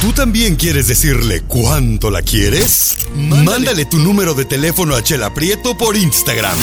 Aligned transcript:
¿Tú 0.00 0.12
también 0.12 0.54
quieres 0.54 0.86
decirle 0.86 1.42
cuánto 1.48 2.08
la 2.08 2.22
quieres? 2.22 3.08
Mándale 3.16 3.84
tu 3.84 3.98
número 3.98 4.32
de 4.32 4.44
teléfono 4.44 4.94
a 4.94 5.02
Chela 5.02 5.34
Prieto 5.34 5.76
por 5.76 5.96
Instagram. 5.96 6.56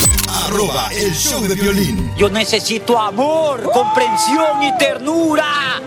Arroba 0.46 0.88
el 0.94 1.12
show 1.12 1.42
de 1.46 1.54
violín. 1.54 2.12
Yo 2.16 2.30
necesito 2.30 2.98
amor, 2.98 3.62
comprensión 3.74 4.62
y 4.62 4.78
ternura. 4.78 5.82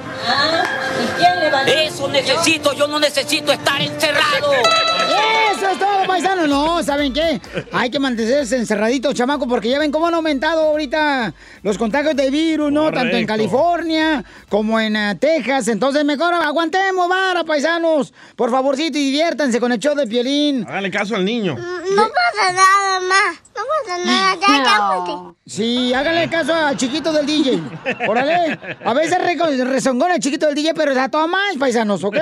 Eso 1.66 2.08
necesito, 2.08 2.74
yo 2.74 2.88
no 2.88 3.00
necesito 3.00 3.52
estar 3.52 3.82
encerrado. 3.82 4.54
Eso 4.54 5.70
es 5.70 5.80
todo, 5.80 6.06
paisano. 6.08 6.48
No, 6.48 6.84
¿saben 6.84 7.14
qué? 7.14 7.42
Hay 7.72 7.90
que 7.90 8.00
mantenerse 8.00 8.58
encerraditos, 8.58 9.14
chamaco, 9.14 9.48
porque 9.48 9.70
ya 9.70 9.80
ven 9.80 9.92
cómo 9.92 10.08
han 10.08 10.14
aumentado 10.14 10.62
ahorita 10.62 11.34
los 11.64 11.78
contagios 11.78 12.16
de 12.16 12.30
virus, 12.30 12.72
¿no? 12.72 12.92
Tanto 12.92 13.18
en. 13.18 13.30
California 13.30 14.24
como 14.50 14.80
en 14.80 14.96
eh, 14.96 15.16
Texas. 15.20 15.68
Entonces, 15.68 16.04
mejor 16.06 16.34
aguantemos, 16.34 17.08
vara, 17.08 17.39
paisanos. 17.46 18.14
Por 18.36 18.52
favorcito, 18.52 18.98
y 18.98 19.06
diviértanse 19.06 19.60
con 19.60 19.72
el 19.72 19.80
show 19.80 19.96
de 19.96 20.08
Piolín. 20.08 20.66
Hágale 20.68 20.92
caso 20.92 21.16
al 21.16 21.26
niño. 21.26 21.56
No 21.56 22.08
pasa 22.10 22.52
nada, 22.54 23.00
ma. 23.02 23.34
No 23.56 23.64
pasa 23.86 24.06
nada. 24.06 24.36
Ya, 24.40 24.64
cálmate. 24.64 25.39
Sí, 25.50 25.92
háganle 25.96 26.30
caso 26.30 26.54
al 26.54 26.78
chiquito 26.78 27.12
del 27.12 27.26
DJ. 27.26 27.60
Órale. 28.08 28.60
A 28.86 28.94
veces 28.94 29.18
re- 29.18 29.64
rezongona 29.66 30.14
el 30.14 30.22
chiquito 30.22 30.46
del 30.46 30.54
DJ, 30.54 30.76
pero 30.76 30.94
da 30.94 31.10
todo 31.10 31.28
más, 31.28 31.58
paisanos, 31.58 32.04
¿ok? 32.04 32.16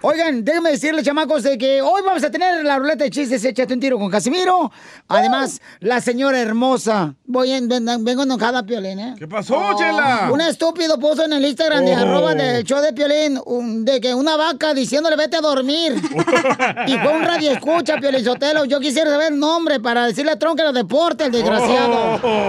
Oigan, 0.00 0.42
déjenme 0.42 0.70
decirles, 0.70 1.04
chamacos, 1.04 1.42
de 1.42 1.58
que 1.58 1.82
hoy 1.82 2.00
vamos 2.06 2.24
a 2.24 2.30
tener 2.30 2.64
la 2.64 2.78
ruleta 2.78 3.04
de 3.04 3.10
chistes, 3.10 3.44
échate 3.44 3.74
un 3.74 3.80
tiro 3.80 3.98
con 3.98 4.10
Casimiro. 4.10 4.72
Además, 5.06 5.60
la 5.80 6.00
señora 6.00 6.40
hermosa. 6.40 7.14
Voy 7.26 7.52
en, 7.52 7.68
ven- 7.68 8.02
vengo 8.02 8.22
enojada, 8.22 8.62
Piolín, 8.64 9.00
¿eh? 9.00 9.14
¿Qué 9.18 9.28
pasó, 9.28 9.74
Chela? 9.76 10.30
Un 10.32 10.40
estúpido 10.40 10.98
puso 10.98 11.26
en 11.26 11.34
el 11.34 11.44
Instagram 11.44 11.84
de 11.84 11.92
Oh. 11.94 11.98
arroba 11.98 12.34
del 12.34 12.64
show 12.64 12.80
de 12.80 12.94
Piolín 12.94 13.38
un- 13.44 13.84
de 13.84 14.00
que 14.00 14.14
una 14.14 14.34
vaca 14.36 14.72
diciéndole 14.72 15.16
vete 15.16 15.36
a 15.36 15.40
dormir. 15.42 15.92
y 16.86 16.92
fue 16.96 17.12
un 17.12 17.22
radio 17.22 17.50
escucha, 17.50 17.98
Piolín 17.98 18.24
Sotelo. 18.24 18.64
Yo 18.64 18.80
quisiera 18.80 19.10
saber 19.10 19.32
el 19.34 19.38
nombre 19.38 19.78
para 19.78 20.06
decirle 20.06 20.32
a 20.32 20.38
Tron 20.38 20.56
que 20.56 20.62
lo 20.62 20.72
deporte, 20.72 21.24
el 21.26 21.32
desgraciado. 21.32 22.45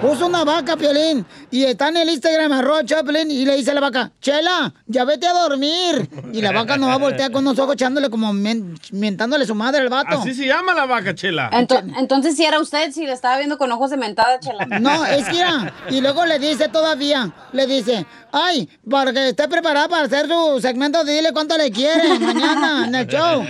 Puso 0.00 0.26
una 0.26 0.44
vaca, 0.44 0.76
Piolín, 0.76 1.26
y 1.50 1.64
está 1.64 1.88
en 1.88 1.96
el 1.96 2.08
Instagram, 2.08 2.52
arroba 2.52 2.84
Chaplin, 2.84 3.28
y 3.32 3.44
le 3.44 3.56
dice 3.56 3.72
a 3.72 3.74
la 3.74 3.80
vaca, 3.80 4.12
Chela, 4.20 4.72
ya 4.86 5.04
vete 5.04 5.26
a 5.26 5.32
dormir. 5.32 6.08
Y 6.32 6.40
la 6.40 6.52
vaca 6.52 6.76
no 6.76 6.86
va 6.86 6.94
a 6.94 6.98
voltear 6.98 7.32
con 7.32 7.44
unos 7.44 7.58
ojos 7.58 7.74
echándole 7.74 8.08
como 8.08 8.32
men- 8.32 8.78
mentándole 8.92 9.44
su 9.44 9.56
madre 9.56 9.80
al 9.80 9.88
vato. 9.88 10.18
Así 10.20 10.34
se 10.34 10.46
llama 10.46 10.72
la 10.72 10.86
vaca, 10.86 11.16
Chela. 11.16 11.50
Ento- 11.50 11.82
entonces, 11.98 12.36
si 12.36 12.44
era 12.44 12.60
usted, 12.60 12.92
si 12.92 13.06
le 13.06 13.12
estaba 13.12 13.38
viendo 13.38 13.58
con 13.58 13.72
ojos 13.72 13.90
de 13.90 13.96
mentada, 13.96 14.38
chela. 14.38 14.66
No, 14.80 15.04
es 15.04 15.24
que 15.28 15.40
era. 15.40 15.72
Y 15.90 16.00
luego 16.00 16.24
le 16.26 16.38
dice 16.38 16.68
todavía, 16.68 17.32
le 17.52 17.66
dice, 17.66 18.06
ay, 18.30 18.68
para 18.88 19.12
que 19.12 19.30
esté 19.30 19.48
preparada 19.48 19.88
para 19.88 20.04
hacer 20.04 20.28
su 20.28 20.60
segmento, 20.60 21.02
dile 21.02 21.32
cuánto 21.32 21.58
le 21.58 21.72
quiere 21.72 22.16
mañana 22.20 22.84
en 22.86 22.94
el 22.94 23.06
show. 23.08 23.44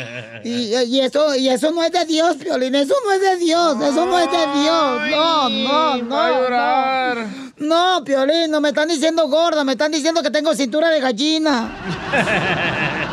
Y, 0.44 0.74
y 0.74 1.00
eso, 1.00 1.34
y 1.36 1.50
eso 1.50 1.72
no 1.72 1.82
es 1.82 1.92
de 1.92 2.06
Dios, 2.06 2.36
Piolín, 2.36 2.74
eso 2.74 2.94
no 3.04 3.12
es 3.12 3.20
de 3.20 3.36
Dios, 3.36 3.76
eso 3.82 4.06
no 4.06 4.18
es 4.18 4.30
de 4.30 4.60
Dios. 4.60 5.10
No, 5.10 5.50
no, 5.68 5.96
no. 5.98 6.08
va 6.08 6.26
a 6.26 6.30
llorar. 6.30 7.26
No, 7.58 7.98
no 7.98 8.04
Piolín, 8.04 8.50
no 8.50 8.60
me 8.60 8.70
están 8.70 8.88
diciendo 8.88 9.28
gorda, 9.28 9.64
me 9.64 9.72
están 9.72 9.92
diciendo 9.92 10.22
que 10.22 10.30
tengo 10.30 10.54
cintura 10.54 10.90
de 10.90 11.00
gallina. 11.00 11.70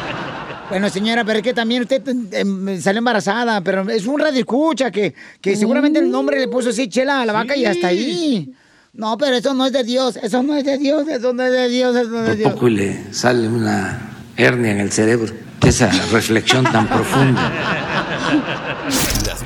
Bueno, 0.67 0.89
señora, 0.89 1.23
pero 1.23 1.37
es 1.37 1.43
que 1.43 1.53
también 1.53 1.83
usted 1.83 2.01
eh, 2.31 2.81
salió 2.81 2.97
embarazada, 2.97 3.61
pero 3.61 3.87
es 3.87 4.07
un 4.07 4.19
radio 4.19 4.39
escucha 4.39 4.89
que, 4.89 5.13
que 5.39 5.55
seguramente 5.55 5.99
el 5.99 6.09
nombre 6.09 6.39
le 6.39 6.47
puso 6.47 6.69
así 6.69 6.89
chela 6.89 7.21
a 7.21 7.25
la 7.25 7.33
vaca 7.33 7.55
y 7.55 7.65
hasta 7.65 7.87
ahí. 7.87 8.51
No, 8.93 9.17
pero 9.17 9.35
eso 9.35 9.53
no 9.53 9.67
es 9.67 9.73
de 9.73 9.83
Dios, 9.83 10.17
eso 10.17 10.41
no 10.41 10.55
es 10.55 10.65
de 10.65 10.77
Dios, 10.77 11.07
eso 11.07 11.33
no 11.33 11.43
es 11.43 11.51
de 11.51 11.69
Dios, 11.69 11.95
eso 11.95 12.09
no 12.09 12.21
es 12.21 12.29
de 12.29 12.35
Dios. 12.37 12.53
poco 12.53 12.67
y 12.67 12.75
le 12.77 13.13
sale 13.13 13.47
una 13.47 13.99
hernia 14.37 14.71
en 14.71 14.79
el 14.79 14.91
cerebro. 14.91 15.33
Esa 15.61 15.89
reflexión 16.11 16.63
tan 16.63 16.87
profunda. 16.87 17.51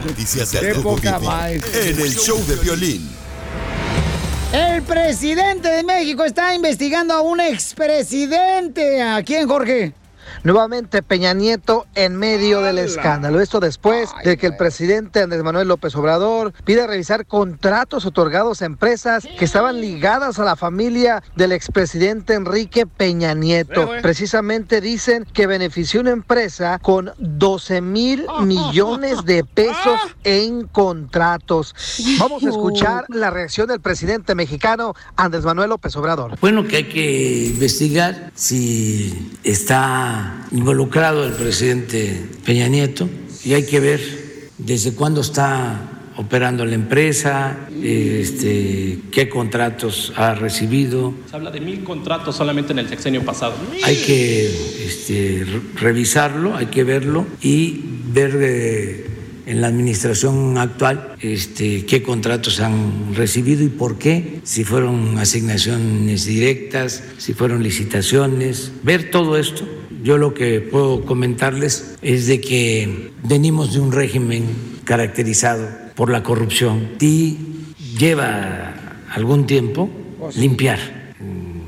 Noticias 0.06 0.54
más. 1.22 1.52
en 1.52 2.00
el 2.00 2.16
show 2.16 2.44
de 2.46 2.56
violín. 2.58 3.10
El 4.52 4.82
presidente 4.82 5.70
de 5.70 5.84
México 5.84 6.24
está 6.24 6.56
investigando 6.56 7.14
a 7.14 7.22
un 7.22 7.40
expresidente. 7.40 9.02
¿A 9.02 9.22
quién, 9.24 9.48
Jorge? 9.48 9.94
Nuevamente 10.44 11.04
Peña 11.04 11.34
Nieto 11.34 11.86
en 11.96 12.16
medio 12.16 12.62
del 12.62 12.78
escándalo. 12.78 13.42
Esto 13.42 13.60
después 13.60 14.10
de 14.24 14.38
que 14.38 14.48
el 14.48 14.56
presidente 14.56 15.22
Andrés 15.22 15.44
Manuel 15.44 15.68
López 15.68 15.96
Obrador 15.96 16.54
pide 16.64 16.88
revisar 16.88 17.26
contratos 17.26 18.06
otorgados 18.06 18.62
a 18.62 18.66
empresas 18.66 19.28
que 19.38 19.46
estaban 19.46 19.82
ligadas 19.82 20.40
a 20.40 20.46
la 20.46 20.56
familia 20.56 21.22
del 21.36 21.52
expresidente 21.52 22.36
Enrique 22.36 22.86
Peña 22.86 23.34
Nieto. 23.34 23.90
Precisamente 24.02 24.80
dicen 24.80 25.26
que 25.34 25.46
benefició 25.46 26.00
una 26.02 26.12
empresa 26.12 26.80
con 26.80 27.12
12 27.18 27.82
mil 27.82 28.26
millones 28.44 29.26
de 29.26 29.44
pesos 29.44 30.00
en 30.24 30.68
contratos. 30.68 31.76
Vamos 32.18 32.44
a 32.46 32.50
escuchar 32.50 33.06
la 33.10 33.30
reacción 33.30 33.68
del 33.68 33.82
presidente 33.82 34.36
mexicano 34.36 34.94
Andrés 35.18 35.44
Manuel 35.44 35.70
López 35.70 35.96
Obrador. 35.98 36.38
Bueno, 36.40 36.66
que 36.66 36.78
hay 36.78 36.84
que 36.86 37.46
investigar 37.48 38.32
si 38.36 39.38
está 39.44 40.29
involucrado 40.52 41.26
el 41.26 41.34
presidente 41.34 42.26
Peña 42.46 42.68
Nieto 42.68 43.10
y 43.44 43.54
hay 43.54 43.66
que 43.66 43.80
ver 43.80 44.00
desde 44.58 44.94
cuándo 44.94 45.22
está 45.22 45.96
operando 46.18 46.66
la 46.66 46.76
empresa, 46.76 47.70
este, 47.82 49.00
qué 49.12 49.30
contratos 49.30 50.12
ha 50.18 50.36
recibido. 50.36 51.14
Se 51.30 51.36
habla 51.38 51.50
de 51.50 51.62
mil 51.62 51.84
contratos 51.84 52.36
solamente 52.36 52.74
en 52.74 52.80
el 52.80 52.90
sexenio 52.90 53.24
pasado. 53.24 53.54
Hay 53.84 53.96
que 53.96 54.48
este, 54.86 55.46
re- 55.46 55.62
revisarlo, 55.80 56.56
hay 56.58 56.66
que 56.66 56.84
verlo 56.84 57.26
y 57.42 57.82
ver 58.12 58.38
eh, 58.42 59.06
en 59.46 59.62
la 59.62 59.68
administración 59.68 60.58
actual 60.58 61.16
este, 61.22 61.86
qué 61.86 62.04
contratos 62.04 62.60
han 62.60 63.16
recibido 63.16 63.64
y 63.64 63.70
por 63.70 63.98
qué, 63.98 64.42
si 64.44 64.66
fueron 64.66 65.18
asignaciones 65.18 66.26
directas, 66.26 67.02
si 67.18 67.34
fueron 67.34 67.64
licitaciones, 67.64 68.74
ver 68.84 69.10
todo 69.10 69.38
esto. 69.38 69.64
Yo 70.02 70.18
lo 70.18 70.34
que 70.34 70.62
puedo 70.62 71.06
comentarles 71.06 71.96
es 72.02 72.28
de 72.28 72.40
que 72.40 73.12
venimos 73.24 73.74
de 73.74 73.80
un 73.80 73.92
régimen 73.92 74.46
caracterizado 74.86 75.68
por 75.96 76.10
la 76.10 76.24
corrupción 76.24 76.92
y 77.00 77.38
lleva 77.98 78.74
algún 79.12 79.46
tiempo 79.46 79.90
limpiar. 80.36 80.80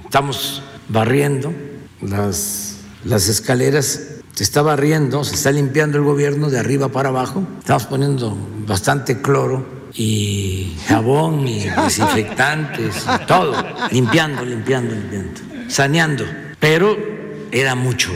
Estamos 0.05 0.63
barriendo 0.87 1.53
las, 2.01 2.77
las 3.03 3.27
escaleras, 3.27 4.07
se 4.33 4.43
está 4.43 4.61
barriendo, 4.61 5.23
se 5.23 5.35
está 5.35 5.51
limpiando 5.51 5.97
el 5.97 6.03
gobierno 6.03 6.49
de 6.49 6.59
arriba 6.59 6.89
para 6.89 7.09
abajo. 7.09 7.45
Estamos 7.59 7.85
poniendo 7.85 8.37
bastante 8.65 9.21
cloro 9.21 9.89
y 9.93 10.73
jabón 10.87 11.47
y 11.47 11.65
desinfectantes, 11.83 13.05
y 13.05 13.25
todo, 13.25 13.55
limpiando, 13.91 14.45
limpiando, 14.45 14.95
limpiando, 14.95 15.41
saneando. 15.67 16.23
Pero 16.59 17.20
era 17.51 17.75
mucho, 17.75 18.11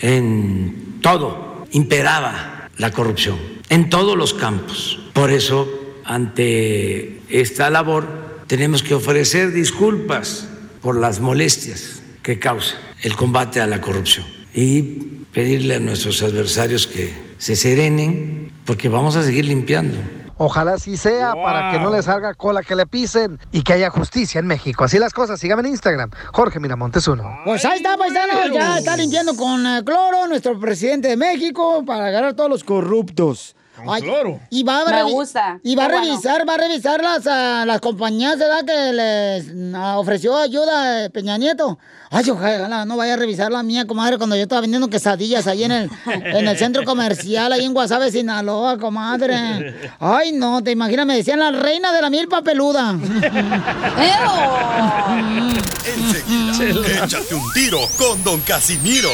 en 0.00 0.98
todo 1.00 1.66
imperaba 1.70 2.70
la 2.78 2.90
corrupción, 2.90 3.36
en 3.68 3.90
todos 3.90 4.16
los 4.16 4.34
campos. 4.34 5.00
Por 5.12 5.30
eso, 5.30 5.68
ante 6.04 7.20
esta 7.28 7.70
labor, 7.70 8.06
tenemos 8.46 8.82
que 8.82 8.94
ofrecer 8.94 9.52
disculpas 9.52 10.48
por 10.82 10.98
las 10.98 11.20
molestias 11.20 12.02
que 12.22 12.38
causa 12.38 12.76
el 13.02 13.16
combate 13.16 13.60
a 13.60 13.66
la 13.66 13.80
corrupción 13.80 14.26
y 14.54 14.82
pedirle 15.32 15.76
a 15.76 15.80
nuestros 15.80 16.22
adversarios 16.22 16.86
que 16.86 17.12
se 17.38 17.56
serenen, 17.56 18.52
porque 18.64 18.88
vamos 18.88 19.16
a 19.16 19.24
seguir 19.24 19.44
limpiando. 19.44 19.98
Ojalá 20.36 20.74
así 20.74 20.96
sea 20.96 21.34
para 21.34 21.70
que 21.70 21.78
no 21.78 21.90
le 21.90 22.02
salga 22.02 22.34
cola 22.34 22.62
que 22.62 22.74
le 22.74 22.86
pisen 22.86 23.38
y 23.52 23.62
que 23.62 23.74
haya 23.74 23.90
justicia 23.90 24.38
en 24.38 24.46
México. 24.46 24.84
Así 24.84 24.98
las 24.98 25.12
cosas. 25.12 25.38
Síganme 25.38 25.62
en 25.62 25.68
Instagram. 25.68 26.10
Jorge 26.32 26.60
Miramontes 26.60 27.06
uno. 27.08 27.38
Pues 27.44 27.64
ahí 27.64 27.78
está, 27.78 27.96
paisanos. 27.96 28.50
Ya 28.52 28.78
está 28.78 28.96
limpiando 28.96 29.36
con 29.36 29.66
eh, 29.66 29.82
cloro 29.84 30.26
nuestro 30.26 30.58
presidente 30.58 31.08
de 31.08 31.16
México 31.16 31.84
para 31.86 32.06
agarrar 32.06 32.30
a 32.30 32.36
todos 32.36 32.50
los 32.50 32.64
corruptos. 32.64 33.56
Ay, 33.88 34.02
cloro. 34.02 34.40
Y 34.50 34.62
va 34.62 34.80
a, 34.82 34.84
Me 34.84 34.92
revi- 35.02 35.10
gusta. 35.12 35.58
Y 35.62 35.74
va 35.74 35.84
a 35.86 35.88
bueno. 35.88 36.04
revisar, 36.04 36.48
va 36.48 36.54
a 36.54 36.58
revisar 36.58 37.02
las, 37.02 37.26
ah, 37.26 37.64
las 37.66 37.80
compañías 37.80 38.38
¿verdad? 38.38 38.64
que 38.64 38.92
les 38.92 39.74
ah, 39.74 39.98
ofreció 39.98 40.36
ayuda 40.36 41.04
eh, 41.04 41.10
Peña 41.10 41.36
Nieto. 41.38 41.78
Ay, 42.10 42.30
ojalá 42.30 42.84
no 42.84 42.96
vaya 42.96 43.14
a 43.14 43.16
revisar 43.16 43.50
la 43.50 43.64
mía, 43.64 43.86
comadre, 43.86 44.18
cuando 44.18 44.36
yo 44.36 44.42
estaba 44.42 44.60
vendiendo 44.60 44.88
quesadillas 44.88 45.48
ahí 45.48 45.64
en 45.64 45.72
el, 45.72 45.90
en 46.06 46.46
el 46.46 46.56
centro 46.56 46.84
comercial, 46.84 47.52
ahí 47.52 47.64
en 47.64 47.74
Guasave, 47.74 48.12
Sinaloa, 48.12 48.78
comadre. 48.78 49.74
Ay, 49.98 50.30
no, 50.32 50.62
te 50.62 50.70
imaginas, 50.70 51.06
me 51.06 51.16
decían 51.16 51.40
la 51.40 51.50
reina 51.50 51.92
de 51.92 52.00
la 52.00 52.10
milpa 52.10 52.42
peluda. 52.42 52.92
Enseguida, 55.86 57.04
échate 57.04 57.34
un 57.34 57.52
tiro 57.52 57.80
con 57.98 58.22
Don 58.22 58.40
Casimiro. 58.42 59.10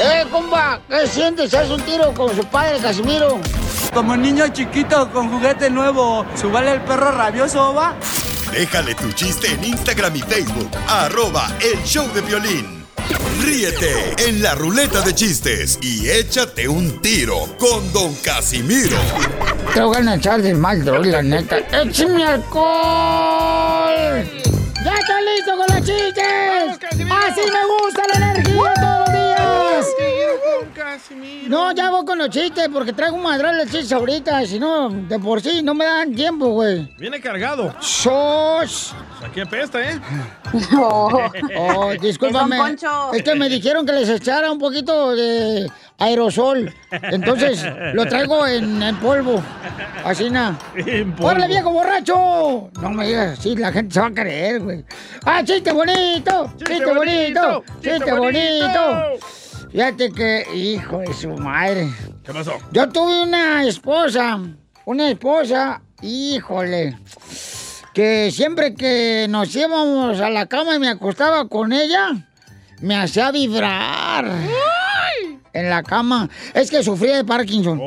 ¡Eh, 0.00 0.24
compa! 0.30 0.80
¿Qué 0.88 1.06
sientes? 1.06 1.54
¿Haz 1.54 1.70
un 1.70 1.80
tiro 1.82 2.12
con 2.14 2.34
su 2.36 2.44
padre, 2.44 2.78
Casimiro? 2.78 3.38
Como 3.92 4.16
niño 4.16 4.48
chiquito 4.48 5.10
con 5.10 5.30
juguete 5.30 5.70
nuevo, 5.70 6.26
¿subale 6.34 6.72
el 6.72 6.80
perro 6.82 7.12
rabioso, 7.12 7.74
va? 7.74 7.94
Déjale 8.52 8.94
tu 8.94 9.10
chiste 9.12 9.52
en 9.52 9.64
Instagram 9.64 10.16
y 10.16 10.20
Facebook. 10.20 10.70
Arroba 10.88 11.48
el 11.60 11.82
show 11.84 12.06
de 12.12 12.20
violín. 12.20 12.86
Ríete 13.42 14.14
en 14.28 14.42
la 14.42 14.54
ruleta 14.54 15.00
de 15.02 15.14
chistes 15.14 15.78
y 15.80 16.08
échate 16.08 16.68
un 16.68 17.00
tiro 17.00 17.46
con 17.58 17.92
Don 17.92 18.14
Casimiro. 18.16 18.96
Te 19.74 19.80
voy 19.80 20.06
a 20.06 20.14
echar 20.14 20.42
de 20.42 20.54
mal, 20.54 20.84
droga, 20.84 21.04
la 21.04 21.22
neta. 21.22 21.58
¡Échame 21.58 22.24
alcohol! 22.24 22.64
¡Ya 24.84 24.94
está 24.94 25.20
listo 25.20 25.56
con 25.56 25.76
los 25.76 25.86
chistes! 25.86 26.78
¡Así 27.10 27.40
me 27.40 27.66
gusta 27.66 28.02
la 28.12 28.30
energía 28.30 28.74
todos 28.74 29.15
No, 31.48 31.72
ya 31.72 31.90
voy 31.90 32.04
con 32.04 32.18
los 32.18 32.30
chistes 32.30 32.68
porque 32.72 32.92
traigo 32.92 33.16
un 33.16 33.22
madral 33.22 33.56
de 33.58 33.64
chistes 33.64 33.92
ahorita. 33.92 34.44
Si 34.46 34.58
no, 34.58 34.88
de 34.90 35.18
por 35.18 35.40
sí 35.40 35.62
no 35.62 35.74
me 35.74 35.84
dan 35.84 36.14
tiempo, 36.14 36.48
güey. 36.48 36.94
Viene 36.98 37.20
cargado. 37.20 37.74
¡Sos! 37.80 38.94
Aquí 39.24 39.40
apesta, 39.40 39.80
¿eh? 39.80 40.00
Oh, 41.58 41.92
discúlpame. 42.00 42.58
Es 43.12 43.22
que 43.22 43.34
me 43.34 43.48
dijeron 43.48 43.86
que 43.86 43.92
les 43.92 44.08
echara 44.08 44.50
un 44.50 44.58
poquito 44.58 45.14
de 45.14 45.70
aerosol. 45.98 46.72
Entonces 46.90 47.64
lo 47.94 48.06
traigo 48.06 48.46
en, 48.46 48.82
en 48.82 48.96
polvo. 48.96 49.42
Así 50.04 50.30
nada. 50.30 50.58
¡Órale, 51.20 51.48
viejo 51.48 51.70
borracho! 51.70 52.70
No 52.80 52.90
me 52.90 53.06
digas 53.06 53.38
así, 53.38 53.56
la 53.56 53.72
gente 53.72 53.94
se 53.94 54.00
va 54.00 54.06
a 54.06 54.14
creer, 54.14 54.60
güey. 54.60 54.84
¡Ah, 55.24 55.42
chiste 55.44 55.72
bonito! 55.72 56.52
¡Chiste, 56.58 56.86
bonito! 56.86 57.64
¡Chiste 57.82 58.12
bonito! 58.12 59.18
Fíjate 59.70 60.10
que, 60.10 60.46
hijo 60.54 60.98
de 60.98 61.12
su 61.12 61.28
madre. 61.30 61.88
¿Qué 62.24 62.32
pasó? 62.32 62.52
Yo 62.72 62.88
tuve 62.88 63.22
una 63.22 63.64
esposa, 63.64 64.40
una 64.84 65.10
esposa, 65.10 65.82
híjole, 66.02 66.96
que 67.92 68.30
siempre 68.30 68.74
que 68.74 69.26
nos 69.28 69.54
íbamos 69.54 70.20
a 70.20 70.30
la 70.30 70.46
cama 70.46 70.76
y 70.76 70.78
me 70.78 70.88
acostaba 70.88 71.48
con 71.48 71.72
ella, 71.72 72.10
me 72.80 72.96
hacía 72.96 73.30
vibrar. 73.30 74.30
En 75.52 75.70
la 75.70 75.82
cama. 75.82 76.28
Es 76.52 76.70
que 76.70 76.82
sufría 76.82 77.16
de 77.16 77.24
Parkinson. 77.24 77.80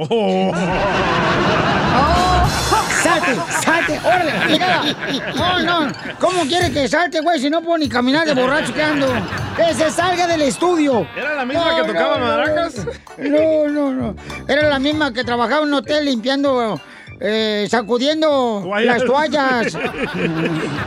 ¡Salte! 3.19 3.51
¡Salte! 3.65 3.99
¡Órale! 4.03 4.95
No, 5.35 5.59
no. 5.59 5.91
¿Cómo 6.19 6.43
quiere 6.43 6.71
que 6.71 6.87
salte, 6.87 7.21
güey? 7.21 7.39
Si 7.39 7.49
no 7.49 7.61
puedo 7.61 7.77
ni 7.77 7.89
caminar 7.89 8.25
de 8.25 8.33
borracho 8.33 8.73
que 8.73 8.83
ando. 8.83 9.07
¡Que 9.55 9.73
se 9.73 9.91
salga 9.91 10.27
del 10.27 10.41
estudio! 10.43 11.07
¿Era 11.15 11.35
la 11.35 11.45
misma 11.45 11.75
que 11.75 11.83
tocaba 11.87 12.17
maracas? 12.17 12.85
No, 13.17 13.67
no, 13.67 13.91
no. 13.91 14.15
Era 14.47 14.69
la 14.69 14.79
misma 14.79 15.13
que 15.13 15.23
trabajaba 15.23 15.63
en 15.63 15.69
un 15.69 15.73
hotel 15.75 16.05
limpiando, 16.05 16.79
eh, 17.19 17.67
sacudiendo 17.69 18.69
las 18.81 19.03
toallas. 19.03 19.77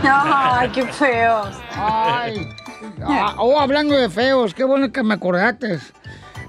Ay, 0.02 0.68
qué 0.70 0.86
feos. 0.86 1.48
Ay. 1.74 2.48
Ah, 3.04 3.34
oh, 3.38 3.58
hablando 3.58 3.96
de 3.96 4.08
feos, 4.08 4.54
qué 4.54 4.64
bueno 4.64 4.90
que 4.92 5.02
me 5.02 5.14
acordaste. 5.14 5.78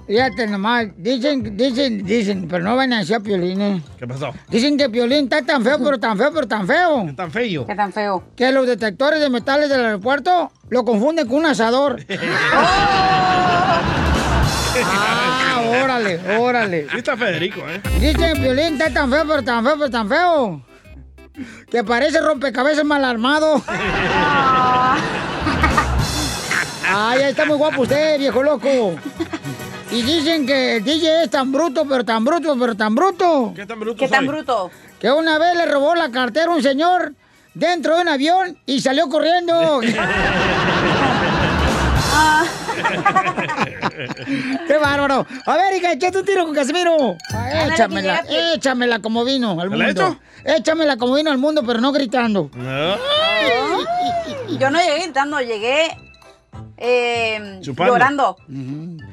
Fíjate 0.06 0.48
nomás, 0.48 0.88
dicen, 0.98 1.56
dicen, 1.56 2.04
dicen, 2.04 2.48
pero 2.50 2.64
no 2.64 2.76
van 2.76 2.92
a 2.92 3.00
decir 3.00 3.16
a 3.16 3.20
Piolín, 3.22 3.62
¿eh? 3.62 3.82
¿Qué 3.98 4.06
pasó? 4.06 4.34
Dicen 4.50 4.78
que 4.78 4.90
Piolín 4.90 5.24
está 5.26 5.42
tan 5.42 5.64
feo, 5.64 5.80
pero 5.82 5.98
tan 5.98 6.18
feo, 6.18 6.32
pero 6.34 6.46
tan 6.46 6.68
feo. 6.68 7.06
¿Qué 7.08 7.14
tan 7.14 7.32
feo? 7.32 7.66
¿Qué 7.66 7.76
tan 7.76 7.94
feo? 7.94 8.24
Que 8.36 8.52
los 8.52 8.68
detectores 8.68 9.22
de 9.22 9.30
metales 9.30 9.70
del 9.70 9.86
aeropuerto 9.86 10.52
lo 10.70 10.84
confunden 10.84 11.26
con 11.28 11.38
un 11.38 11.46
asador. 11.46 12.02
ah, 14.84 15.62
órale, 15.82 16.20
órale. 16.38 16.88
Sí 16.92 16.98
está 16.98 17.16
Federico, 17.16 17.62
¿eh? 17.70 17.82
Dicen 18.02 18.34
que 18.34 18.42
Piolín 18.42 18.74
está 18.74 18.90
tan 18.90 19.10
feo, 19.10 19.24
pero 19.26 19.42
tan 19.42 19.64
feo, 19.64 19.76
pero 19.78 19.90
tan 19.90 20.10
feo. 20.10 20.62
Que 21.72 21.84
parece 21.84 22.20
rompecabezas 22.20 22.84
mal 22.84 23.06
armado. 23.06 23.64
Ay, 26.96 27.22
ahí 27.22 27.32
está 27.32 27.46
muy 27.46 27.56
guapo 27.56 27.84
usted, 27.84 28.20
viejo 28.20 28.44
loco. 28.44 28.96
Y 29.94 30.02
dicen 30.02 30.48
que 30.48 30.78
el 30.78 30.84
DJ 30.84 31.24
es 31.24 31.30
tan 31.30 31.52
bruto, 31.52 31.86
pero 31.88 32.04
tan 32.04 32.26
bruto, 32.26 32.56
pero 32.60 32.76
tan 32.76 32.96
bruto. 32.96 33.54
¿Qué 33.56 33.66
tan 33.66 33.80
bruto 33.80 34.00
¿Qué 34.00 34.08
tan 34.08 34.26
soy? 34.26 34.28
bruto? 34.28 34.72
Que 35.00 35.12
una 35.12 35.38
vez 35.38 35.56
le 35.56 35.68
robó 35.68 35.94
la 35.94 36.10
cartera 36.10 36.48
a 36.52 36.56
un 36.56 36.64
señor 36.64 37.14
dentro 37.54 37.96
de 37.96 38.02
un 38.02 38.10
avión 38.10 38.58
y 38.66 38.82
salió 38.82 39.08
corriendo. 39.08 39.82
¡Qué 44.68 44.78
bárbaro! 44.78 45.26
A 45.46 45.58
ver, 45.58 45.76
hija, 45.76 45.94
échate 45.94 46.18
un 46.18 46.26
tiro 46.26 46.46
con 46.46 46.56
Casimiro. 46.56 47.16
Ah, 47.34 47.68
échamela, 47.68 48.24
échamela 48.56 49.00
como 49.00 49.24
vino 49.24 49.60
al 49.62 49.70
¿Te 49.70 49.78
la 49.78 49.86
mundo. 49.86 50.20
Échamela 50.44 50.98
como 50.98 51.14
vino 51.16 51.32
al 51.32 51.38
mundo, 51.38 51.64
pero 51.66 51.80
no 51.80 51.92
gritando. 51.92 52.50
No. 52.56 52.96
Yo 54.58 54.70
no 54.70 54.80
llegué 54.80 55.04
gritando, 55.04 55.40
llegué 55.40 55.98
eh, 56.78 57.60
Chupando. 57.62 57.94
llorando. 57.94 58.38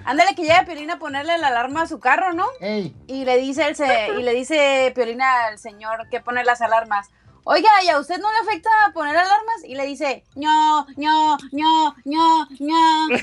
Ándale 0.04 0.34
que 0.34 0.42
llega 0.42 0.64
Piolina 0.64 0.94
a 0.94 0.98
ponerle 0.98 1.38
la 1.38 1.48
alarma 1.48 1.82
a 1.82 1.86
su 1.86 2.00
carro, 2.00 2.32
¿no? 2.32 2.46
Ey. 2.60 2.94
Y 3.06 3.24
le 3.24 3.36
dice 3.38 3.66
el 3.68 3.76
se- 3.76 4.10
y 4.18 4.22
le 4.22 4.34
dice 4.34 4.92
Piolina 4.94 5.46
al 5.46 5.58
señor 5.58 6.08
que 6.10 6.20
pone 6.20 6.42
las 6.44 6.60
alarmas. 6.62 7.08
Oiga, 7.44 7.70
¿y 7.82 7.88
a 7.88 7.98
usted 7.98 8.18
no 8.18 8.30
le 8.30 8.38
afecta 8.38 8.68
poner 8.92 9.16
alarmas? 9.16 9.64
Y 9.66 9.74
le 9.74 9.86
dice, 9.86 10.24
ño, 10.34 10.86
ño, 10.96 11.38
ño, 11.52 11.96
ño, 12.04 12.46
ño. 12.58 13.08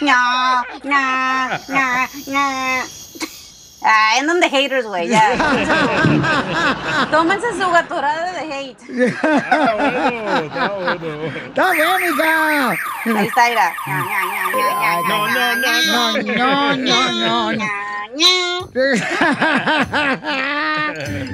ño, 0.00 0.14
ño, 0.84 1.00
ño, 1.68 2.08
ño. 2.28 2.84
Ah, 3.84 4.16
andan 4.18 4.40
de 4.40 4.48
haters, 4.48 4.86
güey, 4.86 5.08
ya. 5.08 5.22
Tómense 7.10 7.46
su 7.58 7.70
gatorada 7.70 8.32
de 8.32 8.52
hate. 8.52 8.78
Está 8.88 9.74
bueno, 9.74 10.36
está 10.38 10.68
bueno. 10.68 11.24
¡Está 11.46 11.70
bien, 11.72 11.88
hija! 12.14 12.70
Ahí 13.16 13.26
está, 13.26 13.48
mira. 13.48 13.74
No, 15.08 15.28
no, 15.28 15.56
no, 15.56 15.72
no. 15.86 16.12
No, 16.22 16.76
no, 16.76 17.12
no, 17.12 17.52
no. 17.52 17.82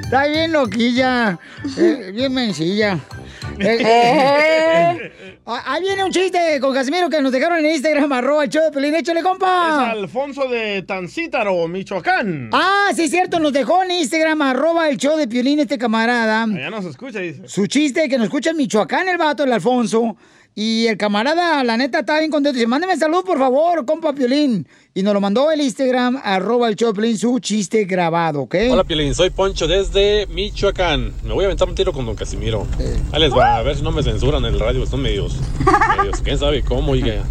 Está 0.01 0.25
bien 0.25 0.51
loquilla. 0.51 1.37
Eh, 1.77 2.11
bien 2.13 2.33
mencilla. 2.33 2.97
Eh, 3.59 3.77
Eh. 3.81 5.37
ah, 5.45 5.63
Ahí 5.65 5.81
viene 5.81 6.03
un 6.03 6.11
chiste 6.11 6.59
con 6.61 6.73
Casimiro 6.73 7.09
que 7.09 7.21
nos 7.21 7.31
dejaron 7.31 7.59
en 7.59 7.67
Instagram, 7.73 8.11
arroba 8.13 8.43
el 8.43 8.49
show 8.49 8.63
de 8.63 8.71
Pelín. 8.71 8.95
Échale, 8.95 9.19
Es 9.19 9.25
compa. 9.25 9.91
Alfonso 9.91 10.47
de 10.47 10.83
Tancítaro, 10.83 11.67
Michoacán. 11.67 12.49
Ah, 12.53 12.89
sí, 12.95 13.03
es 13.03 13.11
cierto, 13.11 13.39
nos 13.39 13.51
dejó 13.53 13.83
en 13.83 13.91
Instagram, 13.91 14.41
arroba 14.41 14.89
el 14.89 14.97
show 14.97 15.17
de 15.17 15.27
Piolín, 15.27 15.59
este 15.59 15.77
camarada. 15.77 16.43
Allá 16.43 16.69
no 16.69 16.81
se 16.81 16.89
escucha, 16.89 17.19
dice. 17.19 17.47
Su 17.47 17.67
chiste 17.67 18.07
que 18.07 18.17
nos 18.17 18.25
escucha 18.25 18.51
en 18.51 18.57
Michoacán, 18.57 19.07
el 19.09 19.17
vato, 19.17 19.43
el 19.43 19.51
Alfonso. 19.53 20.15
Y 20.61 20.87
el 20.87 20.97
camarada, 20.97 21.63
la 21.63 21.77
neta, 21.77 21.99
está 21.99 22.19
bien 22.19 22.29
contento. 22.29 22.53
Dice, 22.53 22.67
mándame 22.67 22.97
salud, 22.97 23.23
por 23.23 23.39
favor, 23.39 23.85
compa 23.85 24.11
Piolín. 24.11 24.67
Y 24.93 25.03
nos 25.03 25.13
lo 25.13 25.21
mandó 25.21 25.49
el 25.51 25.61
Instagram, 25.61 26.19
arroba 26.21 26.67
el 26.67 26.75
Piolín, 26.75 27.17
su 27.17 27.39
chiste 27.39 27.85
grabado, 27.85 28.41
¿ok? 28.41 28.55
Hola 28.69 28.83
Piolín, 28.83 29.15
soy 29.15 29.29
Poncho 29.29 29.69
desde 29.69 30.27
Michoacán. 30.27 31.13
Me 31.23 31.31
voy 31.31 31.45
a 31.45 31.47
aventar 31.47 31.69
un 31.69 31.75
tiro 31.75 31.93
con 31.93 32.05
Don 32.05 32.17
Casimiro. 32.17 32.67
Ahí 33.13 33.21
les 33.21 33.33
va, 33.33 33.55
a 33.55 33.61
ver 33.61 33.77
si 33.77 33.83
no 33.83 33.93
me 33.93 34.03
censuran 34.03 34.43
en 34.43 34.53
el 34.53 34.59
radio, 34.59 34.83
están 34.83 35.01
medios, 35.01 35.37
medios, 35.97 36.19
quién 36.21 36.37
sabe 36.37 36.61
cómo, 36.61 36.91
oiga. 36.91 37.23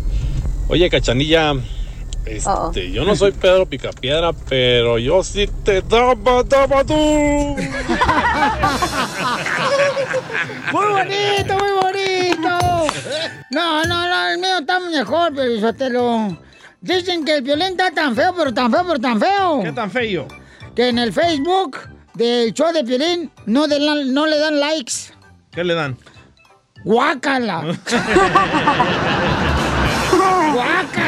Oye, 0.68 0.88
Cachanilla, 0.88 1.52
este, 2.36 2.90
yo 2.90 3.04
no 3.04 3.14
soy 3.16 3.32
Pedro 3.32 3.66
Picapiedra, 3.66 4.32
pero 4.48 4.98
yo 4.98 5.22
sí 5.24 5.48
te 5.64 5.82
daba, 5.82 6.42
daba 6.44 6.84
tú. 6.84 6.94
Muy 10.72 10.86
bonito, 10.86 11.58
muy 11.58 11.70
bonito. 11.82 12.58
No, 13.50 13.82
no, 13.84 14.08
no, 14.08 14.28
el 14.30 14.38
mío 14.38 14.58
está 14.60 14.78
mejor, 14.80 15.32
pero 15.34 15.58
Sotelo. 15.60 16.36
Dicen 16.80 17.24
que 17.24 17.36
el 17.36 17.42
violín 17.42 17.68
está 17.68 17.90
tan 17.90 18.14
feo, 18.14 18.34
pero 18.36 18.52
tan 18.54 18.70
feo, 18.70 18.84
pero 18.86 19.00
tan 19.00 19.18
feo. 19.20 19.60
¿Qué 19.64 19.72
tan 19.72 19.90
feo? 19.90 20.28
Que 20.76 20.88
en 20.88 20.98
el 20.98 21.12
Facebook 21.12 21.78
del 22.14 22.52
show 22.52 22.72
de 22.72 22.82
violín 22.82 23.30
no, 23.46 23.66
de 23.66 23.80
la- 23.80 24.04
no 24.04 24.26
le 24.26 24.38
dan 24.38 24.60
likes. 24.60 24.92
¿Qué 25.50 25.64
le 25.64 25.74
dan? 25.74 25.96
Guácala, 26.84 27.62
guácala. 30.52 31.07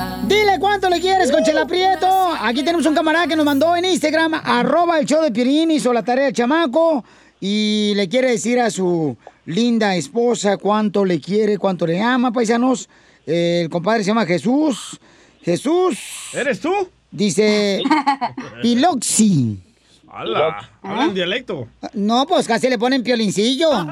Dile 0.31 0.59
cuánto 0.61 0.89
le 0.89 1.01
quieres, 1.01 1.29
Conchela 1.29 1.65
Prieto. 1.67 2.07
Aquí 2.39 2.63
tenemos 2.63 2.85
un 2.85 2.95
camarada 2.95 3.27
que 3.27 3.35
nos 3.35 3.43
mandó 3.45 3.75
en 3.75 3.83
Instagram, 3.83 4.35
arroba 4.35 4.97
el 4.97 5.05
show 5.05 5.21
de 5.21 5.29
Piolín, 5.29 5.71
hizo 5.71 5.91
la 5.91 6.03
tarea 6.03 6.23
del 6.23 6.33
chamaco 6.33 7.03
y 7.41 7.91
le 7.95 8.07
quiere 8.07 8.29
decir 8.31 8.57
a 8.61 8.71
su 8.71 9.17
linda 9.45 9.93
esposa 9.93 10.55
cuánto 10.55 11.03
le 11.03 11.19
quiere, 11.19 11.57
cuánto 11.57 11.85
le 11.85 12.01
ama, 12.01 12.31
paisanos. 12.31 12.87
Eh, 13.27 13.63
el 13.63 13.69
compadre 13.69 14.05
se 14.05 14.11
llama 14.11 14.25
Jesús. 14.25 14.97
Jesús. 15.41 15.99
¿Eres 16.31 16.61
tú? 16.61 16.71
Dice 17.11 17.81
Piloxi. 18.61 19.59
¡Hala! 20.09 20.69
Habla 20.81 21.03
en 21.07 21.13
dialecto. 21.13 21.67
No, 21.93 22.25
pues 22.25 22.47
casi 22.47 22.69
le 22.69 22.79
ponen 22.79 23.03
piolincillo. 23.03 23.69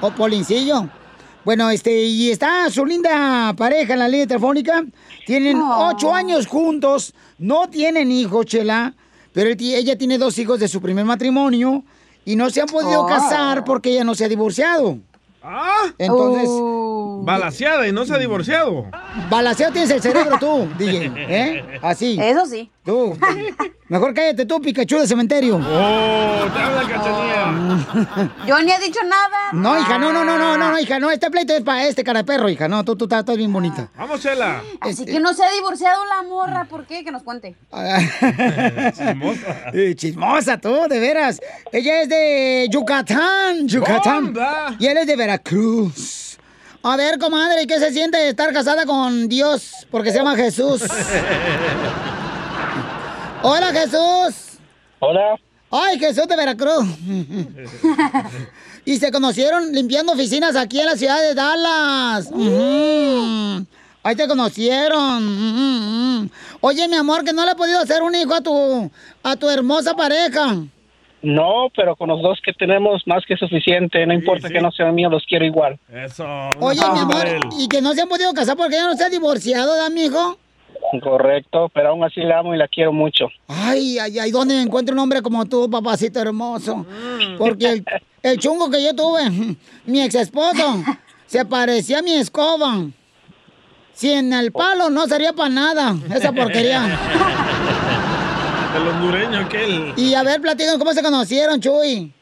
O 0.00 0.12
polincillo. 0.12 0.88
Bueno, 1.48 1.70
este, 1.70 2.04
y 2.04 2.30
está 2.30 2.68
su 2.68 2.84
linda 2.84 3.54
pareja 3.56 3.94
en 3.94 4.00
la 4.00 4.06
línea 4.06 4.26
telefónica. 4.26 4.84
Tienen 5.24 5.58
ocho 5.62 6.12
años 6.12 6.46
juntos. 6.46 7.14
No 7.38 7.70
tienen 7.70 8.12
hijos, 8.12 8.44
Chela. 8.44 8.92
Pero 9.32 9.48
ella 9.58 9.96
tiene 9.96 10.18
dos 10.18 10.36
hijos 10.38 10.60
de 10.60 10.68
su 10.68 10.82
primer 10.82 11.06
matrimonio. 11.06 11.84
Y 12.26 12.36
no 12.36 12.50
se 12.50 12.60
han 12.60 12.66
podido 12.66 13.02
Oh. 13.02 13.06
casar 13.06 13.64
porque 13.64 13.92
ella 13.92 14.04
no 14.04 14.14
se 14.14 14.26
ha 14.26 14.28
divorciado. 14.28 14.98
¡Ah! 15.42 15.86
Entonces. 15.96 16.50
Balaseada 17.24 17.86
y 17.86 17.92
no 17.92 18.04
se 18.04 18.14
ha 18.14 18.18
divorciado. 18.18 18.86
Balaseado 19.30 19.72
tienes 19.72 19.90
el 19.90 20.00
cerebro 20.00 20.38
tú, 20.38 20.68
DJ. 20.78 21.12
¿Eh? 21.16 21.78
Así. 21.82 22.18
Eso 22.20 22.46
sí. 22.46 22.70
Tú. 22.84 23.18
Mejor 23.88 24.14
cállate 24.14 24.46
tú, 24.46 24.60
Pikachu 24.60 24.98
de 24.98 25.06
cementerio. 25.06 25.56
¡Oh! 25.56 26.46
¡Te 26.54 26.58
habla 26.58 26.82
cachanilla! 26.88 28.30
Yo 28.46 28.58
ni 28.62 28.72
he 28.72 28.78
dicho 28.80 29.00
nada. 29.04 29.52
No, 29.52 29.78
hija, 29.78 29.98
no, 29.98 30.12
no, 30.12 30.24
no, 30.24 30.38
no, 30.38 30.56
no, 30.56 30.70
no, 30.70 30.78
hija, 30.78 30.98
no, 30.98 31.10
este 31.10 31.30
pleito 31.30 31.54
es 31.54 31.62
para 31.62 31.86
este 31.86 32.02
cara 32.04 32.20
de 32.20 32.24
perro, 32.24 32.48
hija, 32.48 32.68
no, 32.68 32.84
tú, 32.84 32.96
tú 32.96 33.04
estás, 33.04 33.20
estás 33.20 33.36
bien 33.36 33.52
bonita. 33.52 33.88
¡Vamos, 33.96 34.20
Chela! 34.20 34.62
Así 34.80 35.04
que 35.04 35.20
no 35.20 35.34
se 35.34 35.44
ha 35.44 35.50
divorciado 35.52 36.02
la 36.06 36.22
morra. 36.28 36.64
¿Por 36.64 36.86
qué? 36.86 37.04
Que 37.04 37.10
nos 37.10 37.22
cuente. 37.22 37.56
Chismosa. 38.92 39.72
Chismosa 39.94 40.58
tú, 40.58 40.86
de 40.88 40.98
veras. 41.00 41.40
Ella 41.72 42.02
es 42.02 42.08
de 42.08 42.68
Yucatán, 42.70 43.68
Yucatán. 43.68 44.26
¡Bomba! 44.32 44.76
Y 44.78 44.86
él 44.86 44.98
es 44.98 45.06
de 45.06 45.16
Veracruz. 45.16 46.27
A 46.82 46.96
ver, 46.96 47.18
comadre, 47.18 47.66
¿qué 47.66 47.78
se 47.78 47.92
siente 47.92 48.28
estar 48.28 48.52
casada 48.52 48.86
con 48.86 49.28
Dios? 49.28 49.86
Porque 49.90 50.12
se 50.12 50.18
llama 50.18 50.36
Jesús. 50.36 50.82
Hola, 53.42 53.72
Jesús. 53.72 54.58
Hola. 55.00 55.36
Ay, 55.70 55.98
Jesús 55.98 56.26
de 56.26 56.36
Veracruz. 56.36 56.86
y 58.84 58.98
se 58.98 59.10
conocieron 59.10 59.72
limpiando 59.72 60.12
oficinas 60.12 60.54
aquí 60.56 60.80
en 60.80 60.86
la 60.86 60.96
ciudad 60.96 61.20
de 61.20 61.34
Dallas. 61.34 62.28
Ujú. 62.30 63.66
Ahí 64.02 64.14
te 64.14 64.28
conocieron. 64.28 66.22
Ujú. 66.24 66.30
Oye, 66.60 66.86
mi 66.88 66.96
amor, 66.96 67.24
que 67.24 67.32
no 67.32 67.44
le 67.44 67.52
he 67.52 67.56
podido 67.56 67.80
hacer 67.80 68.02
un 68.02 68.14
hijo 68.14 68.34
a 68.34 68.40
tu, 68.40 68.90
a 69.22 69.36
tu 69.36 69.50
hermosa 69.50 69.94
pareja. 69.94 70.56
No, 71.20 71.68
pero 71.74 71.96
con 71.96 72.08
los 72.08 72.22
dos 72.22 72.38
que 72.44 72.52
tenemos 72.52 73.02
más 73.06 73.24
que 73.26 73.36
suficiente. 73.36 74.06
No 74.06 74.14
importa 74.14 74.48
que 74.48 74.60
no 74.60 74.70
sean 74.70 74.94
míos, 74.94 75.10
los 75.10 75.24
quiero 75.26 75.44
igual. 75.44 75.78
Eso. 75.92 76.24
Oye, 76.60 76.80
mi 76.92 76.98
amor, 77.00 77.26
y 77.58 77.68
que 77.68 77.82
no 77.82 77.92
se 77.94 78.02
han 78.02 78.08
podido 78.08 78.32
casar 78.32 78.56
porque 78.56 78.76
ella 78.76 78.86
no 78.86 78.96
se 78.96 79.04
ha 79.04 79.08
divorciado, 79.08 79.76
¿da, 79.76 79.90
mi 79.90 80.04
hijo? 80.04 80.38
Correcto, 81.02 81.70
pero 81.74 81.90
aún 81.90 82.04
así 82.04 82.20
la 82.20 82.38
amo 82.38 82.54
y 82.54 82.58
la 82.58 82.68
quiero 82.68 82.92
mucho. 82.92 83.28
Ay, 83.48 83.98
ay, 83.98 84.18
ay, 84.18 84.30
¿dónde 84.30 84.60
encuentro 84.62 84.94
un 84.94 85.00
hombre 85.00 85.20
como 85.22 85.44
tú, 85.46 85.68
papacito 85.68 86.20
hermoso? 86.20 86.86
Porque 87.36 87.68
el, 87.70 87.84
el 88.22 88.38
chungo 88.38 88.70
que 88.70 88.82
yo 88.82 88.94
tuve, 88.94 89.56
mi 89.86 90.00
ex 90.00 90.14
esposo, 90.14 90.82
se 91.26 91.44
parecía 91.44 91.98
a 91.98 92.02
mi 92.02 92.12
escoba. 92.12 92.86
Si 93.92 94.12
en 94.12 94.32
el 94.32 94.52
palo 94.52 94.90
no 94.90 95.06
sería 95.08 95.32
para 95.32 95.48
nada, 95.48 95.96
esa 96.14 96.32
porquería. 96.32 96.98
El 98.76 98.86
hondureño 98.86 99.38
aquel. 99.40 99.92
Y 99.96 100.14
a 100.14 100.22
ver, 100.22 100.40
platican 100.40 100.78
cómo 100.78 100.92
se 100.92 101.02
conocieron, 101.02 101.60
Chuy. 101.60 102.12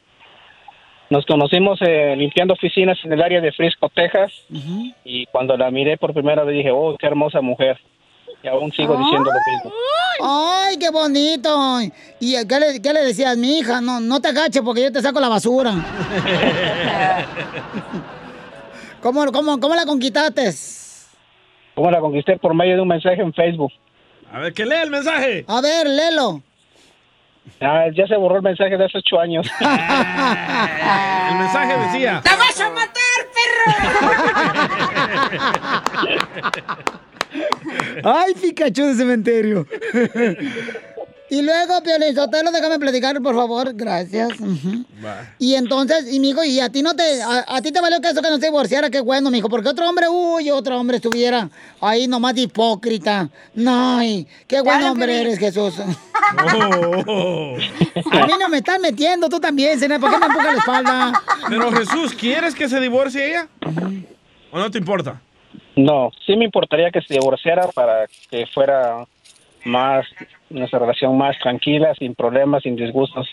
Nos 1.08 1.24
conocimos 1.24 1.78
eh, 1.82 2.14
limpiando 2.16 2.54
oficinas 2.54 2.98
en 3.04 3.12
el 3.12 3.22
área 3.22 3.40
de 3.40 3.52
Frisco, 3.52 3.88
Texas. 3.94 4.32
Y 5.04 5.26
cuando 5.26 5.56
la 5.56 5.70
miré 5.70 5.96
por 5.96 6.12
primera 6.12 6.42
vez 6.44 6.56
dije, 6.56 6.70
oh, 6.72 6.96
qué 6.98 7.06
hermosa 7.06 7.40
mujer. 7.40 7.78
Y 8.42 8.48
aún 8.48 8.72
sigo 8.72 8.96
diciendo 8.96 9.30
lo 9.30 9.52
mismo. 9.52 9.72
Ay, 10.22 10.76
qué 10.78 10.90
bonito. 10.90 11.80
¿Y 12.20 12.34
qué 12.46 12.60
le, 12.60 12.82
qué 12.82 12.92
le 12.92 13.04
decías, 13.04 13.36
mi 13.36 13.58
hija? 13.58 13.80
No, 13.80 14.00
no 14.00 14.20
te 14.20 14.28
agaches 14.28 14.62
porque 14.62 14.82
yo 14.82 14.92
te 14.92 15.00
saco 15.00 15.20
la 15.20 15.28
basura. 15.28 15.72
¿Cómo, 19.00 19.24
cómo, 19.30 19.60
cómo 19.60 19.74
la 19.74 19.84
conquistaste? 19.86 20.52
¿Cómo 21.74 21.90
la 21.90 22.00
conquisté? 22.00 22.38
Por 22.38 22.54
medio 22.54 22.74
de 22.74 22.80
un 22.80 22.88
mensaje 22.88 23.20
en 23.20 23.32
Facebook. 23.32 23.72
A 24.36 24.38
ver, 24.38 24.52
que 24.52 24.66
lea 24.66 24.82
el 24.82 24.90
mensaje. 24.90 25.46
A 25.48 25.62
ver, 25.62 25.86
léelo. 25.86 26.42
Ah, 27.58 27.86
ya 27.96 28.06
se 28.06 28.14
borró 28.18 28.36
el 28.36 28.42
mensaje 28.42 28.76
de 28.76 28.84
hace 28.84 28.98
ocho 28.98 29.18
años. 29.18 29.46
El 29.60 31.36
mensaje 31.38 31.78
decía. 31.86 32.20
¡Te 32.22 32.36
vas 32.36 32.60
a 32.60 32.70
matar, 32.70 32.92
Ay, 38.04 38.34
Pikachu 38.34 38.84
de 38.88 38.94
cementerio. 38.94 39.66
y 41.30 41.42
luego, 41.42 41.82
Piolizotelo, 41.82 42.50
déjame 42.52 42.78
platicar, 42.78 43.20
por 43.20 43.34
favor. 43.34 43.72
Gracias. 43.74 44.28
Ujú. 44.40 44.84
Y 45.38 45.54
entonces, 45.54 46.12
y 46.12 46.20
mijo, 46.20 46.44
y 46.44 46.60
a 46.60 46.68
ti 46.70 46.82
no 46.82 46.94
te, 46.94 47.22
a, 47.22 47.44
a 47.48 47.60
ti 47.62 47.72
te 47.72 47.80
valió 47.80 48.00
que 48.00 48.08
eso 48.08 48.22
que 48.22 48.30
no 48.30 48.38
se 48.38 48.46
divorciara, 48.46 48.90
qué 48.90 49.00
bueno, 49.00 49.30
mijo, 49.30 49.48
porque 49.48 49.68
otro 49.68 49.88
hombre, 49.88 50.08
uy, 50.08 50.50
otro 50.50 50.78
hombre 50.78 50.96
estuviera 50.96 51.48
ahí 51.80 52.06
nomás 52.06 52.34
de 52.34 52.42
hipócrita. 52.42 53.28
No, 53.54 53.98
ay, 53.98 54.26
qué 54.46 54.60
buen 54.60 54.82
hombre 54.84 55.06
Piolín. 55.12 55.26
eres, 55.26 55.38
Jesús. 55.38 55.74
A 56.36 58.26
mí 58.26 58.32
no 58.40 58.48
me 58.48 58.58
estás 58.58 58.80
metiendo, 58.80 59.28
tú 59.28 59.38
también, 59.40 59.78
Sena, 59.78 59.98
¿por 59.98 60.10
qué 60.10 60.18
me 60.18 60.26
empujas 60.26 60.52
la 60.54 60.58
espalda? 60.58 61.22
Pero 61.48 61.72
Jesús, 61.72 62.14
¿quieres 62.14 62.54
que 62.54 62.68
se 62.68 62.80
divorcie 62.80 63.28
ella? 63.30 63.48
¿O 64.50 64.58
no 64.58 64.70
te 64.70 64.78
importa? 64.78 65.20
No, 65.76 66.10
sí 66.24 66.36
me 66.36 66.44
importaría 66.46 66.90
que 66.90 67.00
se 67.02 67.14
divorciara 67.14 67.68
para 67.68 68.06
que 68.30 68.46
fuera 68.52 69.04
más, 69.66 70.06
nuestra 70.48 70.78
relación 70.78 71.16
más 71.18 71.38
tranquila, 71.38 71.94
sin 71.98 72.14
problemas, 72.14 72.62
sin 72.62 72.76
disgustos. 72.76 73.28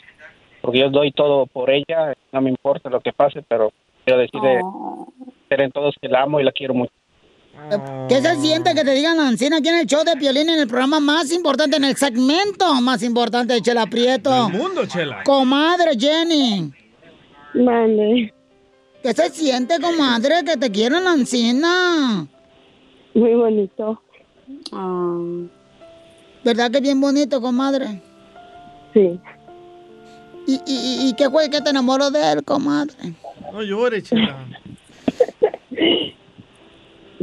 Porque 0.61 0.79
yo 0.79 0.89
doy 0.89 1.11
todo 1.11 1.45
por 1.45 1.69
ella, 1.69 2.13
no 2.31 2.41
me 2.41 2.49
importa 2.49 2.89
lo 2.89 3.01
que 3.01 3.13
pase, 3.13 3.43
pero 3.47 3.71
quiero 4.05 4.19
decirle, 4.19 4.61
ser 5.49 5.61
en 5.61 5.71
todos 5.71 5.95
que 6.01 6.07
la 6.07 6.23
amo 6.23 6.39
y 6.39 6.43
la 6.43 6.51
quiero 6.51 6.73
mucho. 6.73 6.93
¿Qué 8.09 8.15
se 8.15 8.35
siente 8.37 8.73
que 8.73 8.83
te 8.83 8.93
digan 8.93 9.19
Ancina 9.19 9.57
aquí 9.57 9.69
en 9.69 9.79
el 9.79 9.85
show 9.85 10.03
de 10.03 10.15
Piolín 10.17 10.49
en 10.49 10.59
el 10.59 10.67
programa 10.67 10.99
más 10.99 11.31
importante, 11.31 11.77
en 11.77 11.83
el 11.83 11.95
segmento 11.95 12.73
más 12.81 13.03
importante 13.03 13.53
de 13.53 13.61
Chela 13.61 13.85
Prieto? 13.85 14.47
El 14.47 14.53
mundo, 14.53 14.85
Chela. 14.87 15.23
Comadre 15.23 15.91
Jenny. 15.97 16.71
Mande. 17.53 18.33
¿Qué 19.03 19.13
se 19.13 19.29
siente, 19.29 19.79
comadre, 19.79 20.43
que 20.45 20.57
te 20.57 20.71
quieran 20.71 21.05
Ancina? 21.05 22.25
Muy 23.13 23.33
bonito. 23.35 24.01
¿Verdad 26.43 26.71
que 26.71 26.77
es 26.77 26.83
bien 26.83 26.99
bonito, 26.99 27.39
comadre? 27.41 28.01
Sí. 28.93 29.19
¿Y, 30.45 30.55
y, 30.65 31.07
y- 31.09 31.13
qué 31.15 31.29
fue 31.29 31.49
que 31.49 31.61
te 31.61 31.69
enamoró 31.69 32.11
de 32.11 32.33
él, 32.33 32.43
comadre? 32.43 32.93
No 33.53 33.61
llores, 33.63 34.03
Chela. 34.03 34.45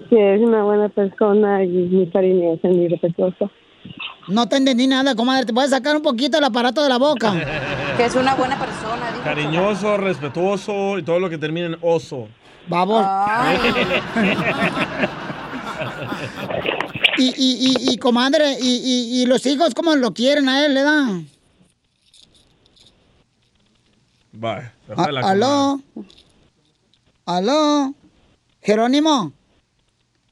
Que 0.09 0.35
es 0.35 0.41
una 0.41 0.65
buena 0.65 0.89
persona 0.89 1.63
y 1.63 1.69
muy 1.69 2.11
cariñosa 2.11 2.69
y 2.69 2.75
muy 2.75 2.89
respetuosa. 2.89 3.51
No 4.29 4.49
te 4.49 4.57
entendí 4.57 4.87
nada, 4.87 5.15
comadre. 5.15 5.45
¿Te 5.47 5.53
puedes 5.53 5.71
sacar 5.71 5.97
un 5.97 6.03
poquito 6.03 6.39
el 6.39 6.45
aparato 6.45 6.83
de 6.83 6.89
la 6.89 6.99
boca? 6.99 7.33
Que 7.97 8.07
es 8.07 8.15
una 8.15 8.35
buena 8.35 8.59
persona, 8.59 9.11
dijo. 9.13 9.25
Cariñoso, 9.25 9.97
respetuoso 9.99 10.99
y 10.99 11.03
todo 11.03 11.21
lo 11.21 11.29
que 11.29 11.37
termine 11.37 11.67
en 11.67 11.77
oso. 11.83 12.29
Vamos. 12.69 13.05
Y, 17.19 17.29
y, 17.29 17.33
y, 17.37 17.93
y 17.93 17.97
comadre, 17.99 18.59
y, 18.61 18.69
y, 18.69 19.23
y 19.23 19.27
los 19.27 19.45
hijos, 19.47 19.75
¿cómo 19.75 19.95
lo 19.97 20.13
quieren 20.15 20.49
a 20.49 20.65
él, 20.65 20.75
le 20.75 20.83
dan? 20.83 21.29
Bye. 24.33 24.71
la 24.89 25.21
¿Aló? 25.21 25.81
¿Aló? 27.27 27.95
¿Jerónimo? 28.63 29.33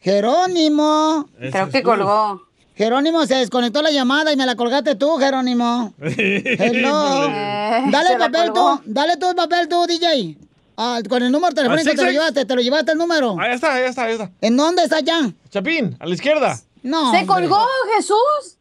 ¡Jerónimo! 0.00 1.28
Creo 1.38 1.68
que 1.70 1.82
colgó. 1.82 2.42
Jerónimo, 2.76 3.26
se 3.26 3.34
desconectó 3.34 3.82
la 3.82 3.90
llamada 3.90 4.32
y 4.32 4.36
me 4.36 4.46
la 4.46 4.54
colgaste 4.54 4.94
tú, 4.94 5.16
Jerónimo. 5.16 5.92
Hello. 6.00 7.24
Eh, 7.28 7.84
dale 7.90 8.12
el 8.12 8.18
papel 8.18 8.52
tú, 8.54 8.80
dale 8.84 9.16
tú 9.16 9.30
el 9.30 9.34
papel 9.34 9.68
tú, 9.68 9.84
DJ. 9.86 10.38
Ah, 10.76 11.00
con 11.08 11.20
el 11.24 11.32
número 11.32 11.52
telefónico 11.52 11.90
¿Al 11.90 11.96
te 11.96 12.02
lo 12.02 12.08
66? 12.08 12.12
llevaste, 12.12 12.44
te 12.44 12.54
lo 12.54 12.60
llevaste 12.62 12.92
el 12.92 12.98
número. 12.98 13.36
Ahí 13.40 13.52
está, 13.54 13.74
ahí 13.74 13.82
está, 13.82 14.04
ahí 14.04 14.12
está. 14.12 14.30
¿En 14.40 14.56
dónde 14.56 14.84
está 14.84 15.00
ya? 15.00 15.28
Chapín, 15.50 15.96
a 15.98 16.06
la 16.06 16.14
izquierda. 16.14 16.60
No. 16.82 17.12
¿Se 17.12 17.26
colgó 17.26 17.60
Jesús? 17.94 18.58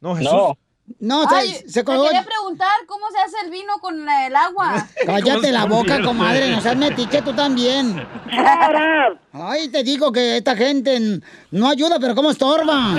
No, 0.00 0.16
Jesús. 0.16 0.32
No. 0.32 0.58
No, 0.98 1.28
se, 1.28 1.34
Ay, 1.34 1.64
se 1.68 1.84
colgó. 1.84 2.02
Me 2.02 2.08
quería 2.08 2.24
preguntar 2.24 2.70
cómo 2.86 3.06
se 3.10 3.18
hace 3.18 3.44
el 3.44 3.50
vino 3.50 3.72
con 3.80 4.08
el 4.08 4.36
agua. 4.36 4.86
Cállate 5.06 5.52
la 5.52 5.64
boca, 5.64 6.02
comadre, 6.02 6.50
no 6.50 6.60
seas 6.60 6.76
metiche 6.76 7.22
tú 7.22 7.32
también. 7.32 8.06
Ay, 9.32 9.68
te 9.68 9.82
digo 9.82 10.12
que 10.12 10.38
esta 10.38 10.56
gente 10.56 11.20
no 11.50 11.68
ayuda, 11.68 11.98
pero 12.00 12.14
¿cómo 12.14 12.30
estorba? 12.30 12.96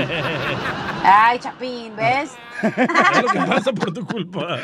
Ay, 1.03 1.39
Chapín, 1.39 1.96
¿ves? 1.96 2.32
Es 2.63 3.22
lo 3.22 3.29
que 3.29 3.39
pasa 3.39 3.74
por 3.74 3.93
tu 3.93 4.05
culpa. 4.05 4.58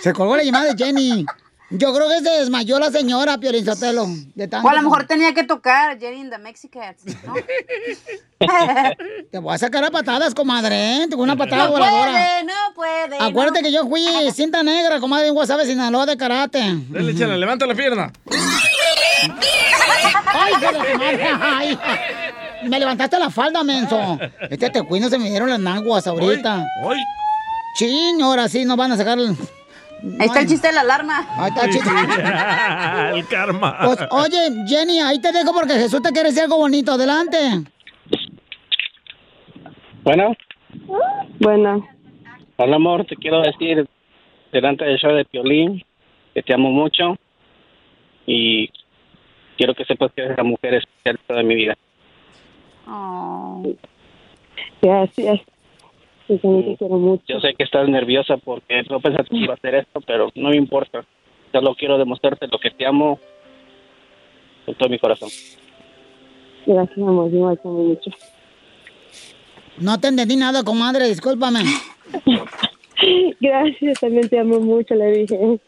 Se 0.00 0.12
colgó 0.12 0.36
la 0.36 0.42
llamada 0.42 0.72
de 0.72 0.84
Jenny. 0.84 1.26
Yo 1.72 1.94
creo 1.94 2.08
que 2.08 2.18
se 2.20 2.30
desmayó 2.30 2.78
la 2.80 2.90
señora, 2.90 3.38
Piolín 3.38 3.64
Sotelo. 3.64 4.06
De 4.34 4.48
tanto 4.48 4.66
O 4.66 4.70
a 4.70 4.74
lo 4.74 4.82
mejor 4.82 5.06
tenía 5.06 5.32
que 5.32 5.44
tocar 5.44 5.98
Jenny 6.00 6.20
in 6.22 6.30
the 6.30 6.38
Mexicans, 6.38 6.96
¿no? 7.24 7.34
Te 9.30 9.38
voy 9.38 9.54
a 9.54 9.58
sacar 9.58 9.84
a 9.84 9.90
patadas, 9.90 10.34
comadre, 10.34 10.74
¿eh? 11.02 11.06
Tengo 11.08 11.22
una 11.22 11.36
patada 11.36 11.64
No 11.66 11.70
voladora. 11.72 12.10
puede, 12.10 12.44
no 12.44 12.74
puede. 12.74 13.16
Acuérdate 13.20 13.60
no. 13.60 13.66
que 13.66 13.72
yo 13.72 13.86
fui 13.86 14.04
cinta 14.32 14.62
negra, 14.64 14.98
comadre, 14.98 15.28
en 15.28 15.34
Guasave, 15.34 15.64
Sinaloa, 15.66 16.06
de 16.06 16.16
karate. 16.16 16.60
Dale, 16.88 17.14
chela, 17.14 17.36
levanta 17.36 17.66
la 17.66 17.74
pierna. 17.74 18.12
¡Ay, 20.32 20.52
madre! 20.98 21.28
¡Ay! 21.40 21.78
Me 22.64 22.78
levantaste 22.78 23.18
la 23.18 23.30
falda, 23.30 23.62
menso. 23.62 24.18
Este 24.50 24.70
te 24.70 24.82
cuino 24.82 25.08
se 25.08 25.18
me 25.18 25.28
dieron 25.30 25.48
las 25.50 25.60
naguas 25.60 26.06
ahorita. 26.06 26.66
¡Ay! 26.88 26.98
Sí, 27.76 28.18
ahora 28.22 28.48
sí 28.48 28.64
nos 28.64 28.76
van 28.76 28.92
a 28.92 28.96
sacar. 28.96 29.18
el- 29.18 29.36
Ahí 30.18 30.26
está 30.26 30.40
el 30.40 30.46
chiste 30.46 30.68
de 30.68 30.74
la 30.74 30.80
alarma. 30.80 31.26
Ahí 31.36 31.48
está 31.48 31.64
el 31.64 31.72
chiste. 31.72 31.90
el 33.18 33.26
karma. 33.28 33.78
Pues, 33.84 33.98
oye, 34.10 34.64
Jenny, 34.66 35.00
ahí 35.00 35.20
te 35.20 35.32
dejo 35.32 35.52
porque 35.52 35.74
Jesús 35.74 36.00
te 36.02 36.10
quiere 36.10 36.28
decir 36.28 36.44
algo 36.44 36.56
bonito. 36.56 36.92
Adelante. 36.92 37.36
Bueno, 40.02 40.34
Bueno, 41.38 41.86
hola 42.56 42.76
amor, 42.76 43.04
te 43.04 43.16
quiero 43.16 43.42
decir 43.42 43.86
delante 44.50 44.84
del 44.84 44.98
show 44.98 45.12
de 45.12 45.24
Piolín 45.24 45.84
que 46.34 46.42
te 46.42 46.54
amo 46.54 46.70
mucho 46.70 47.16
y 48.26 48.70
quiero 49.56 49.74
que 49.74 49.84
sepas 49.84 50.10
que 50.12 50.22
eres 50.22 50.36
la 50.36 50.44
mujer 50.44 50.74
especial 50.74 51.16
de 51.16 51.22
toda 51.26 51.42
mi 51.42 51.54
vida. 51.54 51.76
Oh. 52.86 53.62
gracias. 54.80 55.40
Yo 56.30 56.38
también 56.38 56.64
te 56.64 56.76
quiero 56.76 56.96
mucho. 56.96 57.24
Yo 57.26 57.40
sé 57.40 57.54
que 57.54 57.64
estás 57.64 57.88
nerviosa 57.88 58.36
porque 58.36 58.84
no 58.88 59.00
pensaste 59.00 59.30
que 59.30 59.42
iba 59.42 59.54
a 59.54 59.56
hacer 59.56 59.74
esto, 59.74 60.00
pero 60.06 60.30
no 60.36 60.50
me 60.50 60.56
importa. 60.56 61.04
Solo 61.50 61.74
quiero 61.74 61.98
demostrarte 61.98 62.46
lo 62.46 62.60
que 62.60 62.70
te 62.70 62.86
amo 62.86 63.18
con 64.64 64.76
todo 64.76 64.88
mi 64.88 65.00
corazón. 65.00 65.28
Gracias, 66.66 66.98
amor. 66.98 67.34
Igual 67.34 67.58
te 67.58 67.66
amo 67.66 67.82
mucho. 67.82 68.10
No 69.78 69.98
te 69.98 70.06
entendí 70.06 70.36
nada, 70.36 70.62
comadre, 70.62 71.08
discúlpame. 71.08 71.64
Gracias, 73.40 73.98
también 73.98 74.28
te 74.28 74.38
amo 74.38 74.60
mucho, 74.60 74.94
le 74.94 75.10
dije. 75.10 75.58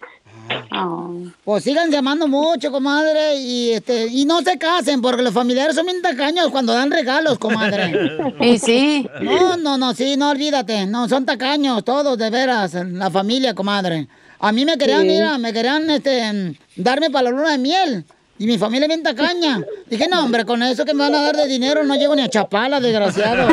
Pues 1.45 1.65
sigan 1.65 1.91
llamando 1.91 2.29
mucho, 2.29 2.71
comadre, 2.71 3.37
y 3.37 3.71
este, 3.73 4.07
y 4.07 4.25
no 4.25 4.43
se 4.43 4.59
casen, 4.59 5.01
porque 5.03 5.23
los 5.23 5.35
familiares 5.35 5.75
son 5.75 5.87
bien 5.87 6.01
tacaños 6.03 6.49
cuando 6.51 6.73
dan 6.73 6.91
regalos, 6.91 7.39
comadre. 7.39 7.93
Y 8.41 8.59
sí. 8.59 9.09
No, 9.21 9.57
no, 9.57 9.79
no, 9.79 9.95
sí, 9.95 10.17
no 10.17 10.31
olvídate. 10.31 10.87
No, 10.87 11.09
son 11.09 11.25
tacaños, 11.27 11.85
todos, 11.85 12.17
de 12.19 12.31
veras, 12.31 12.75
la 12.75 13.11
familia, 13.11 13.55
comadre. 13.55 14.09
A 14.41 14.51
mí 14.53 14.65
me 14.65 14.77
querían, 14.77 15.03
Sí. 15.03 15.09
mira, 15.09 15.39
me 15.39 15.53
querían, 15.53 15.89
este, 15.91 16.57
darme 16.77 17.11
para 17.11 17.25
la 17.25 17.31
luna 17.31 17.51
de 17.53 17.59
miel. 17.59 18.05
Y 18.39 18.47
mi 18.47 18.59
familia 18.59 18.89
bien 18.89 19.03
tacaña. 19.03 19.61
Dije, 19.89 20.09
no, 20.09 20.25
hombre, 20.25 20.45
con 20.45 20.63
eso 20.63 20.85
que 20.85 20.95
me 20.95 21.05
van 21.05 21.15
a 21.15 21.23
dar 21.23 21.37
de 21.37 21.47
dinero 21.47 21.85
no 21.85 21.95
llego 21.95 22.17
ni 22.17 22.23
a 22.23 22.29
Chapala, 22.29 22.81
desgraciado. 22.81 23.47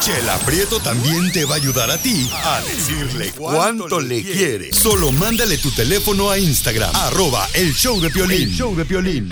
Chela 0.00 0.36
Prieto 0.44 0.80
también 0.80 1.30
te 1.30 1.44
va 1.44 1.54
a 1.54 1.58
ayudar 1.58 1.90
a 1.90 1.98
ti 1.98 2.28
a 2.32 2.60
decirle 2.62 3.32
cuánto 3.36 4.00
le 4.00 4.22
quiere. 4.22 4.72
Solo 4.72 5.12
mándale 5.12 5.58
tu 5.58 5.70
teléfono 5.70 6.30
a 6.30 6.38
Instagram, 6.38 6.90
arroba 6.94 7.46
el 7.54 7.72
show 7.74 8.00
de 8.00 8.10
Piolín. 8.10 8.48
El 8.48 8.54
show 8.54 8.74
de 8.74 8.84
Piolín. 8.84 9.30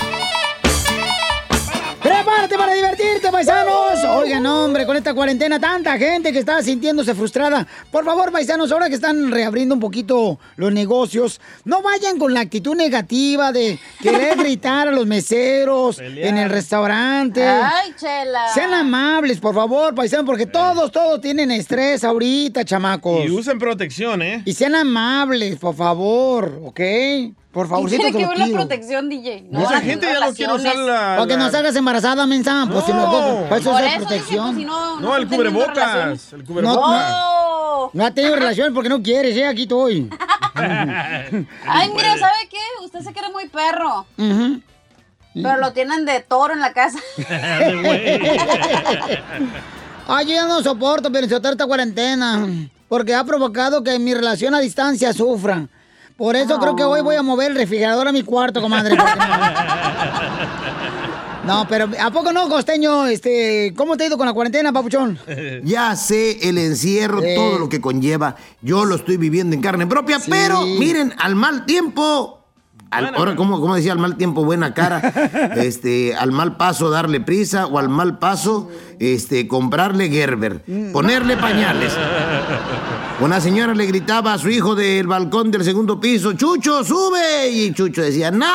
¡Prepárate 2.25 2.57
para 2.57 2.73
divertirte, 2.73 3.31
paisanos! 3.31 4.03
Oigan, 4.17 4.47
hombre, 4.47 4.87
con 4.87 4.97
esta 4.97 5.13
cuarentena, 5.13 5.61
tanta 5.61 5.99
gente 5.99 6.33
que 6.33 6.39
está 6.39 6.63
sintiéndose 6.63 7.15
frustrada. 7.15 7.67
Por 7.91 8.03
favor, 8.03 8.33
paisanos, 8.33 8.73
ahora 8.73 8.89
que 8.89 8.95
están 8.95 9.31
reabriendo 9.31 9.75
un 9.75 9.81
poquito 9.81 10.39
los 10.57 10.73
negocios, 10.73 11.39
no 11.67 11.83
vayan 11.83 12.19
con 12.19 12.33
la 12.33 12.41
actitud 12.41 12.75
negativa 12.75 13.53
de 13.53 13.79
querer 14.01 14.39
gritar 14.39 14.89
a 14.89 14.91
los 14.91 15.07
meseros 15.07 15.99
en 15.99 16.39
el 16.39 16.49
restaurante. 16.49 17.47
Ay, 17.47 17.93
chela. 17.95 18.49
Sean 18.55 18.73
amables, 18.73 19.39
por 19.39 19.55
favor, 19.55 19.95
paisanos, 19.95 20.25
porque 20.25 20.47
todos, 20.47 20.91
todos 20.93 21.21
tienen 21.21 21.51
estrés 21.51 22.05
ahorita, 22.05 22.65
chamacos. 22.65 23.27
Y 23.27 23.31
usen 23.33 23.59
protección, 23.59 24.23
¿eh? 24.23 24.41
Y 24.47 24.55
sean 24.55 24.75
amables, 24.77 25.59
por 25.59 25.75
favor, 25.75 26.59
¿ok? 26.65 26.81
Por 27.55 27.69
favor, 27.69 27.89
¿Qué 27.89 27.97
tiene 27.97 28.13
que 28.19 28.27
ver 28.27 28.37
la 28.37 28.49
protección, 28.49 29.09
DJ? 29.09 29.47
No, 29.49 29.61
las 29.61 29.81
gente 29.83 30.07
ya 30.13 30.27
no 30.27 30.35
quiere 30.35 30.53
usar 30.55 30.75
la... 30.75 31.15
Para 31.17 31.27
que 31.29 31.37
no 31.37 31.51
salgas 31.53 31.77
embarazada, 31.77 32.27
mensa. 32.27 32.67
Pues 32.71 32.85
si 32.85 32.93
No. 32.93 32.99
no, 32.99 33.43
para 33.49 33.61
eso 33.61 33.71
Por 33.71 33.81
es 33.81 33.87
eso 33.87 33.99
dije, 34.01 34.07
protección. 34.07 34.45
pues, 34.47 34.57
si 34.57 34.65
no, 34.65 35.01
No, 35.01 35.17
el 35.17 35.29
cubrebocas. 35.29 36.33
El 36.33 36.41
No, 36.41 36.45
cubrebocas. 36.47 37.13
Oh. 37.15 37.91
no 37.93 38.05
ha 38.05 38.11
tenido 38.11 38.35
relación 38.35 38.75
porque 38.75 38.89
no 38.89 39.01
quieres, 39.01 39.37
¿eh? 39.37 39.47
Aquí 39.47 39.63
estoy. 39.63 40.11
Ay, 40.57 41.91
mira, 41.95 42.19
¿sabe 42.19 42.49
qué? 42.51 42.59
Usted 42.85 43.01
se 43.03 43.13
quiere 43.13 43.29
muy 43.31 43.49
perro. 43.49 44.05
Pero 44.17 45.57
lo 45.59 45.73
tienen 45.73 46.05
de 46.07 46.21
toro 46.21 46.55
en 46.55 46.61
la 46.61 46.73
casa. 46.73 46.99
Ay, 50.09 50.27
yo 50.27 50.35
ya 50.35 50.47
no 50.47 50.61
soporto, 50.61 51.11
pero 51.13 51.25
esta 51.27 51.67
cuarentena. 51.67 52.47
Porque 52.89 53.15
ha 53.15 53.23
provocado 53.23 53.85
que 53.85 53.97
mi 54.01 54.13
relación 54.13 54.55
a 54.57 54.61
distancia 54.61 55.13
sufra. 55.13 55.69
Por 56.17 56.37
eso 56.37 56.59
creo 56.61 56.77
que 56.77 56.85
hoy 56.85 57.01
voy 57.01 57.17
a 57.17 57.23
mover 57.23 57.51
el 57.51 57.57
refrigerador 57.57 58.07
a 58.07 58.13
mi 58.13 58.23
cuarto, 58.23 58.61
comadre. 58.63 58.97
porque 58.97 59.13
No, 61.47 61.67
pero 61.69 61.89
¿a 62.01 62.11
poco 62.11 62.33
no, 62.33 62.49
costeño? 62.49 63.07
Este, 63.07 63.75
¿Cómo 63.77 63.97
te 63.97 64.05
ha 64.05 64.07
ido 64.07 64.17
con 64.17 64.27
la 64.27 64.33
cuarentena, 64.33 64.73
papuchón? 64.73 65.19
Ya 65.65 65.95
sé 65.97 66.49
el 66.49 66.57
encierro, 66.59 67.21
Sí. 67.21 67.35
todo 67.35 67.59
lo 67.59 67.69
que 67.69 67.81
conlleva. 67.81 68.37
Yo 68.63 68.85
lo 68.85 68.95
estoy 68.95 69.17
viviendo 69.19 69.55
en 69.55 69.61
carne 69.63 69.87
propia, 69.87 70.19
pero 70.29 70.63
miren, 70.65 71.13
al 71.19 71.35
mal 71.35 71.67
tiempo. 71.67 72.41
al- 72.91 73.15
ahora, 73.17 73.35
¿cómo, 73.37 73.61
cómo 73.61 73.75
decía 73.75 73.93
al 73.93 73.99
mal 73.99 74.17
tiempo, 74.17 74.45
buena 74.45 74.73
cara? 74.73 75.01
este, 75.57 76.15
al 76.15 76.31
mal 76.33 76.57
paso, 76.57 76.89
darle 76.91 77.21
prisa, 77.21 77.67
o 77.67 77.79
al 77.79 77.89
mal 77.89 78.19
paso, 78.19 78.71
este, 78.99 79.49
comprarle 79.49 80.09
Gerber, 80.09 80.63
ponerle 80.93 81.37
pañales. 81.37 81.97
Una 83.21 83.41
señora 83.41 83.75
le 83.75 83.87
gritaba 83.87 84.33
a 84.33 84.39
su 84.39 84.51
hijo 84.51 84.75
del 84.75 85.07
balcón 85.07 85.51
del 85.51 85.63
segundo 85.63 86.01
piso, 86.01 86.33
Chucho, 86.33 86.83
sube. 86.83 87.49
Y 87.51 87.73
Chucho 87.73 88.03
decía, 88.03 88.31
no, 88.31 88.47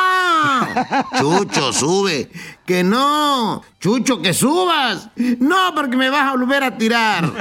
Chucho, 1.17 1.71
sube. 1.71 2.29
Que 2.65 2.83
no, 2.83 3.63
Chucho, 3.79 4.21
que 4.21 4.33
subas. 4.33 5.09
No, 5.39 5.73
porque 5.73 5.97
me 5.97 6.09
vas 6.09 6.27
a 6.27 6.31
volver 6.33 6.63
a 6.63 6.77
tirar. 6.77 7.31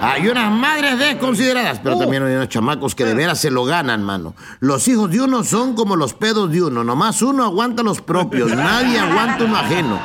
Hay 0.00 0.26
unas 0.28 0.50
madres 0.52 0.98
desconsideradas, 0.98 1.80
pero 1.80 1.98
también 1.98 2.22
hay 2.22 2.34
unos 2.34 2.48
chamacos 2.48 2.94
que 2.94 3.04
de 3.04 3.14
veras 3.14 3.38
se 3.38 3.50
lo 3.50 3.64
ganan, 3.64 4.02
mano. 4.02 4.34
Los 4.60 4.88
hijos 4.88 5.10
de 5.10 5.20
uno 5.20 5.44
son 5.44 5.74
como 5.74 5.96
los 5.96 6.14
pedos 6.14 6.50
de 6.50 6.62
uno, 6.62 6.84
nomás 6.84 7.20
uno 7.20 7.44
aguanta 7.44 7.82
los 7.82 8.00
propios, 8.00 8.50
nadie 8.52 8.98
aguanta 8.98 9.44
uno 9.44 9.56
ajeno. 9.56 10.00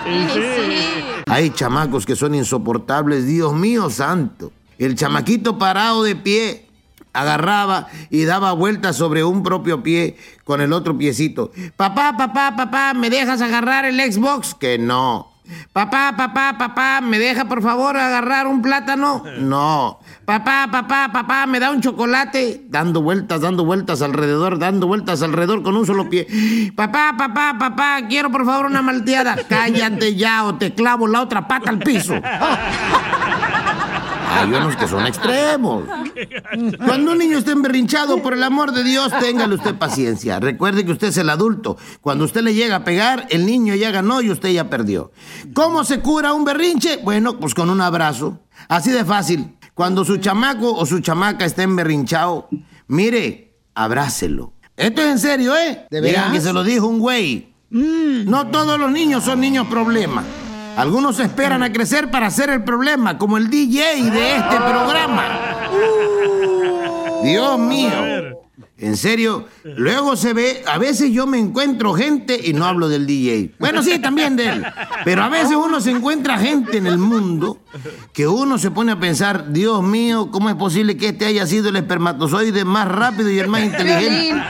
Hay 1.27 1.49
chamacos 1.49 2.05
que 2.05 2.15
son 2.15 2.35
insoportables, 2.35 3.25
Dios 3.25 3.53
mío 3.53 3.89
santo. 3.89 4.51
El 4.77 4.95
chamaquito 4.95 5.57
parado 5.57 6.03
de 6.03 6.15
pie 6.15 6.67
agarraba 7.13 7.87
y 8.09 8.25
daba 8.25 8.53
vueltas 8.53 8.95
sobre 8.95 9.23
un 9.23 9.43
propio 9.43 9.83
pie 9.83 10.17
con 10.43 10.61
el 10.61 10.73
otro 10.73 10.97
piecito. 10.97 11.51
Papá, 11.75 12.15
papá, 12.17 12.55
papá, 12.55 12.93
¿me 12.93 13.09
dejas 13.09 13.41
agarrar 13.41 13.85
el 13.85 13.99
Xbox? 13.99 14.55
Que 14.55 14.77
no. 14.77 15.32
Papá, 15.73 16.13
papá, 16.15 16.55
papá, 16.57 17.01
¿me 17.01 17.19
deja 17.19 17.45
por 17.45 17.61
favor 17.61 17.97
agarrar 17.97 18.47
un 18.47 18.61
plátano? 18.61 19.23
No. 19.43 19.99
Papá, 20.25 20.69
papá, 20.71 21.09
papá, 21.11 21.45
¿me 21.45 21.59
da 21.59 21.69
un 21.69 21.81
chocolate? 21.81 22.63
Dando 22.69 23.01
vueltas, 23.01 23.41
dando 23.41 23.65
vueltas 23.65 24.01
alrededor, 24.01 24.57
dando 24.57 24.87
vueltas 24.87 25.21
alrededor 25.21 25.63
con 25.63 25.75
un 25.75 25.85
solo 25.85 26.09
pie. 26.09 26.27
Papá, 26.75 27.13
papá, 27.17 27.57
papá, 27.59 27.99
quiero 28.07 28.31
por 28.31 28.45
favor 28.45 28.67
una 28.67 28.81
malteada. 28.81 29.35
Cállate 29.49 30.15
ya 30.15 30.45
o 30.45 30.55
te 30.55 30.73
clavo 30.73 31.07
la 31.07 31.21
otra 31.21 31.47
pata 31.47 31.69
al 31.69 31.79
piso. 31.79 32.13
Hay 34.43 34.53
unos 34.53 34.75
que 34.75 34.87
son 34.89 35.07
extremos. 35.07 35.85
Cuando 36.85 37.13
un 37.13 37.17
niño 37.17 37.37
esté 37.37 37.51
emberrinchado, 37.51 38.21
por 38.21 38.33
el 38.33 38.43
amor 38.43 38.73
de 38.73 38.83
Dios, 38.83 39.11
téngale 39.21 39.55
usted 39.55 39.75
paciencia. 39.75 40.39
Recuerde 40.41 40.85
que 40.85 40.91
usted 40.91 41.07
es 41.07 41.17
el 41.17 41.29
adulto. 41.29 41.77
Cuando 42.01 42.25
usted 42.25 42.41
le 42.41 42.53
llega 42.53 42.77
a 42.77 42.83
pegar, 42.83 43.25
el 43.29 43.45
niño 43.45 43.73
ya 43.75 43.91
ganó 43.91 44.21
y 44.21 44.29
usted 44.29 44.49
ya 44.49 44.69
perdió. 44.69 45.11
¿Cómo 45.53 45.85
se 45.85 46.01
cura 46.01 46.33
un 46.33 46.43
berrinche? 46.43 46.97
Bueno, 46.97 47.39
pues 47.39 47.53
con 47.53 47.69
un 47.69 47.79
abrazo. 47.79 48.39
Así 48.67 48.91
de 48.91 49.05
fácil. 49.05 49.57
Cuando 49.73 50.03
su 50.03 50.17
chamaco 50.17 50.75
o 50.75 50.85
su 50.85 50.99
chamaca 50.99 51.45
esté 51.45 51.63
emberrinchado, 51.63 52.49
mire, 52.87 53.55
abrácelo. 53.73 54.53
Esto 54.75 55.01
es 55.03 55.07
en 55.07 55.19
serio, 55.19 55.55
¿eh? 55.55 55.87
¿De 55.89 56.01
veras? 56.01 56.33
que 56.33 56.41
se 56.41 56.51
lo 56.51 56.63
dijo 56.63 56.87
un 56.87 56.99
güey. 56.99 57.53
No 57.69 58.47
todos 58.47 58.77
los 58.77 58.91
niños 58.91 59.23
son 59.23 59.39
niños 59.39 59.67
problema. 59.67 60.23
Algunos 60.77 61.19
esperan 61.19 61.63
a 61.63 61.71
crecer 61.71 62.09
para 62.09 62.29
ser 62.29 62.49
el 62.49 62.63
problema, 62.63 63.17
como 63.17 63.37
el 63.37 63.49
DJ 63.49 64.09
de 64.09 64.35
este 64.37 64.55
programa. 64.55 65.23
Dios 67.23 67.59
mío. 67.59 68.33
En 68.77 68.97
serio, 68.97 69.47
luego 69.63 70.17
se 70.17 70.33
ve, 70.33 70.61
a 70.67 70.77
veces 70.77 71.11
yo 71.11 71.25
me 71.25 71.39
encuentro 71.39 71.93
gente 71.93 72.37
y 72.43 72.51
no 72.51 72.65
hablo 72.65 72.89
del 72.89 73.07
DJ. 73.07 73.51
Bueno, 73.57 73.81
sí, 73.81 73.97
también 73.99 74.35
de 74.35 74.49
él. 74.49 74.65
Pero 75.05 75.23
a 75.23 75.29
veces 75.29 75.55
uno 75.55 75.79
se 75.79 75.91
encuentra 75.91 76.37
gente 76.37 76.79
en 76.79 76.87
el 76.87 76.97
mundo 76.97 77.59
que 78.11 78.27
uno 78.27 78.57
se 78.57 78.71
pone 78.71 78.91
a 78.91 78.99
pensar, 78.99 79.53
Dios 79.53 79.81
mío, 79.83 80.31
¿cómo 80.31 80.49
es 80.49 80.55
posible 80.55 80.97
que 80.97 81.09
este 81.09 81.25
haya 81.25 81.47
sido 81.47 81.69
el 81.69 81.77
espermatozoide 81.77 82.65
más 82.65 82.89
rápido 82.89 83.29
y 83.29 83.39
el 83.39 83.47
más 83.47 83.63
inteligente? 83.63 84.35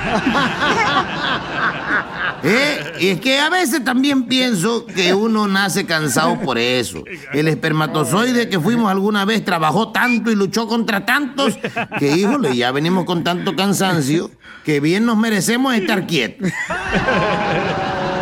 ¿Eh? 2.43 2.93
Y 2.99 3.07
es 3.09 3.21
que 3.21 3.39
a 3.39 3.49
veces 3.49 3.83
también 3.85 4.25
pienso 4.25 4.85
que 4.85 5.13
uno 5.13 5.47
nace 5.47 5.85
cansado 5.85 6.39
por 6.41 6.57
eso. 6.57 7.03
El 7.33 7.47
espermatozoide 7.47 8.49
que 8.49 8.59
fuimos 8.59 8.91
alguna 8.91 9.23
vez 9.25 9.45
trabajó 9.45 9.91
tanto 9.91 10.29
y 10.29 10.35
luchó 10.35 10.67
contra 10.67 11.05
tantos 11.05 11.57
que, 11.99 12.17
híjole, 12.17 12.55
ya 12.55 12.71
venimos 12.71 13.05
con 13.05 13.23
tanto 13.23 13.55
cansancio 13.55 14.29
que 14.65 14.79
bien 14.79 15.05
nos 15.05 15.17
merecemos 15.17 15.73
estar 15.73 16.05
quietos. 16.05 16.49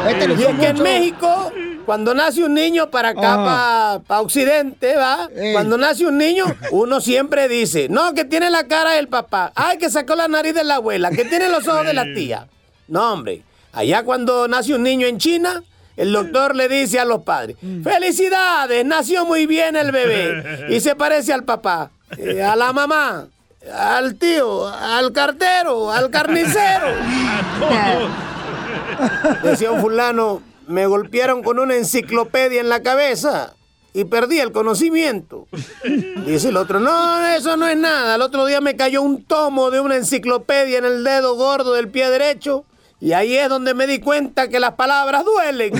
Este 0.07 0.25
Y 0.33 0.43
es 0.43 0.59
que 0.59 0.67
en 0.67 0.81
México, 0.83 1.51
cuando 1.85 2.13
nace 2.13 2.43
un 2.43 2.53
niño 2.53 2.89
para 2.89 3.09
acá, 3.09 3.35
Ah. 3.37 3.99
para 4.05 4.21
Occidente, 4.21 4.95
¿va? 4.97 5.29
Cuando 5.53 5.77
nace 5.77 6.05
un 6.05 6.17
niño, 6.17 6.45
uno 6.71 7.01
siempre 7.01 7.47
dice, 7.47 7.87
no, 7.89 8.13
que 8.13 8.25
tiene 8.25 8.49
la 8.49 8.67
cara 8.67 8.91
del 8.91 9.07
papá, 9.07 9.51
ay, 9.55 9.77
que 9.77 9.89
sacó 9.89 10.15
la 10.15 10.27
nariz 10.27 10.53
de 10.53 10.63
la 10.63 10.75
abuela, 10.75 11.11
que 11.11 11.25
tiene 11.25 11.49
los 11.49 11.67
ojos 11.67 11.85
de 11.85 11.93
la 11.93 12.03
tía. 12.13 12.47
No, 12.87 13.13
hombre, 13.13 13.43
allá 13.71 14.03
cuando 14.03 14.47
nace 14.47 14.73
un 14.73 14.83
niño 14.83 15.07
en 15.07 15.17
China, 15.17 15.63
el 15.97 16.11
doctor 16.11 16.55
le 16.55 16.67
dice 16.67 16.99
a 16.99 17.05
los 17.05 17.23
padres, 17.23 17.57
felicidades, 17.83 18.85
nació 18.85 19.25
muy 19.25 19.45
bien 19.45 19.75
el 19.75 19.91
bebé 19.91 20.67
y 20.69 20.79
se 20.79 20.95
parece 20.95 21.33
al 21.33 21.43
papá, 21.43 21.91
eh, 22.17 22.41
a 22.41 22.55
la 22.55 22.73
mamá, 22.73 23.27
al 23.73 24.15
tío, 24.15 24.67
al 24.67 25.11
cartero, 25.11 25.91
al 25.91 26.09
carnicero. 26.09 26.87
Decía 29.43 29.71
un 29.71 29.81
fulano, 29.81 30.41
me 30.67 30.85
golpearon 30.85 31.43
con 31.43 31.59
una 31.59 31.75
enciclopedia 31.75 32.61
en 32.61 32.69
la 32.69 32.81
cabeza 32.81 33.53
y 33.93 34.05
perdí 34.05 34.39
el 34.39 34.51
conocimiento. 34.51 35.47
Dice 36.25 36.49
el 36.49 36.57
otro, 36.57 36.79
no, 36.79 37.25
eso 37.27 37.57
no 37.57 37.67
es 37.67 37.77
nada. 37.77 38.15
El 38.15 38.21
otro 38.21 38.45
día 38.45 38.61
me 38.61 38.75
cayó 38.75 39.01
un 39.01 39.23
tomo 39.23 39.69
de 39.69 39.79
una 39.79 39.95
enciclopedia 39.95 40.77
en 40.77 40.85
el 40.85 41.03
dedo 41.03 41.35
gordo 41.35 41.73
del 41.73 41.89
pie 41.89 42.09
derecho 42.09 42.65
y 43.01 43.13
ahí 43.13 43.35
es 43.35 43.49
donde 43.49 43.73
me 43.73 43.87
di 43.87 43.99
cuenta 43.99 44.47
que 44.47 44.59
las 44.59 44.73
palabras 44.75 45.25
duelen. 45.25 45.73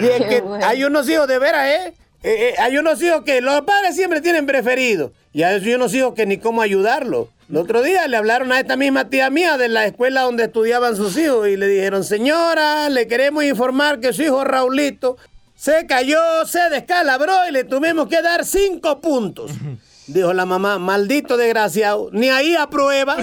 y 0.00 0.06
es 0.06 0.24
que 0.26 0.40
bueno. 0.40 0.64
hay 0.64 0.84
unos 0.84 1.08
hijos 1.08 1.26
de 1.26 1.40
veras, 1.40 1.66
¿eh? 1.66 1.92
Eh, 2.22 2.50
eh, 2.50 2.54
hay 2.58 2.78
unos 2.78 3.02
hijos 3.02 3.22
que 3.24 3.40
los 3.40 3.62
padres 3.62 3.96
siempre 3.96 4.20
tienen 4.20 4.46
preferidos. 4.46 5.10
Y 5.32 5.42
hay 5.42 5.74
unos 5.74 5.92
hijos 5.92 6.14
que 6.14 6.24
ni 6.24 6.38
cómo 6.38 6.62
ayudarlos. 6.62 7.26
El 7.50 7.56
otro 7.56 7.82
día 7.82 8.06
le 8.06 8.16
hablaron 8.16 8.52
a 8.52 8.60
esta 8.60 8.76
misma 8.76 9.08
tía 9.08 9.28
mía 9.28 9.58
de 9.58 9.68
la 9.68 9.86
escuela 9.86 10.22
donde 10.22 10.44
estudiaban 10.44 10.94
sus 10.94 11.16
hijos 11.16 11.48
y 11.48 11.56
le 11.56 11.66
dijeron, 11.66 12.04
señora, 12.04 12.88
le 12.90 13.08
queremos 13.08 13.42
informar 13.42 13.98
que 13.98 14.12
su 14.12 14.22
hijo 14.22 14.44
Raulito 14.44 15.16
se 15.56 15.84
cayó, 15.86 16.46
se 16.46 16.70
descalabró 16.70 17.48
y 17.48 17.52
le 17.52 17.64
tuvimos 17.64 18.06
que 18.06 18.22
dar 18.22 18.44
cinco 18.44 19.00
puntos. 19.00 19.50
Dijo 20.06 20.32
la 20.32 20.46
mamá, 20.46 20.78
maldito 20.80 21.36
desgraciado, 21.36 22.08
ni 22.12 22.28
ahí 22.28 22.56
aprueba. 22.56 23.18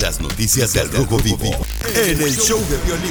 Las 0.00 0.20
noticias 0.20 0.72
del 0.72 0.88
Rojo 0.92 1.16
Vivo 1.18 1.50
en 1.96 2.22
el 2.22 2.36
show 2.36 2.60
de 2.70 2.76
violín. 2.86 3.10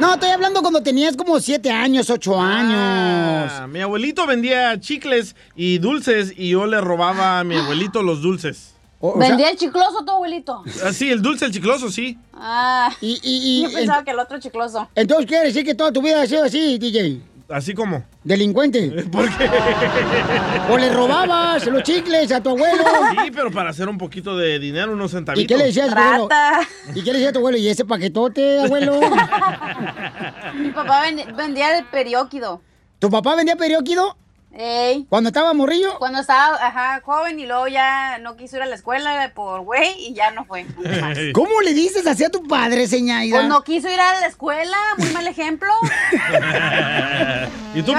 No, 0.00 0.14
estoy 0.14 0.30
hablando 0.30 0.62
cuando 0.62 0.82
tenías 0.82 1.14
como 1.14 1.38
siete 1.40 1.70
años, 1.70 2.08
ocho 2.08 2.40
años. 2.40 3.52
Ah, 3.52 3.66
mi 3.70 3.80
abuelito 3.80 4.26
vendía 4.26 4.80
chicles 4.80 5.36
y 5.54 5.76
dulces 5.76 6.32
y 6.34 6.48
yo 6.48 6.66
le 6.66 6.80
robaba 6.80 7.38
a 7.38 7.44
mi 7.44 7.56
abuelito 7.56 8.02
los 8.02 8.22
dulces. 8.22 8.72
¿Vendía 9.16 9.50
el 9.50 9.56
chicloso 9.56 10.04
tu 10.04 10.12
abuelito? 10.12 10.62
Ah, 10.84 10.92
sí, 10.92 11.10
el 11.10 11.22
dulce, 11.22 11.46
el 11.46 11.52
chicloso, 11.52 11.90
sí. 11.90 12.18
Ah, 12.34 12.90
y, 13.00 13.62
yo 13.62 13.72
pensaba 13.72 14.04
que 14.04 14.10
el 14.10 14.18
otro 14.18 14.38
chicloso. 14.38 14.88
Entonces 14.94 15.26
quiere 15.26 15.46
decir 15.46 15.64
que 15.64 15.74
toda 15.74 15.90
tu 15.90 16.02
vida 16.02 16.20
ha 16.22 16.26
sido 16.26 16.44
así, 16.44 16.78
DJ. 16.78 17.22
¿Así 17.48 17.74
como? 17.74 18.04
Delincuente. 18.22 18.90
¿Por 19.10 19.28
qué? 19.36 19.50
O 20.70 20.78
le 20.78 20.88
robabas 20.92 21.66
los 21.66 21.82
chicles 21.82 22.30
a 22.30 22.40
tu 22.40 22.50
abuelo. 22.50 22.84
Sí, 23.24 23.30
pero 23.34 23.50
para 23.50 23.70
hacer 23.70 23.88
un 23.88 23.98
poquito 23.98 24.36
de 24.36 24.58
dinero, 24.60 24.92
unos 24.92 25.10
centavitos. 25.10 25.42
¿Y 25.42 25.46
qué 25.48 25.56
le 25.56 25.64
decías 25.64 25.90
a 25.90 25.94
tu 25.94 26.00
abuelo? 26.00 26.28
¿Y 26.94 27.02
qué 27.02 27.12
le 27.12 27.12
decías 27.14 27.30
a 27.30 27.32
tu 27.32 27.38
abuelo? 27.40 27.58
¿Y 27.58 27.68
ese 27.68 27.84
paquetote, 27.84 28.60
abuelo? 28.60 29.00
Mi 30.54 30.70
papá 30.70 31.00
ven- 31.02 31.34
vendía 31.36 31.76
el 31.78 31.84
perióquido. 31.86 32.60
¿Tu 33.00 33.10
papá 33.10 33.34
vendía 33.34 33.56
perióquido? 33.56 34.16
Ey. 34.52 35.06
¿Cuando 35.08 35.28
estaba 35.28 35.54
morrillo? 35.54 35.96
Cuando 35.98 36.18
estaba 36.20 36.56
ajá, 36.56 37.00
joven 37.04 37.38
y 37.38 37.46
luego 37.46 37.68
ya 37.68 38.18
no 38.18 38.36
quiso 38.36 38.56
ir 38.56 38.62
a 38.62 38.66
la 38.66 38.74
escuela 38.74 39.30
por 39.34 39.60
güey 39.60 40.08
y 40.08 40.14
ya 40.14 40.32
no 40.32 40.44
fue. 40.44 40.64
más. 41.00 41.16
¿Cómo 41.32 41.60
le 41.60 41.72
dices 41.72 42.06
así 42.06 42.24
a 42.24 42.30
tu 42.30 42.46
padre, 42.46 42.86
señaida? 42.86 43.36
Pues 43.36 43.48
no 43.48 43.62
quiso 43.62 43.88
ir 43.88 44.00
a 44.00 44.20
la 44.20 44.26
escuela, 44.26 44.76
muy 44.98 45.10
mal 45.10 45.26
ejemplo. 45.26 45.70
¿Y 47.74 47.82
tú, 47.82 47.94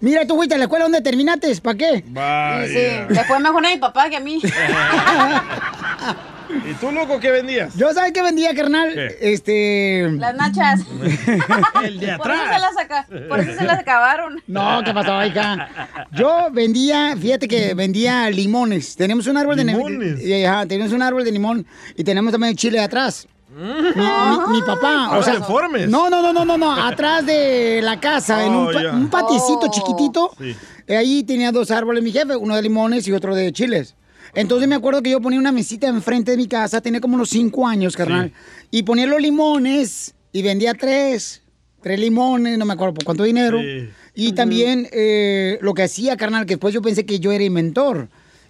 Mira, 0.00 0.26
tú 0.26 0.34
fuiste 0.34 0.54
a 0.56 0.58
la 0.58 0.64
escuela, 0.64 0.84
¿dónde 0.84 1.00
terminaste? 1.00 1.54
¿Para 1.60 1.78
qué? 1.78 2.04
Sí, 2.04 2.74
sí, 2.74 3.14
le 3.14 3.24
fue 3.24 3.38
mejor 3.38 3.64
a 3.64 3.70
mi 3.70 3.76
papá 3.76 4.08
que 4.10 4.16
a 4.16 4.20
mí. 4.20 4.42
¿Y 6.70 6.74
tú, 6.74 6.90
loco, 6.92 7.18
qué 7.20 7.30
vendías? 7.30 7.74
Yo, 7.76 7.92
¿sabes 7.92 8.12
qué 8.12 8.22
vendía, 8.22 8.54
carnal? 8.54 8.92
¿Qué? 8.94 9.16
Este... 9.20 10.08
Las 10.18 10.34
nachas. 10.34 10.80
El 11.84 11.98
de 12.00 12.16
Por 12.18 12.30
eso 12.30 12.42
se 12.44 12.58
las, 12.60 12.76
aca- 12.78 13.06
por 13.28 13.40
eso 13.40 13.52
se 13.58 13.64
las 13.64 13.78
acabaron. 13.78 14.40
No, 14.46 14.82
¿qué 14.84 14.92
pasó, 14.92 15.24
hija? 15.24 15.68
Yo 16.12 16.48
vendía, 16.52 17.16
fíjate 17.20 17.48
que 17.48 17.74
vendía 17.74 18.28
limones. 18.30 18.96
Tenemos 18.96 19.26
un 19.26 19.36
árbol 19.36 19.56
¿Limones? 19.56 20.18
de 20.18 20.24
limón. 20.26 20.46
Ajá, 20.52 20.66
tenemos 20.66 20.92
un 20.92 21.02
árbol 21.02 21.24
de 21.24 21.32
limón 21.32 21.66
y 21.96 22.04
tenemos 22.04 22.32
también 22.32 22.54
chile 22.56 22.80
atrás. 22.80 23.26
Mi, 23.54 23.62
mi- 23.62 24.52
mi 24.52 24.62
papá, 24.62 25.06
Ahora 25.06 25.32
deformes. 25.34 25.86
no, 25.88 26.08
no, 26.08 26.22
no, 26.22 26.32
no, 26.32 26.44
no, 26.44 26.56
no, 26.56 26.72
atrás 26.86 27.26
de 27.26 27.80
la 27.82 28.00
casa, 28.00 28.44
en 28.46 28.54
un, 28.54 28.74
Oh, 28.74 28.92
un 28.94 29.10
paticito 29.10 29.68
chiquitito. 29.70 30.30
Sí. 30.38 30.56
Ahí 30.94 31.22
tenía 31.22 31.52
dos 31.52 31.70
árboles 31.70 32.02
mi 32.02 32.10
jefe, 32.12 32.34
uno 32.34 32.56
de 32.56 32.62
limones 32.62 33.06
y 33.08 33.12
otro 33.12 33.34
de 33.34 33.52
chiles. 33.52 33.94
Entonces 34.34 34.66
me 34.68 34.74
acuerdo 34.74 35.02
que 35.02 35.10
yo 35.10 35.20
ponía 35.20 35.38
una 35.38 35.52
mesita 35.52 35.86
enfrente 35.88 36.30
de 36.30 36.36
mi 36.38 36.48
casa, 36.48 36.80
tenía 36.80 37.00
como 37.00 37.14
unos 37.16 37.28
cinco 37.28 37.66
años, 37.66 37.96
carnal. 37.96 38.32
Y 38.70 38.82
ponía 38.82 39.06
los 39.06 39.20
limones 39.20 40.14
y 40.32 40.42
vendía 40.42 40.72
tres, 40.74 41.42
tres 41.82 42.00
limones, 42.00 42.56
no 42.58 42.64
me 42.64 42.72
acuerdo 42.72 42.94
por 42.94 43.04
cuánto 43.04 43.24
dinero. 43.24 43.60
Sí. 43.60 43.90
Y 44.14 44.32
también 44.32 44.88
eh, 44.92 45.58
lo 45.60 45.74
que 45.74 45.82
hacía, 45.82 46.16
carnal, 46.16 46.46
que 46.46 46.54
después 46.54 46.72
yo 46.72 46.80
pensé 46.82 47.04
que 47.04 47.18
yo 47.20 47.30
era 47.32 47.44
inventor. 47.44 48.08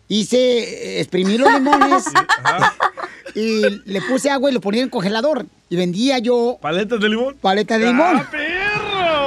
hice, 0.08 0.36
eh, 0.38 1.00
exprimí 1.00 1.36
los 1.36 1.52
limones 1.52 2.04
y 3.34 3.62
le 3.84 4.00
puse 4.02 4.30
agua 4.30 4.50
y 4.50 4.54
lo 4.54 4.60
ponía 4.60 4.80
en 4.80 4.84
el 4.86 4.90
congelador. 4.90 5.46
Y 5.68 5.76
vendía 5.76 6.18
yo 6.18 6.58
¿Paletas 6.60 7.00
de 7.00 7.08
limón? 7.08 7.36
paletas 7.40 7.80
de 7.80 7.86
limón. 7.86 8.16
¡Ah! 8.18 8.28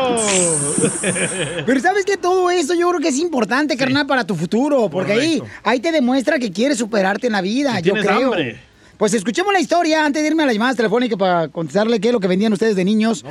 Pero 1.65 1.79
sabes 1.79 2.05
que 2.05 2.17
todo 2.17 2.49
eso 2.51 2.73
yo 2.73 2.89
creo 2.89 3.01
que 3.01 3.09
es 3.09 3.19
importante, 3.19 3.77
carnal, 3.77 4.05
para 4.05 4.25
tu 4.25 4.35
futuro, 4.35 4.89
porque 4.89 5.13
ahí, 5.13 5.41
ahí 5.63 5.79
te 5.79 5.91
demuestra 5.91 6.39
que 6.39 6.51
quieres 6.51 6.77
superarte 6.77 7.27
en 7.27 7.33
la 7.33 7.41
vida, 7.41 7.79
yo 7.79 7.93
creo. 7.93 8.27
hambre. 8.27 8.59
Pues 8.97 9.13
escuchemos 9.13 9.51
la 9.51 9.59
historia 9.59 10.05
antes 10.05 10.21
de 10.21 10.29
irme 10.29 10.43
a 10.43 10.45
las 10.45 10.55
llamadas 10.55 10.77
telefónicas 10.77 11.19
para 11.19 11.49
contestarle 11.49 11.99
qué 11.99 12.07
es 12.09 12.13
lo 12.13 12.21
que 12.21 12.29
vendían 12.29 12.53
ustedes 12.53 12.77
de 12.77 12.85
niños 12.85 13.25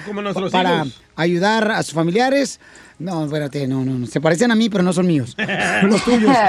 para 0.53 0.85
hijos. 0.85 1.01
ayudar 1.17 1.71
a 1.71 1.83
sus 1.83 1.95
familiares. 1.95 2.61
No, 2.99 3.25
espérate, 3.25 3.67
no, 3.67 3.83
no, 3.83 3.99
no. 3.99 4.07
Se 4.07 4.21
parecen 4.21 4.51
a 4.51 4.55
mí, 4.55 4.69
pero 4.69 4.85
no 4.85 4.93
son 4.93 5.07
míos. 5.07 5.35
Los 5.83 6.05
tuyos. 6.05 6.37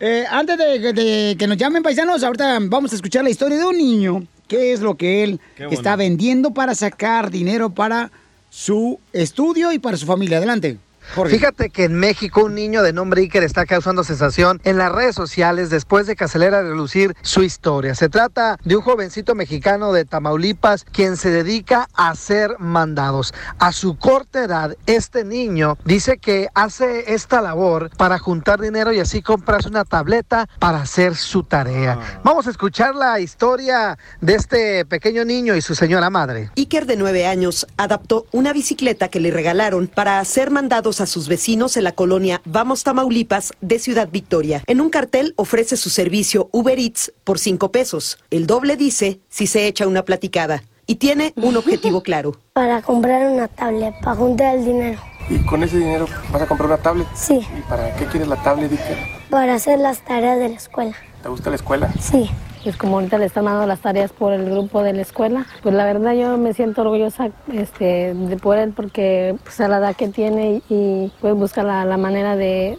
Eh, 0.00 0.24
antes 0.28 0.58
de, 0.58 0.92
de 0.92 1.36
que 1.38 1.46
nos 1.46 1.56
llamen 1.56 1.82
paisanos, 1.82 2.22
ahorita 2.24 2.58
vamos 2.62 2.92
a 2.92 2.96
escuchar 2.96 3.22
la 3.22 3.30
historia 3.30 3.56
de 3.56 3.64
un 3.64 3.78
niño. 3.78 4.26
¿Qué 4.48 4.72
es 4.72 4.80
lo 4.80 4.96
que 4.96 5.24
él 5.24 5.40
está 5.70 5.96
vendiendo 5.96 6.52
para 6.52 6.74
sacar 6.74 7.30
dinero 7.30 7.70
para 7.70 8.10
su 8.50 9.00
estudio 9.12 9.72
y 9.72 9.78
para 9.78 9.96
su 9.96 10.06
familia? 10.06 10.38
Adelante. 10.38 10.78
Jorge. 11.14 11.36
Fíjate 11.36 11.70
que 11.70 11.84
en 11.84 11.94
México 11.94 12.44
un 12.44 12.54
niño 12.54 12.82
de 12.82 12.92
nombre 12.92 13.22
Iker 13.22 13.42
está 13.42 13.66
causando 13.66 14.04
sensación 14.04 14.60
en 14.64 14.78
las 14.78 14.92
redes 14.92 15.14
sociales 15.14 15.70
después 15.70 16.06
de 16.06 16.16
que 16.16 16.24
acelera 16.24 16.58
a 16.58 16.62
relucir 16.62 17.14
su 17.22 17.42
historia. 17.42 17.94
Se 17.94 18.08
trata 18.08 18.58
de 18.64 18.76
un 18.76 18.82
jovencito 18.82 19.34
mexicano 19.34 19.92
de 19.92 20.04
Tamaulipas 20.04 20.84
quien 20.84 21.16
se 21.16 21.30
dedica 21.30 21.88
a 21.94 22.10
hacer 22.10 22.56
mandados. 22.58 23.34
A 23.58 23.72
su 23.72 23.96
corta 23.96 24.44
edad, 24.44 24.76
este 24.86 25.24
niño 25.24 25.78
dice 25.84 26.18
que 26.18 26.48
hace 26.54 27.14
esta 27.14 27.40
labor 27.40 27.90
para 27.96 28.18
juntar 28.18 28.60
dinero 28.60 28.92
y 28.92 29.00
así 29.00 29.22
comprarse 29.22 29.68
una 29.68 29.84
tableta 29.84 30.48
para 30.58 30.78
hacer 30.82 31.14
su 31.14 31.42
tarea. 31.42 31.98
Vamos 32.22 32.46
a 32.46 32.50
escuchar 32.50 32.94
la 32.94 33.20
historia 33.20 33.98
de 34.20 34.34
este 34.34 34.84
pequeño 34.84 35.24
niño 35.24 35.54
y 35.54 35.60
su 35.60 35.74
señora 35.74 36.10
madre. 36.10 36.50
Iker, 36.56 36.86
de 36.86 36.96
nueve 36.96 37.26
años, 37.26 37.66
adaptó 37.76 38.26
una 38.32 38.52
bicicleta 38.52 39.08
que 39.08 39.20
le 39.20 39.30
regalaron 39.30 39.86
para 39.86 40.18
hacer 40.18 40.50
mandados 40.50 40.93
a 41.00 41.06
sus 41.06 41.28
vecinos 41.28 41.76
en 41.76 41.84
la 41.84 41.92
colonia 41.92 42.40
Vamos 42.44 42.84
Tamaulipas 42.84 43.52
de 43.60 43.78
Ciudad 43.78 44.08
Victoria. 44.10 44.62
En 44.66 44.80
un 44.80 44.90
cartel 44.90 45.34
ofrece 45.36 45.76
su 45.76 45.90
servicio 45.90 46.48
Uber 46.52 46.78
Eats 46.78 47.12
por 47.24 47.38
cinco 47.38 47.70
pesos. 47.72 48.18
El 48.30 48.46
doble 48.46 48.76
dice 48.76 49.20
si 49.28 49.46
se 49.46 49.66
echa 49.66 49.86
una 49.86 50.04
platicada. 50.04 50.62
Y 50.86 50.96
tiene 50.96 51.32
un 51.36 51.56
objetivo 51.56 52.02
claro. 52.04 52.36
Para 52.52 52.82
comprar 52.82 53.30
una 53.30 53.48
tablet, 53.48 53.94
para 54.02 54.16
juntar 54.16 54.56
el 54.56 54.64
dinero. 54.64 55.00
¿Y 55.30 55.38
con 55.46 55.62
ese 55.62 55.78
dinero 55.78 56.06
vas 56.30 56.42
a 56.42 56.46
comprar 56.46 56.68
una 56.68 56.76
tablet? 56.78 57.06
Sí, 57.14 57.40
¿Y 57.58 57.62
para 57.68 57.94
qué 57.96 58.04
quieres 58.06 58.28
la 58.28 58.36
tablet, 58.42 58.70
Iker? 58.70 58.98
para 59.30 59.54
hacer 59.54 59.78
las 59.78 60.04
tareas 60.04 60.38
de 60.38 60.50
la 60.50 60.56
escuela. 60.56 60.94
¿Te 61.22 61.28
gusta 61.30 61.48
la 61.50 61.56
escuela? 61.56 61.90
Sí. 61.98 62.30
Pues 62.64 62.76
como 62.76 62.96
ahorita 62.96 63.18
le 63.18 63.26
están 63.26 63.44
dando 63.44 63.66
las 63.66 63.80
tareas 63.80 64.10
por 64.12 64.32
el 64.32 64.50
grupo 64.50 64.82
de 64.82 64.94
la 64.94 65.02
escuela, 65.02 65.46
pues 65.62 65.74
la 65.74 65.84
verdad 65.84 66.14
yo 66.14 66.36
me 66.38 66.54
siento 66.54 66.80
orgullosa 66.80 67.30
este, 67.52 68.14
de 68.14 68.36
por 68.36 68.56
él 68.58 68.72
porque 68.74 69.36
pues 69.42 69.60
a 69.60 69.68
la 69.68 69.78
edad 69.78 69.94
que 69.94 70.08
tiene 70.08 70.62
y 70.68 71.12
pues 71.20 71.34
busca 71.34 71.62
la, 71.62 71.84
la 71.84 71.98
manera 71.98 72.36
de, 72.36 72.78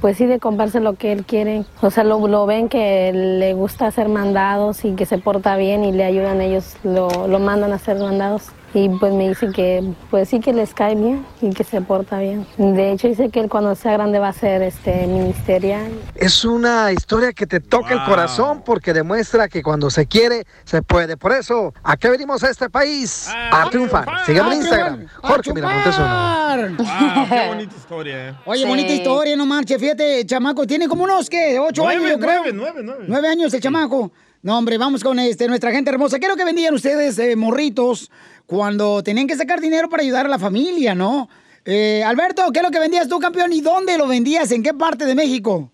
pues 0.00 0.16
sí, 0.16 0.26
de 0.26 0.40
comprarse 0.40 0.80
lo 0.80 0.94
que 0.94 1.12
él 1.12 1.24
quiere. 1.24 1.64
O 1.80 1.90
sea, 1.90 2.02
lo, 2.04 2.26
lo 2.26 2.44
ven 2.44 2.68
que 2.68 3.12
le 3.12 3.54
gusta 3.54 3.86
hacer 3.86 4.08
mandados 4.08 4.84
y 4.84 4.92
que 4.92 5.06
se 5.06 5.18
porta 5.18 5.56
bien 5.56 5.84
y 5.84 5.92
le 5.92 6.04
ayudan 6.04 6.40
ellos, 6.40 6.76
lo, 6.82 7.28
lo 7.28 7.38
mandan 7.38 7.72
a 7.72 7.76
hacer 7.76 7.98
mandados. 7.98 8.50
Y 8.74 8.88
pues 8.88 9.12
me 9.12 9.28
dice 9.28 9.50
que 9.52 9.84
pues 10.10 10.30
sí 10.30 10.40
que 10.40 10.52
les 10.52 10.72
cae 10.72 10.94
bien 10.94 11.26
y 11.42 11.50
que 11.50 11.62
se 11.62 11.80
porta 11.82 12.18
bien. 12.20 12.46
De 12.56 12.92
hecho 12.92 13.06
dice 13.06 13.28
que 13.28 13.40
él 13.40 13.48
cuando 13.50 13.74
sea 13.74 13.92
grande 13.92 14.18
va 14.18 14.28
a 14.28 14.32
ser 14.32 14.62
este 14.62 15.06
ministerial. 15.06 15.92
Es 16.14 16.44
una 16.44 16.90
historia 16.90 17.32
que 17.34 17.46
te 17.46 17.60
toca 17.60 17.92
el 17.92 18.02
corazón 18.04 18.62
porque 18.64 18.94
demuestra 18.94 19.48
que 19.48 19.62
cuando 19.62 19.90
se 19.90 20.06
quiere, 20.06 20.46
se 20.64 20.82
puede. 20.82 21.16
Por 21.18 21.32
eso, 21.32 21.74
¿a 21.82 21.96
qué 21.98 22.08
venimos 22.08 22.42
a 22.44 22.50
este 22.50 22.70
país? 22.70 23.28
A, 23.52 23.68
triunfar. 23.68 24.06
Sígueme 24.24 24.46
en 24.48 24.52
A 24.52 24.56
Instagram. 24.56 24.94
triunfar. 24.96 25.20
A 25.22 25.28
Jorge 25.28 25.52
Miramontes 25.52 25.98
uno. 25.98 26.76
Wow, 26.78 27.28
qué 27.28 27.48
bonita 27.48 27.74
historia, 27.76 28.28
eh. 28.30 28.34
Oye, 28.46 28.66
bonita 28.66 28.92
historia, 28.92 29.36
no 29.36 29.46
marche, 29.46 29.78
fíjate, 29.78 30.24
chamaco, 30.24 30.66
tiene 30.66 30.88
como 30.88 31.04
unos, 31.04 31.28
¿qué? 31.28 31.58
Ocho 31.58 31.82
Nueve, 31.82 31.98
años, 32.06 32.10
yo 32.12 32.18
creo. 32.18 32.42
nueve, 32.54 32.80
nueve. 32.82 33.04
Nueve 33.06 33.28
años 33.28 33.52
el 33.52 33.60
chamaco. 33.60 34.12
No, 34.42 34.58
hombre, 34.58 34.76
vamos 34.76 35.04
con 35.04 35.20
este, 35.20 35.46
nuestra 35.46 35.70
gente 35.70 35.90
hermosa. 35.90 36.18
¿Qué 36.18 36.26
es 36.26 36.30
lo 36.30 36.36
que 36.36 36.44
vendían 36.44 36.74
ustedes, 36.74 37.16
eh, 37.20 37.36
morritos, 37.36 38.10
cuando 38.44 39.00
tenían 39.04 39.28
que 39.28 39.36
sacar 39.36 39.60
dinero 39.60 39.88
para 39.88 40.02
ayudar 40.02 40.26
a 40.26 40.28
la 40.28 40.38
familia, 40.40 40.96
no? 40.96 41.28
Eh, 41.64 42.02
Alberto, 42.02 42.42
¿qué 42.52 42.58
es 42.58 42.64
lo 42.64 42.72
que 42.72 42.80
vendías 42.80 43.08
tú, 43.08 43.20
campeón? 43.20 43.52
¿Y 43.52 43.60
dónde 43.60 43.96
lo 43.96 44.08
vendías? 44.08 44.50
¿En 44.50 44.64
qué 44.64 44.74
parte 44.74 45.06
de 45.06 45.14
México? 45.14 45.70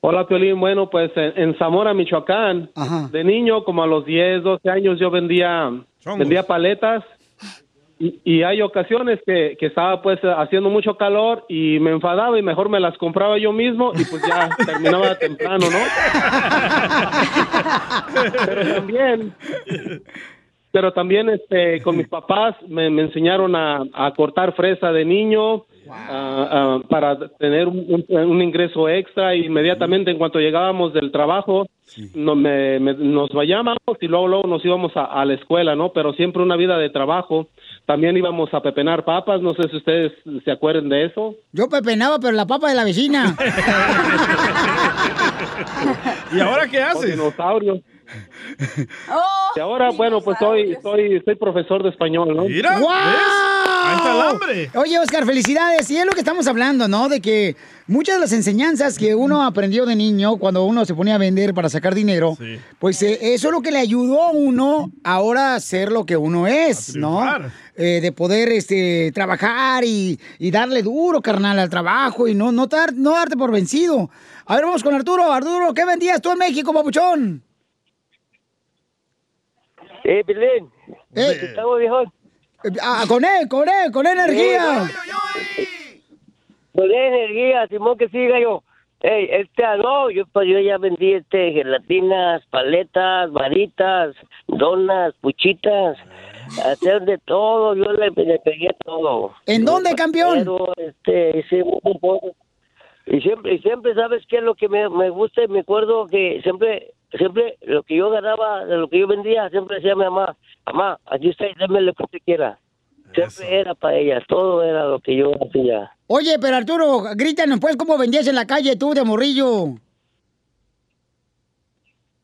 Hola, 0.00 0.28
Piolín. 0.28 0.60
Bueno, 0.60 0.88
pues 0.88 1.10
en, 1.16 1.32
en 1.36 1.58
Zamora, 1.58 1.92
Michoacán, 1.94 2.70
de 3.10 3.24
niño, 3.24 3.64
como 3.64 3.82
a 3.82 3.86
los 3.88 4.04
10, 4.04 4.44
12 4.44 4.70
años, 4.70 5.00
yo 5.00 5.10
vendía, 5.10 5.72
vendía 6.16 6.44
paletas. 6.44 7.02
Y, 8.00 8.20
y 8.24 8.42
hay 8.44 8.62
ocasiones 8.62 9.18
que, 9.26 9.56
que 9.58 9.66
estaba 9.66 10.00
pues 10.02 10.20
haciendo 10.22 10.70
mucho 10.70 10.96
calor 10.96 11.44
y 11.48 11.80
me 11.80 11.90
enfadaba 11.90 12.38
y 12.38 12.42
mejor 12.42 12.68
me 12.68 12.78
las 12.78 12.96
compraba 12.96 13.38
yo 13.38 13.52
mismo 13.52 13.92
y 13.94 14.04
pues 14.04 14.22
ya 14.28 14.48
terminaba 14.66 15.16
temprano, 15.16 15.66
¿no? 15.68 15.78
Pero 18.46 18.74
también, 18.74 19.32
pero 20.70 20.92
también 20.92 21.28
este, 21.30 21.80
con 21.82 21.96
mis 21.96 22.08
papás 22.08 22.54
me, 22.68 22.90
me 22.90 23.02
enseñaron 23.02 23.54
a, 23.56 23.82
a 23.92 24.12
cortar 24.14 24.54
fresa 24.54 24.92
de 24.92 25.04
niño 25.04 25.64
para 26.90 27.16
tener 27.38 27.66
un, 27.66 28.04
un- 28.08 28.16
un 28.30 28.42
ingreso 28.42 28.88
extra 28.90 29.34
y 29.34 29.46
inmediatamente 29.46 30.10
en 30.10 30.18
cuanto 30.18 30.38
llegábamos 30.38 30.92
del 30.92 31.10
trabajo 31.10 31.66
no, 32.14 32.34
me- 32.36 32.78
me- 32.78 32.92
nos 32.94 33.30
vayábamos 33.30 33.78
y 34.00 34.06
luego 34.06 34.28
luego 34.28 34.46
nos 34.46 34.62
íbamos 34.64 34.94
a, 34.96 35.04
a 35.06 35.24
la 35.24 35.32
escuela, 35.34 35.74
¿no? 35.74 35.92
Pero 35.92 36.12
siempre 36.12 36.42
una 36.42 36.56
vida 36.56 36.76
de 36.78 36.90
trabajo. 36.90 37.48
También 37.88 38.14
íbamos 38.18 38.52
a 38.52 38.60
pepenar 38.60 39.02
papas, 39.02 39.40
no 39.40 39.54
sé 39.54 39.66
si 39.70 39.78
ustedes 39.78 40.12
se 40.44 40.50
acuerdan 40.50 40.90
de 40.90 41.06
eso. 41.06 41.36
Yo 41.52 41.70
pepenaba, 41.70 42.18
pero 42.18 42.34
la 42.34 42.46
papa 42.46 42.68
de 42.68 42.74
la 42.74 42.84
vecina. 42.84 43.34
¿Y 46.30 46.38
ahora 46.38 46.68
qué 46.68 46.82
haces? 46.82 47.18
Dinosaurio. 48.08 48.88
Y 49.56 49.60
ahora, 49.60 49.90
bueno, 49.90 50.20
pues 50.20 50.36
soy, 50.38 50.76
soy, 50.82 51.20
soy 51.24 51.34
profesor 51.34 51.82
de 51.82 51.88
español, 51.88 52.36
¿no? 52.36 52.46
¡Wow! 52.78 52.90
Oye, 54.76 54.98
Oscar, 54.98 55.24
felicidades. 55.24 55.90
Y 55.90 55.96
es 55.96 56.04
lo 56.06 56.12
que 56.12 56.20
estamos 56.20 56.46
hablando, 56.46 56.86
¿no? 56.86 57.08
De 57.08 57.20
que 57.20 57.56
muchas 57.86 58.16
de 58.16 58.20
las 58.20 58.32
enseñanzas 58.32 58.98
que 58.98 59.14
uno 59.14 59.42
aprendió 59.42 59.84
de 59.86 59.96
niño 59.96 60.36
cuando 60.36 60.64
uno 60.64 60.84
se 60.84 60.94
ponía 60.94 61.14
a 61.16 61.18
vender 61.18 61.54
para 61.54 61.68
sacar 61.68 61.94
dinero, 61.94 62.36
pues 62.78 63.02
eh, 63.02 63.18
eso 63.34 63.48
es 63.48 63.52
lo 63.52 63.62
que 63.62 63.72
le 63.72 63.78
ayudó 63.78 64.22
a 64.22 64.30
uno 64.30 64.92
ahora 65.02 65.54
a 65.54 65.60
ser 65.60 65.90
lo 65.90 66.04
que 66.06 66.16
uno 66.16 66.46
es, 66.46 66.94
¿no? 66.94 67.18
Eh, 67.76 68.00
de 68.00 68.12
poder 68.12 68.50
este, 68.52 69.10
trabajar 69.12 69.82
y, 69.84 70.20
y 70.38 70.50
darle 70.50 70.82
duro, 70.82 71.20
carnal, 71.22 71.58
al 71.58 71.70
trabajo 71.70 72.28
y 72.28 72.34
no, 72.34 72.52
no, 72.52 72.66
dar- 72.66 72.92
no 72.94 73.12
darte 73.12 73.36
por 73.36 73.50
vencido. 73.50 74.10
A 74.46 74.54
ver, 74.56 74.64
vamos 74.66 74.82
con 74.82 74.94
Arturo. 74.94 75.32
Arturo, 75.32 75.72
¿qué 75.74 75.84
vendías 75.84 76.20
tú 76.20 76.30
en 76.32 76.38
México, 76.38 76.72
papuchón? 76.72 77.42
Eh, 80.08 80.24
Belén. 80.26 80.70
Eh. 81.14 81.38
Estamos 81.42 81.78
viejón. 81.78 82.10
Ah, 82.80 83.04
con 83.06 83.22
él, 83.22 83.46
con 83.46 83.68
él, 83.68 83.92
con 83.92 84.06
energía. 84.06 84.88
Con 86.74 86.90
energía, 86.90 87.66
Simón, 87.68 87.98
que 87.98 88.08
siga 88.08 88.40
yo. 88.40 88.62
Ey, 89.00 89.28
este, 89.30 89.62
no, 89.76 90.10
yo, 90.10 90.24
pues, 90.32 90.48
yo 90.48 90.58
ya 90.60 90.78
vendí 90.78 91.12
este, 91.12 91.52
gelatinas, 91.52 92.42
paletas, 92.46 93.30
varitas, 93.32 94.16
donas, 94.46 95.14
puchitas, 95.20 95.98
hacer 96.64 97.02
de 97.02 97.18
todo, 97.18 97.74
yo 97.76 97.92
le, 97.92 98.08
le 98.10 98.38
pegué 98.38 98.70
todo. 98.86 99.34
¿En 99.44 99.66
dónde, 99.66 99.94
campeón? 99.94 100.38
Pero, 100.38 100.72
este, 100.78 101.40
hice 101.40 101.62
un 101.62 102.00
poco. 102.00 102.34
Y 103.04 103.20
siempre, 103.20 103.54
y 103.54 103.58
siempre, 103.58 103.94
¿sabes 103.94 104.24
qué 104.26 104.38
es 104.38 104.42
lo 104.42 104.54
que 104.54 104.70
me, 104.70 104.88
me 104.88 105.10
gusta? 105.10 105.42
Y 105.42 105.48
Me 105.48 105.60
acuerdo 105.60 106.06
que 106.06 106.40
siempre, 106.42 106.94
siempre, 107.16 107.56
lo 107.62 107.82
que 107.82 107.96
yo 107.96 108.10
ganaba, 108.10 108.64
de 108.64 108.76
lo 108.76 108.88
que 108.88 108.98
yo 109.00 109.06
vendía, 109.06 109.48
siempre 109.50 109.76
decía 109.76 109.92
a 109.92 109.96
mi 109.96 110.04
mamá, 110.04 110.36
mamá, 110.66 110.98
aquí 111.06 111.30
está, 111.30 111.46
y 111.46 111.54
déme 111.54 111.80
lo 111.80 111.92
que 111.94 112.04
usted 112.04 112.18
quiera. 112.24 112.58
Siempre 113.14 113.60
era 113.60 113.74
para 113.74 113.96
ella, 113.96 114.22
todo 114.28 114.62
era 114.62 114.84
lo 114.84 115.00
que 115.00 115.16
yo 115.16 115.32
hacía. 115.42 115.90
Oye, 116.08 116.38
pero 116.40 116.56
Arturo, 116.56 117.02
grítanos 117.16 117.58
pues 117.60 117.76
cómo 117.76 117.96
vendías 117.96 118.26
en 118.28 118.34
la 118.34 118.46
calle 118.46 118.76
tú 118.76 118.92
de 118.92 119.02
morrillo. 119.04 119.76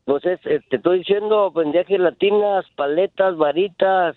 Entonces, 0.05 0.39
eh, 0.45 0.59
te 0.69 0.75
estoy 0.75 0.99
diciendo, 0.99 1.49
vendía 1.51 1.83
gelatinas, 1.83 2.65
paletas, 2.75 3.35
varitas, 3.37 4.15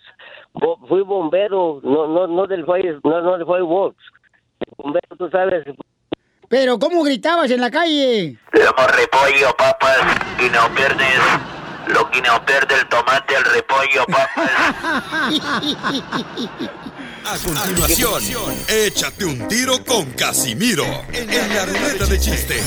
bo- 0.52 0.76
fui 0.86 1.00
bombero, 1.00 1.80
no, 1.82 2.06
no, 2.06 2.26
no 2.26 2.46
del 2.46 2.66
fire, 2.66 3.00
no, 3.02 3.22
no 3.22 3.38
del 3.38 3.46
fireworks. 3.46 4.04
Bombero, 4.76 5.16
tú 5.16 5.30
sabes, 5.30 5.64
Pero 6.48 6.78
¿cómo 6.78 7.02
gritabas 7.02 7.50
en 7.50 7.60
la 7.60 7.70
calle? 7.70 8.38
Lomo 8.52 8.86
repollo, 8.88 9.54
papas, 9.56 9.98
y 10.40 10.48
no 10.48 10.74
pierdes 10.74 11.18
lo 11.88 12.10
que 12.10 12.22
no 12.22 12.44
pierde 12.44 12.74
el 12.74 12.88
tomate, 12.88 13.34
el 13.34 13.44
repollo, 13.44 14.06
papas. 14.06 14.50
A 17.26 17.38
continuación, 17.38 18.54
échate 18.66 19.26
un 19.26 19.46
tiro 19.48 19.84
con 19.84 20.10
Casimiro 20.12 20.86
en 21.12 21.54
la 21.54 21.66
ruleta 21.66 22.06
de 22.06 22.18
chiste. 22.18 22.62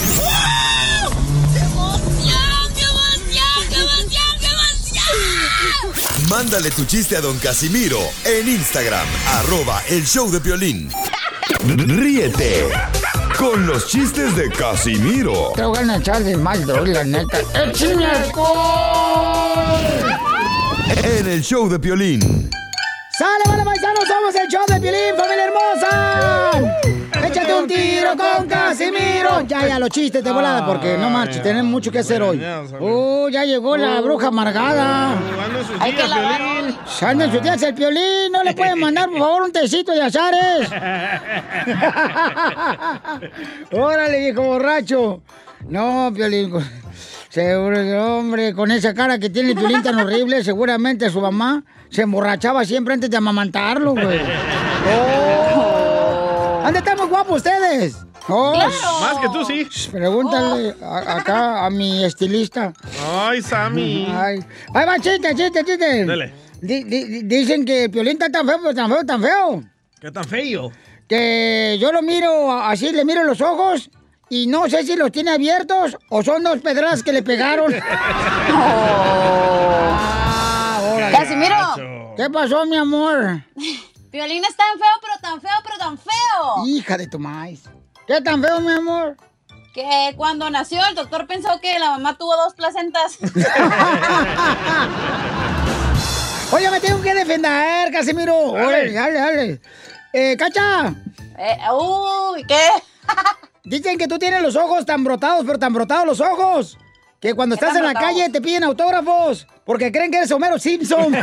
Mándale 6.30 6.70
tu 6.72 6.86
chiste 6.86 7.18
a 7.18 7.22
don 7.22 7.38
Casimiro 7.40 8.00
en 8.26 8.48
Instagram, 8.48 9.08
arroba 9.34 9.82
el 9.90 10.06
show 10.06 10.30
de 10.32 10.40
violín. 10.40 10.92
Ríete 11.66 12.68
con 13.42 13.66
los 13.66 13.88
chistes 13.88 14.36
de 14.36 14.52
Casimiro 14.52 15.54
Te 15.56 15.66
voy 15.66 15.80
a 15.80 15.98
echar 15.98 16.24
de 16.24 16.38
mal, 16.38 16.64
droga, 16.64 16.94
la 16.94 17.04
neta. 17.04 17.40
¡Échame 17.56 18.06
alcohol! 18.06 19.80
en 21.04 21.28
el 21.28 21.42
show 21.42 21.68
de 21.68 21.80
violín. 21.80 22.22
¡Sale, 23.18 23.44
vale, 23.48 23.64
paisanos! 23.64 24.04
¡Somos 24.08 24.36
el 24.36 24.48
show 24.48 24.64
de 24.68 24.80
Piolín, 24.80 25.16
familia 25.18 25.46
hermosa! 25.46 27.01
¡Échate 27.32 27.54
un 27.54 27.68
tiro 27.68 28.10
con 28.18 28.46
Casimiro! 28.46 29.42
Ya, 29.48 29.66
ya, 29.66 29.80
los 29.80 29.90
chistes 29.90 30.22
de 30.22 30.32
volada, 30.32 30.66
porque 30.66 30.98
no 30.98 31.10
marches, 31.10 31.42
tenemos 31.42 31.72
mucho 31.72 31.90
que 31.90 32.00
hacer 32.00 32.22
hoy. 32.22 32.44
¡Uh, 32.80 33.30
ya 33.30 33.46
llegó 33.46 33.78
la 33.78 34.02
bruja 34.02 34.28
amargada! 34.28 35.18
Hay 35.80 35.94
que 35.94 36.08
lavarlo. 36.08 36.76
¡Anda 37.02 37.26
en 37.26 37.32
sus 37.32 37.42
días 37.42 37.64
el 37.64 37.74
Piolín! 37.74 38.34
¿No 38.34 38.44
le 38.44 38.54
pueden 38.54 38.80
mandar, 38.80 39.10
por 39.10 39.20
favor, 39.20 39.44
un 39.44 39.52
tecito 39.54 39.94
de 39.94 40.02
azares? 40.02 40.70
¡Órale, 43.72 44.20
viejo 44.20 44.42
borracho! 44.44 45.22
No, 45.70 46.12
Piolín... 46.14 46.54
Seguro 47.30 47.78
que, 47.78 47.96
hombre, 47.96 48.54
con 48.54 48.72
esa 48.72 48.94
cara 48.94 49.18
que 49.18 49.30
tiene 49.30 49.52
el 49.52 49.56
Piolín 49.56 49.82
tan 49.82 49.98
horrible, 49.98 50.44
seguramente 50.44 51.10
su 51.10 51.22
mamá 51.22 51.64
se 51.90 52.02
emborrachaba 52.02 52.66
siempre 52.66 52.94
antes 52.94 53.10
de 53.10 53.16
amamantarlo, 53.16 53.94
güey. 53.94 54.20
Oh. 54.84 55.51
¿Dónde 56.64 56.80
están 56.80 56.98
muy 56.98 57.08
guapos 57.08 57.38
ustedes? 57.38 57.98
Oh. 58.28 58.54
Más 58.56 59.18
que 59.20 59.30
tú, 59.30 59.44
sí. 59.46 59.68
Pregúntale 59.92 60.76
a- 60.82 61.18
acá 61.18 61.66
a 61.66 61.70
mi 61.70 62.04
estilista. 62.06 62.72
Ay, 63.12 63.42
Sammy. 63.42 64.08
Ay. 64.16 64.40
Ahí 64.74 64.86
va, 64.86 64.96
chiste, 65.00 65.34
chiste, 65.36 65.64
chiste. 65.66 66.06
Dale. 66.06 66.34
Di- 66.62 66.84
di- 66.84 67.24
dicen 67.24 67.66
que 67.66 67.86
el 67.86 67.92
Piolín 67.92 68.14
está 68.14 68.30
tan 68.30 68.46
feo, 68.46 68.60
pero 68.62 68.76
tan 68.76 68.90
feo, 68.92 69.04
tan 69.06 69.22
feo. 69.22 69.64
¿Qué 70.00 70.12
tan 70.12 70.24
feo? 70.26 70.72
Que 71.08 71.78
yo 71.82 71.92
lo 71.92 72.02
miro 72.04 72.52
así, 72.62 72.92
le 72.92 73.04
miro 73.04 73.24
los 73.24 73.42
ojos 73.42 73.90
y 74.30 74.46
no 74.48 74.70
sé 74.70 74.84
si 74.84 74.96
los 74.96 75.12
tiene 75.12 75.32
abiertos 75.32 75.98
o 76.10 76.24
son 76.24 76.44
dos 76.44 76.60
pedras 76.60 77.02
que 77.04 77.12
le 77.12 77.24
pegaron. 77.24 77.74
Ah, 80.34 80.82
órale. 80.96 81.18
Casimiro. 81.18 82.14
¿Qué 82.18 82.30
pasó, 82.30 82.66
mi 82.66 82.78
amor? 82.78 83.42
Violín 84.12 84.44
es 84.44 84.56
tan 84.58 84.78
feo, 84.78 84.90
pero 85.02 85.14
tan 85.22 85.40
feo, 85.40 85.52
pero 85.64 85.78
tan 85.78 85.98
feo. 85.98 86.66
Hija 86.66 86.98
de 86.98 87.08
tu 87.08 87.18
maíz. 87.18 87.64
¿Qué 88.06 88.20
tan 88.20 88.44
feo, 88.44 88.60
mi 88.60 88.74
amor? 88.74 89.16
Que 89.74 90.14
cuando 90.18 90.50
nació 90.50 90.86
el 90.86 90.96
doctor 90.96 91.28
pensó 91.28 91.62
que 91.62 91.80
la 91.80 91.92
mamá 91.92 92.18
tuvo 92.18 92.36
dos 92.36 92.54
placentas. 92.54 93.18
Oye, 96.52 96.70
me 96.70 96.82
tengo 96.82 97.02
que 97.02 97.14
defender, 97.14 97.90
Casimiro. 97.94 98.38
Órale, 98.38 98.92
dale, 98.92 99.14
dale. 99.14 99.62
Eh, 100.12 100.36
Cacha. 100.38 100.94
Eh, 101.38 101.58
uy, 101.74 102.44
¿qué? 102.44 102.68
Dicen 103.64 103.98
que 103.98 104.10
tú 104.10 104.20
tienes 104.20 104.42
los 104.42 104.58
ojos 104.58 104.86
tan 104.86 105.06
brotados, 105.06 105.46
pero 105.46 105.58
tan 105.58 105.72
brotados 105.72 106.06
los 106.06 106.20
ojos. 106.20 106.78
Que 107.22 107.36
cuando 107.36 107.56
¿Qué 107.56 107.64
estás 107.64 107.78
en 107.78 107.86
la 107.86 107.94
calle 107.94 108.30
te 108.30 108.42
piden 108.42 108.64
autógrafos. 108.64 109.46
Porque 109.64 109.92
creen 109.92 110.10
que 110.10 110.18
eres 110.18 110.32
Homero 110.32 110.58
Simpson. 110.60 111.16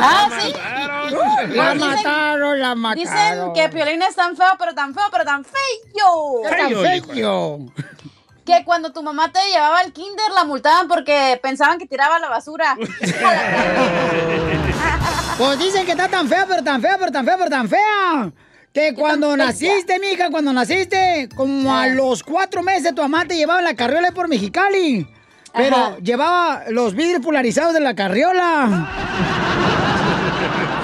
Ah, 0.00 0.28
sí. 0.40 0.52
La 1.54 1.72
Dicen- 1.74 1.78
mataron, 1.78 2.60
la 2.60 2.74
mataron. 2.74 3.04
Dicen 3.04 3.52
que 3.54 3.68
Piolín 3.70 4.02
es 4.02 4.14
tan 4.14 4.36
feo, 4.36 4.48
pero 4.58 4.74
tan 4.74 4.92
feo, 4.92 5.04
pero 5.10 5.24
tan 5.24 5.44
feo. 5.44 6.42
¿Qué 6.42 6.56
tan 6.56 6.68
feo? 7.14 7.58
Que 8.44 8.64
cuando 8.64 8.92
tu 8.92 9.02
mamá 9.02 9.32
te 9.32 9.38
llevaba 9.50 9.78
al 9.78 9.92
kinder 9.92 10.30
la 10.34 10.44
multaban 10.44 10.88
porque 10.88 11.38
pensaban 11.42 11.78
que 11.78 11.86
tiraba 11.86 12.18
la 12.18 12.28
basura. 12.28 12.76
Pues 15.38 15.58
dicen 15.60 15.86
que 15.86 15.92
está 15.92 16.08
tan 16.08 16.28
fea, 16.28 16.44
pero 16.48 16.64
tan 16.64 16.82
fea, 16.82 16.96
pero 16.98 17.12
tan 17.12 17.24
fea, 17.24 17.36
pero 17.38 17.50
tan 17.50 17.68
fea. 17.68 18.32
Que 18.78 18.94
cuando 18.94 19.36
naciste, 19.36 19.98
mija, 19.98 20.30
cuando 20.30 20.52
naciste, 20.52 21.28
como 21.34 21.74
a 21.76 21.88
los 21.88 22.22
cuatro 22.22 22.62
meses 22.62 22.94
tu 22.94 23.02
mamá 23.02 23.24
te 23.24 23.34
llevaba 23.34 23.58
en 23.58 23.64
la 23.64 23.74
carriola 23.74 24.12
por 24.12 24.28
Mexicali. 24.28 25.04
Pero 25.52 25.76
Ajá. 25.76 25.96
llevaba 26.00 26.62
los 26.68 26.94
vidrios 26.94 27.20
polarizados 27.20 27.74
de 27.74 27.80
la 27.80 27.96
carriola. 27.96 28.88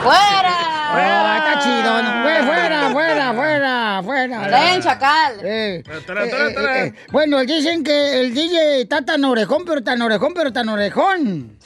¡Fuera! 0.03 0.75
Fuera, 0.93 1.39
está 1.39 1.59
chido, 1.61 2.03
no, 2.03 2.23
fuera, 2.23 2.91
fuera, 2.91 3.33
fuera, 3.33 4.03
fuera. 4.03 4.49
Ven, 4.49 4.83
chacal. 4.83 5.35
Eh, 5.45 5.83
eh, 5.87 6.03
eh, 6.09 6.55
eh, 6.87 6.95
Bueno, 7.13 7.45
dicen 7.45 7.85
que 7.85 8.21
el 8.21 8.35
DJ 8.35 8.83
está 8.83 9.05
tan 9.05 9.25
orejón, 9.25 9.65
pero 9.65 9.83
tan 9.85 10.03
orejón, 10.03 10.35
pero 10.35 10.53
tan 10.53 10.69
orejón. 10.69 11.59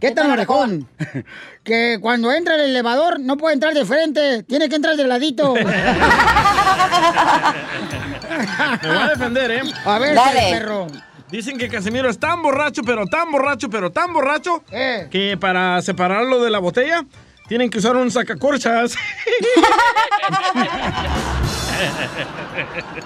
¿Qué 0.00 0.10
tan 0.12 0.30
orejón? 0.30 0.88
que 1.64 1.98
cuando 2.00 2.32
entra 2.32 2.54
el 2.56 2.62
elevador 2.62 3.20
no 3.20 3.36
puede 3.36 3.54
entrar 3.54 3.72
de 3.74 3.84
frente, 3.84 4.42
tiene 4.44 4.68
que 4.68 4.76
entrar 4.76 4.96
de 4.96 5.06
ladito. 5.06 5.54
Me 5.54 5.62
voy 8.88 8.96
a 8.98 9.08
defender, 9.08 9.50
¿eh? 9.50 9.62
A 9.84 9.98
ver, 9.98 10.14
Dale. 10.14 10.40
perro. 10.50 10.86
Dicen 11.30 11.56
que 11.58 11.68
Casimiro 11.68 12.10
es 12.10 12.18
tan 12.18 12.42
borracho, 12.42 12.82
pero 12.82 13.06
tan 13.06 13.30
borracho, 13.30 13.70
pero 13.70 13.90
tan 13.90 14.12
borracho, 14.12 14.62
Eh. 14.70 15.08
que 15.10 15.36
para 15.38 15.80
separarlo 15.80 16.42
de 16.42 16.50
la 16.50 16.58
botella 16.58 17.04
tienen 17.48 17.70
que 17.70 17.78
usar 17.78 17.96
un 17.96 18.10
sacacorchas. 18.10 18.94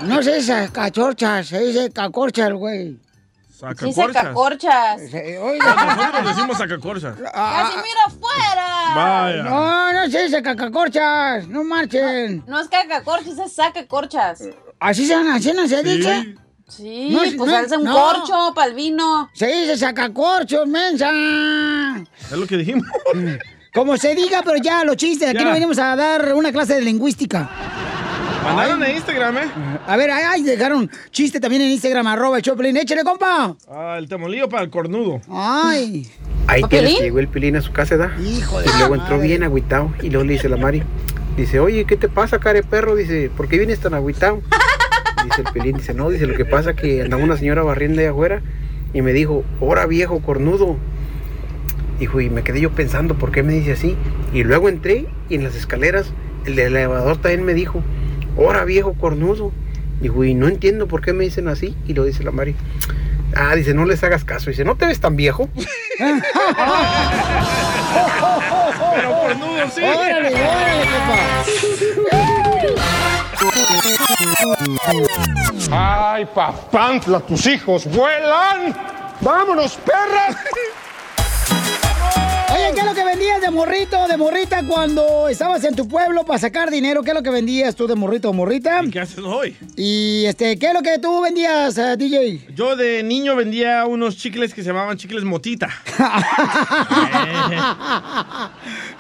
No 0.03 0.23
se 0.23 0.35
dice 0.37 0.69
cachorchas, 0.73 1.47
se 1.49 1.61
dice 1.61 1.91
cacorchas, 1.93 2.53
güey. 2.53 2.99
Sí, 3.79 3.93
se 3.93 4.07
cacorchas. 4.13 5.01
Se- 5.11 5.39
Oiga. 5.39 5.75
Nosotros 5.97 6.27
decimos 6.37 6.59
sacacorchas. 6.59 7.15
Ah, 7.33 7.71
¡Casimiro, 7.73 8.21
fuera! 8.21 8.95
Vaya. 8.95 9.43
No, 9.45 9.93
no 9.95 10.11
se 10.11 10.23
dice 10.25 10.43
cacacorchas, 10.43 11.49
no 11.49 11.65
marchen. 11.65 12.45
No 12.47 12.61
es 12.61 12.69
cacacorchas, 12.69 13.39
es 13.39 13.53
sacacorchas. 13.53 14.43
¿Así 14.79 15.07
se, 15.07 15.15
así 15.15 15.53
no 15.55 15.67
se 15.67 15.83
dice? 15.83 16.35
Sí, 16.69 17.09
No 17.13 17.23
es- 17.23 17.35
pues 17.35 17.51
no- 17.51 17.57
hace 17.57 17.77
un 17.79 17.85
no. 17.85 17.95
corcho 17.95 18.53
para 18.55 18.69
el 18.69 18.75
vino. 18.75 19.31
Se 19.33 19.47
dice 19.47 19.77
sacacorchos, 19.79 20.67
mensa. 20.67 21.11
Es 22.31 22.33
lo 22.33 22.47
que 22.47 22.59
dijimos. 22.59 22.87
Como 23.73 23.97
se 23.97 24.15
diga, 24.15 24.43
pero 24.45 24.57
ya, 24.59 24.85
los 24.85 24.97
chistes. 24.97 25.29
Aquí 25.31 25.39
Ya. 25.39 25.45
no 25.45 25.53
venimos 25.53 25.79
a 25.79 25.97
dar 25.97 26.35
una 26.35 26.53
clase 26.53 26.75
de 26.75 26.83
lingüística. 26.83 27.49
Mandaron 28.47 28.83
en 28.85 28.97
Instagram, 28.97 29.37
¿eh? 29.39 29.49
A 29.87 29.97
ver, 29.97 30.11
ay, 30.11 30.23
ay, 30.29 30.43
dejaron 30.43 30.89
chiste 31.11 31.41
también 31.41 31.63
en 31.63 31.71
Instagram, 31.73 32.07
arroba 32.07 32.37
el 32.37 32.43
Choplin. 32.43 32.77
Échale, 32.77 33.03
compa. 33.03 33.57
Ah, 33.69 33.97
el 33.99 34.09
temolillo 34.09 34.49
para 34.49 34.63
el 34.63 34.71
cornudo. 34.71 35.21
Ay. 35.29 36.09
Ahí 36.47 36.63
que 36.65 36.81
llegó 36.81 37.19
el 37.19 37.29
Pilín 37.29 37.57
a 37.57 37.61
su 37.61 37.73
casa, 37.73 37.97
¿da? 37.97 38.17
Hijo 38.21 38.61
de 38.61 38.67
Y 38.69 38.79
luego 38.79 38.95
entró 38.95 39.17
madre. 39.17 39.29
bien 39.29 39.43
agüitado. 39.43 39.93
Y 40.01 40.11
luego 40.11 40.25
le 40.25 40.35
dice 40.35 40.49
la 40.49 40.57
Mari, 40.57 40.83
dice, 41.37 41.59
oye, 41.59 41.85
¿qué 41.87 41.97
te 41.97 42.09
pasa, 42.09 42.39
care 42.39 42.63
perro? 42.63 42.95
Dice, 42.95 43.31
¿por 43.37 43.49
qué 43.49 43.59
vienes 43.59 43.81
tan 43.81 43.95
agüitado? 43.95 44.41
Dice 45.25 45.43
el 45.43 45.53
Pilín, 45.53 45.77
dice, 45.77 45.93
no, 45.93 46.09
dice, 46.09 46.25
lo 46.27 46.37
que 46.37 46.45
pasa 46.45 46.77
que 46.77 47.03
andaba 47.03 47.21
una 47.25 47.37
señora 47.37 47.65
barriendo 47.65 48.01
ahí 48.01 48.07
afuera 48.07 48.43
y 48.95 49.03
me 49.03 49.13
dijo, 49.13 49.43
¡hora 49.59 49.85
viejo 49.87 50.21
cornudo! 50.21 50.77
Dijo, 51.99 52.21
y 52.21 52.31
me 52.31 52.45
quedé 52.45 52.61
yo 52.61 52.71
pensando, 52.71 53.15
¿por 53.15 53.33
qué 53.33 53.43
me 53.43 53.55
dice 53.55 53.73
así? 53.73 53.97
Y 54.33 54.45
luego 54.45 54.69
entré 54.69 55.07
y 55.29 55.35
en 55.35 55.43
las 55.43 55.57
escaleras 55.57 56.13
el 56.45 56.55
del 56.55 56.77
elevador 56.77 57.17
también 57.17 57.45
me 57.45 57.55
dijo, 57.55 57.83
¡hora 58.37 58.65
viejo 58.65 58.95
cornudo! 58.95 59.53
Dijo, 60.01 60.25
y 60.25 60.35
no 60.35 60.49
entiendo 60.49 60.89
por 60.89 61.01
qué 61.01 61.13
me 61.13 61.25
dicen 61.25 61.49
así. 61.49 61.75
Y 61.87 61.95
lo 61.95 62.05
dice 62.05 62.23
la 62.23 62.31
Mari, 62.31 62.55
ah, 63.35 63.55
dice, 63.55 63.75
no 63.75 63.85
les 63.85 64.03
hagas 64.05 64.25
caso. 64.25 64.51
Dice, 64.51 64.65
¿no 64.65 64.77
te 64.77 64.87
ves 64.87 65.01
tan 65.01 65.17
viejo? 65.17 65.49
Pero 65.99 66.17
cornudo, 69.21 69.71
sí. 69.75 69.83
Órale, 69.83 70.29
órale, 70.29 70.87
¡Ay, 75.71 76.27
papantla, 76.35 77.21
tus 77.21 77.47
hijos 77.47 77.87
vuelan! 77.87 78.75
¡Vámonos, 79.21 79.77
perras! 79.77 80.37
Oye, 82.57 82.73
¿qué 82.73 82.81
es 82.81 82.87
lo 82.87 82.95
que 82.95 83.05
vendías 83.05 83.43
de 83.43 83.51
morrito, 83.51 84.09
de 84.09 84.17
morrita 84.17 84.63
cuando 84.67 85.29
estabas 85.29 85.63
en 85.65 85.77
tu 85.77 85.87
pueblo 85.87 86.25
para 86.25 86.39
sacar 86.39 86.71
dinero? 86.71 87.03
¿Qué 87.03 87.11
es 87.11 87.15
lo 87.15 87.23
que 87.23 87.29
vendías 87.29 87.77
tú 87.77 87.87
de 87.87 87.95
morrito 87.95 88.31
o 88.31 88.33
morrita? 88.33 88.81
¿Qué 88.91 88.99
haces 88.99 89.19
hoy? 89.19 89.55
Y 89.77 90.25
este, 90.25 90.59
¿qué 90.59 90.69
es 90.69 90.75
lo 90.75 90.81
que 90.81 90.99
tú 90.99 91.21
vendías, 91.21 91.77
eh, 91.77 91.97
DJ? 91.99 92.47
Yo 92.55 92.75
de 92.75 93.03
niño 93.03 93.37
vendía 93.37 93.85
unos 93.85 94.17
chicles 94.17 94.55
que 94.55 94.63
se 94.63 94.69
llamaban 94.69 94.97
chicles 94.97 95.25
motita. 95.25 95.69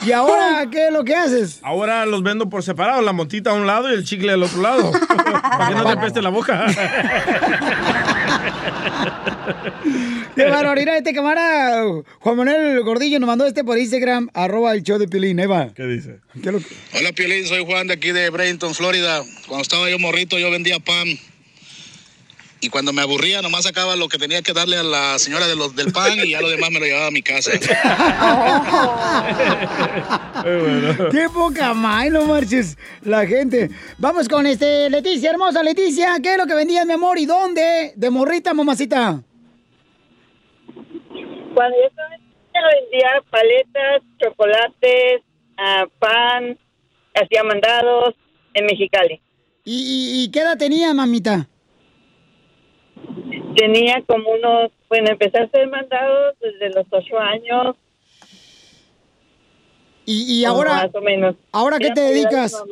¿Y 0.04 0.12
ahora 0.12 0.66
qué 0.70 0.88
es 0.88 0.92
lo 0.92 1.02
que 1.02 1.16
haces? 1.16 1.61
Ahora 1.62 2.04
los 2.04 2.22
vendo 2.22 2.50
por 2.50 2.62
separado, 2.62 3.00
la 3.00 3.14
motita 3.14 3.52
a 3.52 3.54
un 3.54 3.66
lado 3.66 3.90
y 3.90 3.94
el 3.94 4.04
chicle 4.04 4.32
al 4.32 4.42
otro 4.42 4.61
lado. 4.61 4.92
para 4.92 5.68
que 5.68 5.74
no 5.74 5.86
te 5.86 5.96
peste 5.96 6.20
la 6.20 6.28
boca. 6.28 6.66
Qué 10.37 10.45
barbaridad, 10.45 10.97
este 10.99 11.12
camarada 11.14 11.82
Juan 12.20 12.37
Manuel 12.37 12.82
Gordillo 12.82 13.18
nos 13.18 13.26
mandó 13.26 13.47
este 13.47 13.64
por 13.64 13.78
Instagram, 13.78 14.28
arroba 14.34 14.72
el 14.74 14.82
show 14.82 14.99
de 14.99 15.09
Pilín, 15.09 15.41
ahí 15.41 15.47
va. 15.47 15.72
¿Qué 15.74 15.84
dice? 15.84 16.18
¿Qué 16.43 16.53
lo- 16.53 16.61
Hola 16.95 17.12
Piolín, 17.14 17.47
soy 17.47 17.64
Juan 17.64 17.87
de 17.87 17.95
aquí 17.95 18.12
de 18.12 18.28
Bradenton, 18.30 18.74
Florida. 18.74 19.22
Cuando 19.49 19.62
estaba 19.62 19.89
yo 19.91 19.99
morrito 19.99 20.39
yo 20.39 20.51
vendía 20.51 20.78
pan. 20.78 21.09
Y 22.59 22.70
cuando 22.70 22.93
me 22.93 23.03
aburría 23.03 23.43
nomás 23.43 23.64
sacaba 23.64 23.97
lo 23.97 24.09
que 24.09 24.16
tenía 24.18 24.41
que 24.43 24.53
darle 24.55 24.78
a 24.78 24.82
la 24.82 25.18
señora 25.18 25.47
de 25.47 25.55
los, 25.57 25.76
del 25.76 25.93
pan 25.93 26.12
y 26.24 26.30
ya 26.30 26.41
lo 26.41 26.49
demás 26.49 26.70
me 26.70 26.80
lo 26.80 26.87
llevaba 26.87 27.07
a 27.09 27.11
mi 27.11 27.22
casa. 27.22 27.51
Qué 31.12 31.28
poca 31.32 31.74
más, 31.74 32.11
no 32.11 32.24
marches 32.26 32.76
la 33.03 33.26
gente. 33.26 33.70
Vamos 33.99 34.26
con 34.28 34.47
este 34.47 34.89
Leticia, 34.91 35.30
hermosa 35.30 35.62
Leticia, 35.62 36.16
¿qué 36.22 36.32
es 36.32 36.39
lo 36.39 36.47
que 36.47 36.55
vendías, 36.55 36.87
mi 36.87 36.95
amor? 36.95 37.18
¿Y 37.18 37.26
dónde? 37.26 37.93
De 37.95 38.11
morrita, 38.11 38.55
mamacita. 38.55 39.22
Cuando 41.57 41.74
yo 41.78 41.86
estaba 41.86 42.11
vendía 42.52 43.09
paletas, 43.30 44.02
chocolates, 44.22 45.22
ah, 45.57 45.86
pan, 45.98 46.59
hacía 47.14 47.42
mandados 47.44 48.14
en 48.52 48.66
Mexicali. 48.66 49.22
¿Y, 49.64 50.30
qué 50.30 50.40
edad 50.40 50.59
tenías, 50.59 50.94
mamita? 50.94 51.48
Tenía 53.57 54.02
como 54.07 54.28
unos, 54.32 54.70
bueno, 54.90 55.09
empecé 55.12 55.38
a 55.38 55.44
hacer 55.44 55.66
mandados 55.68 56.34
desde 56.40 56.74
los 56.74 56.86
ocho 56.90 57.18
años. 57.18 57.74
Y, 60.04 60.40
y 60.40 60.44
ahora, 60.44 60.74
Más 60.74 60.94
o 60.94 61.00
menos. 61.00 61.36
¿ahora 61.52 61.78
qué 61.78 61.90
te 61.90 62.02
dedicas? 62.02 62.62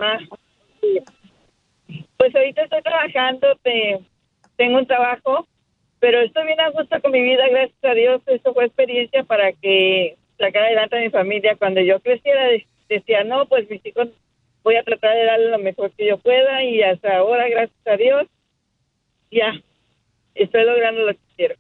Pues 2.19 2.35
ahorita 2.35 2.63
estoy 2.65 2.83
trabajando, 2.83 3.47
te- 3.63 4.01
tengo 4.57 4.77
un 4.77 4.87
trabajo, 4.87 5.49
pero 6.05 6.21
estoy 6.21 6.45
bien 6.45 6.61
a 6.61 6.69
gusto 6.69 7.01
con 7.01 7.13
mi 7.13 7.23
vida, 7.23 7.49
gracias 7.49 7.83
a 7.83 7.95
Dios. 7.95 8.21
Eso 8.27 8.53
fue 8.53 8.67
experiencia 8.67 9.25
para 9.25 9.55
que 9.55 10.19
sacara 10.39 10.67
adelante 10.67 10.99
a 10.99 11.01
mi 11.01 11.09
familia. 11.09 11.57
Cuando 11.57 11.81
yo 11.81 11.99
creciera, 12.01 12.45
de- 12.49 12.67
decía, 12.91 13.25
no, 13.25 13.47
pues 13.47 13.71
mis 13.71 13.81
hijos 13.87 14.09
voy 14.63 14.77
a 14.77 14.83
tratar 14.83 15.17
de 15.17 15.25
darle 15.25 15.49
lo 15.49 15.59
mejor 15.61 15.93
que 15.93 16.07
yo 16.07 16.19
pueda 16.19 16.63
y 16.63 16.83
hasta 16.83 17.17
ahora, 17.17 17.49
gracias 17.49 17.87
a 17.87 17.97
Dios, 17.97 18.27
ya 19.31 19.55
estoy 20.35 20.65
logrando 20.65 21.03
lo 21.03 21.13
que 21.13 21.19
quiero. 21.37 21.55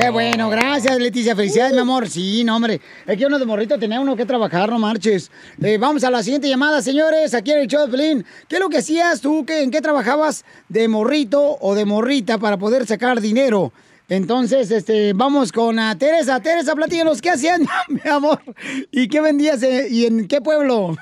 Qué 0.00 0.10
bueno, 0.10 0.48
gracias 0.50 0.98
Leticia, 0.98 1.34
felicidades 1.36 1.72
mi 1.74 1.80
amor. 1.80 2.08
Sí, 2.08 2.44
no 2.44 2.56
hombre, 2.56 2.80
es 3.06 3.16
que 3.16 3.26
uno 3.26 3.38
de 3.38 3.46
morrito 3.46 3.78
tenía 3.78 4.00
uno 4.00 4.16
que 4.16 4.24
trabajar, 4.26 4.70
no 4.70 4.78
marches. 4.78 5.30
Eh, 5.62 5.78
vamos 5.78 6.04
a 6.04 6.10
la 6.10 6.22
siguiente 6.22 6.48
llamada, 6.48 6.82
señores, 6.82 7.34
aquí 7.34 7.52
en 7.52 7.60
el 7.60 7.66
show 7.68 7.86
de 7.86 7.92
Pelín. 7.96 8.24
¿Qué 8.48 8.56
es 8.56 8.60
lo 8.60 8.68
que 8.68 8.78
hacías 8.78 9.20
tú? 9.20 9.44
¿Qué, 9.46 9.62
¿En 9.62 9.70
qué 9.70 9.80
trabajabas 9.80 10.44
de 10.68 10.88
morrito 10.88 11.58
o 11.60 11.74
de 11.74 11.84
morrita 11.84 12.38
para 12.38 12.56
poder 12.56 12.86
sacar 12.86 13.20
dinero? 13.20 13.72
Entonces, 14.08 14.70
este, 14.70 15.12
vamos 15.14 15.50
con 15.50 15.78
ah, 15.80 15.96
Teresa. 15.98 16.40
Teresa, 16.40 16.74
platícanos, 16.76 17.20
¿qué 17.20 17.30
hacían, 17.30 17.62
mi 17.88 18.08
amor? 18.10 18.40
¿Y 18.92 19.08
qué 19.08 19.20
vendías 19.20 19.62
eh, 19.64 19.88
y 19.90 20.06
en 20.06 20.28
qué 20.28 20.40
pueblo? 20.40 20.96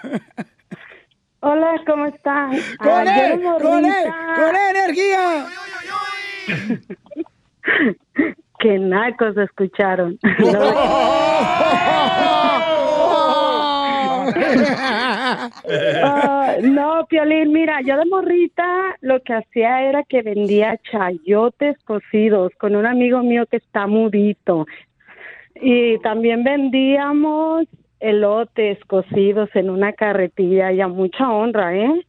Hola, 1.40 1.74
¿cómo 1.86 2.06
están? 2.06 2.52
¡Con 2.78 3.06
él! 3.06 3.38
de 3.38 3.44
¡Con 3.60 3.84
él! 3.84 3.92
morrita- 3.92 4.34
¡Con 4.36 4.56
él, 4.56 4.76
energía! 4.76 5.46
Qué 8.58 8.78
nacos 8.78 9.36
escucharon. 9.36 10.18
No, 16.62 17.06
Piolín, 17.08 17.52
mira, 17.52 17.80
yo 17.82 17.96
de 17.96 18.06
morrita 18.06 18.96
lo 19.00 19.20
que 19.22 19.34
hacía 19.34 19.82
era 19.82 20.02
que 20.04 20.22
vendía 20.22 20.78
chayotes 20.90 21.76
cocidos 21.84 22.52
con 22.58 22.76
un 22.76 22.86
amigo 22.86 23.22
mío 23.22 23.46
que 23.46 23.58
está 23.58 23.86
mudito. 23.86 24.66
Y 25.56 25.98
también 25.98 26.44
vendíamos 26.44 27.66
elotes 28.00 28.78
cocidos 28.86 29.50
en 29.54 29.70
una 29.70 29.92
carretilla 29.92 30.72
y 30.72 30.80
a 30.80 30.88
mucha 30.88 31.30
honra, 31.30 31.76
¿eh? 31.76 32.04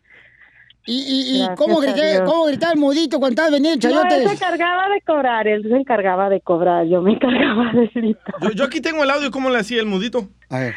¿Y, 0.87 0.93
y, 0.99 1.35
y 1.35 1.39
Gracias 1.39 1.57
cómo, 1.57 1.79
grité, 1.79 2.21
cómo 2.25 2.45
gritaba 2.45 2.73
el 2.73 2.79
mudito 2.79 3.17
cuando 3.19 3.31
estabas 3.33 3.51
vendiendo 3.51 3.89
No, 3.89 4.01
él 4.01 4.07
chayotes? 4.07 4.27
se 4.29 4.33
encargaba 4.45 4.89
de 4.89 5.01
cobrar, 5.01 5.47
él 5.47 5.63
se 5.63 5.75
encargaba 5.75 6.29
de 6.29 6.41
cobrar, 6.41 6.85
yo 6.85 7.01
me 7.01 7.13
encargaba 7.13 7.71
de 7.73 7.87
gritar. 7.93 8.35
Yo, 8.41 8.51
yo 8.51 8.63
aquí 8.65 8.81
tengo 8.81 9.03
el 9.03 9.09
audio, 9.09 9.31
¿cómo 9.31 9.49
le 9.49 9.57
hacía 9.59 9.79
el 9.79 9.87
mudito? 9.87 10.27
A 10.49 10.59
ver. 10.59 10.75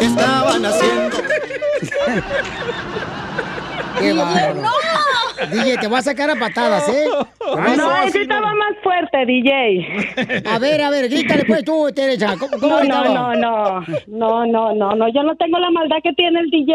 Estaban 0.00 0.64
haciendo. 0.66 1.16
Qué 3.98 4.12
bárbaro. 4.12 4.62
DJ, 5.50 5.78
te 5.78 5.86
voy 5.86 5.98
a 5.98 6.02
sacar 6.02 6.30
a 6.30 6.36
patadas, 6.36 6.88
¿eh? 6.88 7.06
No, 7.76 8.02
él 8.02 8.10
gritaba 8.12 8.54
más 8.54 8.76
fuerte, 8.82 9.26
DJ. 9.26 10.42
A 10.46 10.58
ver, 10.58 10.80
a 10.80 10.90
ver, 10.90 11.08
grítale 11.08 11.44
pues 11.44 11.64
tú, 11.64 11.90
Teresa. 11.94 12.36
¿Cómo, 12.38 12.58
cómo 12.58 12.82
No, 12.82 13.04
no, 13.04 13.34
no, 13.34 13.34
no, 13.34 13.84
no, 14.06 14.46
no, 14.46 14.74
no, 14.74 14.94
no, 14.94 15.08
yo 15.08 15.22
no 15.22 15.36
tengo 15.36 15.58
la 15.58 15.70
maldad 15.70 15.96
que 16.02 16.12
tiene 16.14 16.40
el 16.40 16.50
DJ. 16.50 16.74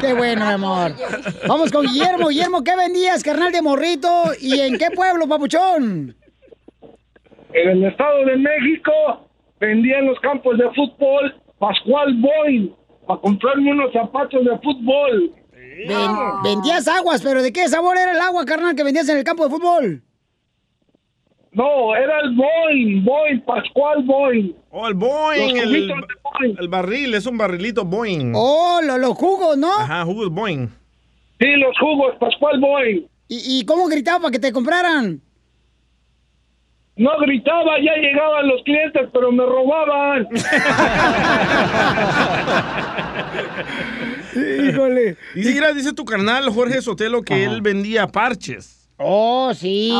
Qué 0.00 0.14
bueno, 0.14 0.46
mi 0.46 0.52
amor. 0.52 0.92
Vamos 1.46 1.70
con 1.70 1.86
Guillermo. 1.86 2.28
Guillermo, 2.28 2.62
¿qué 2.62 2.76
vendías, 2.76 3.22
carnal 3.22 3.52
de 3.52 3.62
morrito? 3.62 4.08
¿Y 4.40 4.60
en 4.60 4.78
qué 4.78 4.90
pueblo, 4.94 5.28
papuchón? 5.28 6.14
En 7.52 7.68
el 7.68 7.84
Estado 7.84 8.24
de 8.24 8.36
México 8.36 8.92
vendía 9.58 9.98
en 9.98 10.06
los 10.06 10.18
campos 10.20 10.56
de 10.56 10.70
fútbol 10.70 11.34
Pascual 11.58 12.14
Boy 12.14 12.72
para 13.10 13.20
comprarme 13.22 13.72
unos 13.72 13.92
zapatos 13.92 14.44
de 14.44 14.56
fútbol. 14.62 15.32
Ven- 15.88 16.42
vendías 16.44 16.86
aguas, 16.86 17.20
pero 17.22 17.42
¿de 17.42 17.52
qué 17.52 17.66
sabor 17.66 17.96
era 17.96 18.12
el 18.12 18.20
agua, 18.20 18.44
carnal, 18.44 18.76
que 18.76 18.84
vendías 18.84 19.08
en 19.08 19.16
el 19.18 19.24
campo 19.24 19.42
de 19.44 19.50
fútbol? 19.50 20.02
No, 21.52 21.96
era 21.96 22.20
el 22.20 22.36
Boeing, 22.36 23.04
Boeing, 23.04 23.40
Pascual 23.40 24.04
Boeing. 24.04 24.54
Oh, 24.70 24.86
el 24.86 24.94
Boeing, 24.94 25.56
Los 25.56 26.58
el, 26.60 26.68
barril, 26.68 27.14
es 27.14 27.26
un 27.26 27.36
barrilito 27.36 27.84
Boeing. 27.84 28.32
Oh, 28.36 28.80
lo- 28.80 28.98
los 28.98 29.14
jugos, 29.14 29.58
¿no? 29.58 29.72
Ajá, 29.72 30.04
jugos 30.04 30.30
Boeing. 30.30 30.68
Sí, 31.40 31.46
los 31.56 31.76
jugos, 31.80 32.14
Pascual 32.20 32.60
Boeing. 32.60 33.08
¿Y, 33.26 33.58
y 33.60 33.64
cómo 33.64 33.88
gritaba 33.88 34.20
para 34.20 34.30
que 34.30 34.38
te 34.38 34.52
compraran? 34.52 35.20
No 36.96 37.10
gritaba, 37.20 37.76
ya 37.78 37.94
llegaban 38.00 38.46
los 38.48 38.62
clientes, 38.62 39.08
pero 39.12 39.32
me 39.32 39.44
robaban. 39.46 40.26
Híjole. 44.34 45.16
Y 45.34 45.40
mira, 45.40 45.72
dice 45.72 45.92
tu 45.92 46.04
carnal 46.04 46.48
Jorge 46.50 46.82
Sotelo 46.82 47.22
que 47.22 47.44
él 47.44 47.62
vendía 47.62 48.06
parches. 48.06 48.76
Oh, 48.98 49.52
sí. 49.54 49.92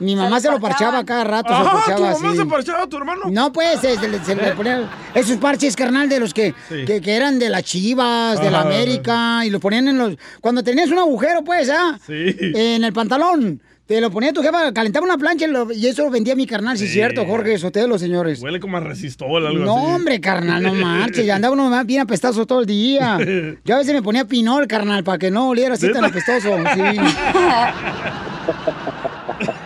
Mi 0.00 0.16
mamá 0.16 0.40
se 0.40 0.50
lo 0.50 0.58
parchaba 0.58 1.04
cada 1.04 1.22
rato. 1.22 1.56
se 1.56 1.62
lo 1.62 1.68
Ah, 1.68 1.72
parchaba 1.86 2.14
¿tu 2.14 2.20
mamá 2.22 2.34
se 2.34 2.46
parchaba 2.46 2.82
a 2.82 2.86
tu 2.88 2.96
hermano? 2.96 3.22
No, 3.30 3.52
pues, 3.52 3.78
se, 3.80 3.96
se 3.96 4.08
le, 4.08 4.18
se 4.18 4.34
le 4.34 4.50
ponían 4.56 4.90
esos 5.14 5.36
parches, 5.36 5.76
carnal, 5.76 6.08
de 6.08 6.18
los 6.18 6.34
que, 6.34 6.52
Sí. 6.68 6.84
que, 6.84 7.00
que 7.00 7.14
eran 7.14 7.38
de 7.38 7.48
las 7.48 7.62
chivas, 7.62 8.40
de 8.40 8.50
la 8.50 8.60
Ajá. 8.60 8.68
América, 8.68 9.42
y 9.46 9.50
lo 9.50 9.60
ponían 9.60 9.86
en 9.86 9.98
los... 9.98 10.16
Cuando 10.40 10.64
tenías 10.64 10.90
un 10.90 10.98
agujero, 10.98 11.44
pues, 11.44 11.70
¿ah? 11.70 11.96
Sí. 12.04 12.34
En 12.40 12.82
el 12.82 12.92
pantalón. 12.92 13.62
Te 13.86 14.00
lo 14.00 14.10
ponía 14.10 14.32
tu 14.32 14.42
jefa, 14.42 14.72
calentaba 14.72 15.04
una 15.04 15.18
plancha 15.18 15.46
y, 15.74 15.86
eso 15.86 16.04
lo 16.04 16.10
vendía 16.10 16.34
mi 16.34 16.46
carnal, 16.46 16.78
sí, 16.78 16.86
es 16.86 16.92
cierto, 16.92 17.26
Jorge 17.26 17.58
Sotelo, 17.58 17.98
señores. 17.98 18.40
Huele 18.40 18.58
como 18.58 18.78
a 18.78 18.80
resistol, 18.80 19.46
algo 19.46 19.62
No, 19.62 19.76
así. 19.76 19.86
hombre, 19.94 20.20
carnal, 20.22 20.62
no 20.62 20.72
marches. 20.72 21.26
Ya 21.26 21.36
andaba 21.36 21.52
uno 21.52 21.68
más 21.68 21.84
bien 21.84 22.00
apestoso 22.00 22.46
todo 22.46 22.60
el 22.60 22.66
día. 22.66 23.18
Yo 23.64 23.74
a 23.74 23.78
veces 23.78 23.92
me 23.92 24.00
ponía 24.00 24.24
pinol, 24.24 24.66
carnal, 24.66 25.04
para 25.04 25.18
que 25.18 25.30
no 25.30 25.50
oliera 25.50 25.74
así 25.74 25.92
tan 25.92 26.02
apestoso. 26.04 26.56
Sí. 26.74 26.80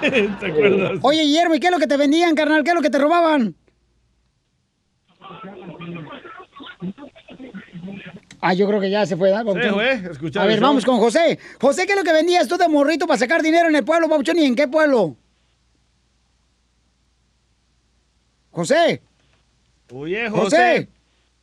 ¿Te 0.41 0.47
acuerdas? 0.47 0.99
Oye, 1.03 1.23
Guillermo, 1.23 1.55
¿y 1.55 1.61
qué 1.61 1.67
es 1.69 1.73
lo 1.73 1.79
que 1.79 1.87
te 1.87 1.97
vendían, 1.97 2.35
carnal? 2.35 2.65
¿Qué 2.65 2.71
es 2.71 2.75
lo 2.75 2.83
que 2.83 2.91
te 2.91 2.99
robaban? 2.99 3.55
Ah, 8.41 8.55
yo 8.55 8.67
creo 8.69 8.81
que 8.81 8.91
ya 8.91 9.05
se 9.05 9.17
fue, 9.17 9.31
¿verdad, 9.31 9.45
escuchar 10.11 10.43
A 10.45 10.47
ver, 10.47 10.61
vamos 10.61 10.85
con 10.85 10.99
José. 10.99 11.39
José, 11.61 11.87
¿qué 11.87 11.93
es 11.93 11.99
lo 11.99 12.05
que 12.05 12.13
vendías 12.13 12.47
tú 12.47 12.57
de 12.57 12.69
morrito 12.69 13.07
para 13.07 13.19
sacar 13.19 13.43
dinero 13.43 13.69
en 13.69 13.77
el 13.77 13.85
pueblo, 13.85 14.09
Papuchón? 14.09 14.39
¿Y 14.39 14.45
en 14.45 14.55
qué 14.55 14.69
pueblo? 14.69 15.17
José. 18.51 19.03
Oye, 19.93 20.29
José. 20.29 20.43
José. 20.45 20.89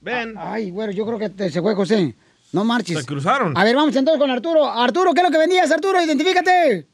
Ven. 0.01 0.35
Ay, 0.37 0.71
bueno, 0.71 0.91
yo 0.91 1.05
creo 1.05 1.17
que 1.17 1.29
te- 1.29 1.49
se 1.49 1.61
fue 1.61 1.73
José. 1.75 2.13
No 2.53 2.63
marches. 2.63 2.99
Se 2.99 3.05
cruzaron. 3.05 3.57
A 3.57 3.63
ver, 3.63 3.75
vamos 3.75 3.95
entonces 3.95 4.19
con 4.19 4.29
Arturo. 4.29 4.65
Arturo, 4.65 5.13
¿qué 5.13 5.21
es 5.21 5.25
lo 5.27 5.31
que 5.31 5.37
vendías, 5.39 5.71
Arturo? 5.71 6.01
Identifícate. 6.01 6.85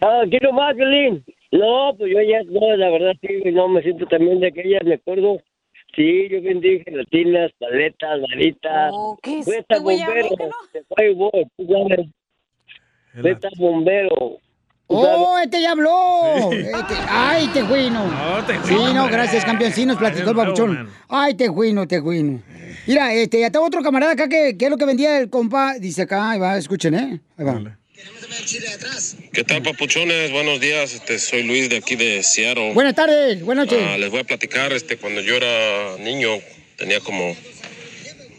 Ah, 0.00 0.22
aquí 0.26 0.38
nomás, 0.42 0.74
Violín. 0.76 1.24
No, 1.52 1.94
pues 1.96 2.10
yo 2.12 2.20
ya, 2.20 2.42
no, 2.50 2.76
la 2.76 2.90
verdad 2.90 3.12
sí, 3.20 3.50
no, 3.52 3.68
me 3.68 3.82
siento 3.82 4.06
también 4.06 4.40
de 4.40 4.48
aquellas, 4.48 4.82
me 4.84 4.94
acuerdo. 4.94 5.40
Sí, 5.96 6.28
yo 6.30 6.42
vendí 6.42 6.80
gelatinas, 6.84 7.50
paletas, 7.58 8.20
varitas. 8.30 8.90
Oh, 8.92 9.18
¿qué 9.22 9.38
es? 9.38 9.46
¿Te 9.46 9.78
bombero. 9.78 10.12
ver 10.12 10.24
que 10.28 10.36
no? 10.44 10.52
de 10.74 10.84
Firewall, 10.94 11.50
tú 11.56 11.66
sabes. 11.66 13.58
Bombero. 13.58 14.38
¡Oh, 14.88 15.38
este 15.42 15.62
ya 15.62 15.72
habló! 15.72 16.52
Este- 16.52 16.94
¡Ay, 17.08 17.48
tejuino! 17.48 18.06
No, 18.06 18.44
Tejuino, 18.44 18.86
Sí, 18.86 18.94
no, 18.94 19.06
gracias, 19.08 19.44
campeón. 19.44 19.72
Sí, 19.72 19.84
nos 19.84 19.96
platicó 19.96 20.30
el 20.30 20.36
babuchón. 20.36 20.88
¡Ay, 21.08 21.34
tejuino, 21.34 21.88
tejuino! 21.88 22.40
Mira, 22.86 23.12
este, 23.12 23.40
ya 23.40 23.50
tengo 23.50 23.66
otro 23.66 23.82
camarada 23.82 24.12
acá 24.12 24.28
que, 24.28 24.56
que 24.56 24.66
es 24.66 24.70
lo 24.70 24.76
que 24.76 24.84
vendía 24.84 25.18
el 25.18 25.28
compa. 25.28 25.74
Dice 25.80 26.02
acá, 26.02 26.30
ahí 26.30 26.38
va, 26.38 26.56
escuchen, 26.56 26.94
¿eh? 26.94 27.20
Ahí 27.36 27.44
va. 27.44 27.76
¿Qué 29.32 29.44
tal, 29.44 29.62
papuchones? 29.62 30.30
Buenos 30.30 30.60
días. 30.60 30.92
Este, 30.92 31.18
soy 31.18 31.42
Luis 31.44 31.70
de 31.70 31.78
aquí 31.78 31.96
de 31.96 32.22
Seattle. 32.22 32.74
Buenas 32.74 32.94
tardes, 32.94 33.40
buenas 33.42 33.66
noches. 33.66 33.82
Ah, 33.88 33.96
les 33.96 34.10
voy 34.10 34.20
a 34.20 34.24
platicar, 34.24 34.72
este, 34.72 34.98
cuando 34.98 35.22
yo 35.22 35.36
era 35.36 35.96
niño, 35.98 36.28
tenía 36.76 37.00
como 37.00 37.34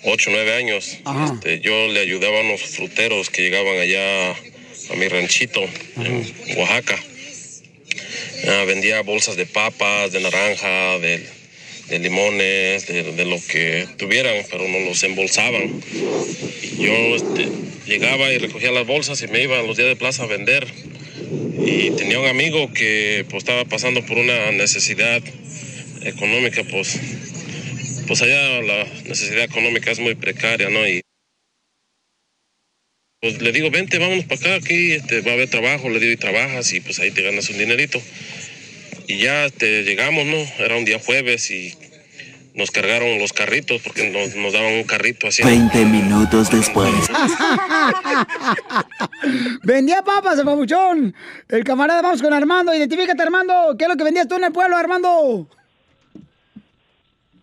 8 0.04 0.30
o 0.30 0.34
9 0.34 0.54
años. 0.54 0.98
Este, 1.34 1.60
yo 1.60 1.88
le 1.88 2.02
ayudaba 2.02 2.40
a 2.40 2.42
unos 2.42 2.62
fruteros 2.62 3.30
que 3.30 3.42
llegaban 3.42 3.80
allá 3.80 4.32
a 4.32 4.96
mi 4.96 5.08
ranchito 5.08 5.62
en 5.96 6.58
Oaxaca. 6.58 7.00
Ah, 8.48 8.64
vendía 8.68 9.02
bolsas 9.02 9.38
de 9.38 9.48
papas, 9.48 10.12
de 10.12 10.20
naranja, 10.20 11.00
de, 11.00 11.37
de 11.90 12.00
limones, 12.00 12.88
de, 12.88 13.26
lo 13.26 13.38
que 13.48 13.88
tuvieran, 13.98 14.46
pero 14.50 14.68
no 14.68 14.80
los 14.80 15.02
embolsaban. 15.04 15.82
Yo 16.80 16.94
este, 17.16 17.50
llegaba 17.86 18.32
y 18.32 18.38
recogía 18.38 18.72
las 18.72 18.86
bolsas 18.86 19.22
y 19.22 19.28
me 19.28 19.42
iba 19.44 19.60
a 19.60 19.64
los 19.64 19.78
días 19.78 19.90
de 19.90 19.96
plaza 19.96 20.24
a 20.24 20.28
vender. 20.28 20.68
Y 21.66 21.92
tenía 21.92 22.20
un 22.20 22.28
amigo 22.28 22.72
que 22.74 23.26
pues, 23.30 23.44
estaba 23.44 23.66
pasando 23.66 24.06
por 24.06 24.18
una 24.18 24.52
necesidad 24.52 25.22
económica, 26.04 26.64
pues, 26.70 27.00
pues 28.08 28.22
allá 28.22 28.62
la 28.62 28.86
necesidad 29.06 29.44
económica 29.44 29.92
es 29.92 30.00
muy 30.00 30.16
precaria, 30.16 30.70
¿no? 30.70 30.88
Y 30.88 31.02
pues 33.20 33.42
le 33.42 33.52
digo, 33.52 33.72
vente, 33.72 33.98
vámonos 33.98 34.26
para 34.26 34.40
acá, 34.40 34.56
aquí 34.56 34.92
este, 34.92 35.22
va 35.22 35.32
a 35.32 35.34
haber 35.34 35.50
trabajo, 35.50 35.90
le 35.90 36.00
digo, 36.00 36.14
y 36.14 36.18
trabajas 36.18 36.72
y 36.74 36.82
pues 36.82 37.00
ahí 37.00 37.12
te 37.12 37.24
ganas 37.24 37.50
un 37.50 37.58
dinerito. 37.58 38.00
Y 39.08 39.20
ya 39.20 39.46
este, 39.46 39.84
llegamos, 39.84 40.26
¿no? 40.26 40.36
Era 40.64 40.78
un 40.78 40.86
día 40.86 41.00
jueves 41.00 41.50
y 41.50 41.74
nos 42.58 42.72
cargaron 42.72 43.20
los 43.20 43.32
carritos 43.32 43.82
porque 43.84 44.10
nos, 44.10 44.36
nos 44.36 44.52
daban 44.52 44.74
un 44.74 44.84
carrito 44.84 45.28
así. 45.28 45.44
20 45.44 45.86
minutos 45.86 46.50
después. 46.52 46.92
Vendía 49.64 50.02
papas, 50.02 50.40
el 50.40 50.46
babuchón. 50.46 51.16
El 51.48 51.64
camarada, 51.64 52.02
vamos 52.02 52.22
con 52.22 52.34
Armando. 52.34 52.74
Identifícate, 52.74 53.22
Armando. 53.22 53.76
¿Qué 53.78 53.86
es 53.86 53.90
lo 53.90 53.96
que 53.96 54.04
vendías 54.04 54.28
tú 54.28 54.36
en 54.36 54.46
el 54.46 54.52
pueblo, 54.52 54.76
Armando? 54.76 55.48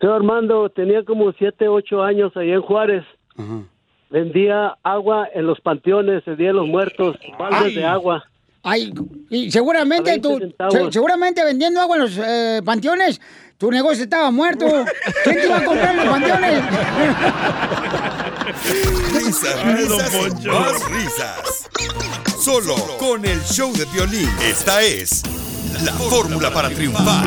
Yo, 0.03 0.15
Armando, 0.15 0.69
tenía 0.69 1.05
como 1.05 1.33
siete, 1.33 1.69
ocho 1.69 2.03
años 2.03 2.37
allá 2.37 2.55
en 2.55 2.63
Juárez. 2.63 3.05
Vendía 4.11 4.77
agua 4.83 5.29
en 5.33 5.47
los 5.47 5.61
panteones, 5.61 6.23
el 6.27 6.37
Día 6.37 6.49
de 6.49 6.55
los 6.55 6.67
Muertos, 6.67 7.17
baldes 7.39 7.75
de 7.75 7.85
agua. 7.85 8.25
Ay, 8.65 8.93
y 9.31 9.51
seguramente 9.51 10.11
A 10.11 10.15
20 10.15 10.29
tú, 10.29 10.39
se- 10.71 10.93
seguramente 10.93 11.45
vendiendo 11.45 11.81
agua 11.81 11.97
en 11.97 12.03
los 12.03 12.13
eh, 12.19 12.63
panteones, 12.65 13.21
tu 13.59 13.71
negocio 13.71 14.05
estaba 14.05 14.31
muerto. 14.31 14.67
¿Quién 15.23 15.37
te 15.37 15.47
iba 15.47 15.59
a 15.59 15.65
comprar 15.65 15.91
en 15.91 15.97
los 15.99 16.07
panteones? 16.09 16.63
Risas, 19.13 19.63
risas 19.65 20.13
más 20.47 20.91
risas. 20.91 21.69
Solo 22.41 22.75
con 22.99 23.25
el 23.25 23.41
show 23.43 23.73
de 23.73 23.85
violín. 23.87 24.29
Esta 24.43 24.83
es 24.83 25.23
la 25.85 25.93
fórmula 25.93 26.51
para 26.53 26.69
triunfar. 26.71 27.27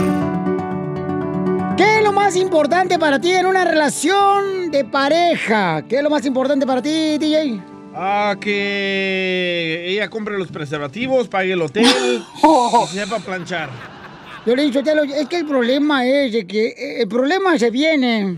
¿Qué 1.77 1.97
es 1.99 2.03
lo 2.03 2.11
más 2.13 2.35
importante 2.35 2.97
para 2.97 3.19
ti 3.21 3.31
en 3.31 3.45
una 3.45 3.63
relación 3.65 4.71
de 4.71 4.85
pareja? 4.85 5.83
¿Qué 5.87 5.97
es 5.97 6.03
lo 6.03 6.09
más 6.09 6.25
importante 6.25 6.65
para 6.65 6.81
ti, 6.81 7.17
DJ? 7.17 7.61
Ah, 7.99 8.35
que 8.39 9.85
ella 9.87 10.07
compre 10.07 10.37
los 10.37 10.49
preservativos, 10.49 11.27
pague 11.27 11.53
el 11.53 11.61
hotel 11.63 11.83
y 12.93 12.95
sepa 12.95 13.17
planchar. 13.19 13.71
Yo 14.45 14.55
le 14.55 14.69
Telo, 14.69 15.03
es 15.03 15.27
que 15.27 15.37
el 15.39 15.45
problema 15.45 16.05
es 16.05 16.31
de 16.31 16.45
que 16.45 16.67
eh, 16.67 17.01
el 17.01 17.07
problema 17.07 17.57
se 17.57 17.71
viene. 17.71 18.37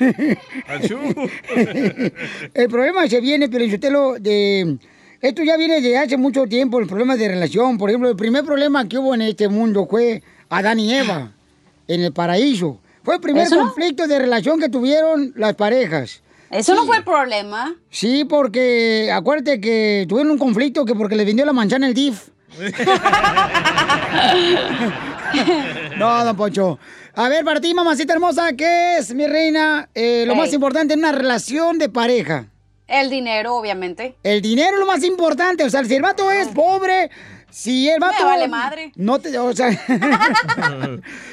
el 2.54 2.68
problema 2.68 3.06
se 3.06 3.20
viene, 3.20 3.48
pero 3.48 3.64
yo 3.66 4.18
de... 4.18 4.78
Esto 5.20 5.44
ya 5.44 5.58
viene 5.58 5.82
de 5.82 5.98
hace 5.98 6.16
mucho 6.16 6.46
tiempo, 6.46 6.80
el 6.80 6.86
problema 6.86 7.16
de 7.16 7.28
relación. 7.28 7.76
Por 7.76 7.90
ejemplo, 7.90 8.08
el 8.08 8.16
primer 8.16 8.42
problema 8.42 8.88
que 8.88 8.96
hubo 8.96 9.14
en 9.14 9.20
este 9.22 9.48
mundo 9.48 9.86
fue 9.86 10.22
Adán 10.48 10.80
y 10.80 10.94
Eva, 10.94 11.30
en 11.86 12.00
el 12.00 12.12
paraíso. 12.12 12.80
Fue 13.04 13.16
el 13.16 13.20
primer 13.20 13.46
¿Eso 13.46 13.58
conflicto 13.58 14.08
de 14.08 14.18
relación 14.18 14.58
que 14.58 14.70
tuvieron 14.70 15.34
las 15.36 15.54
parejas. 15.54 16.22
Eso 16.50 16.74
no 16.74 16.84
fue 16.84 16.98
el 16.98 17.04
problema. 17.04 17.76
Sí, 17.90 18.24
porque 18.24 19.10
acuérdate 19.12 19.60
que 19.60 20.04
tuvieron 20.08 20.32
un 20.32 20.38
conflicto 20.38 20.84
que 20.84 20.96
porque 20.96 21.14
le 21.14 21.24
vendió 21.24 21.46
la 21.46 21.52
manzana 21.52 21.86
el 21.86 21.94
DIF. 21.94 22.28
No, 25.96 26.24
don 26.24 26.36
Poncho. 26.36 26.78
A 27.14 27.28
ver, 27.28 27.44
para 27.44 27.60
ti, 27.60 27.74
mamacita 27.74 28.14
hermosa, 28.14 28.54
¿qué 28.54 28.98
es, 28.98 29.14
mi 29.14 29.26
reina, 29.26 29.88
eh, 29.94 30.24
lo 30.26 30.34
más 30.34 30.52
importante 30.52 30.94
en 30.94 31.00
una 31.00 31.12
relación 31.12 31.78
de 31.78 31.88
pareja? 31.88 32.46
El 32.86 33.10
dinero, 33.10 33.54
obviamente. 33.54 34.16
El 34.22 34.42
dinero 34.42 34.74
es 34.74 34.80
lo 34.80 34.86
más 34.86 35.04
importante. 35.04 35.64
O 35.64 35.70
sea, 35.70 35.84
si 35.84 35.94
el 35.94 36.02
vato 36.02 36.30
es 36.32 36.48
pobre, 36.48 37.10
si 37.50 37.88
el 37.88 38.00
vato... 38.00 38.24
vale 38.24 38.48
madre. 38.48 38.92
No 38.96 39.20
te... 39.20 39.38
O 39.38 39.54
sea... 39.54 39.68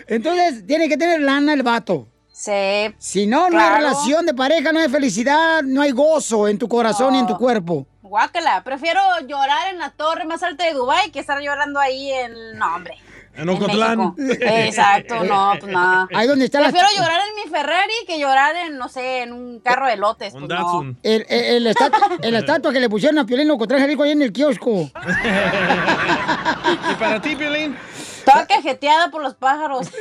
Entonces, 0.07 0.67
tiene 0.67 0.87
que 0.87 0.97
tener 0.97 1.21
lana 1.21 1.53
el 1.53 1.63
vato. 1.63 2.07
Sí. 2.39 2.93
Si 2.99 3.25
no, 3.25 3.45
no 3.45 3.49
claro. 3.49 3.75
hay 3.77 3.81
relación 3.81 4.25
de 4.27 4.33
pareja, 4.35 4.71
no 4.71 4.79
hay 4.79 4.89
felicidad, 4.89 5.63
no 5.63 5.81
hay 5.81 5.89
gozo 5.89 6.47
en 6.47 6.59
tu 6.59 6.67
corazón 6.67 7.15
y 7.15 7.19
en 7.19 7.25
tu 7.25 7.35
cuerpo. 7.35 7.87
Guácala, 8.03 8.63
prefiero 8.63 9.01
llorar 9.27 9.69
en 9.73 9.79
la 9.79 9.89
torre 9.89 10.23
más 10.25 10.43
alta 10.43 10.63
de 10.65 10.73
Dubai 10.73 11.09
que 11.09 11.17
estar 11.19 11.41
llorando 11.41 11.79
ahí 11.79 12.11
en... 12.11 12.57
No, 12.59 12.75
hombre. 12.75 12.93
En 13.35 13.49
Ocotlán. 13.49 14.13
Exacto, 14.39 15.23
no, 15.23 15.53
pues 15.59 15.71
nada. 15.71 16.07
Ahí 16.13 16.27
donde 16.27 16.45
está 16.45 16.59
la- 16.59 16.69
Prefiero 16.69 16.87
llorar 16.95 17.21
en 17.27 17.35
mi 17.43 17.49
Ferrari 17.51 17.93
que 18.05 18.19
llorar 18.19 18.55
en, 18.55 18.77
no 18.77 18.87
sé, 18.87 19.23
en 19.23 19.33
un 19.33 19.59
carro 19.59 19.87
de 19.87 19.97
lotes. 19.97 20.33
pues 20.33 20.47
no. 20.47 20.81
El, 21.03 21.25
el, 21.29 21.45
el 21.55 21.67
estatua, 21.67 22.17
el 22.21 22.35
estatua 22.35 22.71
que 22.71 22.79
le 22.79 22.89
pusieron 22.89 23.17
a 23.17 23.25
Piolín 23.25 23.51
traje 23.67 23.87
rico 23.87 24.03
ahí 24.03 24.11
en 24.11 24.21
el 24.21 24.31
kiosco. 24.31 24.91
¿Y 26.91 26.95
para 26.99 27.19
ti, 27.21 27.35
Piolín? 27.35 27.75
Toda 28.31 28.45
cajeteada 28.47 29.09
por 29.09 29.21
los 29.23 29.33
pájaros. 29.35 29.89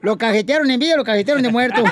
Lo 0.00 0.16
cajetearon 0.16 0.70
en 0.70 0.80
vida, 0.80 0.96
lo 0.96 1.04
cajetearon 1.04 1.42
de 1.42 1.50
muerto. 1.50 1.84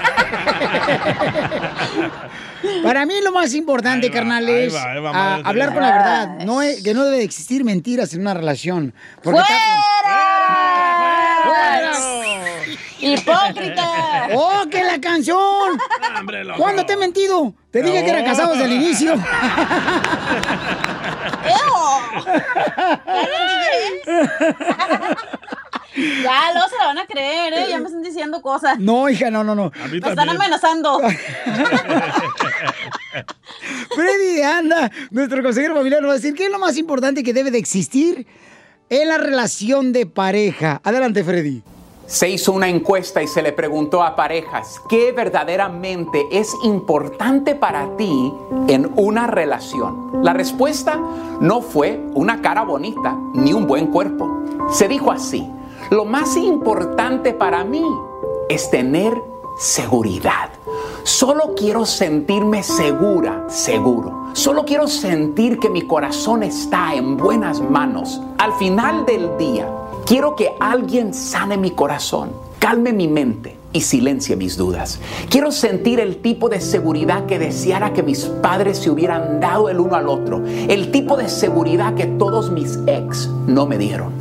Para 2.82 3.06
mí 3.06 3.14
lo 3.22 3.32
más 3.32 3.54
importante, 3.54 4.10
carnal, 4.10 4.46
ahí 4.46 4.64
es 4.66 4.74
va, 4.74 4.92
ahí 4.92 5.00
va, 5.00 5.10
a- 5.10 5.12
madre 5.12 5.42
hablar 5.46 5.72
con 5.74 5.82
la 5.82 5.92
verdad. 5.92 6.28
No 6.44 6.62
es- 6.62 6.82
que 6.82 6.94
no 6.94 7.04
debe 7.04 7.18
de 7.18 7.24
existir 7.24 7.64
mentiras 7.64 8.14
en 8.14 8.20
una 8.22 8.34
relación. 8.34 8.94
Porque 9.22 9.40
¡Hipócrita! 13.00 14.28
¡Oh, 14.34 14.64
que 14.70 14.82
la 14.82 15.00
canción! 15.00 15.78
¿Cuándo 16.56 16.84
te 16.84 16.94
he 16.94 16.96
mentido? 16.96 17.54
Te 17.70 17.82
dije 17.82 18.04
que 18.04 18.10
era 18.10 18.24
casado 18.24 18.52
desde 18.52 18.64
el 18.64 18.72
inicio. 18.72 19.14
Ya, 26.22 26.52
luego 26.52 26.68
se 26.68 26.76
la 26.78 26.86
van 26.86 26.98
a 26.98 27.06
creer, 27.06 27.54
¿eh? 27.54 27.66
Ya 27.70 27.78
me 27.78 27.86
están 27.86 28.02
diciendo 28.02 28.40
cosas. 28.42 28.78
No, 28.78 29.08
hija, 29.08 29.30
no, 29.30 29.42
no, 29.42 29.54
no. 29.54 29.72
Me 29.90 29.96
están 29.96 30.28
amenazando. 30.28 31.00
Freddy 33.94 34.34
de 34.36 34.44
Anda, 34.44 34.92
nuestro 35.10 35.42
consejero 35.42 35.74
familiar, 35.74 36.00
nos 36.00 36.10
va 36.10 36.12
a 36.12 36.16
decir 36.16 36.34
qué 36.34 36.44
es 36.46 36.52
lo 36.52 36.58
más 36.58 36.76
importante 36.76 37.24
que 37.24 37.32
debe 37.32 37.50
de 37.50 37.58
existir 37.58 38.26
en 38.90 39.08
la 39.08 39.18
relación 39.18 39.92
de 39.92 40.06
pareja. 40.06 40.80
Adelante, 40.84 41.24
Freddy. 41.24 41.62
Se 42.08 42.26
hizo 42.26 42.52
una 42.52 42.70
encuesta 42.70 43.22
y 43.22 43.26
se 43.26 43.42
le 43.42 43.52
preguntó 43.52 44.02
a 44.02 44.16
parejas 44.16 44.80
qué 44.88 45.12
verdaderamente 45.12 46.26
es 46.30 46.54
importante 46.64 47.54
para 47.54 47.98
ti 47.98 48.32
en 48.66 48.90
una 48.96 49.26
relación. 49.26 50.22
La 50.22 50.32
respuesta 50.32 50.98
no 51.42 51.60
fue 51.60 52.02
una 52.14 52.40
cara 52.40 52.64
bonita 52.64 53.14
ni 53.34 53.52
un 53.52 53.66
buen 53.66 53.88
cuerpo. 53.88 54.26
Se 54.70 54.88
dijo 54.88 55.12
así, 55.12 55.52
lo 55.90 56.06
más 56.06 56.34
importante 56.38 57.34
para 57.34 57.62
mí 57.62 57.84
es 58.48 58.70
tener 58.70 59.12
seguridad. 59.58 60.48
Solo 61.02 61.54
quiero 61.54 61.84
sentirme 61.84 62.62
segura, 62.62 63.44
seguro. 63.48 64.30
Solo 64.32 64.64
quiero 64.64 64.88
sentir 64.88 65.58
que 65.58 65.68
mi 65.68 65.82
corazón 65.82 66.42
está 66.42 66.94
en 66.94 67.18
buenas 67.18 67.60
manos. 67.60 68.22
Al 68.38 68.54
final 68.54 69.04
del 69.04 69.36
día, 69.36 69.68
quiero 70.08 70.36
que 70.36 70.50
alguien 70.58 71.12
sane 71.12 71.58
mi 71.58 71.72
corazón, 71.72 72.30
calme 72.58 72.94
mi 72.94 73.08
mente 73.08 73.58
y 73.74 73.82
silencie 73.82 74.36
mis 74.36 74.56
dudas. 74.56 74.98
Quiero 75.28 75.52
sentir 75.52 76.00
el 76.00 76.22
tipo 76.22 76.48
de 76.48 76.62
seguridad 76.62 77.26
que 77.26 77.38
deseara 77.38 77.92
que 77.92 78.02
mis 78.02 78.24
padres 78.24 78.78
se 78.78 78.90
hubieran 78.90 79.38
dado 79.38 79.68
el 79.68 79.78
uno 79.78 79.96
al 79.96 80.08
otro. 80.08 80.42
El 80.46 80.90
tipo 80.90 81.18
de 81.18 81.28
seguridad 81.28 81.94
que 81.94 82.06
todos 82.06 82.50
mis 82.50 82.78
ex 82.86 83.28
no 83.46 83.66
me 83.66 83.76
dieron. 83.76 84.14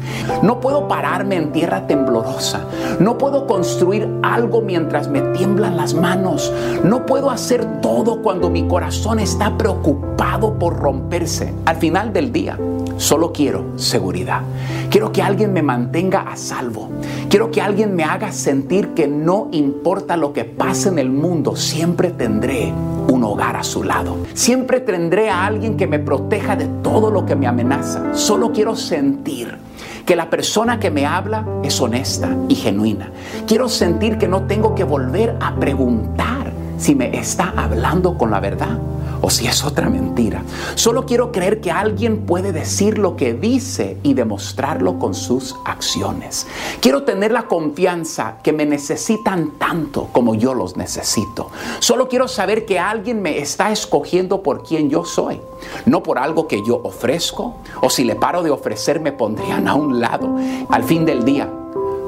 No 0.43 0.59
puedo 0.59 0.89
pararme 0.89 1.37
en 1.37 1.53
tierra 1.53 1.87
temblorosa. 1.87 2.65
No 2.99 3.17
puedo 3.17 3.47
construir 3.47 4.09
algo 4.23 4.61
mientras 4.61 5.07
me 5.07 5.21
tiemblan 5.21 5.77
las 5.77 5.93
manos. 5.93 6.51
No 6.83 7.05
puedo 7.05 7.29
hacer 7.31 7.79
todo 7.81 8.21
cuando 8.21 8.49
mi 8.49 8.67
corazón 8.67 9.19
está 9.19 9.57
preocupado 9.57 10.59
por 10.59 10.77
romperse. 10.77 11.53
Al 11.63 11.77
final 11.77 12.11
del 12.11 12.33
día, 12.33 12.59
Solo 12.97 13.31
quiero 13.31 13.77
seguridad. 13.77 14.41
Quiero 14.89 15.11
que 15.11 15.21
alguien 15.21 15.53
me 15.53 15.61
mantenga 15.61 16.21
a 16.21 16.35
salvo. 16.35 16.89
Quiero 17.29 17.51
que 17.51 17.61
alguien 17.61 17.95
me 17.95 18.03
haga 18.03 18.31
sentir 18.31 18.89
que 18.89 19.07
no 19.07 19.49
importa 19.51 20.17
lo 20.17 20.33
que 20.33 20.45
pase 20.45 20.89
en 20.89 20.99
el 20.99 21.09
mundo, 21.09 21.55
siempre 21.55 22.09
tendré 22.09 22.73
un 23.07 23.23
hogar 23.23 23.55
a 23.55 23.63
su 23.63 23.83
lado. 23.83 24.17
Siempre 24.33 24.79
tendré 24.79 25.29
a 25.29 25.45
alguien 25.45 25.77
que 25.77 25.87
me 25.87 25.99
proteja 25.99 26.55
de 26.55 26.65
todo 26.81 27.11
lo 27.11 27.25
que 27.25 27.35
me 27.35 27.47
amenaza. 27.47 28.15
Solo 28.15 28.51
quiero 28.51 28.75
sentir 28.75 29.57
que 30.05 30.15
la 30.15 30.29
persona 30.29 30.79
que 30.79 30.89
me 30.89 31.05
habla 31.05 31.45
es 31.63 31.79
honesta 31.79 32.35
y 32.47 32.55
genuina. 32.55 33.11
Quiero 33.45 33.69
sentir 33.69 34.17
que 34.17 34.27
no 34.27 34.43
tengo 34.43 34.73
que 34.73 34.83
volver 34.83 35.35
a 35.39 35.55
preguntar 35.55 36.51
si 36.77 36.95
me 36.95 37.17
está 37.17 37.53
hablando 37.55 38.17
con 38.17 38.31
la 38.31 38.39
verdad 38.39 38.79
o 39.21 39.29
si 39.29 39.47
es 39.47 39.63
otra 39.63 39.89
mentira. 39.89 40.43
Solo 40.75 41.05
quiero 41.05 41.31
creer 41.31 41.61
que 41.61 41.71
alguien 41.71 42.25
puede 42.25 42.51
decir 42.51 42.97
lo 42.97 43.15
que 43.15 43.33
dice 43.33 43.97
y 44.03 44.13
demostrarlo 44.13 44.99
con 44.99 45.13
sus 45.13 45.55
acciones. 45.65 46.47
Quiero 46.81 47.03
tener 47.03 47.31
la 47.31 47.47
confianza 47.47 48.37
que 48.43 48.53
me 48.53 48.65
necesitan 48.65 49.51
tanto 49.57 50.09
como 50.11 50.35
yo 50.35 50.53
los 50.53 50.77
necesito. 50.77 51.49
Solo 51.79 52.07
quiero 52.07 52.27
saber 52.27 52.65
que 52.65 52.79
alguien 52.79 53.21
me 53.21 53.39
está 53.39 53.71
escogiendo 53.71 54.43
por 54.43 54.63
quien 54.63 54.89
yo 54.89 55.05
soy, 55.05 55.41
no 55.85 56.03
por 56.03 56.19
algo 56.19 56.47
que 56.47 56.63
yo 56.65 56.81
ofrezco 56.83 57.57
o 57.81 57.89
si 57.89 58.03
le 58.03 58.15
paro 58.15 58.43
de 58.43 58.51
ofrecer 58.51 58.99
me 58.99 59.11
pondrían 59.11 59.67
a 59.67 59.75
un 59.75 59.99
lado. 59.99 60.35
Al 60.69 60.83
fin 60.83 61.05
del 61.05 61.23
día, 61.23 61.51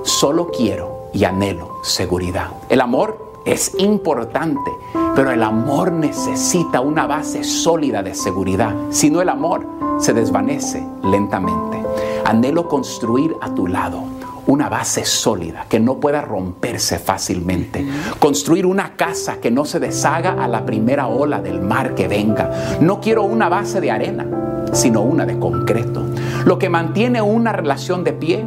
solo 0.04 0.50
quiero 0.52 1.10
y 1.14 1.24
anhelo 1.24 1.80
seguridad. 1.84 2.52
El 2.70 2.82
amor 2.82 3.29
es 3.46 3.74
importante, 3.80 4.72
pero 5.16 5.32
el 5.32 5.44
amor 5.44 5.92
necesita 5.92 6.82
una 6.82 7.08
base 7.08 7.44
sólida 7.44 8.04
de 8.04 8.16
seguridad. 8.16 8.74
Si 8.90 9.10
no, 9.10 9.22
el 9.22 9.30
amor 9.30 9.66
se 10.00 10.14
desvanece 10.14 10.86
lentamente. 11.04 11.84
Anhelo 12.26 12.68
construir 12.68 13.36
a 13.42 13.54
tu 13.54 13.68
lado 13.68 14.04
una 14.48 14.68
base 14.68 15.06
sólida 15.06 15.66
que 15.70 15.80
no 15.80 15.98
pueda 15.98 16.22
romperse 16.22 16.98
fácilmente. 16.98 17.86
Construir 18.18 18.66
una 18.66 18.96
casa 18.96 19.38
que 19.40 19.52
no 19.52 19.64
se 19.64 19.80
deshaga 19.80 20.44
a 20.44 20.48
la 20.48 20.66
primera 20.66 21.08
ola 21.08 21.40
del 21.40 21.62
mar 21.62 21.94
que 21.94 22.08
venga. 22.08 22.78
No 22.82 23.00
quiero 23.00 23.24
una 23.24 23.48
base 23.48 23.80
de 23.80 23.92
arena, 23.92 24.26
sino 24.74 25.02
una 25.02 25.26
de 25.26 25.38
concreto. 25.38 26.04
Lo 26.46 26.58
que 26.58 26.70
mantiene 26.70 27.22
una 27.22 27.52
relación 27.52 28.04
de 28.04 28.14
pie 28.14 28.46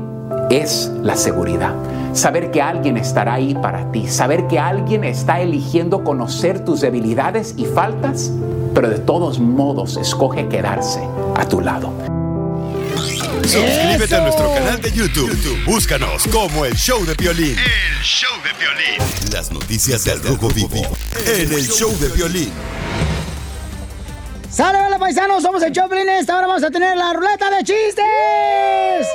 es 0.50 0.90
la 1.02 1.16
seguridad. 1.16 1.74
Saber 2.12 2.50
que 2.50 2.60
alguien 2.60 2.98
estará 2.98 3.34
ahí 3.34 3.54
para 3.54 3.90
ti, 3.90 4.06
saber 4.06 4.46
que 4.46 4.58
alguien 4.58 5.02
está 5.02 5.40
eligiendo 5.40 6.04
conocer 6.04 6.62
tus 6.64 6.82
debilidades 6.82 7.54
y 7.56 7.64
faltas, 7.64 8.30
pero 8.74 8.90
de 8.90 8.98
todos 8.98 9.38
modos 9.38 9.96
escoge 9.96 10.46
quedarse 10.48 11.00
a 11.36 11.46
tu 11.46 11.60
lado. 11.60 11.90
Suscríbete 13.42 14.14
a 14.14 14.20
nuestro 14.20 14.52
canal 14.54 14.80
de 14.80 14.92
YouTube. 14.92 15.64
Búscanos 15.64 16.24
como 16.28 16.64
el 16.64 16.74
Show 16.74 17.04
de 17.04 17.14
Violín. 17.14 17.56
El 17.58 18.02
Show 18.02 18.30
de 18.42 18.52
Violín. 18.58 19.32
Las 19.32 19.50
noticias 19.50 20.04
del 20.04 20.22
Rojo 20.22 20.48
Vivo 20.48 20.82
en 21.26 21.52
el 21.52 21.66
Show 21.66 21.90
de 21.98 22.08
Violín. 22.08 22.52
¡Sale, 24.50 24.80
hola 24.82 24.98
paisanos! 24.98 25.42
Somos 25.42 25.62
el 25.62 25.72
Choplin. 25.72 26.08
Esta 26.10 26.36
hora 26.36 26.46
vamos 26.46 26.62
a 26.62 26.70
tener 26.70 26.94
la 26.94 27.14
ruleta 27.14 27.48
de 27.50 27.64
chistes. 27.64 29.08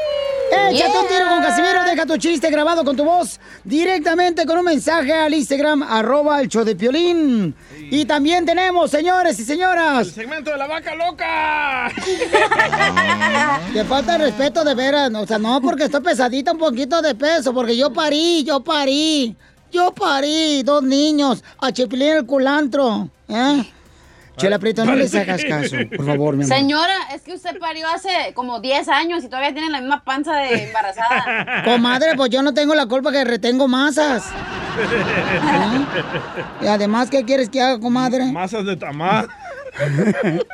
Échate 0.52 0.98
un 0.98 1.08
tiro 1.08 1.28
con 1.30 1.42
Casimiro, 1.42 1.84
deja 1.84 2.06
tu 2.06 2.18
chiste 2.18 2.50
grabado 2.50 2.84
con 2.84 2.96
tu 2.96 3.04
voz 3.04 3.40
directamente 3.64 4.46
con 4.46 4.58
un 4.58 4.66
mensaje 4.66 5.14
al 5.14 5.34
Instagram, 5.34 5.84
arroba 5.84 6.40
el 6.42 6.48
show 6.48 6.64
de 6.64 6.76
Piolín. 6.76 7.56
Y 7.90 8.06
también 8.06 8.46
tenemos, 8.46 8.92
señores 8.92 9.40
y 9.40 9.46
señoras. 9.46 10.08
El 10.08 10.14
segmento 10.14 10.52
de 10.52 10.58
la 10.58 10.68
vaca 10.68 10.96
loca. 10.96 11.92
Te 13.74 13.84
falta 13.86 14.16
el 14.16 14.22
respeto 14.22 14.64
de 14.64 14.76
veras, 14.76 15.14
o 15.14 15.28
sea, 15.28 15.38
no, 15.38 15.62
porque 15.62 15.86
estoy 15.86 16.02
pesadita 16.02 16.52
un 16.54 16.60
poquito 16.60 17.02
de 17.02 17.16
peso, 17.16 17.54
porque 17.54 17.76
yo 17.76 17.92
parí, 17.92 18.44
yo 18.44 18.64
parí. 18.64 19.36
Yo 19.70 19.92
parí 19.94 20.64
dos 20.64 20.82
niños, 20.82 21.44
a 21.60 21.74
Chipilín 21.74 22.14
el 22.14 22.26
culantro. 22.26 23.10
¿eh? 23.28 23.66
Chela 24.38 24.60
Prieto, 24.60 24.86
no 24.86 24.96
les 24.96 25.14
hagas 25.16 25.44
caso, 25.44 25.76
por 25.96 26.06
favor, 26.06 26.36
mi 26.36 26.44
amor. 26.44 26.56
Señora, 26.56 26.94
es 27.14 27.24
que 27.24 27.34
usted 27.34 27.58
parió 27.60 27.88
hace 27.88 28.10
como 28.36 28.60
10 28.60 28.88
años 28.90 29.24
y 29.24 29.28
todavía 29.28 29.52
tiene 29.52 29.72
la 29.72 29.80
misma 29.80 30.04
panza 30.04 30.36
de 30.36 30.66
embarazada. 30.66 31.62
Comadre, 31.66 32.16
pues 32.16 32.30
yo 32.30 32.44
no 32.44 32.54
tengo 32.54 32.76
la 32.76 32.86
culpa 32.86 33.12
que 33.12 33.26
retengo 33.26 33.68
masas. 33.68 34.26
Y 36.62 36.68
además, 36.68 37.10
¿qué 37.10 37.26
quieres 37.26 37.50
que 37.50 37.62
haga, 37.62 37.80
comadre? 37.80 38.26
Masas 38.26 38.66
de 38.66 38.78
tamal. 38.78 39.28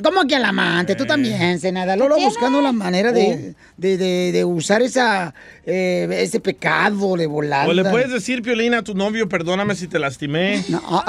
¿Cómo 0.04 0.22
que 0.28 0.36
al 0.36 0.46
amante? 0.46 0.94
Tú 0.94 1.08
también, 1.08 1.60
Senada. 1.60 1.96
Lolo 1.96 2.16
buscando 2.18 2.62
la 2.62 2.72
manera 2.72 3.12
de, 3.12 3.56
de, 3.78 3.98
de- 3.98 4.32
de 4.32 4.46
usar 4.46 4.84
esa, 4.84 5.34
eh, 5.66 6.08
ese 6.12 6.40
pecado 6.40 7.16
de 7.18 7.26
volar. 7.26 7.68
O 7.68 7.74
le 7.74 7.84
puedes 7.86 8.12
decir, 8.12 8.44
Piolín, 8.44 8.76
a 8.76 8.84
tu 8.84 8.94
novio, 8.94 9.28
perdóname 9.28 9.74
si 9.74 9.88
te 9.88 9.98
lastimé. 9.98 10.64
No, 10.70 11.04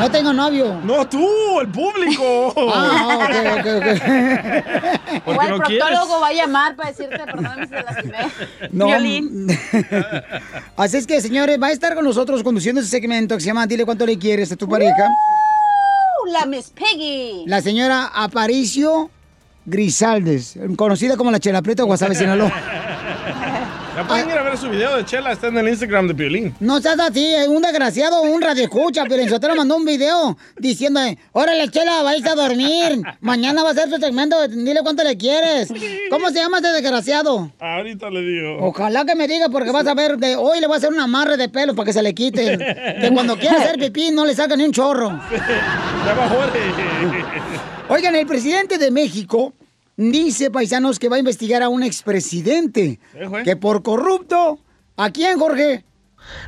no 0.00 0.10
tengo 0.10 0.32
novio. 0.32 0.80
No, 0.84 1.06
tú, 1.08 1.60
el 1.60 1.68
público. 1.68 2.52
Ah, 2.74 3.18
ok, 3.18 3.58
ok, 3.58 3.66
ok. 3.76 3.86
O 5.16 5.24
Porque 5.24 5.46
el 5.46 5.58
no 5.58 5.64
quieres. 5.64 5.84
proctólogo 5.86 6.20
va 6.20 6.28
a 6.28 6.32
llamar 6.32 6.76
para 6.76 6.90
decirte, 6.90 7.18
perdóname 7.18 7.64
si 7.66 7.70
te 7.70 7.82
lastimé. 7.82 8.18
No. 8.72 8.86
Violín. 8.86 9.46
Así 10.76 10.96
es 10.96 11.06
que, 11.06 11.20
señores, 11.20 11.58
va 11.62 11.68
a 11.68 11.72
estar 11.72 11.94
con 11.94 12.04
nosotros 12.04 12.42
conduciendo 12.42 12.80
ese 12.80 12.90
segmento 12.90 13.34
que 13.36 13.40
se 13.40 13.46
llama 13.48 13.66
Dile 13.66 13.84
cuánto 13.84 14.06
le 14.06 14.18
quieres 14.18 14.50
a 14.52 14.56
tu 14.56 14.68
pareja. 14.68 15.08
Uh, 16.24 16.32
la 16.32 16.46
Miss 16.46 16.70
Piggy. 16.70 17.44
La 17.46 17.60
señora 17.60 18.10
Aparicio 18.14 19.10
Grisaldes, 19.66 20.58
conocida 20.76 21.16
como 21.16 21.30
la 21.30 21.38
Chela 21.38 21.62
Prieto 21.62 21.82
de 21.82 21.86
Guasave, 21.86 22.14
Sinaloa. 22.14 22.50
Ya 24.00 24.06
pueden 24.06 24.30
ir 24.30 24.38
a 24.38 24.42
ver 24.42 24.56
su 24.56 24.70
video 24.70 24.96
de 24.96 25.04
Chela, 25.04 25.32
está 25.32 25.48
en 25.48 25.58
el 25.58 25.68
Instagram 25.68 26.08
de 26.08 26.14
Piolín. 26.14 26.54
No 26.58 26.80
seas 26.80 26.98
así, 26.98 27.22
eh, 27.34 27.46
un 27.46 27.60
desgraciado, 27.60 28.22
un 28.22 28.40
radio 28.40 28.62
escucha, 28.62 29.04
pero 29.06 29.28
Sotelo 29.28 29.54
mandó 29.54 29.76
un 29.76 29.84
video 29.84 30.38
diciendo, 30.56 31.00
órale, 31.32 31.68
Chela, 31.68 32.02
vais 32.02 32.24
a 32.24 32.34
dormir. 32.34 33.02
Mañana 33.20 33.62
va 33.62 33.72
a 33.72 33.74
ser 33.74 33.90
tu 33.90 33.98
segmento, 33.98 34.48
dile 34.48 34.80
cuánto 34.82 35.04
le 35.04 35.18
quieres. 35.18 35.70
¿Cómo 36.08 36.30
se 36.30 36.36
llama 36.36 36.60
ese 36.60 36.68
desgraciado? 36.68 37.52
Ahorita 37.60 38.08
le 38.08 38.22
digo. 38.22 38.56
Ojalá 38.68 39.04
que 39.04 39.14
me 39.14 39.28
diga, 39.28 39.50
porque 39.50 39.70
vas 39.70 39.86
a 39.86 39.92
ver, 39.92 40.16
de 40.16 40.34
hoy 40.34 40.60
le 40.60 40.66
voy 40.66 40.76
a 40.76 40.78
hacer 40.78 40.88
un 40.88 41.00
amarre 41.00 41.36
de 41.36 41.50
pelo 41.50 41.74
para 41.74 41.84
que 41.84 41.92
se 41.92 42.02
le 42.02 42.14
quite. 42.14 42.56
Que 42.56 43.10
cuando 43.12 43.36
quiera 43.36 43.58
hacer 43.58 43.78
pipí 43.78 44.12
no 44.12 44.24
le 44.24 44.34
saca 44.34 44.56
ni 44.56 44.64
un 44.64 44.72
chorro. 44.72 45.10
Oigan, 47.90 48.14
el 48.14 48.26
presidente 48.26 48.78
de 48.78 48.90
México 48.90 49.52
dice, 50.00 50.50
paisanos, 50.50 50.98
que 50.98 51.08
va 51.08 51.16
a 51.16 51.18
investigar 51.18 51.62
a 51.62 51.68
un 51.68 51.82
expresidente 51.82 52.98
que 53.44 53.56
por 53.56 53.82
corrupto, 53.82 54.58
¿a 54.96 55.10
quién, 55.10 55.38
Jorge? 55.38 55.84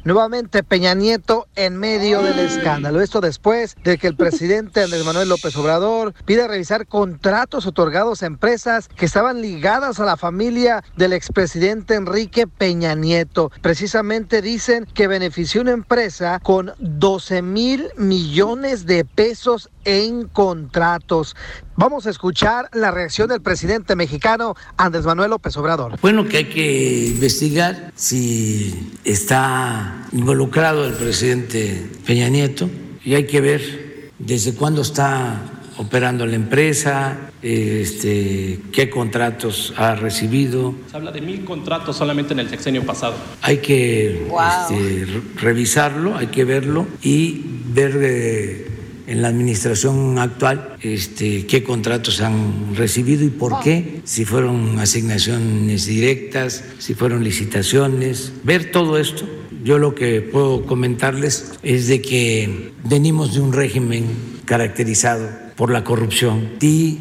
Nuevamente 0.04 0.62
Peña 0.62 0.94
Nieto 0.94 1.48
en 1.54 1.76
medio 1.76 2.22
del 2.22 2.38
escándalo. 2.38 3.00
Esto 3.00 3.20
después 3.20 3.76
de 3.82 3.98
que 3.98 4.06
el 4.06 4.16
presidente 4.16 4.82
Andrés 4.82 5.04
Manuel 5.04 5.28
López 5.28 5.56
Obrador 5.56 6.14
pide 6.24 6.46
revisar 6.46 6.86
contratos 6.86 7.66
otorgados 7.66 8.22
a 8.22 8.26
empresas 8.26 8.88
que 8.88 9.06
estaban 9.06 9.40
ligadas 9.40 10.00
a 10.00 10.04
la 10.04 10.16
familia 10.16 10.84
del 10.96 11.12
expresidente 11.12 11.94
Enrique 11.94 12.46
Peña 12.46 12.94
Nieto. 12.94 13.50
Precisamente 13.60 14.42
dicen 14.42 14.86
que 14.92 15.08
benefició 15.08 15.60
una 15.60 15.72
empresa 15.72 16.40
con 16.42 16.72
12 16.78 17.42
mil 17.42 17.88
millones 17.96 18.86
de 18.86 19.04
pesos 19.04 19.70
en 19.84 20.26
contratos. 20.28 21.36
Vamos 21.76 22.06
a 22.06 22.10
escuchar 22.10 22.68
la 22.72 22.90
reacción 22.90 23.28
del 23.28 23.40
presidente 23.40 23.96
mexicano 23.96 24.54
Andrés 24.76 25.04
Manuel 25.06 25.30
López 25.30 25.56
Obrador. 25.56 25.98
Bueno, 26.02 26.26
que 26.26 26.36
hay 26.38 26.44
que 26.46 27.06
investigar 27.08 27.92
si 27.94 28.92
está 29.04 30.06
involucrado 30.12 30.84
el 30.86 30.92
presidente 30.94 31.86
Peña 32.06 32.28
Nieto 32.28 32.68
y 33.04 33.14
hay 33.14 33.26
que 33.26 33.40
ver 33.40 34.10
desde 34.18 34.54
cuándo 34.54 34.82
está 34.82 35.40
operando 35.78 36.26
la 36.26 36.36
empresa, 36.36 37.16
este, 37.40 38.60
qué 38.72 38.90
contratos 38.90 39.72
ha 39.76 39.94
recibido. 39.94 40.74
Se 40.90 40.96
habla 40.96 41.10
de 41.10 41.22
mil 41.22 41.44
contratos 41.44 41.96
solamente 41.96 42.34
en 42.34 42.40
el 42.40 42.48
sexenio 42.50 42.84
pasado. 42.84 43.14
Hay 43.40 43.58
que 43.58 44.26
Wow. 44.28 44.38
este, 44.70 45.06
re- 45.06 45.22
revisarlo, 45.40 46.16
hay 46.16 46.26
que 46.28 46.44
verlo 46.44 46.86
y 47.02 47.42
ver 47.72 47.98
eh, 48.00 48.66
en 49.06 49.22
la 49.22 49.28
administración 49.28 50.18
actual 50.18 50.76
este, 50.80 51.46
qué 51.46 51.62
contratos 51.62 52.20
han 52.20 52.74
recibido 52.74 53.24
y 53.24 53.30
por 53.30 53.60
qué, 53.60 54.00
si 54.04 54.24
fueron 54.24 54.78
asignaciones 54.78 55.86
directas, 55.86 56.64
si 56.78 56.94
fueron 56.94 57.24
licitaciones, 57.24 58.32
ver 58.44 58.70
todo 58.70 58.98
esto. 58.98 59.28
Yo 59.64 59.78
lo 59.78 59.94
que 59.94 60.20
puedo 60.20 60.66
comentarles 60.66 61.52
es 61.62 61.86
de 61.86 62.02
que 62.02 62.72
venimos 62.84 63.34
de 63.34 63.40
un 63.40 63.52
régimen 63.52 64.06
caracterizado 64.44 65.28
por 65.56 65.70
la 65.70 65.84
corrupción 65.84 66.50
y 66.60 66.98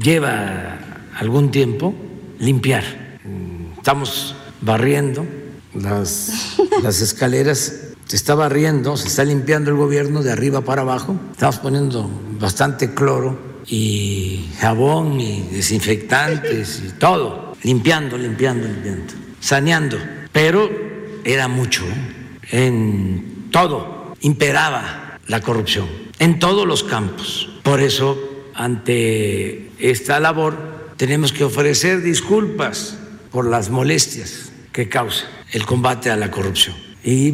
lleva 0.00 0.78
algún 1.18 1.50
tiempo 1.50 1.94
limpiar. 2.38 2.84
Estamos 3.76 4.36
barriendo 4.60 5.26
las, 5.74 6.56
las 6.82 7.00
escaleras, 7.00 7.85
se 8.06 8.14
está 8.14 8.36
barriendo, 8.36 8.96
se 8.96 9.08
está 9.08 9.24
limpiando 9.24 9.70
el 9.70 9.76
gobierno 9.76 10.22
de 10.22 10.30
arriba 10.30 10.60
para 10.60 10.82
abajo, 10.82 11.18
estamos 11.32 11.58
poniendo 11.58 12.08
bastante 12.38 12.94
cloro 12.94 13.36
y 13.66 14.48
jabón 14.60 15.20
y 15.20 15.48
desinfectantes 15.50 16.82
y 16.86 16.90
todo, 16.92 17.56
limpiando, 17.64 18.16
limpiando, 18.16 18.68
limpiando, 18.68 19.12
saneando, 19.40 19.98
pero 20.30 20.70
era 21.24 21.48
mucho, 21.48 21.84
en 22.52 23.48
todo 23.50 24.14
imperaba 24.20 25.18
la 25.26 25.40
corrupción, 25.40 25.88
en 26.20 26.38
todos 26.38 26.64
los 26.64 26.84
campos. 26.84 27.50
Por 27.64 27.80
eso, 27.80 28.16
ante 28.54 29.72
esta 29.80 30.20
labor, 30.20 30.94
tenemos 30.96 31.32
que 31.32 31.42
ofrecer 31.42 32.02
disculpas 32.02 32.96
por 33.32 33.46
las 33.46 33.68
molestias 33.68 34.52
que 34.72 34.88
causa 34.88 35.26
el 35.50 35.66
combate 35.66 36.10
a 36.10 36.16
la 36.16 36.30
corrupción 36.30 36.85
y 37.06 37.32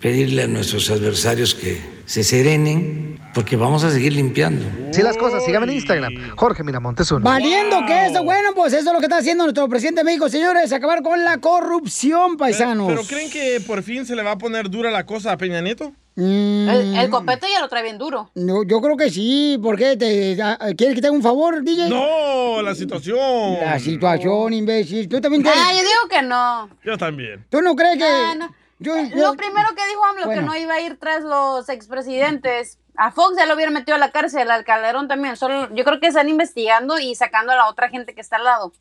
pedirle 0.00 0.42
a 0.42 0.46
nuestros 0.46 0.90
adversarios 0.90 1.54
que 1.54 1.80
se 2.06 2.22
serenen 2.22 3.18
porque 3.34 3.56
vamos 3.56 3.82
a 3.82 3.90
seguir 3.90 4.12
limpiando. 4.12 4.64
Si 4.92 5.02
las 5.02 5.16
cosas, 5.16 5.44
síganme 5.44 5.66
en 5.66 5.72
Instagram, 5.78 6.12
Jorge 6.36 6.62
Miramontes 6.62 7.10
uno. 7.10 7.24
Valiendo 7.24 7.78
que 7.86 8.06
eso, 8.06 8.22
bueno, 8.22 8.50
pues 8.54 8.72
eso 8.74 8.88
es 8.90 8.92
lo 8.92 9.00
que 9.00 9.06
está 9.06 9.16
haciendo 9.18 9.42
nuestro 9.44 9.68
presidente 9.68 10.02
de 10.02 10.04
México, 10.04 10.28
señores, 10.28 10.72
acabar 10.72 11.02
con 11.02 11.24
la 11.24 11.38
corrupción, 11.38 12.36
paisanos. 12.36 12.86
¿Pero 12.86 13.02
creen 13.02 13.30
que 13.30 13.60
por 13.66 13.82
fin 13.82 14.06
se 14.06 14.14
le 14.14 14.22
va 14.22 14.32
a 14.32 14.38
poner 14.38 14.70
dura 14.70 14.90
la 14.92 15.04
cosa 15.04 15.32
a 15.32 15.36
Peña 15.36 15.60
Nieto? 15.62 15.92
El, 16.16 16.94
el 16.96 17.10
copete 17.10 17.46
ya 17.52 17.60
lo 17.60 17.68
trae 17.68 17.82
bien 17.82 17.98
duro. 17.98 18.30
Mm, 18.36 18.46
No, 18.46 18.62
yo 18.62 18.80
creo 18.80 18.96
que 18.96 19.10
sí, 19.10 19.58
porque 19.60 19.96
te, 19.96 20.40
a- 20.40 20.56
¿quieres 20.76 20.94
que 20.94 21.00
te 21.00 21.08
haga 21.08 21.16
un 21.16 21.22
favor, 21.24 21.60
DJ? 21.64 21.88
No, 21.88 22.62
la 22.62 22.72
situación. 22.76 23.54
La 23.60 23.80
situación, 23.80 24.52
imbécil. 24.52 25.08
Tú 25.08 25.20
también 25.20 25.42
tienes... 25.42 25.60
Ah, 25.60 25.72
yo 25.72 25.78
digo 25.78 26.08
que 26.08 26.22
no. 26.22 26.68
Yo 26.84 26.96
también. 26.96 27.44
¿Tú 27.50 27.60
no 27.62 27.74
crees 27.74 27.96
que...? 27.98 28.04
Ah, 28.04 28.34
no. 28.38 28.54
Yo- 28.84 28.96
Eh, 28.96 29.10
yo- 29.10 29.16
Lo 29.16 29.34
primero 29.34 29.68
que 29.74 29.86
dijo 29.88 30.04
AMLO 30.04 30.26
Bueno. 30.26 30.40
que 30.42 30.46
no 30.46 30.56
iba 30.56 30.74
a 30.74 30.80
ir 30.80 30.98
tras 30.98 31.22
los 31.22 31.68
expresidentes. 31.68 32.78
A 32.96 33.10
Fox 33.10 33.36
ya 33.38 33.46
lo 33.46 33.54
hubiera 33.54 33.70
metido 33.72 33.96
a 33.96 33.98
la 33.98 34.10
cárcel, 34.12 34.50
al 34.50 34.64
Calderón 34.64 35.08
también. 35.08 35.36
Solo, 35.36 35.74
yo 35.74 35.84
creo 35.84 35.98
que 36.00 36.06
están 36.08 36.28
investigando 36.28 36.98
y 36.98 37.14
sacando 37.14 37.52
a 37.52 37.56
la 37.56 37.66
otra 37.68 37.88
gente 37.88 38.14
que 38.14 38.20
está 38.20 38.36
al 38.36 38.44
lado. 38.44 38.72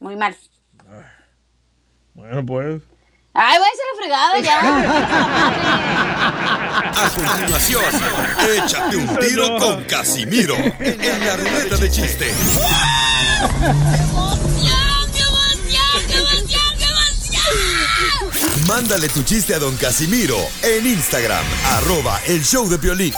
Muy 0.00 0.16
mal. 0.16 0.36
Bueno, 2.14 2.44
pues. 2.44 2.82
Ay, 3.34 3.58
váyase 3.58 3.82
a 3.82 3.86
la 3.86 3.98
fregada 3.98 4.38
ya. 4.40 4.58
A 6.94 7.08
continuación, 7.08 7.82
échate 8.56 8.96
un 8.96 9.16
tiro 9.16 9.56
con 9.58 9.84
Casimiro 9.84 10.54
en 10.54 11.26
la 11.26 11.36
ruleta 11.36 11.76
de 11.76 11.90
chiste. 11.90 12.30
Mándale 18.68 19.08
tu 19.08 19.22
chiste 19.22 19.54
a 19.54 19.58
don 19.58 19.76
Casimiro 19.76 20.36
en 20.62 20.86
Instagram, 20.86 21.44
arroba 21.72 22.20
el 22.26 22.42
show 22.44 22.68
de 22.68 22.76
violín. 22.76 23.12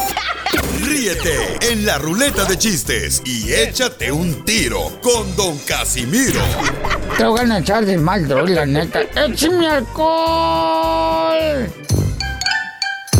Ríete 0.82 1.58
en 1.70 1.84
la 1.84 1.98
ruleta 1.98 2.44
de 2.44 2.56
chistes 2.56 3.20
y 3.24 3.52
échate 3.52 4.10
un 4.10 4.44
tiro 4.44 4.98
con 5.02 5.34
don 5.36 5.58
Casimiro. 5.58 6.40
Te 7.18 7.24
voy 7.24 7.50
a 7.50 7.58
echar 7.58 7.84
de 7.84 7.98
mal, 7.98 8.26
droga, 8.26 8.54
la 8.54 8.66
neta. 8.66 9.02
¡Échame 9.02 9.68
alcohol! 9.68 11.68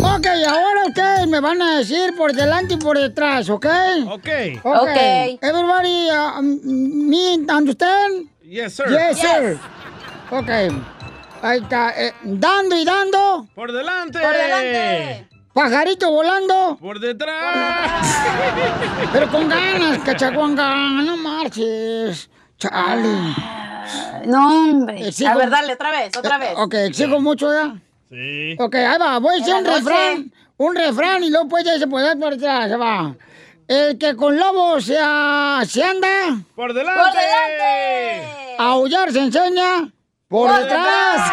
Ok, 0.00 0.26
ahora 0.48 0.86
ustedes 0.86 1.26
me 1.26 1.40
van 1.40 1.60
a 1.60 1.78
decir 1.78 2.14
por 2.16 2.32
delante 2.32 2.74
y 2.74 2.76
por 2.78 2.98
detrás, 2.98 3.50
¿ok? 3.50 3.66
Ok. 4.08 4.28
Ok. 4.62 4.96
Everybody, 5.42 6.08
uh, 6.10 6.42
me 6.42 7.36
understand? 7.52 8.28
Yes, 8.42 8.74
sir. 8.74 8.86
Yes, 8.88 9.18
sir. 9.18 9.58
Ok. 10.30 10.48
Ahí 11.44 11.60
está. 11.60 11.90
eh, 12.02 12.14
dando 12.22 12.74
y 12.76 12.84
dando. 12.84 13.46
Por 13.54 13.70
delante. 13.70 14.18
Por 14.18 14.32
delante. 14.32 15.28
Pajarito 15.52 16.10
volando. 16.10 16.78
Por 16.80 16.98
detrás. 16.98 18.02
Pero 19.12 19.30
con 19.30 19.48
ganas, 19.48 19.98
cachaguanga. 19.98 20.74
No 21.02 21.16
marches. 21.18 22.30
Chale. 22.58 23.34
No, 24.24 24.48
hombre. 24.70 25.08
Exijo- 25.08 25.30
A 25.32 25.36
ver, 25.36 25.50
dale, 25.50 25.74
otra 25.74 25.90
vez, 25.90 26.16
otra 26.16 26.38
vez. 26.38 26.54
Ok, 26.56 26.74
exijo 26.74 27.20
mucho 27.20 27.52
ya. 27.52 27.74
Sí. 28.10 28.56
Ok, 28.58 28.74
ahí 28.76 28.98
va. 28.98 29.18
Voy 29.18 29.34
a 29.34 29.38
decir 29.38 29.54
un 29.54 29.64
refrán. 29.66 30.32
Un 30.56 30.74
refrán 30.76 31.22
y 31.24 31.30
luego 31.30 31.48
pues 31.48 31.64
ya 31.64 31.78
se 31.78 31.86
puede 31.86 32.06
dar 32.06 32.18
por 32.18 32.30
detrás. 32.36 32.68
Se 32.70 32.76
va. 32.76 33.14
El 33.68 33.98
que 33.98 34.16
con 34.16 34.38
lobo 34.38 34.80
se, 34.80 34.96
a- 34.98 35.62
se 35.68 35.84
anda. 35.84 36.08
Por 36.54 36.72
delante. 36.72 37.00
Por 37.02 37.12
delante. 37.12 38.56
A 38.58 38.64
aullar 38.70 39.12
se 39.12 39.20
enseña. 39.20 39.90
Por, 40.34 40.50
Por 40.50 40.58
detrás. 40.64 41.30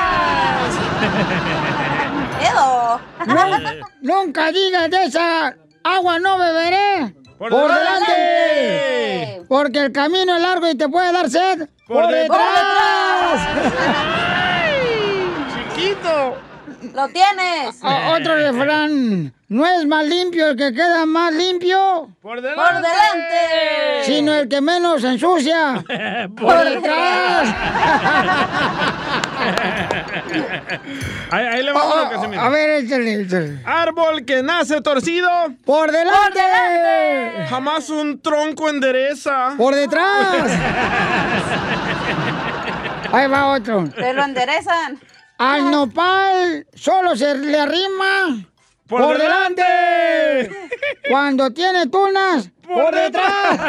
Edo. 2.40 3.02
Nu- 3.26 3.86
nunca 4.02 4.52
digas 4.52 4.92
de 4.92 5.06
esa 5.06 5.56
agua 5.84 6.20
no 6.20 6.38
beberé. 6.38 7.16
Por 7.40 7.50
delante. 7.50 8.12
delante. 8.12 9.42
Porque 9.50 9.80
el 9.80 9.92
camino 9.92 10.36
es 10.36 10.42
largo 10.44 10.70
y 10.70 10.78
te 10.78 10.88
puede 10.88 11.12
dar 11.12 11.28
sed. 11.32 11.68
Por 11.88 12.10
detrás. 12.10 13.42
Chiquito. 15.74 16.36
Lo 16.94 17.08
tienes. 17.10 17.82
O- 17.84 18.14
otro 18.16 18.36
refrán. 18.36 19.34
No 19.48 19.66
es 19.68 19.86
más 19.86 20.06
limpio 20.06 20.48
el 20.50 20.56
que 20.56 20.72
queda 20.74 21.06
más 21.06 21.34
limpio, 21.34 22.10
Por 22.22 22.42
delante. 22.42 22.62
Por 22.62 22.74
delante. 22.82 24.04
sino 24.06 24.34
el 24.34 24.48
que 24.48 24.62
menos 24.62 25.02
se 25.02 25.10
ensucia. 25.10 25.84
Por 26.38 26.64
detrás. 26.64 27.54
ahí, 31.32 31.46
ahí 31.48 31.64
le 31.64 31.72
va 31.74 31.84
uno, 31.86 32.10
Casimiro. 32.10 32.42
Oh, 32.42 32.46
A 32.46 32.50
ver, 32.50 32.70
échale, 32.84 33.22
échale. 33.22 33.60
Árbol 33.66 34.24
que 34.26 34.42
nace 34.42 34.80
torcido. 34.82 35.30
Por 35.66 35.92
delante. 35.92 37.46
Jamás 37.50 37.90
un 37.90 38.22
tronco 38.22 38.70
endereza. 38.70 39.54
Por 39.58 39.76
detrás. 39.76 40.46
Ahí 43.14 43.28
va 43.28 43.48
otro. 43.48 43.90
Te 43.90 44.14
lo 44.14 44.24
enderezan. 44.24 44.98
Al 45.42 45.72
nopal 45.72 46.68
solo 46.76 47.16
se 47.16 47.34
le 47.36 47.60
arrima. 47.60 48.46
Por 48.88 49.18
delante. 49.18 50.52
Cuando 51.10 51.50
tiene 51.52 51.88
tunas. 51.88 52.50
Por, 52.62 52.94
detrás. 52.94 53.60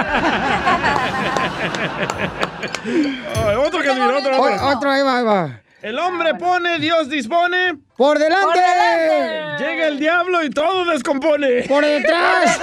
Ay, 3.34 3.56
otro 3.56 3.80
Casimiro, 3.82 4.18
otro, 4.18 4.40
otro. 4.40 4.66
O- 4.66 4.76
otro, 4.76 4.90
ahí 4.90 5.02
va, 5.02 5.18
ahí 5.18 5.24
va. 5.24 5.60
El 5.80 5.98
hombre 5.98 6.34
pone, 6.34 6.78
Dios 6.78 7.08
dispone. 7.08 7.78
Por 7.96 8.18
delante. 8.18 8.44
Por 8.46 8.54
delante. 8.54 9.64
Llega 9.64 9.86
el 9.88 9.98
diablo 9.98 10.44
y 10.44 10.50
todo 10.50 10.84
descompone. 10.84 11.62
Por 11.62 11.84
detrás. 11.86 12.60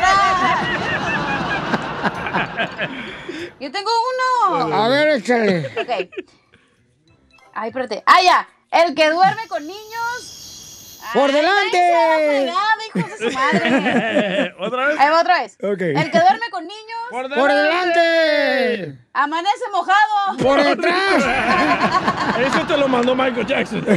Yo 3.60 3.72
tengo 3.72 3.90
uno. 4.54 4.76
A 4.76 4.88
ver, 4.88 5.08
échale. 5.18 5.66
Ok. 5.68 6.10
Ay, 7.54 7.68
espérate. 7.70 8.04
Ah, 8.06 8.22
ya. 8.24 8.48
El 8.72 8.94
que 8.96 9.10
duerme 9.10 9.48
con 9.48 9.66
niños. 9.66 10.36
Por 11.14 11.30
Ay, 11.30 11.36
delante. 11.38 11.70
fregada, 12.28 12.76
de 12.94 13.18
su 13.18 13.32
madre. 13.36 14.54
¿Otra 14.60 14.88
vez? 14.88 15.00
Ahí 15.00 15.10
va 15.10 15.22
otra 15.22 15.42
vez. 15.42 15.58
El 15.60 15.78
que 15.80 16.20
duerme 16.20 16.50
con 16.52 16.68
niños. 16.68 17.00
Por 17.10 17.34
Por 17.34 17.52
delante. 17.52 18.96
Amanece 19.14 19.64
mojado. 19.72 20.38
Por 20.40 20.62
detrás. 20.62 21.24
Eso 22.40 22.68
te 22.68 22.78
lo 22.78 22.88
mandó 22.88 23.16
Michael 23.16 23.48
Jackson. 23.48 23.86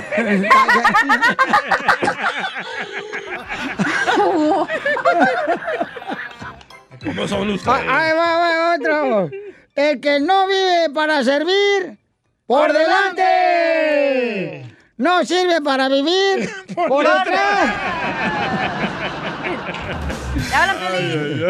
¿Cómo 7.04 7.26
son 7.28 7.50
ustedes? 7.50 7.80
Ah, 7.88 7.98
Ahí 8.04 8.12
va, 8.12 8.38
va 8.38 8.74
otro. 8.76 9.30
El 9.74 10.00
que 10.00 10.20
no 10.20 10.46
vive 10.46 10.90
para 10.94 11.22
servir. 11.24 11.98
Por, 12.53 12.66
Por 12.66 12.76
delante. 12.76 13.16
No 14.98 15.24
sirve 15.24 15.62
para 15.62 15.88
vivir. 15.88 16.50
Por, 16.74 17.07
detrás. 17.07 17.74
¡Te 20.50 20.55
hablan, 20.55 20.76
Piolín! 20.76 21.42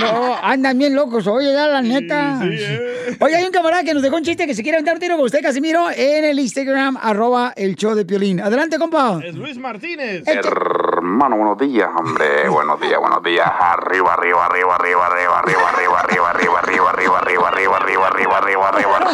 No, 0.00 0.36
andan 0.42 0.76
bien 0.76 0.94
locos, 0.94 1.26
oye, 1.26 1.50
ya 1.50 1.66
la 1.66 1.80
neta. 1.80 2.40
Oye, 3.20 3.36
hay 3.36 3.44
un 3.44 3.52
camarada 3.52 3.84
que 3.84 3.94
nos 3.94 4.02
dejó 4.02 4.16
un 4.16 4.22
chiste 4.22 4.46
que 4.46 4.54
se 4.54 4.62
quiere 4.62 4.76
aventar 4.76 4.94
un 4.94 5.00
tiro 5.00 5.16
con 5.16 5.24
usted, 5.24 5.40
Casimiro, 5.40 5.90
en 5.90 6.26
el 6.26 6.38
Instagram, 6.38 6.98
arroba 7.00 7.54
el 7.56 7.74
show 7.76 7.94
de 7.94 8.04
Piolín. 8.04 8.40
Adelante, 8.40 8.78
compa. 8.78 9.18
Es 9.24 9.34
Luis 9.34 9.56
Martínez. 9.56 10.24
Hermano, 10.26 11.36
buenos 11.38 11.56
días, 11.58 11.88
hombre. 11.96 12.50
Buenos 12.50 12.78
días, 12.80 13.00
buenos 13.00 13.22
días. 13.22 13.46
Arriba, 13.46 14.12
arriba, 14.12 14.44
arriba, 14.44 14.76
arriba, 14.76 15.06
arriba, 15.06 15.38
arriba, 15.38 15.68
arriba, 15.70 16.00
arriba, 16.00 16.30
arriba, 16.30 16.30
arriba, 16.30 16.90
arriba, 16.90 17.18
arriba, 17.18 17.48
arriba, 17.48 17.78
arriba, 17.78 18.06
arriba, 18.08 18.38
arriba, 18.38 18.68
arriba. 18.68 19.10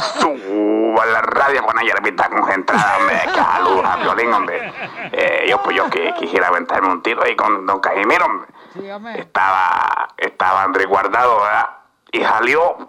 Suba 0.97 1.05
la 1.13 1.21
radio 1.21 1.63
con 1.63 1.79
ayer 1.79 2.01
mitad 2.03 2.31
concentrada, 2.31 2.97
hombre. 2.97 3.21
Que 3.35 3.41
saludos 3.41 3.85
a 3.85 3.97
Violín, 3.97 4.33
hombre. 4.33 4.73
Eh, 5.13 5.47
yo, 5.47 5.63
pues 5.63 5.77
yo 5.77 5.91
que 5.91 6.15
quisiera 6.19 6.49
aventarme 6.49 6.89
un 6.89 7.03
tiro 7.03 7.23
ahí 7.23 7.37
con 7.37 7.67
don 7.67 7.81
Casimiro, 7.81 8.25
hombre. 8.25 9.21
Estaba, 9.21 10.09
estaba 10.17 10.63
Andrés 10.63 10.87
guardado, 10.87 11.43
¿verdad? 11.43 11.67
Y 12.13 12.23
salió. 12.23 12.79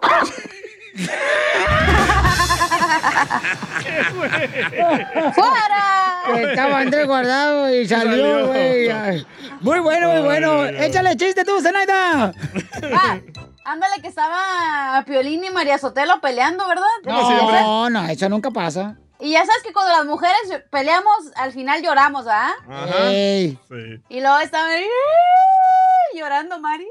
¡Fuera! 5.34 6.22
Estaba 6.50 6.78
Andrés 6.78 7.06
guardado 7.06 7.74
y 7.74 7.86
salió, 7.86 8.46
güey. 8.46 8.88
Ay, 8.88 9.26
Muy 9.60 9.80
bueno, 9.80 10.08
muy 10.08 10.22
bueno. 10.22 10.64
Échale 10.64 11.14
chiste 11.16 11.44
tú, 11.44 11.60
Zenaida. 11.60 12.32
Ah, 12.94 13.18
ándale 13.68 14.00
que 14.00 14.08
estaba 14.08 15.02
Piolín 15.06 15.44
y 15.44 15.50
María 15.50 15.78
Sotelo 15.78 16.20
peleando, 16.20 16.66
¿verdad? 16.66 16.86
No, 17.04 17.90
no, 17.90 18.08
eso 18.08 18.28
nunca 18.28 18.50
pasa. 18.50 18.96
Y 19.20 19.32
ya 19.32 19.44
sabes 19.44 19.62
que 19.62 19.72
cuando 19.72 19.92
las 19.92 20.06
mujeres 20.06 20.62
peleamos, 20.70 21.16
al 21.36 21.52
final 21.52 21.82
lloramos, 21.82 22.26
¿ah? 22.28 22.54
Ey. 23.02 23.58
Y 24.08 24.20
luego 24.20 24.38
estaban 24.38 24.70
ahí, 24.70 24.86
llorando, 26.14 26.58
Mari. 26.60 26.86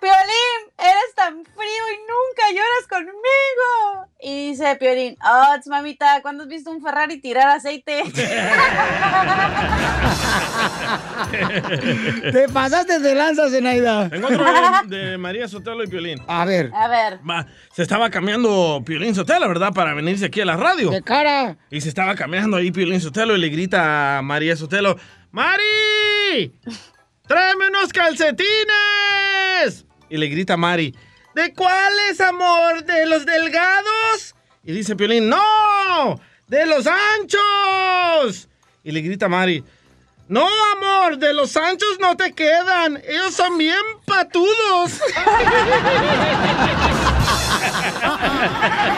Piolín, 0.00 0.72
eres 0.78 1.14
tan 1.16 1.44
frío 1.44 1.84
y 1.92 1.98
nunca 2.06 2.50
lloras 2.50 2.86
conmigo. 2.88 4.06
Y 4.20 4.50
dice 4.50 4.76
Piolín, 4.76 5.16
oh, 5.24 5.56
mamita, 5.66 6.22
¿cuándo 6.22 6.44
has 6.44 6.48
visto 6.48 6.70
un 6.70 6.80
Ferrari 6.82 7.20
tirar 7.20 7.48
aceite? 7.48 8.04
Te 12.32 12.48
pasaste 12.48 13.00
de 13.00 13.14
lanza, 13.14 13.48
Zenaida. 13.50 14.08
Tengo 14.08 14.28
otro 14.28 14.44
de, 14.86 14.96
de 14.96 15.18
María 15.18 15.48
Sotelo 15.48 15.82
y 15.84 15.88
Piolín. 15.88 16.22
A 16.26 16.44
ver. 16.44 16.70
A 16.74 16.88
ver. 16.88 17.18
Se 17.72 17.82
estaba 17.82 18.10
cambiando 18.10 18.82
Piolín 18.84 19.14
Sotelo, 19.14 19.48
¿verdad? 19.48 19.72
Para 19.72 19.94
venirse 19.94 20.26
aquí 20.26 20.40
a 20.40 20.44
la 20.44 20.56
radio. 20.56 20.90
De 20.90 21.02
cara. 21.02 21.56
Y 21.70 21.80
se 21.80 21.88
estaba 21.88 22.14
cambiando 22.14 22.56
ahí 22.56 22.70
Piolín 22.70 23.00
Sotelo 23.00 23.36
y 23.36 23.40
le 23.40 23.48
grita 23.48 24.18
a 24.18 24.22
María 24.22 24.56
Sotelo, 24.56 24.96
¡Mari! 25.30 26.54
¡Tráeme 27.26 27.68
unos 27.68 27.92
calcetines! 27.92 29.87
Y 30.10 30.16
le 30.16 30.28
grita 30.28 30.54
a 30.54 30.56
Mari, 30.56 30.94
¿de 31.34 31.52
cuáles, 31.54 32.20
amor? 32.20 32.84
¿De 32.84 33.06
los 33.06 33.26
delgados? 33.26 34.34
Y 34.64 34.72
dice 34.72 34.96
Piolín, 34.96 35.28
¡No! 35.28 36.20
¡De 36.46 36.66
los 36.66 36.86
anchos! 36.86 38.48
Y 38.82 38.92
le 38.92 39.00
grita 39.02 39.26
a 39.26 39.28
Mari, 39.28 39.62
no, 40.28 40.46
amor, 40.76 41.16
de 41.16 41.32
los 41.32 41.56
anchos 41.56 41.98
no 42.00 42.14
te 42.14 42.34
quedan. 42.34 43.02
Ellos 43.08 43.34
son 43.34 43.56
bien 43.56 43.80
patudos. 44.04 45.00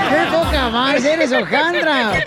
¡Qué 0.09 0.27
poca 0.33 0.69
más! 0.71 1.05
¡Eres 1.05 1.31
hojandra! 1.31 2.25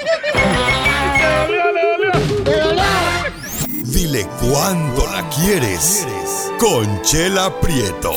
Dile 3.84 4.26
cuándo 4.40 5.06
la 5.12 5.28
quieres. 5.30 6.08
Conchela 6.58 7.60
Prieto. 7.60 8.16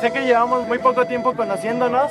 Sé 0.00 0.10
que 0.12 0.20
llevamos 0.24 0.66
muy 0.66 0.78
poco 0.78 1.06
tiempo 1.06 1.34
conociéndonos. 1.34 2.10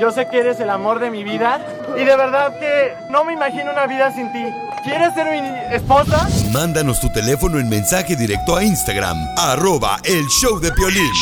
Yo 0.00 0.10
sé 0.12 0.28
que 0.28 0.38
eres 0.38 0.60
el 0.60 0.70
amor 0.70 1.00
de 1.00 1.10
mi 1.10 1.24
vida. 1.24 1.60
Y 1.96 2.04
de 2.04 2.16
verdad 2.16 2.58
que 2.58 2.94
no 3.10 3.24
me 3.24 3.32
imagino 3.32 3.72
una 3.72 3.86
vida 3.86 4.12
sin 4.12 4.32
ti. 4.32 4.44
¿Quieres 4.84 5.12
ser 5.14 5.26
mi 5.26 5.74
esposa? 5.74 6.28
Mándanos 6.52 7.00
tu 7.00 7.10
teléfono 7.10 7.58
en 7.58 7.68
mensaje 7.68 8.16
directo 8.16 8.56
a 8.56 8.62
Instagram, 8.62 9.16
arroba 9.36 9.98
el 10.04 10.24
show 10.28 10.58
de 10.60 10.70
Piolín. 10.72 11.12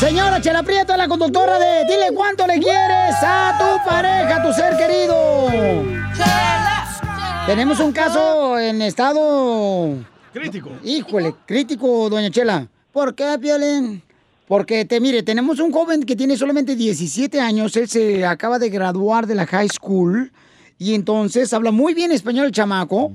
Señora 0.00 0.40
Chela 0.40 0.62
Prieto, 0.62 0.96
la 0.96 1.06
conductora 1.06 1.58
de 1.58 1.84
Dile 1.84 2.10
cuánto 2.14 2.46
le 2.46 2.58
quieres 2.58 3.14
a 3.22 3.56
tu 3.58 3.88
pareja, 3.88 4.36
a 4.36 4.42
tu 4.42 4.52
ser 4.52 4.76
querido. 4.76 5.48
Tenemos 7.46 7.78
un 7.78 7.92
caso 7.92 8.58
en 8.58 8.82
estado... 8.82 10.13
Crítico. 10.34 10.72
Híjole, 10.82 11.32
crítico, 11.46 12.10
doña 12.10 12.28
Chela. 12.28 12.66
¿Por 12.92 13.14
qué, 13.14 13.38
Piolín? 13.40 14.02
Porque, 14.48 14.84
te 14.84 14.98
mire, 14.98 15.22
tenemos 15.22 15.60
un 15.60 15.70
joven 15.70 16.02
que 16.02 16.16
tiene 16.16 16.36
solamente 16.36 16.74
17 16.74 17.40
años. 17.40 17.76
Él 17.76 17.88
se 17.88 18.26
acaba 18.26 18.58
de 18.58 18.68
graduar 18.68 19.28
de 19.28 19.36
la 19.36 19.46
high 19.46 19.68
school. 19.68 20.32
Y 20.76 20.94
entonces 20.94 21.52
habla 21.52 21.70
muy 21.70 21.94
bien 21.94 22.10
español 22.10 22.46
el 22.46 22.52
chamaco. 22.52 23.12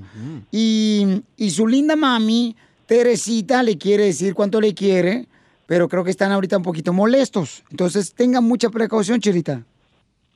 y, 0.50 1.22
y 1.36 1.50
su 1.50 1.66
linda 1.66 1.94
mami, 1.94 2.56
Teresita, 2.86 3.62
le 3.62 3.76
quiere 3.76 4.06
decir 4.06 4.34
cuánto 4.34 4.58
le 4.58 4.72
quiere. 4.72 5.28
Pero 5.66 5.90
creo 5.90 6.02
que 6.02 6.10
están 6.10 6.32
ahorita 6.32 6.56
un 6.56 6.62
poquito 6.62 6.94
molestos. 6.94 7.64
Entonces, 7.70 8.14
tenga 8.14 8.40
mucha 8.40 8.70
precaución, 8.70 9.20
Chirita. 9.20 9.62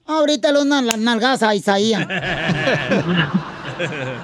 Ahorita 0.04 0.52
los 0.52 0.66
las 0.66 0.98
nalgas 0.98 1.42
a 1.42 1.54
Isaías. 1.54 2.06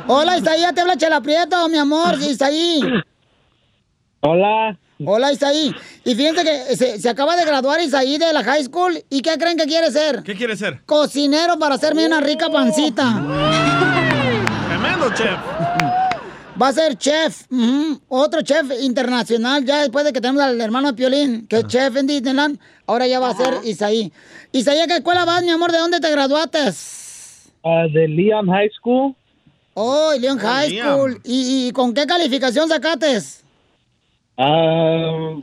Hola, 0.07 0.39
Isaías, 0.39 0.75
te 0.75 0.81
habla 0.81 0.97
Chela 0.97 1.21
Prieto, 1.21 1.69
mi 1.69 1.79
amor, 1.79 2.17
Isaí. 2.21 2.81
Hola. 4.21 4.79
Hola, 5.05 5.33
Isaí. 5.33 5.75
Y 6.05 6.15
fíjense 6.15 6.45
que 6.45 6.77
se, 6.77 7.01
se 7.01 7.09
acaba 7.09 7.37
de 7.37 7.45
graduar 7.45 7.81
Isaí 7.81 8.19
de 8.19 8.33
la 8.33 8.45
high 8.45 8.65
school. 8.65 9.03
¿Y 9.09 9.23
qué 9.23 9.39
creen 9.39 9.57
que 9.57 9.65
quiere 9.65 9.91
ser? 9.91 10.23
¿Qué 10.23 10.35
quiere 10.35 10.57
ser? 10.57 10.83
Cocinero 10.85 11.59
para 11.59 11.77
hacerme 11.77 12.07
una 12.07 12.21
rica 12.21 12.51
pancita. 12.51 13.05
Tremendo 14.69 15.15
chef. 15.15 15.39
Va 16.61 16.69
a 16.69 16.73
ser 16.75 16.99
chef, 16.99 17.51
ujú, 17.51 18.03
otro 18.09 18.43
chef 18.43 18.67
internacional, 18.83 19.65
ya 19.65 19.81
después 19.81 20.05
de 20.05 20.13
que 20.13 20.21
tenemos 20.21 20.43
al 20.43 20.61
hermano 20.61 20.89
de 20.89 20.95
Piolín, 20.95 21.47
que 21.47 21.61
es 21.61 21.67
chef 21.67 21.97
en 21.97 22.07
Disneyland, 22.07 22.59
ahora 22.87 23.07
ya 23.07 23.19
va 23.19 23.31
a 23.31 23.35
ser 23.35 23.61
Isaí. 23.65 24.13
Isaí, 24.53 24.79
¿a 24.79 24.87
qué 24.87 24.97
escuela 24.97 25.25
vas, 25.25 25.43
mi 25.43 25.49
amor? 25.49 25.73
¿De 25.73 25.79
dónde 25.79 26.01
te 26.01 26.11
graduaste? 26.11 26.59
Ah, 27.65 27.87
de 27.91 28.09
Leon 28.09 28.47
High 28.49 28.69
School. 28.79 29.15
Oh, 29.83 30.13
Leon 30.19 30.39
Oh, 30.39 30.43
High. 30.47 30.79
School. 30.79 31.21
¿Y, 31.25 31.69
y 31.69 31.73
con 31.73 31.95
qué 31.95 32.07
calificación 32.07 32.69
sacaste? 32.69 33.19
Ah, 34.37 35.35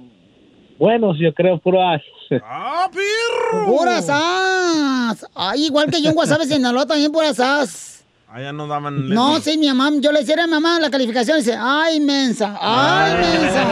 buenos, 0.77 1.17
yo 1.19 1.33
creo, 1.33 1.57
puro 1.59 1.81
as. 1.87 2.01
¡Ah, 2.43 2.89
perro! 2.91 3.65
Puras 3.65 4.07
as. 4.09 5.25
Ay, 5.33 5.65
igual 5.65 5.89
que 5.89 6.01
yo 6.01 6.09
en 6.09 6.15
Guasave, 6.15 6.45
Sinaloa, 6.47 6.85
también 6.85 7.11
puras 7.11 7.39
as. 7.39 8.03
Allá 8.29 8.51
no 8.51 8.67
daban... 8.67 9.07
No, 9.09 9.39
sí, 9.39 9.57
mi 9.57 9.67
mamá, 9.67 9.89
yo 10.01 10.11
le 10.11 10.19
decía 10.19 10.35
a 10.43 10.45
mi 10.47 10.51
mamá 10.51 10.79
la 10.81 10.89
calificación 10.89 11.37
y 11.37 11.39
dice, 11.41 11.55
ay, 11.57 11.99
mensa, 12.01 12.57
ay, 12.59 13.13
mensa. 13.21 13.63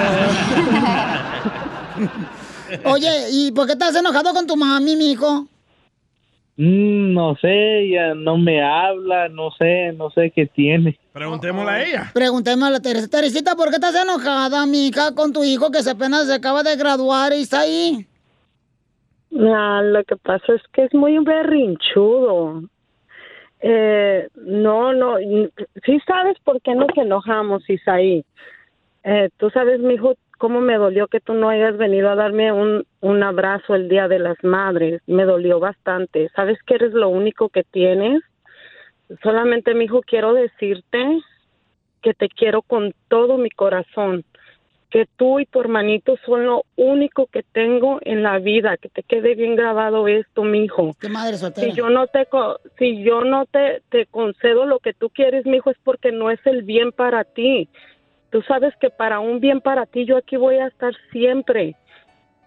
Oye, 2.86 3.30
¿y 3.32 3.52
por 3.52 3.68
qué 3.68 3.74
estás 3.74 3.96
enojado 3.96 4.34
con 4.34 4.48
tu 4.48 4.56
mami, 4.56 4.96
mi 4.96 5.12
hijo? 5.12 5.48
Mm, 6.58 7.14
no 7.14 7.36
sé, 7.36 7.90
ya 7.90 8.14
no 8.14 8.38
me 8.38 8.64
habla, 8.64 9.28
no 9.28 9.52
sé, 9.52 9.92
no 9.94 10.10
sé 10.12 10.32
qué 10.32 10.46
tiene. 10.46 10.98
Preguntémosle 11.12 11.72
a 11.72 11.84
ella. 11.84 12.12
Preguntémosle 12.14 12.68
a 12.68 12.72
la 12.72 12.80
Teresa. 12.80 13.10
Teresita, 13.10 13.56
¿por 13.56 13.70
qué 13.70 13.76
estás 13.76 13.96
enojada, 13.96 14.66
mi 14.66 14.88
hija, 14.88 15.14
con 15.14 15.34
tu 15.34 15.44
hijo 15.44 15.70
que 15.70 15.84
se 15.84 15.92
apenas 15.92 16.28
se 16.28 16.34
acaba 16.34 16.64
de 16.64 16.78
graduar 16.78 17.34
y 17.34 17.42
está 17.42 17.62
ahí? 17.62 18.08
Ah, 19.38 19.82
lo 19.84 20.04
que 20.06 20.16
pasa 20.16 20.54
es 20.54 20.62
que 20.72 20.86
es 20.86 20.94
muy 20.94 21.18
berrinchudo. 21.20 22.64
Eh, 23.60 24.30
no, 24.36 24.94
no, 24.94 25.18
sí 25.86 26.00
sabes 26.08 26.38
por 26.44 26.62
qué 26.62 26.74
nos 26.74 26.90
enojamos, 26.96 27.70
Isaí. 27.70 28.24
Eh, 29.04 29.30
tú 29.38 29.50
sabes, 29.50 29.80
mijo, 29.80 30.16
cómo 30.38 30.62
me 30.62 30.78
dolió 30.78 31.08
que 31.08 31.20
tú 31.20 31.34
no 31.34 31.50
hayas 31.50 31.78
venido 31.78 32.10
a 32.10 32.16
darme 32.16 32.52
un, 32.52 32.86
un 33.02 33.24
abrazo 33.24 33.76
el 33.76 33.90
Día 33.90 34.08
de 34.08 34.20
las 34.20 34.42
Madres. 34.44 35.02
Me 35.08 35.26
dolió 35.26 35.60
bastante. 35.60 36.30
¿Sabes 36.36 36.58
que 36.66 36.76
eres 36.76 36.94
lo 36.94 37.10
único 37.10 37.50
que 37.50 37.64
tienes? 37.64 38.22
Solamente, 39.22 39.74
mijo, 39.74 40.02
quiero 40.02 40.34
decirte 40.34 41.20
que 42.02 42.14
te 42.14 42.30
quiero 42.30 42.62
con 42.62 42.94
todo 43.08 43.38
mi 43.38 43.50
corazón 43.50 44.24
que 44.96 45.08
tú 45.18 45.42
y 45.42 45.46
tu 45.46 45.60
hermanito 45.60 46.16
son 46.26 46.46
lo 46.46 46.64
único 46.78 47.28
que 47.28 47.44
tengo 47.44 48.00
en 48.04 48.24
la 48.24 48.40
vida, 48.40 48.78
que 48.78 48.88
te 48.88 49.04
quede 49.04 49.36
bien 49.36 49.58
grabado 49.58 50.08
esto, 50.08 50.44
mijo. 50.46 50.96
¿Qué 51.02 51.10
madre 51.10 51.36
soltera? 51.38 51.68
Si 51.68 51.74
yo 51.74 51.90
no 51.90 52.08
te 52.08 52.26
si 52.80 53.04
yo 53.04 53.26
no 53.26 53.46
te, 53.46 53.82
te 53.90 54.06
concedo 54.06 54.66
lo 54.66 54.80
que 54.80 54.94
tú 54.94 55.10
quieres, 55.10 55.46
mijo, 55.46 55.70
es 55.70 55.78
porque 55.84 56.14
no 56.14 56.32
es 56.32 56.40
el 56.46 56.64
bien 56.64 56.94
para 56.94 57.26
ti. 57.26 57.68
Tú 58.36 58.42
sabes 58.42 58.74
que 58.82 58.90
para 58.90 59.22
un 59.22 59.40
bien 59.40 59.62
para 59.62 59.86
ti 59.86 60.04
yo 60.04 60.18
aquí 60.18 60.36
voy 60.36 60.58
a 60.58 60.68
estar 60.68 60.94
siempre. 61.10 61.74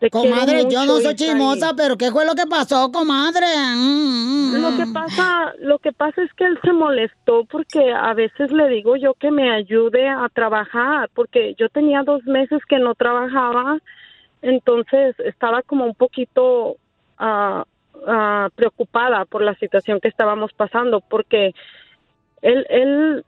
Te 0.01 0.11
Comadre, 0.11 0.67
yo 0.69 0.85
no 0.85 0.99
soy 0.99 1.15
chismosa, 1.15 1.73
pero 1.75 1.97
¿qué 1.97 2.11
fue 2.11 2.27
lo 2.27 2.35
que 2.35 2.47
pasó, 2.47 2.93
comadre? 2.93 3.47
Mm, 3.75 4.53
mm, 4.53 4.61
Lo 4.61 4.77
que 4.77 4.93
pasa, 4.93 5.55
lo 5.61 5.79
que 5.79 5.93
pasa 5.93 6.23
es 6.23 6.31
que 6.35 6.45
él 6.45 6.59
se 6.63 6.75
molestó 6.75 7.47
porque 7.47 7.91
a 7.91 8.13
veces 8.13 8.53
le 8.53 8.69
digo 8.69 8.97
yo 8.97 9.15
que 9.15 9.31
me 9.31 9.51
ayude 9.51 10.07
a 10.11 10.29
trabajar, 10.29 11.09
porque 11.15 11.55
yo 11.59 11.71
tenía 11.71 12.03
dos 12.03 12.23
meses 12.25 12.61
que 12.69 12.79
no 12.79 12.95
trabajaba, 12.95 13.79
entonces 14.43 15.19
estaba 15.21 15.63
como 15.63 15.87
un 15.87 15.95
poquito 15.95 16.77
ah, 17.17 17.65
preocupada 18.55 19.25
por 19.25 19.41
la 19.41 19.55
situación 19.55 20.01
que 20.01 20.09
estábamos 20.09 20.53
pasando, 20.53 21.01
porque 21.01 21.55
él, 22.43 22.67
él 22.69 23.25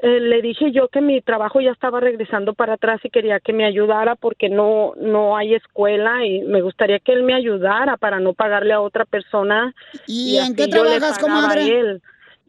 eh, 0.00 0.20
le 0.20 0.42
dije 0.42 0.70
yo 0.70 0.86
que 0.88 1.00
mi 1.00 1.20
trabajo 1.20 1.60
ya 1.60 1.72
estaba 1.72 1.98
regresando 1.98 2.54
para 2.54 2.74
atrás 2.74 3.00
y 3.02 3.10
quería 3.10 3.40
que 3.40 3.52
me 3.52 3.64
ayudara 3.64 4.14
porque 4.14 4.48
no 4.48 4.92
no 4.96 5.36
hay 5.36 5.54
escuela 5.54 6.24
y 6.24 6.42
me 6.42 6.62
gustaría 6.62 7.00
que 7.00 7.12
él 7.12 7.24
me 7.24 7.34
ayudara 7.34 7.96
para 7.96 8.20
no 8.20 8.32
pagarle 8.32 8.74
a 8.74 8.80
otra 8.80 9.04
persona. 9.04 9.74
¿Y 10.06 10.36
en 10.36 10.54
qué 10.54 10.68
yo 10.68 10.82
trabajas, 10.82 11.18
a 11.18 11.20
comadre? 11.20 11.80
él. 11.80 12.02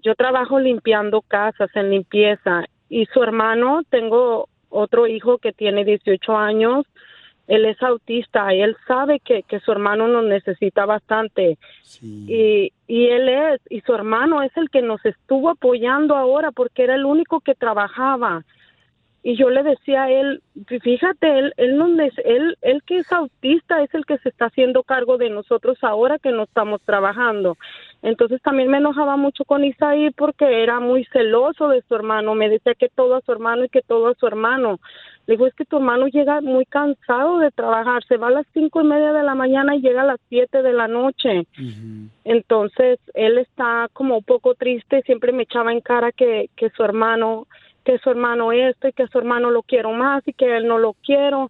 Yo 0.04 0.14
trabajo 0.14 0.60
limpiando 0.60 1.22
casas, 1.22 1.70
en 1.74 1.90
limpieza. 1.90 2.66
Y 2.88 3.06
su 3.08 3.24
hermano, 3.24 3.82
tengo 3.90 4.48
otro 4.70 5.08
hijo 5.08 5.40
que 5.40 5.52
tiene 5.52 5.84
18 5.84 6.38
años. 6.38 6.86
Él 7.50 7.66
es 7.66 7.82
autista 7.82 8.54
y 8.54 8.62
él 8.62 8.78
sabe 8.88 9.20
que, 9.20 9.42
que 9.42 9.60
su 9.60 9.72
hermano 9.72 10.08
nos 10.08 10.24
necesita 10.24 10.86
bastante. 10.86 11.58
Y, 12.00 12.72
y 12.88 13.08
él 13.08 13.28
es, 13.28 13.62
y 13.72 13.82
su 13.82 13.96
hermano 13.96 14.44
es 14.44 14.56
el 14.56 14.70
que 14.70 14.84
nos 14.84 15.04
estuvo 15.04 15.50
apoyando 15.50 16.16
ahora 16.16 16.52
porque 16.52 16.84
era 16.84 16.94
el 16.94 17.06
único 17.06 17.40
que 17.42 17.56
trabajaba. 17.56 18.46
Y 19.24 19.36
yo 19.36 19.50
le 19.50 19.64
decía 19.64 20.04
a 20.04 20.12
él, 20.12 20.44
fíjate, 20.68 21.40
él, 21.40 21.54
él, 21.58 21.76
no 21.76 21.88
él, 21.88 22.58
él 22.62 22.84
que 22.86 23.00
es 23.00 23.12
autista 23.12 23.82
es 23.82 23.94
el 23.96 24.06
que 24.06 24.20
se 24.20 24.30
está 24.30 24.46
haciendo 24.46 24.84
cargo 24.84 25.18
de 25.18 25.32
nosotros 25.32 25.80
ahora 25.82 26.20
que 26.20 26.32
no 26.32 26.44
estamos 26.44 26.82
trabajando. 26.84 27.58
Entonces 28.02 28.42
también 28.42 28.70
me 28.70 28.78
enojaba 28.78 29.18
mucho 29.18 29.44
con 29.44 29.66
Isaí 29.66 30.10
porque 30.12 30.64
era 30.64 30.80
muy 30.80 31.04
celoso 31.06 31.68
de 31.68 31.82
su 31.82 31.96
hermano. 31.96 32.34
Me 32.34 32.50
decía 32.50 32.74
que 32.76 32.88
todo 32.88 33.16
a 33.16 33.22
su 33.22 33.32
hermano 33.32 33.66
y 33.66 33.70
que 33.70 33.82
todo 33.82 34.08
a 34.08 34.16
su 34.16 34.26
hermano. 34.26 34.80
Le 35.26 35.34
digo, 35.34 35.46
es 35.46 35.54
que 35.54 35.66
tu 35.66 35.78
hermano 35.78 36.08
llega 36.08 36.40
muy 36.40 36.66
cansado 36.66 37.40
de 37.40 37.52
trabajar. 37.52 38.04
Se 38.06 38.16
va 38.16 38.28
a 38.28 38.32
las 38.32 38.48
cinco 38.54 38.82
y 38.82 38.86
media 38.86 39.12
de 39.12 39.24
la 39.24 39.36
mañana 39.36 39.76
y 39.76 39.82
llega 39.82 40.02
a 40.04 40.06
las 40.06 40.20
siete 40.30 40.64
de 40.64 40.72
la 40.74 40.88
noche. 40.88 41.46
Entonces 42.24 43.00
él 43.14 43.38
está 43.38 43.90
como 43.92 44.18
un 44.18 44.24
poco 44.24 44.56
triste. 44.56 45.02
Siempre 45.02 45.34
me 45.34 45.44
echaba 45.44 45.74
en 45.74 45.82
cara 45.82 46.14
que, 46.14 46.50
que 46.56 46.70
su 46.70 46.84
hermano, 46.84 47.48
que 47.84 48.00
su 48.00 48.10
hermano 48.10 48.54
esto 48.54 48.88
y 48.88 48.94
que 48.94 49.08
su 49.08 49.18
hermano 49.18 49.52
lo 49.52 49.62
quiero 49.62 49.92
más 49.92 50.26
y 50.26 50.32
que 50.32 50.56
él 50.56 50.68
no 50.68 50.78
lo 50.78 50.96
quiero. 51.04 51.50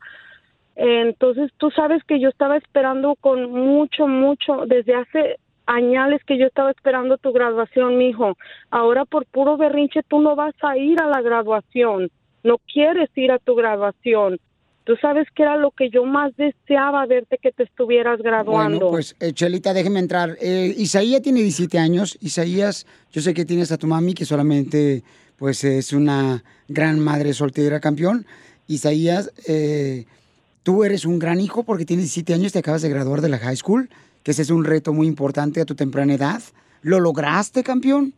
Entonces 0.76 1.52
tú 1.58 1.70
sabes 1.72 2.04
que 2.06 2.20
yo 2.20 2.30
estaba 2.30 2.58
esperando 2.58 3.16
con 3.22 3.52
mucho, 3.52 4.08
mucho, 4.08 4.64
desde 4.66 4.96
hace 4.96 5.38
añales 5.70 6.22
que 6.26 6.38
yo 6.38 6.48
estaba 6.48 6.72
esperando 6.72 7.18
tu 7.18 7.32
graduación, 7.32 7.98
mijo. 7.98 8.38
Ahora 8.72 9.06
por 9.06 9.26
puro 9.26 9.56
berrinche 9.56 10.02
tú 10.08 10.20
no 10.20 10.36
vas 10.36 10.56
a 10.62 10.78
ir 10.78 11.00
a 11.00 11.08
la 11.08 11.22
graduación, 11.22 12.10
no 12.44 12.58
quieres 12.74 13.10
ir 13.16 13.32
a 13.32 13.40
tu 13.40 13.56
graduación. 13.56 14.40
Tú 14.84 14.96
sabes 15.00 15.28
que 15.36 15.44
era 15.44 15.56
lo 15.58 15.70
que 15.70 15.92
yo 15.92 16.04
más 16.04 16.36
deseaba 16.36 17.06
verte 17.06 17.38
que 17.40 17.52
te 17.52 17.62
estuvieras 17.62 18.20
graduando. 18.20 18.80
Bueno, 18.80 18.90
pues, 18.90 19.16
eh, 19.20 19.34
Chelita, 19.34 19.72
déjeme 19.72 20.00
entrar. 20.00 20.36
Eh, 20.42 20.74
Isaías 20.76 21.22
tiene 21.22 21.42
17 21.42 21.78
años. 21.78 22.18
Isaías, 22.22 22.88
yo 23.12 23.22
sé 23.22 23.36
que 23.36 23.46
tienes 23.46 23.72
a 23.72 23.78
tu 23.78 23.86
mami, 23.86 24.16
que 24.16 24.26
solamente, 24.26 25.04
pues, 25.38 25.64
es 25.64 25.94
una 25.94 26.44
gran 26.68 27.00
madre 27.00 27.34
soltera, 27.34 27.80
campeón. 27.80 28.26
Isaías, 28.66 29.32
eh, 29.48 30.06
tú 30.64 30.84
eres 30.84 31.06
un 31.06 31.20
gran 31.20 31.40
hijo 31.40 31.62
porque 31.62 31.86
tienes 31.86 32.06
17 32.06 32.34
años, 32.34 32.54
te 32.54 32.60
acabas 32.60 32.82
de 32.82 32.90
graduar 32.90 33.22
de 33.22 33.30
la 33.30 33.38
high 33.38 33.58
school, 33.58 33.90
que 34.24 34.32
ese 34.32 34.42
es 34.42 34.50
un 34.50 34.66
reto 34.66 34.94
muy 34.94 35.08
importante 35.08 35.62
a 35.62 35.66
tu 35.66 35.76
temprana 35.76 36.14
edad. 36.14 36.42
¿Lo 36.82 37.00
lograste, 37.00 37.64
campeón? 37.64 38.14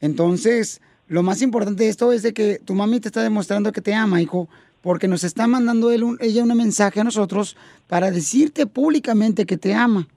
Entonces, 0.00 0.80
lo 1.08 1.22
más 1.22 1.42
importante 1.42 1.84
de 1.84 1.90
esto 1.90 2.12
es 2.12 2.22
de 2.22 2.32
que 2.32 2.60
tu 2.64 2.74
mami 2.74 3.00
te 3.00 3.08
está 3.08 3.22
demostrando 3.22 3.72
que 3.72 3.80
te 3.80 3.94
ama, 3.94 4.22
hijo, 4.22 4.48
porque 4.82 5.08
nos 5.08 5.24
está 5.24 5.46
mandando 5.46 5.90
él 5.90 6.04
ella 6.20 6.42
un 6.42 6.56
mensaje 6.56 7.00
a 7.00 7.04
nosotros 7.04 7.56
para 7.88 8.10
decirte 8.10 8.66
públicamente 8.66 9.46
que 9.46 9.56
te 9.56 9.74
ama. 9.74 10.08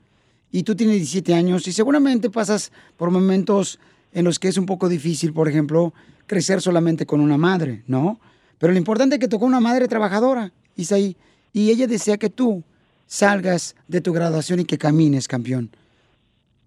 Y 0.52 0.64
tú 0.64 0.76
tienes 0.76 0.98
17 0.98 1.34
años 1.34 1.68
y 1.68 1.72
seguramente 1.72 2.30
pasas 2.30 2.72
por 2.98 3.12
momentos 3.12 3.80
en 4.14 4.26
los 4.26 4.40
que 4.40 4.48
es 4.48 4.58
un 4.58 4.66
poco 4.66 4.90
difícil, 4.90 5.34
por 5.34 5.48
ejemplo, 5.48 5.94
crecer 6.26 6.62
solamente 6.62 7.06
con 7.06 7.22
una 7.22 7.38
madre, 7.38 7.84
¿no? 7.88 8.20
Pero 8.60 8.74
lo 8.74 8.80
importante 8.80 9.16
es 9.16 9.20
que 9.20 9.28
tocó 9.28 9.46
una 9.46 9.60
madre 9.60 9.88
trabajadora, 9.88 10.52
Isaí, 10.76 11.16
y 11.54 11.70
ella 11.70 11.88
desea 11.88 12.18
que 12.18 12.30
tú 12.30 12.64
salgas 13.08 13.76
de 13.88 14.02
tu 14.02 14.14
graduación 14.14 14.60
y 14.60 14.66
que 14.66 14.78
camines, 14.78 15.28
campeón. 15.28 15.72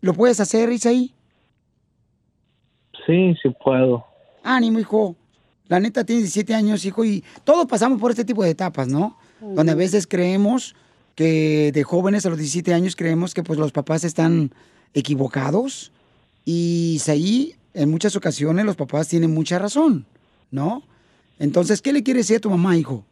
¿Lo 0.01 0.15
puedes 0.15 0.41
hacer, 0.41 0.73
Isaí? 0.73 1.15
Sí, 3.07 3.35
sí 3.43 3.51
puedo. 3.63 4.05
Ánimo, 4.43 4.79
hijo. 4.79 5.17
La 5.69 5.79
neta 5.79 6.05
tiene 6.05 6.23
17 6.23 6.55
años, 6.55 6.85
hijo, 6.85 7.05
y 7.05 7.23
todos 7.45 7.67
pasamos 7.67 8.01
por 8.01 8.11
este 8.11 8.25
tipo 8.25 8.43
de 8.43 8.51
etapas, 8.51 8.89
¿no? 8.89 9.17
Donde 9.41 9.73
a 9.73 9.77
veces 9.77 10.07
creemos 10.07 10.75
que 11.15 11.71
de 11.73 11.83
jóvenes 11.85 12.27
a 12.27 12.31
los 12.31 12.39
17 12.39 12.75
años 12.75 12.97
creemos 12.97 13.35
que 13.35 13.43
pues 13.43 13.59
los 13.59 13.73
papás 13.73 14.05
están 14.05 14.51
equivocados 14.95 15.93
y 16.45 17.01
ahí 17.07 17.55
en 17.75 17.91
muchas 17.91 18.17
ocasiones 18.17 18.65
los 18.65 18.77
papás 18.77 19.09
tienen 19.09 19.33
mucha 19.33 19.59
razón, 19.59 20.07
¿no? 20.51 20.83
Entonces, 21.39 21.81
¿qué 21.81 21.93
le 21.93 22.03
quieres 22.03 22.27
decir 22.27 22.39
a 22.39 22.41
tu 22.41 22.51
mamá, 22.51 22.77
hijo? 22.77 23.05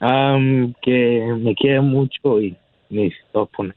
Am, 0.00 0.74
que 0.82 1.22
me 1.38 1.54
quiere 1.54 1.80
mucho 1.80 2.40
y 2.40 2.56
necesito 2.90 3.46
poner 3.46 3.74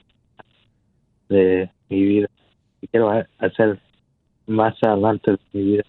de 1.29 1.69
mi 1.89 2.03
vida. 2.03 2.27
Y 2.81 2.87
quiero 2.87 3.09
ha- 3.09 3.27
hacer 3.39 3.79
más 4.47 4.73
adelante 4.81 5.31
de 5.31 5.37
mi 5.53 5.61
vida 5.63 5.83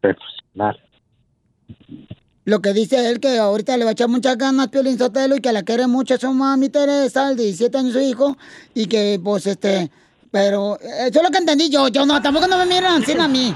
profesional. 0.00 0.80
Lo 2.46 2.60
que 2.60 2.74
dice 2.74 3.08
él 3.10 3.20
que 3.20 3.38
ahorita 3.38 3.76
le 3.76 3.84
va 3.84 3.90
a 3.90 3.92
echar 3.92 4.08
muchas 4.08 4.36
ganas 4.36 4.68
Piolín 4.68 4.98
Sotelo 4.98 5.34
y 5.36 5.40
que 5.40 5.52
la 5.52 5.62
quiere 5.62 5.86
mucho 5.86 6.14
a 6.14 6.18
su 6.18 6.30
mami 6.32 6.68
Teresa, 6.68 7.30
el 7.30 7.36
de 7.36 7.44
17 7.44 7.78
años 7.78 7.94
su 7.94 8.00
hijo, 8.00 8.36
y 8.74 8.84
que 8.86 9.18
pues 9.22 9.46
este, 9.46 9.90
pero 10.30 10.78
eso 10.78 11.18
es 11.20 11.22
lo 11.22 11.30
que 11.30 11.38
entendí 11.38 11.70
yo, 11.70 11.88
yo 11.88 12.04
no, 12.04 12.20
tampoco 12.20 12.46
no 12.46 12.58
me 12.58 12.66
miran 12.66 13.02
así 13.02 13.12
a 13.18 13.28
mí. 13.28 13.54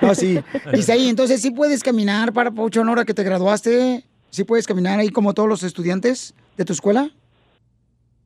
No, 0.00 0.14
sí. 0.14 0.38
Dice 0.72 0.92
ahí, 0.92 1.08
entonces 1.08 1.42
sí 1.42 1.50
puedes 1.50 1.82
caminar 1.82 2.32
para 2.32 2.52
Paucho 2.52 2.82
Honora 2.82 3.04
que 3.04 3.14
te 3.14 3.24
graduaste, 3.24 4.04
sí 4.32 4.44
puedes 4.44 4.66
caminar 4.66 4.98
ahí 4.98 5.10
como 5.10 5.34
todos 5.34 5.48
los 5.48 5.62
estudiantes 5.62 6.34
de 6.56 6.64
tu 6.64 6.72
escuela. 6.72 7.10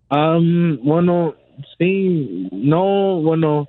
Am, 0.08 0.78
bueno, 0.82 1.34
sí, 1.78 2.48
no, 2.52 3.20
bueno, 3.20 3.68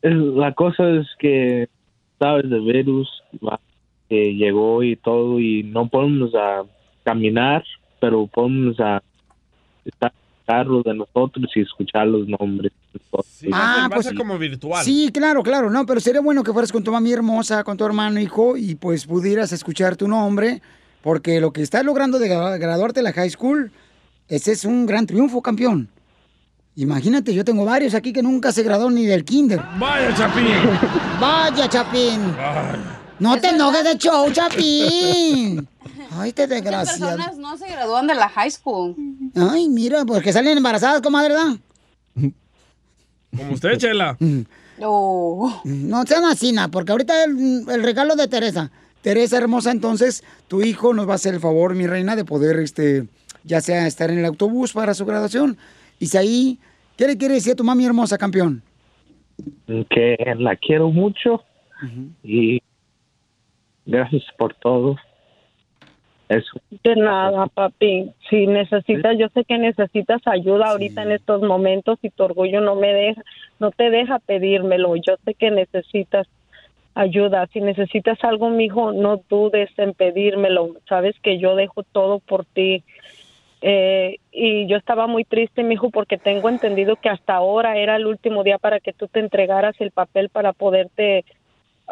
es- 0.00 0.14
la 0.14 0.54
cosa 0.54 0.88
es 0.90 1.06
que 1.18 1.68
sabes 2.20 2.48
de 2.48 2.60
virus 2.60 3.08
va, 3.44 3.60
que 4.08 4.34
llegó 4.34 4.82
y 4.84 4.94
todo 4.96 5.40
y 5.40 5.64
no 5.64 5.88
podemos 5.88 6.32
a 6.36 6.62
caminar, 7.04 7.64
pero 8.00 8.28
podemos 8.28 8.78
a 8.78 9.02
estar 9.84 10.12
en 10.12 10.18
el 10.38 10.46
carro 10.46 10.82
de 10.84 10.94
nosotros 10.94 11.50
y 11.56 11.60
escuchar 11.62 12.06
los 12.06 12.28
nombres. 12.28 12.70
Ah, 13.52 13.88
va 13.90 13.96
a 13.96 14.02
ser 14.04 14.14
como 14.14 14.38
virtual. 14.38 14.84
Sí, 14.84 15.10
claro, 15.12 15.42
claro, 15.42 15.68
no, 15.68 15.84
pero 15.84 15.98
sería 15.98 16.20
bueno 16.20 16.44
que 16.44 16.52
fueras 16.52 16.70
con 16.70 16.84
tu 16.84 16.92
mami 16.92 17.10
hermosa, 17.12 17.64
con 17.64 17.76
tu 17.76 17.84
hermano, 17.84 18.20
hijo, 18.20 18.56
y 18.56 18.76
pues 18.76 19.04
pudieras 19.06 19.50
escuchar 19.52 19.96
tu 19.96 20.06
nombre, 20.06 20.62
porque 21.02 21.40
lo 21.40 21.52
que 21.52 21.62
estás 21.62 21.84
logrando 21.84 22.18
de 22.18 22.28
gra- 22.30 22.58
graduarte 22.58 23.00
de 23.00 23.04
la 23.04 23.12
high 23.12 23.30
school, 23.30 23.70
ese 24.28 24.52
es 24.52 24.64
un 24.64 24.86
gran 24.86 25.06
triunfo, 25.06 25.42
campeón. 25.42 25.88
Imagínate, 26.76 27.34
yo 27.34 27.44
tengo 27.44 27.64
varios 27.66 27.94
aquí 27.94 28.12
que 28.12 28.22
nunca 28.22 28.50
se 28.50 28.62
graduaron 28.62 28.94
ni 28.94 29.04
del 29.04 29.24
kinder. 29.24 29.60
Vaya, 29.78 30.14
Chapín. 30.14 30.46
Vaya, 31.20 31.68
Chapín. 31.68 32.20
No 33.18 33.38
te 33.38 33.48
enojes 33.50 33.84
de 33.84 33.98
show, 33.98 34.30
Chapín. 34.32 35.68
Ay, 36.14 36.32
te 36.32 36.42
Muchas 36.46 36.48
desgraciado. 36.62 37.16
personas 37.16 37.38
no 37.38 37.56
se 37.58 37.66
gradúan 37.68 38.06
de 38.06 38.14
la 38.14 38.28
high 38.28 38.50
school. 38.50 38.94
Ay, 39.34 39.68
mira, 39.68 40.04
porque 40.04 40.32
salen 40.32 40.56
embarazadas, 40.56 41.00
comadre, 41.02 41.34
¿verdad? 41.34 41.56
Como 43.36 43.52
usted, 43.52 43.76
Chela. 43.78 44.16
No 44.78 46.04
sean 46.06 46.24
así, 46.24 46.52
na, 46.52 46.68
porque 46.70 46.92
ahorita 46.92 47.24
el, 47.24 47.64
el 47.68 47.82
regalo 47.82 48.16
de 48.16 48.28
Teresa. 48.28 48.70
Teresa 49.02 49.38
hermosa, 49.38 49.72
entonces 49.72 50.24
tu 50.48 50.62
hijo 50.62 50.94
nos 50.94 51.08
va 51.08 51.12
a 51.12 51.16
hacer 51.16 51.34
el 51.34 51.40
favor, 51.40 51.74
mi 51.74 51.86
reina, 51.86 52.14
de 52.14 52.24
poder, 52.24 52.56
este, 52.60 53.06
ya 53.44 53.60
sea 53.60 53.86
estar 53.86 54.10
en 54.10 54.18
el 54.18 54.24
autobús 54.24 54.72
para 54.72 54.94
su 54.94 55.04
graduación. 55.04 55.56
Y 55.98 56.06
si 56.06 56.16
ahí, 56.16 56.58
¿qué 56.96 57.08
le 57.08 57.18
quiere 57.18 57.34
decir 57.34 57.52
a 57.52 57.56
tu 57.56 57.64
mami 57.64 57.84
hermosa, 57.84 58.16
campeón? 58.16 58.62
Que 59.66 60.16
la 60.38 60.56
quiero 60.56 60.90
mucho 60.90 61.42
y 62.22 62.62
gracias 63.86 64.22
por 64.38 64.54
todo. 64.54 64.96
Eso. 66.28 66.60
De 66.82 66.96
nada, 66.96 67.46
papi. 67.48 68.10
Si 68.30 68.46
necesitas, 68.46 69.18
yo 69.18 69.26
sé 69.34 69.44
que 69.44 69.58
necesitas 69.58 70.22
ayuda 70.26 70.70
ahorita 70.70 71.02
en 71.02 71.12
estos 71.12 71.42
momentos 71.42 71.98
y 72.02 72.10
tu 72.10 72.22
orgullo 72.22 72.60
no 72.60 72.76
me 72.76 72.92
deja, 72.94 73.22
no 73.58 73.70
te 73.70 73.90
deja 73.90 74.18
pedírmelo. 74.20 74.96
Yo 74.96 75.16
sé 75.24 75.34
que 75.34 75.50
necesitas 75.50 76.26
ayuda. 76.94 77.46
Si 77.52 77.60
necesitas 77.60 78.22
algo, 78.24 78.50
mijo, 78.50 78.92
no 78.92 79.20
dudes 79.28 79.70
en 79.76 79.94
pedírmelo. 79.94 80.76
Sabes 80.88 81.14
que 81.22 81.38
yo 81.38 81.56
dejo 81.56 81.82
todo 81.82 82.18
por 82.18 82.44
ti. 82.44 82.84
Eh, 83.60 84.18
y 84.32 84.66
yo 84.66 84.76
estaba 84.76 85.06
muy 85.06 85.24
triste, 85.24 85.62
mijo, 85.62 85.90
porque 85.90 86.18
tengo 86.18 86.48
entendido 86.48 86.96
que 86.96 87.08
hasta 87.08 87.34
ahora 87.34 87.76
era 87.76 87.96
el 87.96 88.06
último 88.06 88.42
día 88.42 88.58
para 88.58 88.80
que 88.80 88.92
tú 88.92 89.06
te 89.06 89.20
entregaras 89.20 89.76
el 89.80 89.92
papel 89.92 90.30
para 90.30 90.52
poderte, 90.52 91.24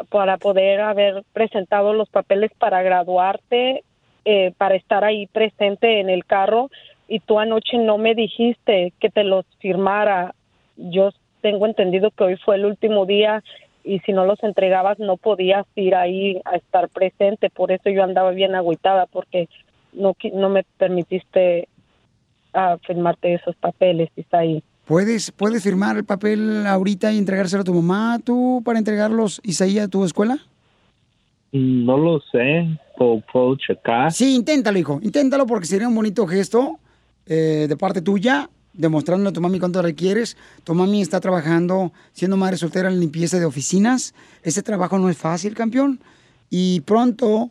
para 0.09 0.37
poder 0.37 0.81
haber 0.81 1.23
presentado 1.33 1.93
los 1.93 2.09
papeles 2.09 2.51
para 2.59 2.83
graduarte, 2.83 3.85
eh, 4.25 4.53
para 4.59 4.75
estar 4.75 5.05
ahí 5.05 5.27
presente 5.29 6.01
en 6.01 6.11
el 6.11 6.25
carro. 6.25 6.71
Y 7.07 7.21
tú 7.21 7.39
anoche 7.39 7.79
no 7.79 7.99
me 7.99 8.15
dijiste 8.15 8.93
que 9.01 9.09
te 9.09 9.25
los 9.25 9.45
firmara. 9.61 10.35
Yo 10.77 11.11
tengo 11.41 11.67
entendido 11.67 12.11
que 12.11 12.25
hoy 12.25 12.37
fue 12.37 12.57
el 12.57 12.67
último 12.67 13.07
día 13.07 13.43
y 13.85 14.01
si 14.01 14.13
no 14.13 14.25
los 14.25 14.43
entregabas 14.43 14.99
no 14.99 15.17
podías 15.17 15.67
ir 15.75 15.95
ahí 15.95 16.41
a 16.45 16.57
estar 16.57 16.89
presente. 16.89 17.51
Por 17.51 17.73
eso 17.73 17.91
yo 17.91 18.03
andaba 18.03 18.31
bien 18.31 18.55
agüitada 18.55 19.07
porque 19.07 19.49
no, 19.93 20.15
no 20.35 20.49
me 20.49 20.65
permitiste 20.79 21.69
ah, 22.55 22.77
firmarte 22.87 23.35
esos 23.35 23.57
papeles 23.57 24.11
y 24.17 24.21
está 24.21 24.39
ahí. 24.39 24.63
¿Puedes, 24.87 25.31
¿Puedes 25.31 25.63
firmar 25.63 25.97
el 25.97 26.05
papel 26.05 26.67
ahorita 26.67 27.13
y 27.13 27.19
entregárselo 27.19 27.63
a 27.63 27.65
tu 27.65 27.75
mamá, 27.75 28.19
tú, 28.25 28.61
para 28.65 28.79
entregarlos, 28.79 29.41
Isaías, 29.45 29.87
a 29.87 29.89
tu 29.89 30.05
escuela? 30.05 30.39
No 31.53 31.97
lo 31.97 32.21
sé, 32.33 32.67
puedo, 32.97 33.23
puedo 33.33 33.57
checar. 33.57 34.13
Sí, 34.13 34.35
inténtalo, 34.35 34.79
hijo. 34.79 34.99
Inténtalo 35.03 35.47
porque 35.47 35.67
sería 35.67 35.89
un 35.89 35.95
bonito 35.95 36.27
gesto 36.27 36.79
eh, 37.27 37.67
de 37.69 37.77
parte 37.77 38.03
tuya, 38.03 38.51
demostrándole 38.73 39.31
a 39.31 39.33
tu 39.33 39.41
mami 39.41 39.59
cuánto 39.59 39.83
le 39.83 39.95
quieres. 39.95 40.37
Tu 40.65 40.75
mami 40.75 41.03
está 41.03 41.21
trabajando, 41.21 41.93
siendo 42.13 42.37
madre 42.37 42.57
soltera 42.57 42.89
en 42.89 43.01
limpieza 43.01 43.39
de 43.39 43.45
oficinas. 43.45 44.15
Ese 44.43 44.63
trabajo 44.63 44.99
no 44.99 45.09
es 45.11 45.17
fácil, 45.17 45.55
campeón. 45.55 46.01
Y 46.49 46.81
pronto, 46.81 47.51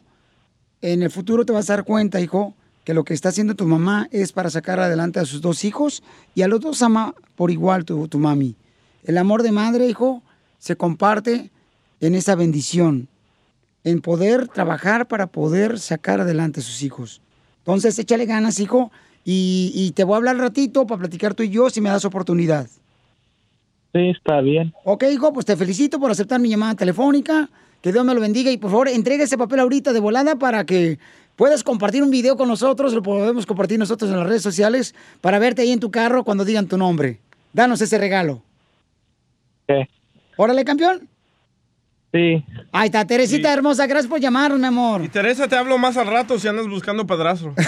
en 0.81 1.03
el 1.03 1.11
futuro, 1.11 1.45
te 1.45 1.53
vas 1.53 1.69
a 1.69 1.73
dar 1.73 1.85
cuenta, 1.85 2.19
hijo, 2.21 2.55
que 2.83 2.93
lo 2.93 3.03
que 3.03 3.13
está 3.13 3.29
haciendo 3.29 3.55
tu 3.55 3.65
mamá 3.65 4.07
es 4.11 4.31
para 4.31 4.49
sacar 4.49 4.79
adelante 4.79 5.19
a 5.19 5.25
sus 5.25 5.41
dos 5.41 5.63
hijos 5.63 6.03
y 6.35 6.41
a 6.41 6.47
los 6.47 6.59
dos 6.59 6.81
ama 6.81 7.13
por 7.35 7.51
igual 7.51 7.85
tu, 7.85 8.07
tu 8.07 8.19
mami. 8.19 8.55
El 9.03 9.17
amor 9.17 9.43
de 9.43 9.51
madre, 9.51 9.87
hijo, 9.87 10.23
se 10.57 10.75
comparte 10.75 11.51
en 12.01 12.15
esa 12.15 12.35
bendición 12.35 13.07
en 13.83 14.01
poder 14.01 14.47
trabajar 14.47 15.07
para 15.07 15.27
poder 15.27 15.79
sacar 15.79 16.21
adelante 16.21 16.59
a 16.59 16.63
sus 16.63 16.83
hijos. 16.83 17.21
Entonces, 17.59 17.97
échale 17.99 18.25
ganas, 18.25 18.59
hijo, 18.59 18.91
y, 19.31 19.71
y 19.75 19.91
te 19.91 20.03
voy 20.03 20.15
a 20.15 20.17
hablar 20.17 20.37
ratito 20.37 20.87
para 20.87 21.01
platicar 21.01 21.35
tú 21.35 21.43
y 21.43 21.49
yo 21.49 21.69
si 21.69 21.81
me 21.81 21.89
das 21.89 22.03
oportunidad. 22.03 22.65
Sí, 23.93 24.09
está 24.09 24.41
bien. 24.41 24.73
Ok, 24.83 25.03
hijo, 25.11 25.31
pues 25.31 25.45
te 25.45 25.55
felicito 25.55 25.99
por 25.99 26.09
aceptar 26.09 26.39
mi 26.39 26.49
llamada 26.49 26.73
telefónica. 26.73 27.47
Que 27.83 27.91
Dios 27.91 28.03
me 28.03 28.15
lo 28.15 28.21
bendiga 28.21 28.49
y 28.49 28.57
por 28.57 28.71
favor 28.71 28.87
entregue 28.87 29.25
ese 29.25 29.37
papel 29.37 29.59
ahorita 29.59 29.93
de 29.93 29.99
volada 29.99 30.37
para 30.37 30.65
que 30.65 30.97
puedas 31.35 31.63
compartir 31.63 32.01
un 32.01 32.09
video 32.09 32.37
con 32.37 32.47
nosotros, 32.47 32.91
lo 32.93 33.03
podemos 33.03 33.45
compartir 33.45 33.77
nosotros 33.77 34.09
en 34.09 34.17
las 34.17 34.25
redes 34.25 34.41
sociales 34.41 34.95
para 35.21 35.37
verte 35.37 35.61
ahí 35.61 35.71
en 35.73 35.79
tu 35.79 35.91
carro 35.91 36.23
cuando 36.23 36.43
digan 36.43 36.67
tu 36.67 36.79
nombre. 36.79 37.19
Danos 37.53 37.81
ese 37.81 37.99
regalo. 37.99 38.41
¿Qué? 39.67 39.87
Órale, 40.37 40.65
campeón. 40.65 41.07
Sí. 42.11 42.43
Ahí 42.71 42.87
está, 42.87 43.05
Teresita 43.05 43.53
hermosa, 43.53 43.85
gracias 43.85 44.09
por 44.09 44.19
llamarnos, 44.19 44.59
mi 44.59 44.65
amor. 44.65 45.03
Y 45.03 45.09
Teresa, 45.09 45.47
te 45.47 45.55
hablo 45.55 45.77
más 45.77 45.95
al 45.95 46.07
rato 46.07 46.39
si 46.39 46.47
andas 46.47 46.67
buscando 46.67 47.05
padrastro. 47.05 47.53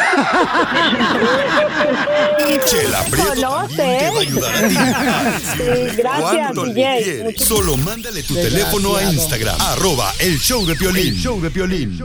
Chela 2.65 3.03
Prieto 3.09 3.35
No 3.35 3.67
también 3.67 3.69
sé. 3.69 3.99
te 3.99 4.09
va 4.09 4.17
a 4.17 4.21
ayudar 4.21 4.55
a 4.55 4.67
ti 4.67 4.75
a 4.77 5.39
Sí, 5.39 5.95
gracias, 5.97 6.53
DJ. 6.73 7.35
Solo 7.37 7.77
mándale 7.77 8.23
tu 8.23 8.33
teléfono 8.33 8.95
a 8.95 9.03
Instagram, 9.03 9.61
arroba 9.61 10.11
el 10.19 10.39
show 10.39 10.65
de 10.65 10.75
Piolín. 10.75 11.13
show 11.15 11.39
de 11.39 11.51
Piolín. 11.51 11.99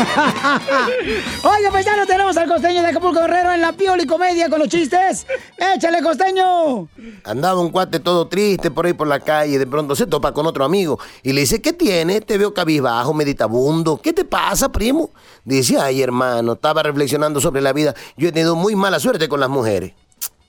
Oye, 1.44 1.70
paisano, 1.70 2.06
tenemos 2.06 2.36
al 2.36 2.48
costeño 2.48 2.82
de 2.82 2.88
Acapulco 2.88 3.20
Guerrero 3.20 3.52
en 3.52 3.60
la 3.60 3.72
Pioli 3.72 4.06
Comedia 4.06 4.48
con 4.48 4.58
los 4.58 4.68
chistes. 4.68 5.26
¡Échale, 5.56 6.02
costeño! 6.02 6.88
Andaba 7.24 7.60
un 7.60 7.70
cuate 7.70 8.00
todo 8.00 8.26
triste 8.28 8.70
por 8.70 8.86
ahí 8.86 8.92
por 8.92 9.06
la 9.06 9.20
calle, 9.20 9.58
de 9.58 9.66
pronto 9.66 9.94
se 9.94 10.06
topa 10.06 10.32
con 10.32 10.46
otro 10.46 10.64
amigo 10.64 10.98
y 11.22 11.32
le 11.32 11.42
dice, 11.42 11.60
¿qué 11.60 11.72
tiene? 11.72 12.20
Te 12.20 12.38
veo 12.38 12.54
cabizbajo, 12.54 13.12
meditabundo. 13.12 14.00
¿Qué 14.02 14.12
te 14.12 14.24
pasa, 14.24 14.70
primo? 14.70 15.10
Dice, 15.44 15.78
ay, 15.78 16.02
hermano, 16.02 16.54
estaba 16.54 16.82
reflexionando 16.82 17.40
sobre 17.40 17.60
la 17.60 17.72
vida. 17.72 17.94
Yo 18.16 18.28
he 18.28 18.32
tenido 18.32 18.56
muy 18.56 18.76
mala 18.76 19.00
suerte 19.00 19.28
con 19.28 19.40
las 19.40 19.50
mujeres. 19.50 19.92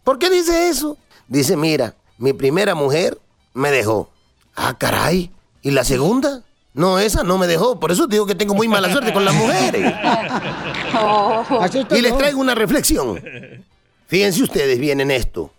¿Por 0.04 0.18
qué 0.18 0.30
dice 0.30 0.70
eso? 0.70 0.98
Dice, 1.28 1.58
mira, 1.58 1.96
mi 2.18 2.34
primera 2.34 2.76
mujer 2.76 3.20
me 3.54 3.72
dejó. 3.72 4.10
Ah, 4.56 4.78
caray. 4.78 5.32
¿Y 5.62 5.72
la 5.72 5.84
segunda? 5.84 6.44
No, 6.74 7.00
esa 7.00 7.24
no 7.24 7.38
me 7.38 7.48
dejó. 7.48 7.80
Por 7.80 7.92
eso 7.92 8.08
digo 8.08 8.26
que 8.26 8.36
tengo 8.36 8.54
muy 8.54 8.68
mala 8.68 8.92
suerte 8.92 9.14
con 9.14 9.26
las 9.26 9.36
mujeres. 9.36 9.94
Y 11.92 12.02
les 12.02 12.18
traigo 12.18 12.40
una 12.40 12.54
reflexión. 12.54 13.22
Fíjense 14.08 14.44
ustedes 14.44 14.78
bien 14.78 15.00
en 15.00 15.10
esto. 15.10 15.52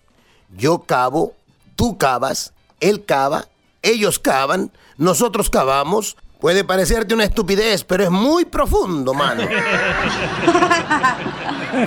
Yo 0.56 0.80
cavo, 0.80 1.34
tú 1.74 1.96
cavas, 1.96 2.52
él 2.80 3.04
cava, 3.04 3.46
ellos 3.80 4.18
cavan, 4.18 4.70
nosotros 4.98 5.48
cavamos. 5.48 6.16
Puede 6.38 6.64
parecerte 6.64 7.14
una 7.14 7.24
estupidez, 7.24 7.84
pero 7.84 8.04
es 8.04 8.10
muy 8.10 8.44
profundo, 8.44 9.14
mano. 9.14 9.42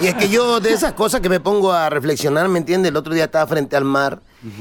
Y 0.01 0.07
es 0.07 0.15
que 0.15 0.29
yo 0.29 0.59
de 0.59 0.73
esas 0.73 0.93
cosas 0.93 1.21
que 1.21 1.29
me 1.29 1.39
pongo 1.39 1.71
a 1.71 1.91
reflexionar, 1.91 2.47
¿me 2.49 2.57
entiendes? 2.57 2.89
El 2.89 2.97
otro 2.97 3.13
día 3.13 3.25
estaba 3.25 3.45
frente 3.45 3.75
al 3.75 3.85
mar 3.85 4.19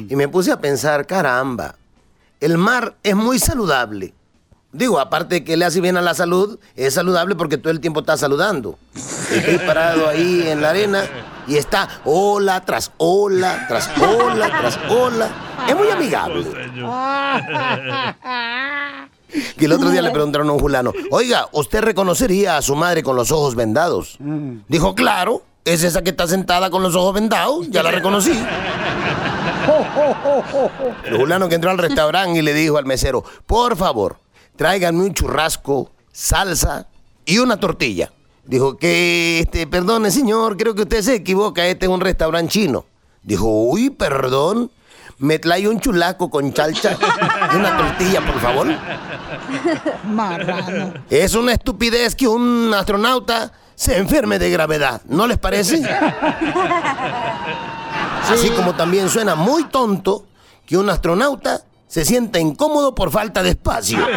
y 0.09 0.15
me 0.17 0.29
puse 0.29 0.53
a 0.53 0.61
pensar, 0.61 1.07
caramba, 1.07 1.77
el 2.41 2.59
mar 2.59 2.95
es 3.03 3.17
muy 3.17 3.39
saludable. 3.39 4.12
Digo, 4.75 4.99
aparte 4.99 5.37
de 5.37 5.45
que 5.45 5.57
le 5.57 5.64
hace 5.64 5.81
bien 5.81 5.97
a 5.97 6.03
la 6.03 6.14
salud, 6.14 6.59
es 6.75 6.95
saludable 6.95 7.37
porque 7.37 7.59
todo 7.59 7.70
el 7.70 7.79
tiempo 7.79 8.01
está 8.01 8.16
saludando. 8.16 8.77
Estoy 9.31 9.59
parado 9.59 10.09
ahí 10.09 10.49
en 10.49 10.61
la 10.61 10.70
arena 10.70 11.05
y 11.47 11.57
está 11.57 11.89
ola 12.05 12.61
tras 12.64 12.91
ola, 12.97 13.66
tras 13.68 13.89
ola, 14.01 14.49
tras 14.49 14.77
ola. 14.91 15.29
Es 15.68 15.77
muy 15.77 15.91
amigable. 15.91 16.45
Que 19.59 19.64
el 19.64 19.72
otro 19.72 19.91
día 19.91 20.01
le 20.01 20.12
preguntaron 20.12 20.49
a 20.49 20.53
un 20.53 20.61
fulano, 20.61 20.93
oiga, 21.11 21.49
¿usted 21.51 21.83
reconocería 21.83 22.57
a 22.57 22.62
su 22.62 22.77
madre 22.77 23.03
con 23.03 23.16
los 23.16 23.33
ojos 23.33 23.57
vendados? 23.57 24.16
Dijo, 24.68 24.95
claro, 24.95 25.43
es 25.64 25.83
esa 25.83 26.03
que 26.03 26.11
está 26.11 26.29
sentada 26.29 26.70
con 26.70 26.85
los 26.85 26.95
ojos 26.95 27.14
vendados, 27.14 27.68
ya 27.68 27.83
la 27.83 27.91
reconocí. 27.91 28.31
El 31.05 31.16
fulano 31.16 31.49
que 31.49 31.57
entró 31.57 31.72
al 31.72 31.79
restaurante 31.79 32.39
y 32.39 32.43
le 32.43 32.55
dijo 32.55 32.79
al 32.79 32.87
mesero, 32.87 33.25
por 33.47 33.77
favor, 33.77 34.18
tráiganme 34.57 35.05
un 35.05 35.14
churrasco, 35.14 35.90
salsa 36.12 36.86
y 37.24 37.38
una 37.38 37.59
tortilla. 37.59 38.12
Dijo 38.44 38.76
que, 38.76 39.40
este, 39.40 39.66
perdone 39.66 40.11
señor, 40.11 40.57
creo 40.57 40.74
que 40.74 40.82
usted 40.82 41.02
se 41.02 41.14
equivoca, 41.14 41.66
este 41.66 41.86
es 41.86 41.92
un 41.92 42.00
restaurante 42.00 42.52
chino. 42.52 42.84
Dijo, 43.22 43.46
uy, 43.46 43.88
perdón, 43.90 44.70
me 45.18 45.38
trae 45.38 45.66
un 45.66 45.80
chulaco 45.80 46.28
con 46.28 46.52
chalcha 46.52 46.96
y 47.52 47.57
una 47.57 47.76
tortilla, 47.76 48.20
por 48.20 48.40
favor. 48.40 48.66
Marrano. 50.05 50.92
Es 51.09 51.34
una 51.34 51.52
estupidez 51.52 52.14
que 52.14 52.28
un 52.28 52.72
astronauta 52.74 53.52
se 53.74 53.96
enferme 53.96 54.38
de 54.38 54.50
gravedad, 54.50 55.00
¿no 55.07 55.26
les 55.26 55.38
parece? 55.38 55.82
Así 58.30 58.50
como 58.50 58.74
también 58.74 59.09
suena 59.09 59.34
muy 59.34 59.64
tonto 59.64 60.26
que 60.66 60.76
un 60.76 60.90
astronauta 60.90 61.62
se 61.95 62.05
sienta 62.05 62.40
incómodo 62.40 62.92
por 62.92 63.12
falta 63.12 63.40
de 63.45 63.51
espacio. 63.51 63.99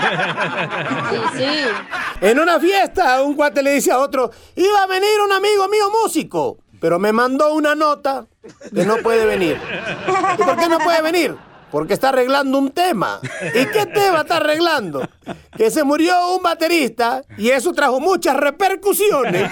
En 2.19 2.39
una 2.39 2.59
fiesta, 2.59 3.21
un 3.21 3.35
cuate 3.35 3.61
le 3.61 3.73
dice 3.73 3.91
a 3.91 3.99
otro, 3.99 4.31
iba 4.55 4.81
a 4.81 4.87
venir 4.87 5.11
un 5.23 5.31
amigo 5.31 5.67
mío 5.67 5.91
músico, 6.03 6.57
pero 6.81 6.97
me 6.97 7.13
mandó 7.13 7.53
una 7.53 7.75
nota 7.75 8.25
que 8.73 8.83
no 8.83 8.97
puede 8.97 9.27
venir. 9.27 9.61
¿Y 10.39 10.41
por 10.41 10.57
qué 10.57 10.67
no 10.67 10.79
puede 10.79 11.03
venir? 11.03 11.37
Porque 11.71 11.93
está 11.93 12.09
arreglando 12.09 12.57
un 12.57 12.71
tema. 12.71 13.19
¿Y 13.53 13.65
qué 13.67 13.85
tema 13.85 14.21
está 14.21 14.37
arreglando? 14.37 15.07
Que 15.55 15.69
se 15.69 15.83
murió 15.83 16.35
un 16.35 16.43
baterista 16.43 17.23
y 17.37 17.49
eso 17.49 17.73
trajo 17.73 17.99
muchas 17.99 18.37
repercusiones. 18.37 19.51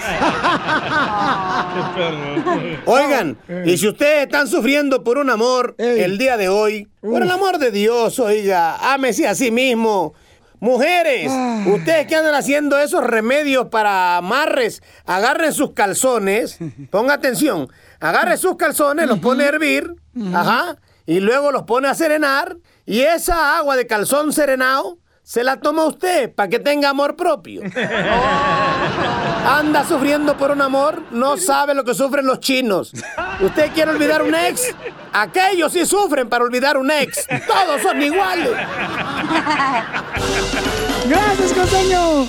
Oigan, 2.86 3.36
y 3.64 3.76
si 3.76 3.88
ustedes 3.88 4.24
están 4.24 4.48
sufriendo 4.48 5.04
por 5.04 5.18
un 5.18 5.30
amor 5.30 5.74
el 5.78 6.16
día 6.18 6.36
de 6.36 6.48
hoy, 6.48 6.88
por 7.00 7.22
el 7.22 7.30
amor 7.30 7.58
de 7.58 7.70
Dios, 7.70 8.18
oiga, 8.18 8.92
ámese 8.92 9.28
a 9.28 9.34
sí 9.34 9.50
mismo. 9.50 10.14
Mujeres, 10.58 11.30
ustedes 11.66 12.06
que 12.06 12.16
andan 12.16 12.34
haciendo 12.34 12.78
esos 12.78 13.04
remedios 13.04 13.66
para 13.68 14.16
amarres, 14.16 14.82
agarren 15.04 15.52
sus 15.52 15.72
calzones, 15.72 16.58
ponga 16.90 17.12
atención, 17.14 17.68
agarre 18.00 18.38
sus 18.38 18.56
calzones, 18.56 19.06
los 19.06 19.18
pone 19.18 19.44
a 19.44 19.48
hervir, 19.48 19.94
ajá, 20.32 20.78
y 21.06 21.20
luego 21.20 21.52
los 21.52 21.62
pone 21.62 21.88
a 21.88 21.94
serenar, 21.94 22.56
y 22.84 23.00
esa 23.00 23.56
agua 23.56 23.76
de 23.76 23.86
calzón 23.86 24.32
serenado 24.32 24.98
se 25.22 25.42
la 25.42 25.60
toma 25.60 25.84
usted 25.84 26.32
para 26.32 26.48
que 26.48 26.60
tenga 26.60 26.88
amor 26.88 27.16
propio. 27.16 27.62
Anda 29.44 29.84
sufriendo 29.84 30.36
por 30.36 30.52
un 30.52 30.62
amor, 30.62 31.02
no 31.10 31.36
sabe 31.36 31.74
lo 31.74 31.84
que 31.84 31.94
sufren 31.94 32.26
los 32.26 32.38
chinos. 32.38 32.92
¿Usted 33.40 33.72
quiere 33.72 33.90
olvidar 33.90 34.22
un 34.22 34.34
ex? 34.34 34.74
Aquellos 35.12 35.72
sí 35.72 35.84
sufren 35.84 36.28
para 36.28 36.44
olvidar 36.44 36.76
un 36.76 36.90
ex. 36.90 37.26
Todos 37.46 37.82
son 37.82 38.00
iguales. 38.02 38.50
Gracias, 41.08 41.52
costeño. 41.52 42.26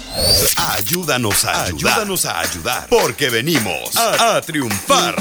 Ayúdanos 0.77 1.45
a 1.45 1.63
ayudar. 1.63 1.93
Ayúdanos 1.93 2.25
a 2.25 2.39
ayudar. 2.39 2.87
Porque 2.89 3.29
venimos 3.29 3.95
a, 3.95 4.37
a 4.37 4.41
triunfar. 4.41 5.15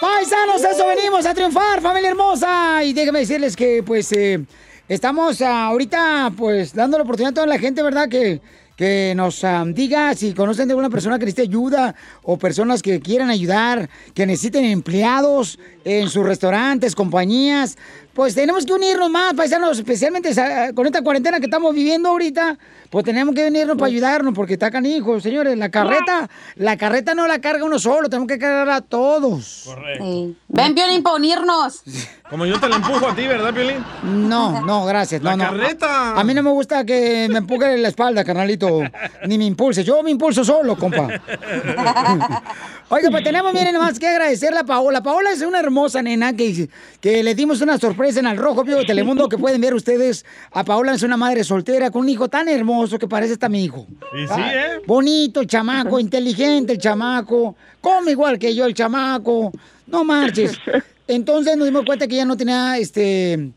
Paisanos, 0.00 0.62
eso 0.62 0.86
venimos 0.86 1.26
a 1.26 1.34
triunfar, 1.34 1.82
familia 1.82 2.10
hermosa. 2.10 2.82
Y 2.84 2.92
déjenme 2.92 3.20
decirles 3.20 3.56
que, 3.56 3.82
pues, 3.82 4.10
eh, 4.12 4.44
estamos 4.88 5.42
ah, 5.42 5.66
ahorita, 5.66 6.32
pues, 6.36 6.72
dando 6.74 6.96
la 6.96 7.04
oportunidad 7.04 7.32
a 7.32 7.34
toda 7.34 7.46
la 7.46 7.58
gente, 7.58 7.82
¿verdad? 7.82 8.08
Que, 8.08 8.40
que 8.78 9.12
nos 9.16 9.42
ah, 9.42 9.64
diga 9.66 10.14
si 10.14 10.32
conocen 10.34 10.68
de 10.68 10.74
una 10.74 10.88
persona 10.88 11.18
que 11.18 11.24
necesite 11.24 11.42
ayuda 11.42 11.96
o 12.22 12.38
personas 12.38 12.80
que 12.80 13.00
quieran 13.00 13.28
ayudar, 13.28 13.90
que 14.14 14.24
necesiten 14.24 14.64
empleados 14.66 15.58
en 15.84 16.08
sus 16.08 16.24
restaurantes, 16.24 16.94
compañías. 16.94 17.76
Pues 18.14 18.34
tenemos 18.34 18.64
que 18.66 18.72
unirnos 18.72 19.10
más, 19.10 19.34
paisanos, 19.34 19.78
especialmente 19.78 20.32
sa- 20.34 20.72
con 20.74 20.86
esta 20.86 21.02
cuarentena 21.02 21.38
que 21.38 21.46
estamos 21.46 21.72
viviendo 21.74 22.08
ahorita. 22.08 22.58
Pues 22.90 23.04
tenemos 23.04 23.32
que 23.34 23.46
unirnos 23.46 23.76
para 23.76 23.86
ayudarnos, 23.88 24.34
porque 24.34 24.54
está 24.54 24.70
canijo, 24.72 25.20
señores. 25.20 25.56
La 25.56 25.68
carreta, 25.70 26.28
la 26.56 26.76
carreta 26.76 27.14
no 27.14 27.26
la 27.28 27.40
carga 27.40 27.64
uno 27.64 27.78
solo, 27.78 28.08
tenemos 28.08 28.26
que 28.28 28.38
cargar 28.38 28.70
a 28.70 28.80
todos. 28.80 29.62
Correcto. 29.66 30.34
Ven, 30.48 30.74
Piolín, 30.74 31.02
para 31.02 31.16
unirnos. 31.16 31.82
Como 32.30 32.44
yo 32.44 32.58
te 32.60 32.68
la 32.68 32.76
empujo 32.76 33.08
a 33.08 33.14
ti, 33.14 33.26
¿verdad, 33.26 33.54
Piolín? 33.54 33.76
No, 34.02 34.62
no, 34.66 34.84
gracias. 34.84 35.22
La 35.22 35.36
no, 35.36 35.44
no. 35.44 35.50
carreta. 35.50 36.18
A 36.18 36.24
mí 36.24 36.34
no 36.34 36.42
me 36.42 36.50
gusta 36.50 36.84
que 36.84 37.28
me 37.30 37.38
empuje 37.38 37.72
en 37.74 37.82
la 37.82 37.88
espalda, 37.88 38.24
carnalito. 38.24 38.67
Ni 39.26 39.38
me 39.38 39.44
impulse. 39.44 39.84
Yo 39.84 40.02
me 40.02 40.10
impulso 40.10 40.44
solo, 40.44 40.76
compa. 40.76 41.08
Oiga, 42.90 43.10
pues 43.10 43.22
tenemos, 43.22 43.52
miren, 43.52 43.74
nomás 43.74 43.98
que 43.98 44.06
agradecerle 44.06 44.60
a 44.60 44.64
Paola. 44.64 45.02
Paola 45.02 45.30
es 45.30 45.42
una 45.42 45.60
hermosa 45.60 46.02
nena 46.02 46.32
que, 46.34 46.68
que 47.00 47.22
le 47.22 47.34
dimos 47.34 47.60
una 47.60 47.78
sorpresa 47.78 48.20
en 48.20 48.26
el 48.26 48.36
Rojo 48.38 48.64
Vivo 48.64 48.78
de 48.78 48.86
Telemundo 48.86 49.28
que 49.28 49.36
pueden 49.36 49.60
ver 49.60 49.74
ustedes. 49.74 50.24
A 50.52 50.64
Paola 50.64 50.94
es 50.94 51.02
una 51.02 51.16
madre 51.16 51.44
soltera 51.44 51.90
con 51.90 52.02
un 52.02 52.08
hijo 52.08 52.28
tan 52.28 52.48
hermoso 52.48 52.98
que 52.98 53.06
parece 53.06 53.34
hasta 53.34 53.48
mi 53.48 53.64
hijo. 53.64 53.86
Y 54.14 54.26
sí, 54.26 54.32
Ah, 54.32 54.52
¿eh? 54.54 54.80
Bonito 54.86 55.40
el 55.40 55.46
chamaco, 55.46 56.00
inteligente 56.00 56.72
el 56.74 56.78
chamaco, 56.78 57.56
come 57.80 58.12
igual 58.12 58.38
que 58.38 58.54
yo 58.54 58.64
el 58.64 58.74
chamaco. 58.74 59.52
No 59.86 60.04
marches. 60.04 60.58
Entonces 61.08 61.56
nos 61.56 61.66
dimos 61.66 61.84
cuenta 61.84 62.06
que 62.06 62.16
ya 62.16 62.24
no 62.24 62.36
tenía 62.36 62.78
este 62.78 63.50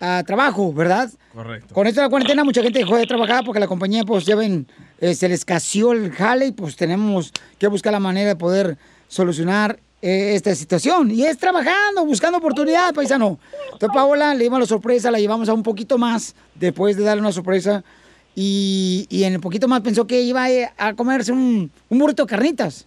ah, 0.00 0.22
trabajo, 0.26 0.72
¿verdad? 0.72 1.10
Correcto. 1.34 1.74
Con 1.74 1.86
esto 1.88 2.00
de 2.00 2.06
la 2.06 2.10
cuarentena 2.10 2.44
mucha 2.44 2.62
gente 2.62 2.78
dejó 2.78 2.96
de 2.96 3.06
trabajar 3.06 3.42
porque 3.44 3.58
la 3.58 3.66
compañía, 3.66 4.04
pues 4.04 4.24
ya 4.24 4.36
ven, 4.36 4.68
eh, 5.00 5.14
se 5.14 5.28
les 5.28 5.44
casió 5.44 5.90
el 5.92 6.12
jale 6.12 6.46
y 6.46 6.52
pues 6.52 6.76
tenemos 6.76 7.32
que 7.58 7.66
buscar 7.66 7.92
la 7.92 7.98
manera 7.98 8.28
de 8.28 8.36
poder 8.36 8.78
solucionar 9.08 9.80
eh, 10.00 10.34
esta 10.36 10.54
situación. 10.54 11.10
Y 11.10 11.24
es 11.24 11.36
trabajando, 11.38 12.04
buscando 12.04 12.38
oportunidad, 12.38 12.94
paisano. 12.94 13.40
Entonces, 13.72 13.90
Paola, 13.92 14.32
le 14.34 14.44
dimos 14.44 14.60
la 14.60 14.66
sorpresa, 14.66 15.10
la 15.10 15.18
llevamos 15.18 15.48
a 15.48 15.54
un 15.54 15.64
poquito 15.64 15.98
más 15.98 16.36
después 16.54 16.96
de 16.96 17.02
darle 17.02 17.20
una 17.20 17.32
sorpresa. 17.32 17.82
Y, 18.36 19.06
y 19.10 19.24
en 19.24 19.34
el 19.34 19.40
poquito 19.40 19.66
más 19.66 19.80
pensó 19.80 20.06
que 20.06 20.22
iba 20.22 20.48
eh, 20.50 20.70
a 20.76 20.94
comerse 20.94 21.32
un, 21.32 21.70
un 21.88 21.98
burrito 21.98 22.24
de 22.24 22.30
carnitas. 22.30 22.86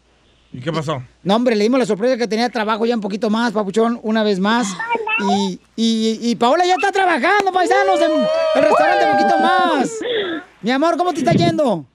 ¿Y 0.54 0.62
qué 0.62 0.72
pasó? 0.72 1.04
No, 1.24 1.36
hombre, 1.36 1.56
le 1.56 1.64
dimos 1.64 1.80
la 1.80 1.86
sorpresa 1.86 2.18
que 2.18 2.28
tenía 2.28 2.50
trabajo 2.50 2.86
ya 2.86 2.96
un 2.96 3.02
poquito 3.02 3.30
más, 3.30 3.52
papuchón, 3.52 4.00
una 4.04 4.24
vez 4.24 4.40
más. 4.40 4.76
Y, 5.20 5.60
y, 5.76 6.20
y 6.22 6.36
Paola 6.36 6.66
ya 6.66 6.76
está 6.76 6.92
trabajando, 6.92 7.52
paisanos, 7.52 8.00
en 8.02 8.12
el 8.12 8.64
restaurante 8.64 9.06
un 9.06 9.18
poquito 9.18 9.40
más. 9.40 10.00
Mi 10.62 10.72
amor, 10.72 10.98
¿cómo 10.98 11.14
te 11.14 11.20
está 11.20 11.34
yendo? 11.34 11.86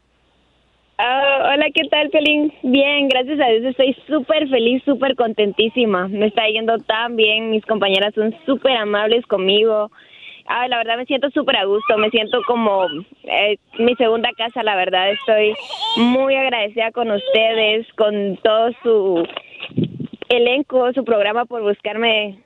Ah, 0.99 1.53
hola, 1.53 1.67
¿qué 1.75 1.83
tal, 1.89 2.11
Pelín? 2.11 2.53
Bien, 2.63 3.09
gracias 3.09 3.41
a 3.41 3.47
Dios 3.47 3.65
estoy 3.65 3.97
súper 4.07 4.49
feliz, 4.49 4.83
súper 4.85 5.17
contentísima. 5.17 6.07
Me 6.09 6.27
está 6.27 6.47
yendo 6.47 6.79
tan 6.79 7.17
bien, 7.17 7.51
mis 7.51 7.65
compañeras 7.67 8.15
son 8.15 8.35
súper 8.47 8.77
amables 8.77 9.27
conmigo. 9.27 9.91
Ah, 10.55 10.69
la 10.69 10.77
verdad 10.77 10.99
me 10.99 11.07
siento 11.07 11.31
súper 11.31 11.57
a 11.57 11.65
gusto, 11.65 11.97
me 11.97 12.11
siento 12.11 12.43
como 12.47 12.85
eh, 13.25 13.57
mi 13.79 13.95
segunda 13.95 14.29
casa, 14.37 14.63
la 14.63 14.77
verdad. 14.77 15.11
Estoy 15.11 15.55
muy 15.97 16.35
agradecida 16.37 16.91
con 16.93 17.11
ustedes, 17.11 17.87
con 17.97 18.37
todo 18.43 18.71
su 18.83 19.27
elenco, 20.29 20.93
su 20.93 21.05
programa 21.05 21.47
por 21.47 21.63
buscarme 21.63 22.39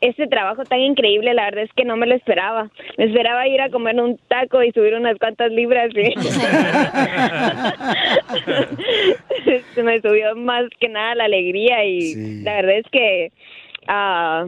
este 0.00 0.26
trabajo 0.28 0.64
tan 0.64 0.80
increíble, 0.80 1.34
la 1.34 1.44
verdad 1.44 1.64
es 1.64 1.72
que 1.74 1.84
no 1.84 1.96
me 1.96 2.06
lo 2.06 2.14
esperaba. 2.14 2.70
Me 2.96 3.04
esperaba 3.04 3.46
ir 3.48 3.60
a 3.60 3.68
comer 3.70 4.00
un 4.00 4.18
taco 4.28 4.62
y 4.62 4.72
subir 4.72 4.94
unas 4.94 5.18
cuantas 5.18 5.50
libras. 5.52 5.90
y- 5.94 6.12
Se 9.74 9.82
me 9.82 10.00
subió 10.00 10.34
más 10.36 10.64
que 10.78 10.88
nada 10.88 11.14
la 11.16 11.24
alegría 11.24 11.84
y 11.84 12.14
la 12.42 12.54
verdad 12.56 12.76
es 12.78 12.86
que, 12.90 13.32
ah, 13.88 14.46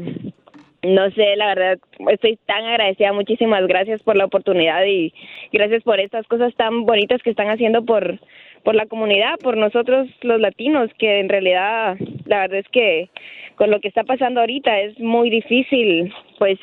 no 0.83 1.11
sé, 1.13 1.37
la 1.37 1.55
verdad 1.55 1.79
estoy 2.11 2.39
tan 2.47 2.65
agradecida. 2.65 3.13
Muchísimas 3.13 3.67
gracias 3.67 4.03
por 4.03 4.17
la 4.17 4.25
oportunidad 4.25 4.85
y 4.85 5.13
gracias 5.53 5.83
por 5.83 6.01
estas 6.01 6.27
cosas 6.27 6.55
tan 6.57 6.85
bonitas 6.85 7.23
que 7.23 7.31
están 7.31 7.49
haciendo 7.49 7.85
por 7.85 8.19
por 8.63 8.75
la 8.75 8.87
comunidad, 8.87 9.39
por 9.43 9.57
nosotros 9.57 10.09
los 10.21 10.41
latinos, 10.41 10.91
que 10.99 11.21
en 11.21 11.29
realidad 11.29 11.97
la 12.27 12.41
verdad 12.43 12.59
es 12.59 12.69
que 12.69 13.11
con 13.57 13.71
lo 13.71 13.81
que 13.81 13.89
está 13.89 14.05
pasando 14.05 14.41
ahorita 14.41 14.81
es 14.81 14.99
muy 15.01 15.31
difícil, 15.31 16.13
pues 16.39 16.59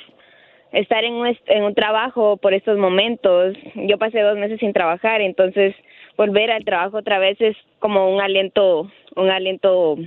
estar 0.72 1.04
en 1.04 1.14
un, 1.14 1.38
en 1.48 1.64
un 1.64 1.74
trabajo 1.74 2.38
por 2.38 2.54
estos 2.54 2.78
momentos. 2.78 3.56
Yo 3.76 3.98
pasé 3.98 4.22
dos 4.22 4.38
meses 4.38 4.60
sin 4.60 4.74
trabajar, 4.74 5.22
entonces 5.22 5.76
volver 6.18 6.52
al 6.52 6.66
trabajo 6.66 6.98
otra 6.98 7.20
vez 7.20 7.40
es 7.42 7.56
como 7.80 8.14
un 8.14 8.22
aliento, 8.22 8.90
un 9.16 9.30
aliento, 9.30 9.98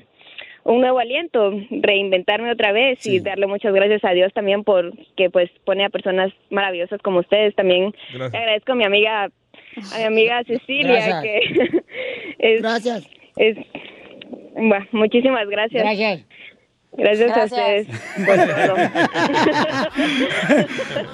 un 0.65 0.81
nuevo 0.81 0.99
aliento, 0.99 1.53
reinventarme 1.71 2.53
otra 2.53 2.73
vez 2.73 3.05
y 3.07 3.21
darle 3.21 3.47
muchas 3.47 3.75
gracias 3.75 4.05
a 4.05 4.11
Dios 4.11 4.33
también 4.33 4.63
por 4.63 4.93
que 5.17 5.29
pues 5.29 5.51
pone 5.65 5.85
a 5.85 5.91
personas 5.91 6.33
maravillosas 6.51 7.01
como 7.03 7.21
ustedes. 7.21 7.55
También 7.55 7.93
Gracias. 8.13 8.35
agradezco 8.41 8.73
a 8.73 8.75
mi 8.77 8.85
amiga, 8.85 9.25
a 9.25 9.99
mi 9.99 10.05
amiga 10.05 10.45
Cecilia 10.47 11.07
Gracias. 11.07 11.23
que 11.23 11.83
es, 12.39 12.63
gracias. 12.63 13.11
Es, 13.37 13.57
bueno, 14.55 14.87
muchísimas 14.93 15.49
gracias. 15.49 15.83
Gracias. 15.83 16.27
Gracias, 16.95 17.31
a 17.31 17.35
Gracias. 17.35 17.59
ustedes. 17.59 17.87
por 18.27 18.37
todo. 18.37 18.77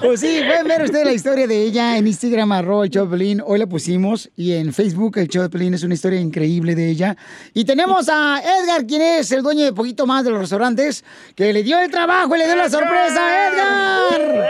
Pues 0.01 0.19
sí, 0.21 0.41
pueden 0.45 0.67
ver 0.67 0.81
ustedes 0.83 1.05
la 1.05 1.13
historia 1.13 1.47
de 1.47 1.63
ella 1.63 1.97
en 1.97 2.07
Instagram, 2.07 2.51
arroba 2.51 2.85
el 2.85 2.91
Pelín. 3.09 3.41
Hoy 3.45 3.59
la 3.59 3.67
pusimos. 3.67 4.29
Y 4.35 4.53
en 4.53 4.73
Facebook, 4.73 5.17
el 5.17 5.29
Pelín 5.49 5.73
es 5.73 5.83
una 5.83 5.93
historia 5.93 6.19
increíble 6.19 6.75
de 6.75 6.89
ella. 6.89 7.15
Y 7.53 7.65
tenemos 7.65 8.09
a 8.09 8.39
Edgar, 8.39 8.85
quien 8.85 9.01
es 9.01 9.31
el 9.31 9.41
dueño 9.41 9.65
de 9.65 9.73
poquito 9.73 10.05
más 10.05 10.23
de 10.25 10.31
los 10.31 10.39
restaurantes, 10.39 11.05
que 11.35 11.53
le 11.53 11.63
dio 11.63 11.79
el 11.79 11.89
trabajo 11.91 12.35
y 12.35 12.39
le 12.39 12.45
dio 12.45 12.55
la 12.55 12.69
sorpresa. 12.69 13.49
¡Edgar! 13.49 14.49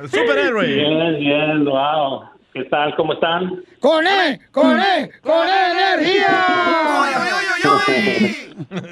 El 0.00 0.08
superhéroe. 0.10 0.66
Bien, 0.66 1.18
bien, 1.18 1.64
wow. 1.64 2.22
¿Qué 2.52 2.64
tal? 2.64 2.94
¿Cómo 2.96 3.12
están? 3.12 3.62
¡Con 3.86 4.04
E! 4.04 4.40
¡Con 4.50 4.76
E! 4.80 5.10
¡Con 5.22 5.46
energía! 5.46 6.26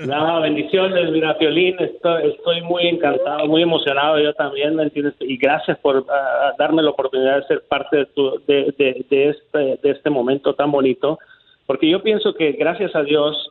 Nada, 0.06 0.38
bendiciones, 0.38 1.10
mira, 1.10 1.36
Piolín, 1.36 1.74
estoy, 1.80 2.30
estoy 2.30 2.60
muy 2.62 2.86
encantado, 2.86 3.44
muy 3.48 3.62
emocionado, 3.62 4.20
yo 4.20 4.32
también, 4.34 4.76
¿me 4.76 4.84
entiendes? 4.84 5.14
Y 5.18 5.36
gracias 5.36 5.78
por 5.78 6.06
ah, 6.08 6.52
darme 6.60 6.80
la 6.80 6.90
oportunidad 6.90 7.38
de 7.40 7.46
ser 7.48 7.62
parte 7.66 7.96
de, 7.96 8.06
tu- 8.06 8.40
de, 8.46 8.72
de- 8.78 9.04
de 9.10 9.28
este, 9.30 9.58
de 9.82 9.90
este 9.90 10.10
momento 10.10 10.54
tan 10.54 10.70
bonito, 10.70 11.18
porque 11.66 11.88
yo 11.90 12.00
pienso 12.00 12.32
que 12.34 12.52
gracias 12.52 12.94
a 12.94 13.02
Dios, 13.02 13.50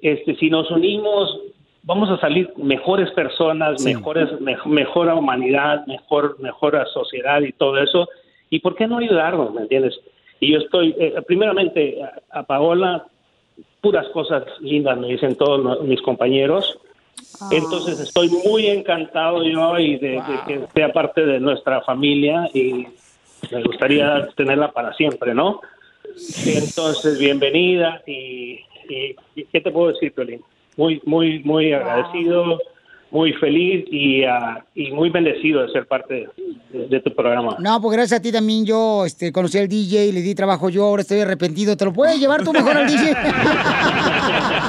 este, 0.00 0.36
si 0.36 0.48
nos 0.48 0.70
unimos, 0.70 1.40
vamos 1.82 2.08
a 2.08 2.20
salir 2.20 2.52
mejores 2.56 3.10
personas, 3.10 3.82
mejores, 3.82 4.28
mej- 4.40 4.64
mejor 4.66 5.08
humanidad, 5.08 5.84
mejor, 5.88 6.38
mejor 6.38 6.80
sociedad 6.94 7.40
y 7.40 7.50
todo 7.50 7.78
eso. 7.78 8.08
¿Y 8.48 8.60
por 8.60 8.76
qué 8.76 8.86
no 8.86 8.98
ayudarnos, 8.98 9.52
me 9.52 9.62
entiendes? 9.62 9.98
Y 10.40 10.52
yo 10.52 10.58
estoy, 10.58 10.94
eh, 10.98 11.14
primeramente, 11.26 11.98
a, 12.02 12.40
a 12.40 12.42
Paola, 12.44 13.06
puras 13.80 14.06
cosas 14.08 14.44
lindas 14.60 14.98
me 14.98 15.08
dicen 15.08 15.36
todos 15.36 15.62
no- 15.62 15.80
mis 15.80 16.00
compañeros. 16.02 16.78
Entonces 17.50 17.98
estoy 18.00 18.28
muy 18.28 18.66
encantado 18.66 19.42
yo 19.42 19.78
y 19.78 19.96
de, 19.96 20.10
de 20.10 20.20
que 20.46 20.66
sea 20.74 20.92
parte 20.92 21.24
de 21.24 21.40
nuestra 21.40 21.80
familia 21.82 22.48
y 22.52 22.86
me 23.50 23.62
gustaría 23.64 24.28
tenerla 24.36 24.70
para 24.72 24.92
siempre, 24.94 25.34
¿no? 25.34 25.60
Entonces, 26.44 27.18
bienvenida 27.18 28.02
y, 28.06 28.60
y- 28.88 29.16
y 29.34 29.44
¿qué 29.44 29.60
te 29.60 29.70
puedo 29.70 29.88
decir, 29.92 30.12
Piolín? 30.12 30.40
Muy, 30.76 31.00
muy, 31.04 31.40
muy 31.40 31.72
agradecido, 31.72 32.58
muy 33.10 33.32
feliz 33.34 33.86
y, 33.90 34.24
ah, 34.24 34.64
y 34.74 34.90
muy 34.90 35.10
bendecido 35.10 35.62
de 35.62 35.72
ser 35.72 35.86
parte 35.86 36.28
de, 36.70 36.88
de 36.88 37.00
tu 37.00 37.14
programa. 37.14 37.56
No, 37.58 37.80
pues 37.80 37.96
gracias 37.96 38.20
a 38.20 38.22
ti 38.22 38.30
también 38.30 38.66
yo 38.66 39.04
este, 39.04 39.32
conocí 39.32 39.58
al 39.58 39.68
DJ, 39.68 40.12
le 40.12 40.20
di 40.20 40.34
trabajo 40.34 40.68
yo, 40.68 40.84
ahora 40.84 41.02
estoy 41.02 41.20
arrepentido. 41.20 41.76
¿Te 41.76 41.84
lo 41.84 41.92
puedes 41.92 42.18
llevar 42.18 42.44
tú 42.44 42.52
mejor 42.52 42.76
al 42.76 42.86
DJ? 42.86 43.12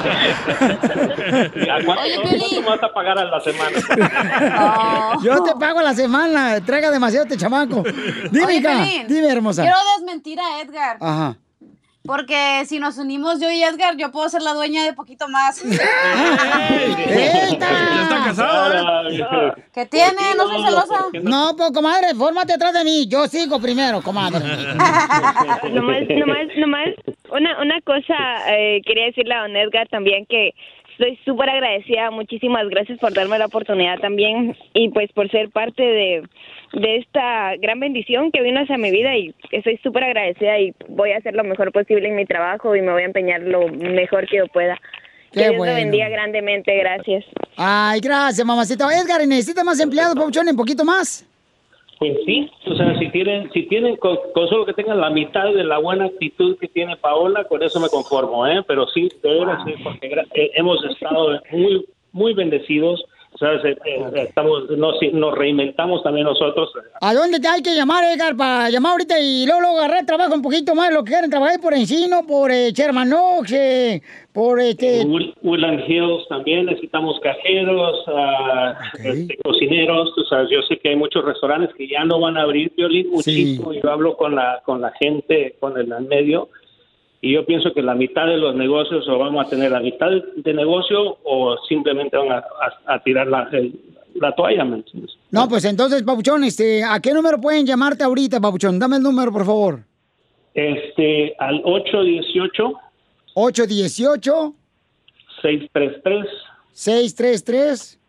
¿A 0.00 1.84
cuánto, 1.84 2.22
cuánto 2.22 2.60
me 2.60 2.66
vas 2.66 2.82
a 2.82 2.92
pagar 2.92 3.18
a 3.18 3.24
la 3.24 3.40
semana? 3.40 5.18
Yo 5.22 5.42
te 5.42 5.54
pago 5.56 5.78
a 5.80 5.82
la 5.82 5.94
semana, 5.94 6.60
traiga 6.64 6.90
demasiado 6.90 7.24
este 7.24 7.36
chamaco. 7.36 7.82
Dime, 8.30 8.46
Oye, 8.46 8.56
hija, 8.58 8.84
dime, 9.08 9.28
hermosa. 9.28 9.62
Quiero 9.62 9.76
desmentir 9.98 10.38
a 10.40 10.60
Edgar. 10.60 10.96
Ajá. 11.00 11.36
Porque 12.10 12.64
si 12.66 12.80
nos 12.80 12.98
unimos 12.98 13.40
yo 13.40 13.48
y 13.52 13.62
Edgar, 13.62 13.96
yo 13.96 14.10
puedo 14.10 14.28
ser 14.28 14.42
la 14.42 14.52
dueña 14.52 14.82
de 14.82 14.94
poquito 14.94 15.28
más. 15.28 15.64
Ya 17.08 18.02
está 18.02 18.24
casado, 18.24 19.08
¿eh? 19.08 19.52
¿Qué 19.72 19.86
tiene? 19.86 20.34
No 20.36 20.48
soy 20.48 20.64
celosa. 20.64 21.06
No, 21.22 21.54
pues, 21.56 21.70
comadre, 21.72 22.08
fórmate 22.16 22.54
atrás 22.54 22.72
de 22.72 22.82
mí. 22.82 23.06
Yo 23.06 23.26
sigo 23.26 23.60
primero, 23.60 24.02
comadre. 24.02 24.40
nomás, 25.72 26.02
nomás, 26.08 26.48
nomás, 26.56 26.88
una, 27.30 27.60
una 27.60 27.80
cosa 27.82 28.16
eh, 28.48 28.80
quería 28.84 29.06
decirle 29.06 29.34
a 29.34 29.42
Don 29.42 29.56
Edgar 29.56 29.86
también 29.88 30.26
que 30.26 30.52
estoy 30.92 31.16
súper 31.24 31.48
agradecida, 31.48 32.10
muchísimas 32.10 32.68
gracias 32.68 32.98
por 32.98 33.14
darme 33.14 33.38
la 33.38 33.46
oportunidad 33.46 33.98
también 34.00 34.56
y 34.74 34.88
pues 34.90 35.12
por 35.12 35.30
ser 35.30 35.50
parte 35.50 35.82
de, 35.82 36.22
de 36.72 36.96
esta 36.96 37.56
gran 37.56 37.80
bendición 37.80 38.30
que 38.30 38.42
vino 38.42 38.60
hacia 38.60 38.78
mi 38.78 38.90
vida 38.90 39.16
y 39.16 39.34
estoy 39.50 39.76
súper 39.78 40.04
agradecida 40.04 40.58
y 40.58 40.72
voy 40.88 41.12
a 41.12 41.18
hacer 41.18 41.34
lo 41.34 41.44
mejor 41.44 41.72
posible 41.72 42.08
en 42.08 42.16
mi 42.16 42.26
trabajo 42.26 42.76
y 42.76 42.82
me 42.82 42.92
voy 42.92 43.02
a 43.02 43.06
empeñar 43.06 43.42
lo 43.42 43.68
mejor 43.68 44.26
que 44.28 44.38
yo 44.38 44.46
pueda. 44.48 44.78
Qué 45.32 45.40
que 45.40 45.48
Dios 45.48 45.58
bueno. 45.58 45.74
me 45.74 45.84
bendiga 45.84 46.08
grandemente, 46.08 46.76
gracias. 46.76 47.24
Ay, 47.56 48.00
gracias, 48.00 48.44
mamacita. 48.46 48.86
Edgar, 48.92 49.26
¿necesita 49.26 49.64
más 49.64 49.80
empleados, 49.80 50.14
Pauchón? 50.16 50.48
¿Un 50.48 50.56
poquito 50.56 50.84
más? 50.84 51.26
Pues 52.00 52.16
sí, 52.24 52.50
o 52.66 52.74
sea, 52.76 52.98
si 52.98 53.10
tienen, 53.10 53.50
si 53.52 53.64
tienen 53.64 53.96
con, 53.96 54.16
con 54.32 54.48
solo 54.48 54.64
que 54.64 54.72
tengan 54.72 55.00
la 55.02 55.10
mitad 55.10 55.52
de 55.52 55.64
la 55.64 55.76
buena 55.76 56.06
actitud 56.06 56.56
que 56.58 56.66
tiene 56.66 56.96
Paola, 56.96 57.44
con 57.44 57.62
eso 57.62 57.78
me 57.78 57.90
conformo, 57.90 58.46
¿eh? 58.46 58.62
Pero 58.66 58.86
sí, 58.88 59.10
de 59.22 59.28
veras, 59.28 59.62
sí, 59.66 59.74
porque 59.84 60.06
eh, 60.34 60.50
hemos 60.54 60.82
estado 60.84 61.42
muy, 61.50 61.84
muy 62.12 62.32
bendecidos, 62.32 63.04
¿sabes? 63.38 63.64
Eh, 63.64 63.76
estamos, 64.16 64.68
nos, 64.70 64.96
nos 65.12 65.34
reinventamos 65.36 66.02
también 66.02 66.26
nosotros. 66.26 66.70
¿A 67.00 67.14
dónde 67.14 67.40
te 67.40 67.48
hay 67.48 67.62
que 67.62 67.74
llamar, 67.74 68.04
Edgar, 68.04 68.36
para 68.36 68.68
llamar 68.70 68.92
ahorita 68.92 69.18
y 69.20 69.46
luego, 69.46 69.60
luego 69.60 69.78
agarrar 69.78 70.04
trabajo 70.06 70.34
un 70.34 70.42
poquito 70.42 70.74
más? 70.74 70.92
Lo 70.92 71.04
que 71.04 71.12
quieren 71.12 71.30
trabajar 71.30 71.60
por 71.60 71.74
Encino, 71.74 72.26
por 72.26 72.50
eh, 72.50 72.72
Sherman 72.72 73.12
Oaks, 73.12 73.52
eh, 73.52 74.02
por 74.32 74.60
este... 74.60 75.04
Wood- 75.04 75.34
Woodland 75.42 75.88
Hills 75.88 76.28
también 76.28 76.66
necesitamos 76.66 77.18
cajeros, 77.20 77.98
ah, 78.08 78.78
este, 79.02 79.36
cocineros, 79.42 80.12
tú 80.14 80.22
sabes, 80.24 80.48
yo 80.50 80.60
sé 80.68 80.78
que 80.78 80.90
hay 80.90 80.96
muchos 80.96 81.24
restaurantes 81.24 81.74
que 81.76 81.88
ya 81.88 82.04
no 82.04 82.20
van 82.20 82.36
a 82.36 82.42
abrir 82.42 82.72
violín 82.76 83.10
muchísimo, 83.10 83.72
yo 83.72 83.90
hablo 83.90 84.16
con 84.16 84.34
la 84.34 84.60
con 84.64 84.80
la 84.80 84.92
gente, 85.00 85.56
con 85.58 85.76
el 85.78 85.88
medio 86.06 86.48
y 87.20 87.34
yo 87.34 87.44
pienso 87.44 87.72
que 87.74 87.82
la 87.82 87.94
mitad 87.94 88.26
de 88.26 88.36
los 88.38 88.54
negocios 88.54 89.06
o 89.08 89.18
vamos 89.18 89.46
a 89.46 89.50
tener 89.50 89.70
la 89.70 89.80
mitad 89.80 90.08
de, 90.36 90.54
negocio 90.54 91.18
o 91.24 91.56
simplemente 91.68 92.16
van 92.16 92.32
a, 92.32 92.36
a- 92.38 92.94
a 92.94 93.02
tirar 93.02 93.26
la, 93.26 93.48
el- 93.52 93.78
la 94.14 94.34
toalla, 94.34 94.64
¿me 94.64 94.76
entiendes? 94.76 95.12
No, 95.30 95.48
pues 95.48 95.64
entonces, 95.64 96.02
Papuchón, 96.02 96.42
este, 96.44 96.82
¿a 96.82 96.98
qué 97.00 97.12
número 97.14 97.40
pueden 97.40 97.64
llamarte 97.66 98.02
ahorita, 98.04 98.40
Papuchón? 98.40 98.78
Dame 98.78 98.96
el 98.96 99.02
número, 99.02 99.30
por 99.32 99.44
favor. 99.44 99.80
Este, 100.54 101.34
al 101.38 101.60
818 101.64 102.72
818 103.34 104.54
633 105.42 106.26
633 106.72 107.99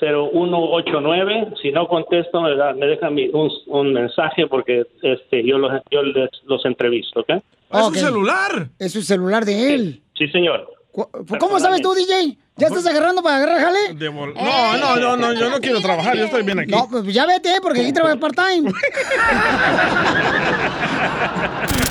0189. 0.00 1.54
Si 1.62 1.70
no 1.72 1.86
contesto, 1.88 2.40
me, 2.42 2.54
da- 2.56 2.72
me 2.74 2.86
dejan 2.86 3.14
mi- 3.14 3.28
un, 3.28 3.50
un 3.66 3.92
mensaje 3.92 4.46
porque 4.46 4.84
este, 5.02 5.44
yo, 5.46 5.58
los, 5.58 5.72
yo 5.90 6.02
les, 6.02 6.30
los 6.46 6.64
entrevisto, 6.64 7.20
¿ok? 7.20 7.30
¿Es 7.72 7.84
su 7.86 7.94
celular? 7.94 8.68
Es 8.78 8.92
su 8.92 9.02
celular 9.02 9.44
de 9.44 9.74
él. 9.74 10.02
Sí, 10.16 10.28
señor. 10.28 10.70
¿Cómo 11.40 11.58
sabes 11.58 11.82
tú, 11.82 11.92
DJ? 11.94 12.38
¿Ya 12.56 12.68
estás 12.68 12.86
agarrando 12.86 13.20
para 13.20 13.38
agarrar 13.38 13.60
jale? 13.62 13.94
No, 13.98 14.76
no, 14.78 14.96
no, 14.96 15.16
no, 15.16 15.32
yo 15.32 15.50
no 15.50 15.58
quiero 15.58 15.80
trabajar, 15.80 16.16
yo 16.16 16.26
estoy 16.26 16.44
bien 16.44 16.60
aquí. 16.60 16.70
No, 16.70 16.86
pues 16.88 17.02
ya 17.12 17.26
vete, 17.26 17.50
porque 17.60 17.80
aquí 17.80 17.92
trabajas 17.92 18.18
part-time. 18.18 18.70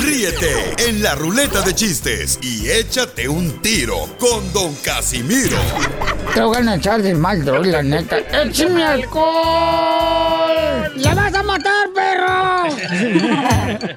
Ríete 0.00 0.74
en 0.88 1.02
la 1.02 1.14
ruleta 1.14 1.60
de 1.62 1.74
chistes 1.74 2.38
y 2.42 2.68
échate 2.70 3.28
un 3.28 3.60
tiro 3.62 4.08
con 4.18 4.52
Don 4.52 4.74
Casimiro. 4.84 5.56
Te 6.34 6.40
voy 6.42 6.66
a 6.66 6.74
echar 6.74 7.00
de 7.02 7.14
mal, 7.14 7.44
droga, 7.44 7.66
la 7.70 7.82
neta. 7.82 8.18
¡Échame 8.18 8.84
alcohol! 8.84 9.32
¡La 10.96 11.14
vas 11.14 11.34
a 11.34 11.42
matar, 11.42 11.88
perro! 11.94 12.64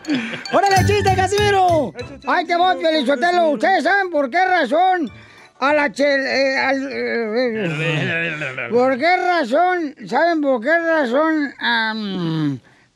¡Órale, 0.53 0.85
chiste, 0.87 1.15
Casimiro! 1.15 1.93
¡Ay, 2.27 2.45
te 2.45 2.55
voy, 2.55 2.81
Felizotelo! 2.81 3.49
¿Ustedes 3.51 3.83
saben 3.83 4.09
por 4.11 4.29
qué 4.29 4.45
razón 4.45 5.11
a 5.59 5.73
la 5.73 5.91
chel... 5.91 6.21
eh, 6.25 6.57
al- 6.59 6.89
eh, 6.91 8.67
¿Por 8.71 8.97
qué 8.97 9.17
razón? 9.17 9.95
¿Saben 10.07 10.41
por 10.41 10.61
qué 10.61 10.77
razón 10.77 11.53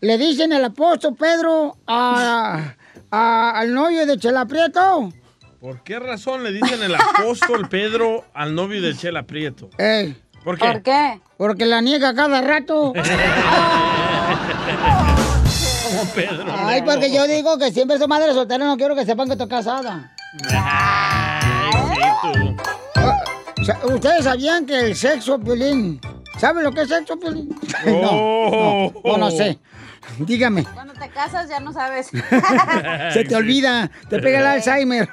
le 0.01 0.17
dicen 0.17 0.53
el 0.53 0.63
apóstol 0.65 1.15
Pedro 1.17 1.77
a, 1.87 2.75
a- 3.11 3.51
al 3.59 3.73
novio 3.73 4.05
de 4.05 4.17
Chela 4.17 4.45
Prieto? 4.45 5.11
¿Por 5.59 5.83
qué 5.83 5.99
razón 5.99 6.43
le 6.43 6.51
dicen 6.53 6.81
el 6.81 6.95
apóstol 6.95 7.67
Pedro 7.69 8.23
al 8.33 8.55
novio 8.55 8.81
de 8.81 8.95
Chela 8.95 9.23
Prieto? 9.23 9.69
Ey. 9.77 10.15
¿Por 10.43 10.57
qué? 10.57 10.65
¿Por 10.71 10.81
qué? 10.83 11.19
Porque 11.37 11.65
la 11.65 11.81
niega 11.81 12.13
cada 12.15 12.41
rato. 12.41 12.93
Como 15.89 16.05
Pedro. 16.15 16.45
Ay, 16.55 16.81
porque 16.83 17.11
yo 17.13 17.27
digo 17.27 17.57
que 17.57 17.71
siempre 17.73 17.97
soy 17.97 18.07
madre 18.07 18.31
soltera, 18.33 18.63
no 18.65 18.77
quiero 18.77 18.95
que 18.95 19.05
sepan 19.05 19.25
que 19.27 19.33
estoy 19.33 19.49
casada. 19.49 20.15
O 23.59 23.63
sea, 23.65 23.79
¿Ustedes 23.83 24.23
sabían 24.23 24.65
que 24.65 24.79
el 24.79 24.95
sexo, 24.95 25.37
Piolín? 25.39 25.99
¿Saben 26.39 26.63
lo 26.63 26.71
que 26.71 26.81
es 26.81 26.89
sexo, 26.89 27.19
Piolín? 27.19 27.53
No, 27.85 27.91
no, 27.91 28.93
no, 29.03 29.17
no 29.17 29.31
sé. 29.31 29.59
Dígame. 30.19 30.63
Cuando 30.63 30.93
te 30.93 31.09
casas 31.09 31.49
ya 31.49 31.59
no 31.59 31.73
sabes. 31.73 32.07
Se 33.13 33.25
te 33.25 33.35
olvida, 33.35 33.91
te 34.09 34.19
pega 34.19 34.39
el 34.39 34.45
Alzheimer. 34.45 35.09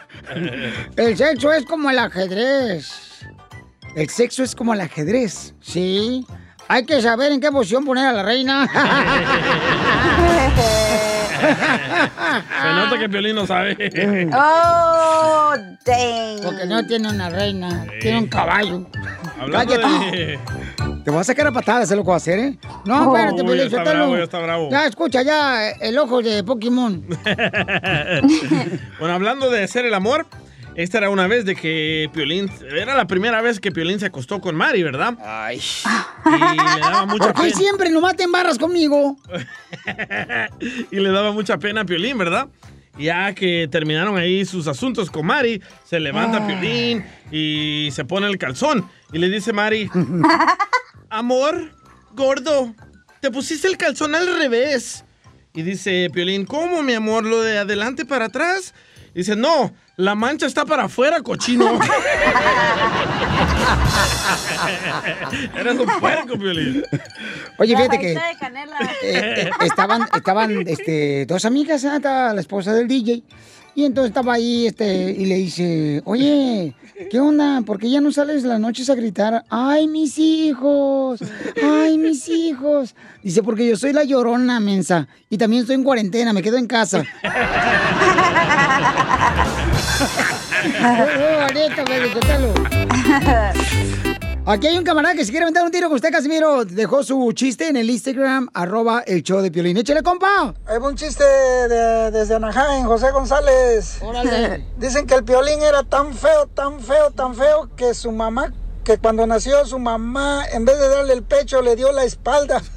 El 0.97 1.16
sexo 1.16 1.53
es 1.53 1.65
como 1.65 1.90
el 1.90 1.98
ajedrez. 1.98 2.93
El 3.97 4.09
sexo 4.09 4.44
es 4.44 4.55
como 4.55 4.74
el 4.74 4.81
ajedrez, 4.81 5.55
¿sí? 5.61 6.27
Hay 6.69 6.85
que 6.85 7.01
saber 7.01 7.32
en 7.32 7.40
qué 7.40 7.51
posición 7.51 7.85
poner 7.85 8.07
a 8.07 8.12
la 8.12 8.23
reina. 8.23 8.69
Se 12.62 12.72
nota 12.74 12.98
que 12.98 13.08
Piolín 13.08 13.34
no 13.36 13.46
sabe. 13.46 13.76
Oh, 14.32 15.54
dang. 15.84 16.42
Porque 16.42 16.66
no 16.66 16.86
tiene 16.86 17.08
una 17.08 17.28
reina, 17.30 17.86
tiene 18.00 18.18
un 18.18 18.26
caballo. 18.28 18.86
Hablando 19.40 19.74
Cállate. 19.74 20.16
de... 20.16 20.38
Te 21.04 21.10
voy 21.10 21.20
a 21.20 21.24
sacar 21.24 21.46
a 21.46 21.52
patadas, 21.52 21.90
es 21.90 21.96
lo 21.96 22.02
que 22.02 22.06
voy 22.06 22.14
a 22.14 22.16
hacer, 22.16 22.38
¿eh? 22.38 22.58
No, 22.84 23.10
Oh, 23.10 23.16
espérate, 23.16 23.44
Piolín, 23.44 23.66
está 23.66 23.82
bravo, 23.84 24.16
ya 24.16 24.24
está 24.24 24.38
bravo. 24.40 24.70
Ya, 24.70 24.86
escucha, 24.86 25.22
ya, 25.22 25.70
el 25.70 25.96
ojo 25.98 26.20
de 26.22 26.42
Pokémon. 26.42 27.04
bueno, 28.98 29.14
hablando 29.14 29.48
de 29.50 29.62
hacer 29.64 29.84
el 29.86 29.94
amor, 29.94 30.26
esta 30.77 30.98
era 30.98 31.11
una 31.11 31.27
vez 31.27 31.44
de 31.44 31.57
que 31.57 32.09
Piolín, 32.12 32.51
era 32.70 32.94
la 32.94 33.07
primera 33.07 33.40
vez 33.43 33.59
que 33.61 33.73
Piolín 33.73 33.98
se 33.98 34.07
acostó 34.07 34.40
con 34.40 34.55
Mari, 34.55 34.82
¿verdad? 34.82 35.15
Ay. 35.24 35.61
Y 36.27 36.31
le 36.74 36.81
daba 36.81 37.07
mucha 37.07 37.32
¿Por 37.32 37.35
qué 37.35 37.43
pena. 37.48 37.57
siempre 37.57 37.90
nomás 37.90 38.15
te 38.16 38.24
embarras 38.24 38.59
conmigo? 38.59 39.16
y 40.90 40.97
le 40.97 41.11
daba 41.11 41.32
mucha 41.32 41.59
pena 41.59 41.81
a 41.82 41.85
Piolín, 41.85 42.19
¿verdad? 42.19 42.48
Ya 42.98 43.35
que 43.35 43.69
terminaron 43.70 44.16
ahí 44.16 44.44
sus 44.44 44.66
asuntos 44.69 45.11
con 45.11 45.27
Mari, 45.27 45.61
se 45.85 46.01
levanta 46.01 46.39
Ah. 46.39 46.47
Piolín 46.47 47.05
y 47.31 47.89
se 47.93 48.05
pone 48.05 48.27
el 48.27 48.39
calzón. 48.39 48.89
Y 49.12 49.19
le 49.19 49.28
dice 49.28 49.53
Mari, 49.53 49.90
amor, 51.11 51.73
gordo, 52.12 52.74
te 53.20 53.31
pusiste 53.31 53.69
el 53.69 53.77
calzón 53.77 54.15
al 54.15 54.27
revés. 54.39 55.05
Y 55.55 55.62
dice 55.62 56.11
Piolín, 56.12 56.44
¿cómo, 56.44 56.82
mi 56.82 56.94
amor? 56.94 57.24
¿Lo 57.24 57.40
de 57.40 57.59
adelante 57.59 58.05
para 58.05 58.27
atrás? 58.27 58.74
Dice, 59.15 59.36
no, 59.36 59.73
la 59.97 60.14
mancha 60.14 60.47
está 60.47 60.64
para 60.66 60.85
afuera, 60.85 61.20
cochino. 61.23 61.78
Eres 65.59 65.78
un 65.78 65.89
puerco, 66.01 66.39
Piolín. 66.39 66.82
Oye, 67.59 67.73
La 67.73 67.78
fíjate 67.78 67.98
que 67.98 68.14
raíz 68.14 68.35
de 68.35 68.39
canela. 68.39 68.78
eh, 69.02 69.47
eh, 69.47 69.51
estaban, 69.64 70.02
estaban 70.14 70.68
este, 70.68 71.27
dos 71.27 71.44
amigas, 71.44 71.82
¿eh? 71.85 71.90
Estaba 71.97 72.35
la 72.35 72.40
esposa 72.40 72.73
del 72.74 72.89
DJ. 72.89 73.23
Y 73.74 73.85
entonces 73.85 74.09
estaba 74.10 74.35
ahí 74.35 74.66
este, 74.66 75.10
y 75.12 75.27
le 75.27 75.35
dice, 75.35 76.01
oye, 76.06 76.74
¿qué 77.10 77.20
onda? 77.20 77.60
¿Por 77.60 77.78
qué 77.78 77.90
ya 77.90 78.01
no 78.01 78.10
sales 78.10 78.43
las 78.44 78.59
noches 78.59 78.89
a 78.89 78.94
gritar? 78.94 79.44
¡Ay, 79.51 79.86
mis 79.86 80.18
hijos! 80.18 81.20
¡Ay, 81.62 81.98
mis 81.98 82.27
hijos! 82.28 82.94
Dice, 83.23 83.43
porque 83.43 83.68
yo 83.68 83.77
soy 83.77 83.93
la 83.93 84.05
llorona, 84.05 84.60
mensa. 84.60 85.09
Y 85.28 85.36
también 85.36 85.60
estoy 85.62 85.74
en 85.77 85.85
cuarentena, 85.85 86.32
me 86.32 86.43
quedo 86.43 86.56
en 86.56 86.66
casa. 86.66 87.05
Aquí 94.48 94.69
hay 94.69 94.78
un 94.78 94.85
camarada 94.85 95.16
que 95.16 95.24
se 95.24 95.32
quiere 95.32 95.43
aventar 95.43 95.65
un 95.65 95.73
tiro 95.73 95.89
con 95.89 95.97
usted, 95.97 96.12
Casimiro. 96.12 96.65
Dejó 96.65 97.03
su 97.03 97.32
chiste 97.32 97.66
en 97.66 97.77
el 97.77 97.90
Instagram, 97.90 98.48
arroba 98.55 99.01
el 99.05 99.24
show 99.24 99.40
de 99.40 99.51
Piolín. 99.51 99.77
Échale, 99.77 100.05
compa. 100.05 100.55
Hay 100.69 100.77
un 100.78 100.94
chiste 100.94 101.24
de- 101.24 102.12
desde 102.12 102.36
Anaheim, 102.36 102.86
José 102.86 103.11
González. 103.11 103.98
Órale. 104.01 104.65
Dicen 104.77 105.05
que 105.09 105.15
el 105.15 105.24
piolín 105.24 105.61
era 105.62 105.82
tan 105.82 106.15
feo, 106.15 106.47
tan 106.55 106.78
feo, 106.78 107.11
tan 107.11 107.35
feo 107.35 107.69
que 107.74 107.93
su 107.93 108.12
mamá, 108.12 108.53
que 108.86 108.98
cuando 108.98 109.26
nació 109.26 109.66
su 109.66 109.80
mamá, 109.80 110.44
en 110.52 110.64
vez 110.64 110.78
de 110.78 110.88
darle 110.88 111.12
el 111.14 111.24
pecho, 111.24 111.60
le 111.60 111.74
dio 111.74 111.90
la 111.90 112.04
espalda. 112.04 112.62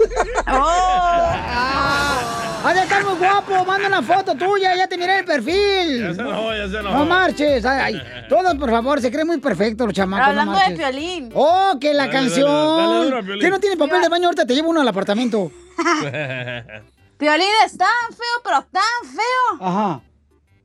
De 2.74 2.82
estar 2.82 3.04
muy 3.06 3.16
guapo. 3.16 3.64
Manda 3.66 3.88
una 3.88 4.02
foto 4.04 4.36
tuya. 4.36 4.76
Ya 4.76 4.88
te 4.88 4.98
miré 4.98 5.20
el 5.20 5.26
perfil. 5.26 6.02
Ya 6.02 6.14
se 6.14 6.22
enojó, 6.22 6.54
ya 6.54 6.68
se 6.68 6.78
enojó. 6.78 6.98
No 6.98 7.06
marches. 7.06 7.66
Ay, 7.66 7.96
ay. 7.96 8.02
Todos, 8.28 8.56
por 8.56 8.70
favor, 8.70 9.00
se 9.02 9.12
creen 9.12 9.28
muy 9.28 9.38
perfectos 9.40 9.88
los 9.88 9.96
chamacos. 9.96 10.26
no 10.36 10.42
Hablando 10.42 10.52
de 10.54 10.60
marches. 10.60 10.78
Piolín. 10.78 11.32
Oh, 11.34 11.78
que 11.80 11.94
la 11.94 12.08
Dale, 12.08 12.12
canción. 12.20 13.12
dale. 13.12 13.40
¿Qué 13.40 13.50
no 13.50 13.60
tiene 13.60 13.78
papel 13.78 14.02
de 14.02 14.10
baño? 14.10 14.26
Ahorita 14.28 14.46
te 14.46 14.54
llevo 14.56 14.70
uno 14.70 14.82
al 14.82 14.88
apartamento. 14.88 15.52
Piolín 17.18 17.48
es 17.66 17.78
tan 17.78 17.88
feo, 18.10 18.42
pero 18.44 18.66
tan 18.72 18.84
feo, 19.16 19.68
Ajá. 19.68 20.02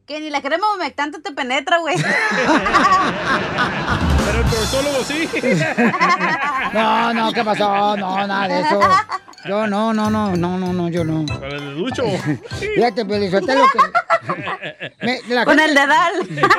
que 0.07 0.21
ni 0.21 0.31
la 0.31 0.41
crema 0.43 0.75
humectante 0.75 1.21
te 1.21 1.33
penetra, 1.33 1.79
güey. 1.79 1.97
Sí. 5.07 5.29
No, 6.73 7.15
no, 7.15 7.33
¿qué 7.33 7.45
pasó? 7.45 7.97
No, 7.97 8.27
nada 8.27 8.49
de 8.49 8.61
eso. 8.61 8.81
Yo 9.47 9.67
no, 9.67 9.93
no, 9.93 10.11
no, 10.11 10.35
no, 10.37 10.59
no, 10.59 10.73
no, 10.73 10.89
yo 10.89 11.05
no. 11.05 11.27
Para 11.27 11.57
el 11.57 11.61
de 11.61 11.75
Ducho. 11.75 12.03
Fíjate, 12.75 13.05
Pelizotelo, 13.05 13.65
que... 13.73 13.79
me- 15.05 15.21
la 15.35 15.45
Con 15.45 15.59
gente- 15.59 15.71
el 15.71 15.75
dedal. 15.75 16.13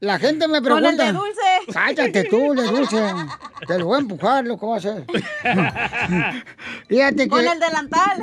La 0.00 0.18
gente 0.18 0.46
me 0.48 0.54
Con 0.60 0.64
pregunta... 0.64 0.90
el 0.90 0.96
de 0.96 1.12
dulce. 1.12 1.40
Cállate 1.72 2.24
tú, 2.24 2.54
de 2.54 2.62
dulce. 2.64 3.02
Te 3.66 3.78
lo 3.78 3.86
voy 3.86 3.96
a 3.96 4.00
empujar, 4.00 4.44
lo 4.44 4.58
que 4.58 4.66
voy 4.66 4.74
a 4.74 4.78
hacer. 4.78 5.04
Fíjate 6.88 7.16
que... 7.24 7.28
Con 7.28 7.46
el 7.46 7.58
delantal. 7.60 8.22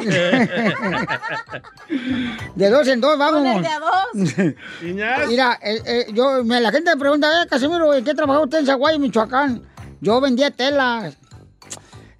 De 2.56 2.69
dos 2.69 2.88
en 2.88 3.02
dos, 3.02 3.18
vamos. 3.18 3.41
Con 3.41 3.48
el 3.48 3.61
de 3.61 3.68
a 3.68 3.80
dos. 3.80 5.27
Mira, 5.27 5.60
eh, 5.61 5.81
eh, 5.85 6.06
yo, 6.14 6.44
me- 6.44 6.61
la 6.61 6.72
gente 6.72 6.91
me 6.91 6.98
pregunta, 6.99 7.44
eh, 7.44 7.48
Casimiro, 7.49 7.94
¿en 7.94 8.03
qué 8.03 8.14
trabajó 8.14 8.44
usted 8.44 8.60
en 8.60 8.65
Zaguayo, 8.65 8.99
Michoacán? 8.99 9.64
Yo 10.02 10.19
vendía 10.22 10.52
telas. 10.52 11.15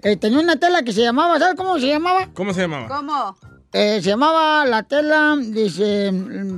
Eh, 0.04 0.18
tenía 0.18 0.40
una 0.40 0.58
tela 0.58 0.84
que 0.84 0.92
se 0.92 1.02
llamaba, 1.02 1.40
¿sabes 1.40 1.56
cómo 1.56 1.80
se 1.80 1.88
llamaba? 1.88 2.28
¿Cómo 2.34 2.54
se 2.54 2.62
llamaba? 2.62 2.88
¿Cómo? 2.90 3.38
Eh, 3.72 4.02
se 4.02 4.10
llamaba 4.10 4.66
la 4.66 4.84
tela, 4.84 5.36
dice, 5.40 6.12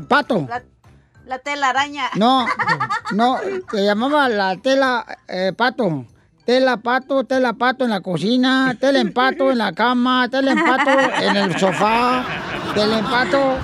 pato. 0.10 0.48
La, 0.50 0.64
la 1.28 1.40
telaraña. 1.40 2.10
No, 2.16 2.48
no, 3.14 3.38
se 3.72 3.84
llamaba 3.86 4.28
la 4.30 4.58
tela 4.58 5.06
eh, 5.28 5.54
pato. 5.56 6.06
Tela 6.46 6.78
pato, 6.78 7.24
tela 7.24 7.54
pato 7.54 7.86
en 7.86 7.90
la 7.90 8.02
cocina, 8.02 8.76
tela 8.80 9.00
en 9.00 9.14
pato 9.14 9.50
en 9.50 9.58
la 9.58 9.74
cama, 9.74 10.28
tela 10.30 10.52
en 10.52 10.64
pato 10.64 10.92
en 11.24 11.36
el 11.36 11.58
sofá, 11.58 12.24
tela 12.76 13.00
en 13.00 13.06
pato. 13.06 13.58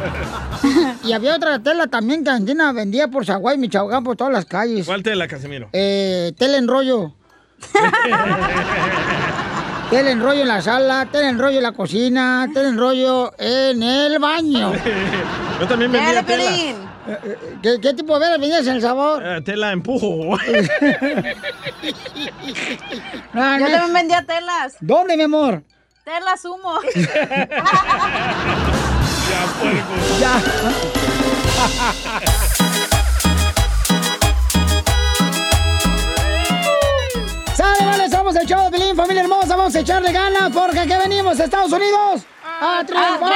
Y 1.04 1.14
había 1.14 1.36
otra 1.36 1.60
tela 1.60 1.88
también 1.88 2.24
que 2.24 2.32
Andina 2.32 2.72
vendía 2.72 3.08
por 3.08 3.24
Zaguay, 3.26 3.60
Michoacán, 3.60 4.04
por 4.04 4.16
todas 4.16 4.34
las 4.34 4.46
calles. 4.46 4.88
¿Cuál 4.88 5.04
tela, 5.04 5.28
Casimiro? 5.28 5.70
Eh, 5.74 6.34
tela 6.38 6.58
en 6.58 6.68
rollo. 6.68 7.14
Tela 9.92 10.10
en 10.12 10.22
rollo 10.22 10.42
en 10.44 10.48
la 10.48 10.62
sala, 10.62 11.06
tela 11.12 11.28
en 11.30 11.38
rollo 11.38 11.58
en 11.58 11.64
la 11.64 11.74
cocina, 11.74 12.48
tela 12.54 12.70
en 12.70 12.78
rollo 12.78 13.34
en 13.38 13.84
el 13.84 14.20
baño. 14.20 14.72
Yo 15.60 15.68
también 15.68 15.92
vendía 15.92 16.24
tela. 16.24 16.50
¿Qué, 17.62 17.78
qué 17.82 17.94
tipo 17.94 18.14
de 18.14 18.20
velas 18.26 18.40
vendías 18.40 18.66
en 18.68 18.76
el 18.78 18.82
sabor? 18.82 19.22
Eh, 19.26 19.42
tela 19.42 19.72
empujo. 19.74 20.38
No, 23.34 23.58
Yo 23.60 23.66
no. 23.66 23.72
también 23.72 23.94
vendía 23.94 24.24
telas. 24.26 24.76
¿Dónde, 24.82 25.16
mi 25.18 25.24
amor? 25.24 25.64
Telas 26.04 26.44
humo. 26.46 26.80
Ya. 30.20 30.42
¡Sale, 37.62 37.86
vale! 37.86 38.10
Somos 38.10 38.36
el 38.36 38.48
show 38.48 38.64
de 38.66 38.72
Pelín, 38.72 38.96
familia 38.96 39.22
hermosa. 39.22 39.56
Vamos 39.56 39.76
a 39.76 39.80
echarle 39.82 40.12
ganas 40.12 40.52
porque 40.52 40.80
aquí 40.80 40.94
venimos, 41.08 41.40
Estados 41.40 41.72
Unidos, 41.72 42.22
a 42.44 42.84
triunfar. 42.86 43.34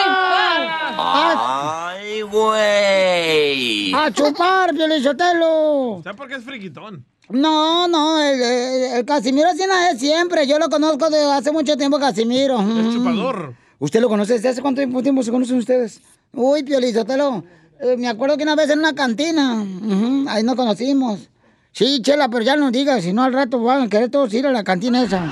A, 0.97 1.89
¡Ay, 1.91 2.22
güey! 2.23 3.93
a 3.93 4.11
chupar, 4.11 4.73
Piolichotelo. 4.73 6.02
¿Sabes 6.03 6.18
por 6.18 6.27
qué 6.27 6.35
es 6.35 6.43
friquitón? 6.43 7.06
No, 7.30 7.88
no, 7.88 8.19
el, 8.22 8.41
el- 8.41 8.84
el 8.97 9.06
Casimiro 9.06 9.47
así 9.49 9.64
no 9.68 9.76
es 9.91 9.99
siempre. 9.99 10.47
Yo 10.47 10.57
lo 10.60 10.69
conozco 10.69 11.10
de 11.10 11.23
hace 11.31 11.52
mucho 11.52 11.77
tiempo, 11.77 11.99
Casimiro. 11.99 12.60
Es 12.61 12.93
chupador. 12.95 13.53
¿Usted 13.80 13.99
lo 14.02 14.10
conoce? 14.10 14.34
¿Desde 14.34 14.49
hace 14.49 14.61
cuánto 14.61 14.80
tiempo, 14.80 15.03
tiempo 15.03 15.22
se 15.23 15.31
conocen 15.31 15.57
ustedes? 15.57 16.02
Uy, 16.34 16.64
Piolizotelo. 16.64 17.43
eh, 17.80 17.95
me 17.97 18.07
acuerdo 18.07 18.38
que 18.38 18.43
una 18.43 18.56
vez 18.56 18.69
en 18.69 18.80
una 18.80 18.93
cantina, 18.95 19.53
ujú, 19.61 20.26
ahí 20.30 20.41
nos 20.43 20.56
conocimos. 20.56 21.30
Sí, 21.76 22.02
Chela, 22.02 22.30
pero 22.30 22.41
ya 22.41 22.56
no 22.56 22.72
digas, 22.72 23.03
si 23.03 23.11
no 23.11 23.22
al 23.22 23.34
rato 23.34 23.60
van 23.60 23.81
a 23.81 23.89
querer 23.89 24.10
todos 24.10 24.34
ir 24.34 24.47
a 24.47 24.52
la 24.53 24.64
cantina 24.64 25.03
esa. 25.03 25.26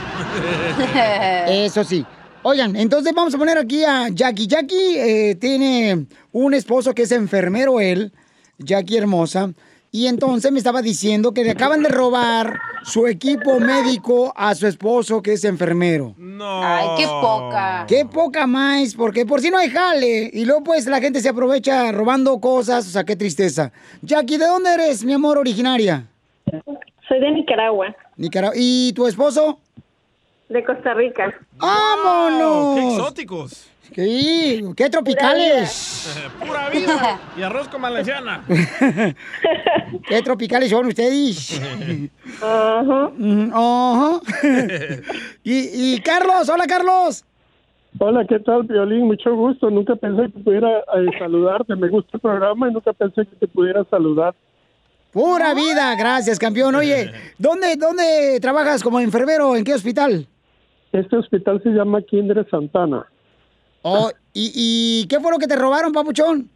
Eso 1.48 1.86
sí. 1.86 2.06
Oigan, 2.41 2.76
entonces 2.76 3.14
vamos 3.15 3.34
a 3.34 3.38
poner 3.38 3.57
aquí 3.57 3.86
a 3.86 4.10
Jackie. 4.10 4.48
Jackie 4.48 4.98
eh, 4.98 5.36
tiene 5.36 6.06
un 6.34 6.53
esposo 6.53 6.94
que 6.94 7.03
es 7.03 7.14
enfermero 7.14 7.80
él, 7.80 8.11
Jackie 8.57 8.98
hermosa. 8.98 9.53
Y 9.90 10.07
entonces 10.07 10.52
me 10.52 10.57
estaba 10.57 10.82
diciendo 10.82 11.34
que 11.34 11.45
le 11.45 11.52
acaban 11.52 11.82
de 11.82 11.88
robar 11.88 12.60
su 12.84 13.07
equipo 13.07 13.61
médico 13.61 14.34
a 14.36 14.53
su 14.53 14.68
esposo 14.68 15.22
que 15.22 15.34
es 15.34 15.45
enfermero. 15.45 16.14
No. 16.18 16.61
Ay, 16.61 16.88
qué 16.98 17.06
poca. 17.06 17.86
Qué 17.88 18.06
poca 18.06 18.48
más, 18.48 18.95
porque 18.95 19.26
por 19.26 19.40
si 19.40 19.49
no 19.49 19.60
hay 19.60 19.70
jale. 19.70 20.30
Y 20.34 20.44
luego 20.44 20.61
pues 20.65 20.88
la 20.88 20.99
gente 20.99 21.22
se 21.22 21.30
aprovecha 21.30 21.94
robando 21.94 22.41
cosas, 22.41 22.86
o 22.86 22.90
sea, 22.90 23.06
qué 23.06 23.15
tristeza. 23.15 23.72
Jackie, 24.02 24.38
¿de 24.38 24.48
dónde 24.48 24.74
eres, 24.74 25.06
mi 25.06 25.14
amor, 25.14 25.38
originaria? 25.38 26.10
Soy 27.07 27.20
de 27.20 27.32
Nicaragua, 27.32 27.95
Nicaragua. 28.18 28.56
¿Y 28.57 28.94
tu 28.94 29.07
esposo? 29.07 29.60
de 30.49 30.64
Costa 30.64 30.94
Rica. 30.94 31.34
¡Vámonos! 31.57 32.76
¡Qué 32.76 32.88
exóticos! 32.95 33.70
Sí, 33.94 34.64
qué 34.76 34.90
tropicales. 34.90 36.32
Pura 36.40 36.70
vida. 36.70 37.20
Y 37.38 37.41
arroz 37.41 37.68
con 37.68 37.82
valenciana. 37.82 38.44
qué 40.07 40.22
tropicales 40.24 40.70
son 40.70 40.88
ustedes. 40.88 41.61
Ajá. 42.41 43.11
Mm, 43.18 43.52
ajá. 43.53 44.20
y, 45.44 45.95
y 45.95 45.99
Carlos, 46.02 46.49
hola 46.49 46.65
Carlos. 46.65 47.26
Hola, 47.99 48.26
¿qué 48.26 48.40
tal, 48.40 48.64
Violín? 48.64 49.06
Mucho 49.06 49.36
gusto. 49.36 49.70
Nunca 49.70 49.95
pensé 49.95 50.32
que 50.32 50.40
pudiera 50.40 50.80
eh, 50.80 51.10
saludarte. 51.20 51.76
Me 51.76 51.90
gusta 51.90 52.11
el 52.14 52.22
programa 52.22 52.70
y 52.70 52.74
nunca 52.74 52.94
pensé 52.94 53.26
que 53.26 53.36
te 53.36 53.48
pudiera 53.48 53.84
saludar. 53.86 54.34
Pura 55.14 55.53
vida, 55.53 55.95
gracias, 55.95 56.40
campeón. 56.40 56.76
Oye, 56.76 57.11
¿dónde, 57.38 57.76
¿dónde 57.77 58.40
trabajas 58.41 58.84
como 58.84 58.99
enfermero? 58.99 59.56
¿En 59.56 59.64
qué 59.64 59.76
hospital? 59.76 60.27
Este 60.91 61.18
hospital 61.18 61.61
se 61.61 61.69
llama 61.69 62.02
Kindred 62.02 62.48
Santana. 62.49 63.06
Oh, 63.84 64.10
¿y, 64.34 64.52
¿Y 64.56 65.07
qué 65.07 65.19
fue 65.19 65.31
lo 65.31 65.38
que 65.38 65.48
te 65.48 65.56
robaron, 65.56 65.91
papuchón? 65.91 66.49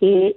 Eh, 0.00 0.36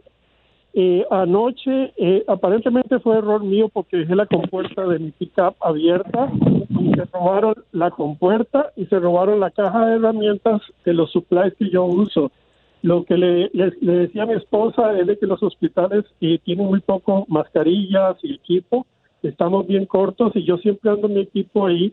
eh, 0.74 1.06
anoche, 1.10 1.94
eh, 1.98 2.24
aparentemente 2.28 3.00
fue 3.00 3.18
error 3.18 3.44
mío 3.44 3.70
porque 3.70 3.98
dejé 3.98 4.16
la 4.16 4.26
compuerta 4.26 4.86
de 4.86 5.00
mi 5.00 5.12
pickup 5.12 5.56
abierta 5.60 6.30
y 6.80 6.94
se 6.94 7.06
robaron 7.06 7.56
la 7.72 7.90
compuerta 7.92 8.72
y 8.76 8.86
se 8.86 9.00
robaron 9.00 9.40
la 9.40 9.50
caja 9.52 9.88
de 9.88 9.96
herramientas 9.96 10.62
de 10.86 10.94
los 10.94 11.12
supplies 11.12 11.54
que 11.58 11.70
yo 11.70 11.86
uso. 11.86 12.32
Lo 12.84 13.04
que 13.06 13.18
le, 13.18 13.50
le- 13.54 13.74
le 13.82 13.94
decía 13.94 14.24
a 14.24 14.26
mi 14.28 14.34
esposa 14.34 14.98
es 15.00 15.08
de 15.08 15.18
que 15.18 15.26
los 15.26 15.42
hospitales 15.42 16.06
eh, 16.22 16.40
tienen 16.44 16.68
muy 16.68 16.80
poco 16.80 17.26
mascarillas 17.28 18.18
y 18.24 18.36
equipo, 18.36 18.86
estamos 19.24 19.66
bien 19.68 19.86
cortos 19.86 20.32
y 20.36 20.44
yo 20.44 20.58
siempre 20.58 20.92
ando 20.92 21.08
mi 21.10 21.22
equipo 21.22 21.66
ahí 21.66 21.92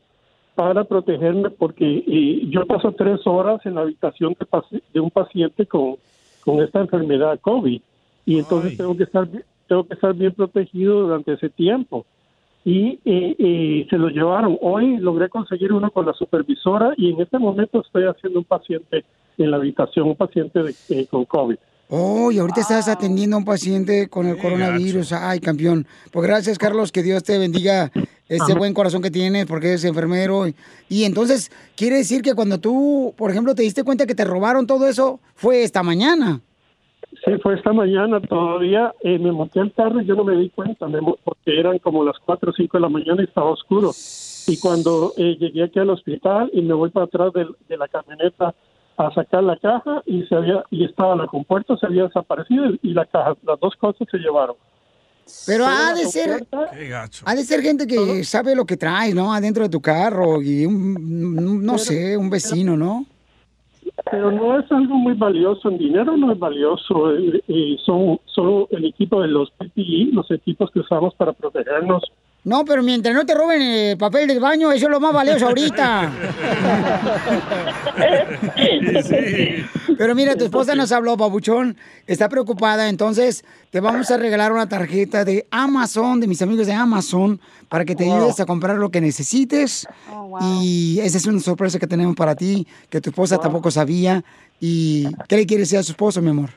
para 0.55 0.85
protegerme 0.85 1.51
porque 1.51 2.05
eh, 2.07 2.43
yo 2.49 2.67
paso 2.67 2.93
tres 2.93 3.27
horas 3.27 3.65
en 3.65 3.75
la 3.75 3.81
habitación 3.81 4.37
de, 4.39 4.47
paci- 4.47 4.83
de 4.93 5.01
un 5.01 5.11
paciente 5.11 5.67
con, 5.67 5.97
con 6.41 6.61
esta 6.63 6.81
enfermedad 6.81 7.41
COVID. 7.41 7.81
Y 8.27 8.39
entonces 8.39 8.77
tengo 8.77 8.97
que 8.97 9.05
estar 9.05 9.27
bi- 9.29 9.43
tengo 9.67 9.85
que 9.85 9.95
estar 9.95 10.15
bien 10.15 10.33
protegido 10.33 11.01
durante 11.01 11.33
ese 11.33 11.49
tiempo. 11.51 12.07
Y 12.65 13.01
eh, 13.05 13.35
eh, 13.39 13.87
se 13.91 13.99
lo 13.99 14.09
llevaron. 14.09 14.57
Hoy 14.61 14.97
logré 14.99 15.29
conseguir 15.29 15.73
uno 15.73 15.91
con 15.91 16.07
la 16.07 16.13
supervisora 16.15 16.95
y 16.97 17.11
en 17.11 17.21
este 17.21 17.39
momento 17.39 17.81
estoy 17.81 18.05
haciendo 18.05 18.39
un 18.39 18.45
paciente 18.45 19.05
en 19.39 19.51
la 19.51 19.57
habitación 19.57 20.09
un 20.09 20.17
paciente 20.17 20.63
de, 20.63 20.75
eh, 20.91 21.07
con 21.11 21.25
COVID 21.25 21.57
Oh, 21.89 22.33
y 22.33 22.39
ahorita 22.39 22.63
estás 22.63 22.89
atendiendo 22.89 23.37
a 23.37 23.39
un 23.41 23.45
paciente 23.45 24.09
con 24.09 24.27
el 24.27 24.39
coronavirus. 24.39 25.13
Ay, 25.13 25.39
campeón. 25.39 25.87
Pues 26.11 26.27
gracias, 26.27 26.59
Carlos, 26.59 26.91
que 26.91 27.03
Dios 27.03 27.23
te 27.23 27.39
bendiga 27.39 27.93
ese 28.27 28.43
Amén. 28.45 28.59
buen 28.59 28.75
corazón 28.75 29.03
que 29.03 29.11
tienes 29.11 29.45
porque 29.45 29.69
eres 29.69 29.85
enfermero. 29.85 30.49
Y, 30.49 30.55
y 30.89 31.05
entonces, 31.05 31.53
quiere 31.77 31.97
decir 31.97 32.23
que 32.23 32.35
cuando 32.35 32.59
tú, 32.59 33.13
por 33.19 33.31
ejemplo, 33.31 33.55
te 33.55 33.63
diste 33.63 33.85
cuenta 33.85 34.07
que 34.07 34.15
te 34.15 34.25
robaron 34.25 34.67
todo 34.67 34.89
eso, 34.89 35.21
fue 35.35 35.63
esta 35.63 35.83
mañana. 35.83 36.41
Sí, 37.25 37.33
fue 37.43 37.55
esta 37.55 37.73
mañana 37.73 38.21
todavía. 38.21 38.93
eh, 39.03 39.19
me 39.19 39.31
monté 39.33 39.61
al 39.61 39.73
carro 39.73 40.01
y 40.01 40.07
yo 40.07 40.15
no 40.15 40.25
me 40.25 40.37
di 40.37 40.51
cuenta, 40.51 40.89
me 40.89 41.01
porque 41.23 41.59
eran 41.59 41.79
como 41.79 42.03
las 42.03 42.17
4 42.25 42.51
o 42.51 42.55
5 42.55 42.77
de 42.77 42.81
la 42.81 42.89
mañana 42.89 43.23
y 43.23 43.25
estaba 43.25 43.51
oscuro. 43.51 43.93
Y 44.47 44.59
cuando 44.59 45.13
eh, 45.17 45.37
llegué 45.39 45.65
aquí 45.65 45.79
al 45.79 45.91
hospital 45.91 46.51
y 46.53 46.61
me 46.63 46.75
voy 46.75 46.91
para 46.91 47.07
atrás 47.07 47.33
de, 47.33 47.77
la 47.77 47.89
camioneta 47.89 48.55
a 48.97 49.11
sacar 49.13 49.43
la 49.43 49.57
caja 49.57 50.03
y 50.07 50.23
se 50.25 50.35
había 50.35 50.65
y 50.71 50.85
estaba 50.85 51.17
la 51.17 51.27
compuerta 51.27 51.77
se 51.77 51.87
había 51.87 52.05
desaparecido 52.05 52.67
y 52.83 52.93
la 52.95 53.05
caja, 53.07 53.35
las 53.47 53.59
dos 53.61 53.75
cosas 53.77 54.07
se 54.11 54.19
llevaron. 54.19 54.57
Pero 55.47 55.65
ha 55.67 55.95
de 55.95 56.05
ser, 56.05 56.47
ha 57.25 57.35
de 57.35 57.45
ser 57.45 57.63
gente 57.63 57.87
que 57.87 58.23
sabe 58.25 58.55
lo 58.55 58.67
que 58.67 58.77
traes, 58.77 59.15
¿no? 59.15 59.33
Adentro 59.33 59.63
de 59.65 59.71
tu 59.71 59.81
carro 59.81 60.43
y 60.43 60.67
un, 60.67 60.75
un- 61.39 61.65
no 61.65 61.79
sé, 61.79 62.17
un 62.17 62.29
vecino, 62.31 62.77
¿no? 62.77 63.07
pero 64.11 64.31
no 64.33 64.59
es 64.59 64.71
algo 64.73 64.95
muy 64.97 65.13
valioso 65.15 65.69
en 65.69 65.79
dinero 65.79 66.17
no 66.17 66.33
es 66.33 66.39
valioso 66.39 67.13
eh, 67.17 67.43
eh, 67.47 67.77
son 67.85 68.19
solo 68.25 68.67
el 68.71 68.87
equipo 68.87 69.21
de 69.21 69.29
los 69.29 69.51
PPE 69.53 70.09
los 70.13 70.29
equipos 70.31 70.71
que 70.71 70.81
usamos 70.81 71.15
para 71.15 71.33
protegernos 71.33 72.03
No, 72.45 72.65
pero 72.67 72.83
mientras 72.83 73.15
no 73.15 73.25
te 73.25 73.35
roben 73.35 73.63
el 73.63 73.97
papel 73.97 74.29
del 74.29 74.39
baño, 74.39 74.71
eso 74.71 74.85
es 74.87 74.91
lo 74.91 75.01
más 75.01 75.15
valioso 75.15 75.47
ahorita. 75.47 76.13
Pero 79.97 80.15
mira, 80.15 80.35
tu 80.37 80.45
esposa 80.45 80.75
nos 80.75 80.93
habló, 80.93 81.17
Pabuchón, 81.17 81.77
está 82.07 82.29
preocupada, 82.29 82.89
entonces 82.89 83.45
te 83.71 83.81
vamos 83.81 84.11
a 84.11 84.17
regalar 84.19 84.53
una 84.53 84.69
tarjeta 84.69 85.25
de 85.25 85.47
Amazon, 85.51 86.21
de 86.21 86.27
mis 86.27 86.43
amigos 86.43 86.67
de 86.67 86.73
Amazon, 86.73 87.41
para 87.69 87.85
que 87.85 87.95
te 87.95 88.05
Wow. 88.05 88.17
ayudes 88.17 88.41
a 88.41 88.47
comprar 88.47 88.77
lo 88.77 88.91
que 88.91 89.01
necesites. 89.01 89.87
Y 90.43 90.99
esa 91.01 91.17
es 91.19 91.27
una 91.27 91.41
sorpresa 91.41 91.79
que 91.79 91.87
tenemos 91.87 92.15
para 92.17 92.35
ti, 92.35 92.67
que 92.91 93.01
tu 93.01 93.11
esposa 93.11 93.39
tampoco 93.39 93.71
sabía. 93.71 94.23
¿Y 94.61 95.07
qué 95.29 95.37
le 95.37 95.47
quieres 95.47 95.69
decir 95.69 95.79
a 95.79 95.83
su 95.83 95.93
esposo, 95.93 96.21
mi 96.21 96.31
amor? 96.31 96.51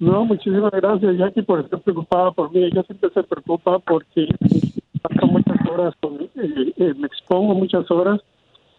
no 0.00 0.24
muchísimas 0.24 0.72
gracias 0.72 1.16
Jackie 1.16 1.42
por 1.42 1.60
estar 1.60 1.80
preocupada 1.80 2.32
por 2.32 2.52
mí 2.52 2.64
ella 2.64 2.82
siempre 2.82 3.10
se 3.14 3.22
preocupa 3.22 3.78
porque 3.78 4.26
paso 5.08 5.26
muchas 5.26 5.68
horas 5.68 5.94
con, 6.00 6.20
eh, 6.22 6.72
eh, 6.76 6.94
me 6.96 7.06
expongo 7.06 7.54
muchas 7.54 7.90
horas 7.90 8.20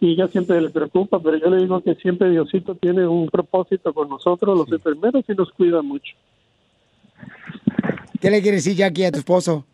y 0.00 0.12
ella 0.12 0.26
siempre 0.28 0.60
le 0.60 0.70
preocupa 0.70 1.20
pero 1.20 1.36
yo 1.36 1.48
le 1.48 1.58
digo 1.58 1.80
que 1.80 1.94
siempre 1.94 2.30
Diosito 2.30 2.74
tiene 2.74 3.06
un 3.06 3.28
propósito 3.28 3.94
con 3.94 4.08
nosotros 4.08 4.58
los 4.58 4.70
enfermeros 4.72 5.24
y 5.28 5.34
nos 5.34 5.50
cuida 5.52 5.82
mucho 5.82 6.14
¿Qué 8.20 8.30
le 8.30 8.42
quieres 8.42 8.64
decir, 8.64 8.78
Jackie, 8.78 9.04
a 9.04 9.12
tu 9.12 9.18
esposo? 9.18 9.64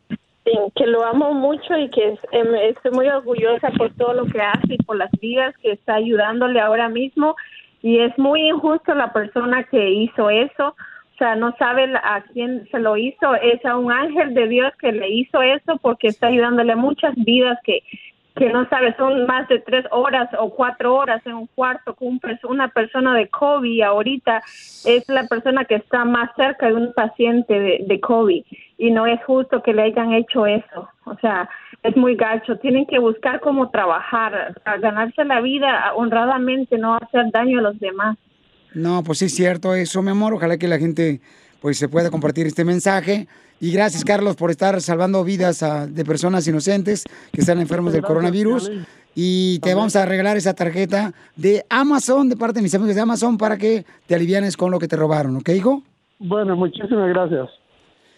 Sí, 0.45 0.53
que 0.75 0.87
lo 0.87 1.05
amo 1.05 1.33
mucho 1.33 1.79
y 1.79 1.89
que 1.91 2.19
em, 2.33 2.55
estoy 2.55 2.91
muy 2.91 3.09
orgullosa 3.09 3.71
por 3.79 3.95
todo 3.95 4.15
lo 4.15 4.27
que 4.27 4.41
hace 4.41 4.75
y 4.75 4.79
por 4.79 4.97
las 4.97 5.11
vidas 5.21 5.55
que 5.63 5.73
está 5.73 5.95
ayudándole 5.95 6.61
ahora 6.61 6.89
mismo. 6.89 7.37
Y 7.83 7.99
es 8.01 8.17
muy 8.19 8.49
injusto 8.49 8.95
la 8.95 9.13
persona 9.13 9.65
que 9.65 9.91
hizo 9.91 10.31
eso. 10.31 10.75
Sea, 11.23 11.37
no 11.37 11.55
sabe 11.57 11.85
a 12.03 12.21
quién 12.33 12.67
se 12.73 12.81
lo 12.81 12.97
hizo. 12.97 13.37
Es 13.37 13.65
a 13.65 13.77
un 13.77 13.93
ángel 13.93 14.35
de 14.35 14.49
Dios 14.49 14.73
que 14.81 14.91
le 14.91 15.09
hizo 15.09 15.41
eso 15.41 15.77
porque 15.81 16.09
está 16.09 16.27
ayudándole 16.27 16.75
muchas 16.75 17.15
vidas 17.15 17.61
que, 17.63 17.85
que 18.35 18.49
no 18.49 18.69
sabe, 18.69 18.93
son 18.97 19.25
más 19.27 19.47
de 19.47 19.61
tres 19.61 19.87
horas 19.93 20.29
o 20.37 20.51
cuatro 20.51 20.97
horas 20.97 21.25
en 21.25 21.35
un 21.35 21.47
cuarto 21.47 21.95
con 21.95 22.19
una 22.49 22.67
persona 22.67 23.15
de 23.15 23.29
COVID 23.29 23.83
ahorita 23.83 24.43
es 24.85 25.09
la 25.09 25.29
persona 25.29 25.65
que 25.65 25.77
está 25.77 26.05
más 26.05 26.29
cerca 26.35 26.67
de 26.67 26.75
un 26.75 26.93
paciente 26.93 27.57
de, 27.57 27.85
de 27.87 28.01
COVID 28.01 28.45
y 28.79 28.91
no 28.91 29.07
es 29.07 29.23
justo 29.25 29.63
que 29.63 29.75
le 29.75 29.83
hayan 29.83 30.15
hecho 30.15 30.45
eso. 30.45 30.89
O 31.05 31.15
sea, 31.19 31.49
es 31.85 31.97
muy 31.97 32.17
gacho. 32.17 32.57
Tienen 32.57 32.85
que 32.87 32.99
buscar 32.99 33.39
cómo 33.39 33.71
trabajar, 33.71 34.61
ganarse 34.81 35.25
la 35.25 35.41
vida 35.41 35.93
honradamente, 35.95 36.79
no 36.79 36.97
hacer 36.97 37.31
daño 37.31 37.61
a 37.61 37.63
los 37.63 37.79
demás. 37.79 38.19
No, 38.75 39.03
pues 39.03 39.19
sí 39.19 39.27
es 39.27 39.35
cierto 39.35 39.75
eso, 39.75 40.03
mi 40.03 40.11
amor. 40.11 40.35
Ojalá 40.35 40.57
que 40.57 40.69
la 40.69 40.79
gente 40.79 41.21
pues 41.61 41.79
se 41.79 41.89
pueda 41.89 42.11
compartir 42.11 42.47
este 42.47 42.65
mensaje. 42.65 43.29
Y 43.61 43.73
gracias, 43.73 44.05
Carlos, 44.05 44.35
por 44.35 44.51
estar 44.51 44.81
salvando 44.81 45.23
vidas 45.23 45.63
ah, 45.63 45.87
de 45.87 46.05
personas 46.05 46.47
inocentes 46.49 47.05
que 47.33 47.41
están 47.41 47.61
enfermos 47.61 47.93
del 47.93 48.03
coronavirus. 48.03 48.71
Y 49.15 49.61
te 49.61 49.75
vamos 49.75 49.95
a 49.95 50.05
regalar 50.05 50.37
esa 50.37 50.55
tarjeta 50.55 51.13
de 51.37 51.65
Amazon, 51.71 52.29
de 52.29 52.37
parte 52.37 52.59
de 52.59 52.63
mis 52.63 52.75
amigos 52.75 52.97
de 52.97 53.01
Amazon, 53.03 53.39
para 53.39 53.57
que 53.57 53.85
te 54.07 54.15
alivianes 54.15 54.57
con 54.57 54.71
lo 54.71 54.79
que 54.79 54.89
te 54.89 54.97
robaron, 54.97 55.37
¿ok, 55.37 55.49
hijo? 55.51 55.83
Bueno, 56.19 56.57
muchísimas 56.57 57.09
gracias. 57.11 57.49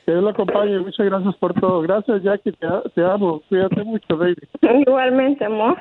Que 0.06 0.12
Dios 0.12 0.22
lo 0.22 0.30
acompañe. 0.30 0.78
Muchas 0.78 1.06
gracias 1.06 1.34
por 1.36 1.54
todo. 1.54 1.80
Gracias, 1.82 2.22
Jackie. 2.22 2.52
Te, 2.52 2.66
te 2.94 3.04
amo. 3.04 3.42
Cuídate 3.48 3.82
mucho, 3.82 4.16
baby. 4.16 4.36
Igualmente, 4.86 5.44
amor. 5.44 5.78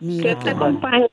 Mira, 0.00 0.30
Que 0.30 0.44
te 0.44 0.50
acompañe. 0.50 1.08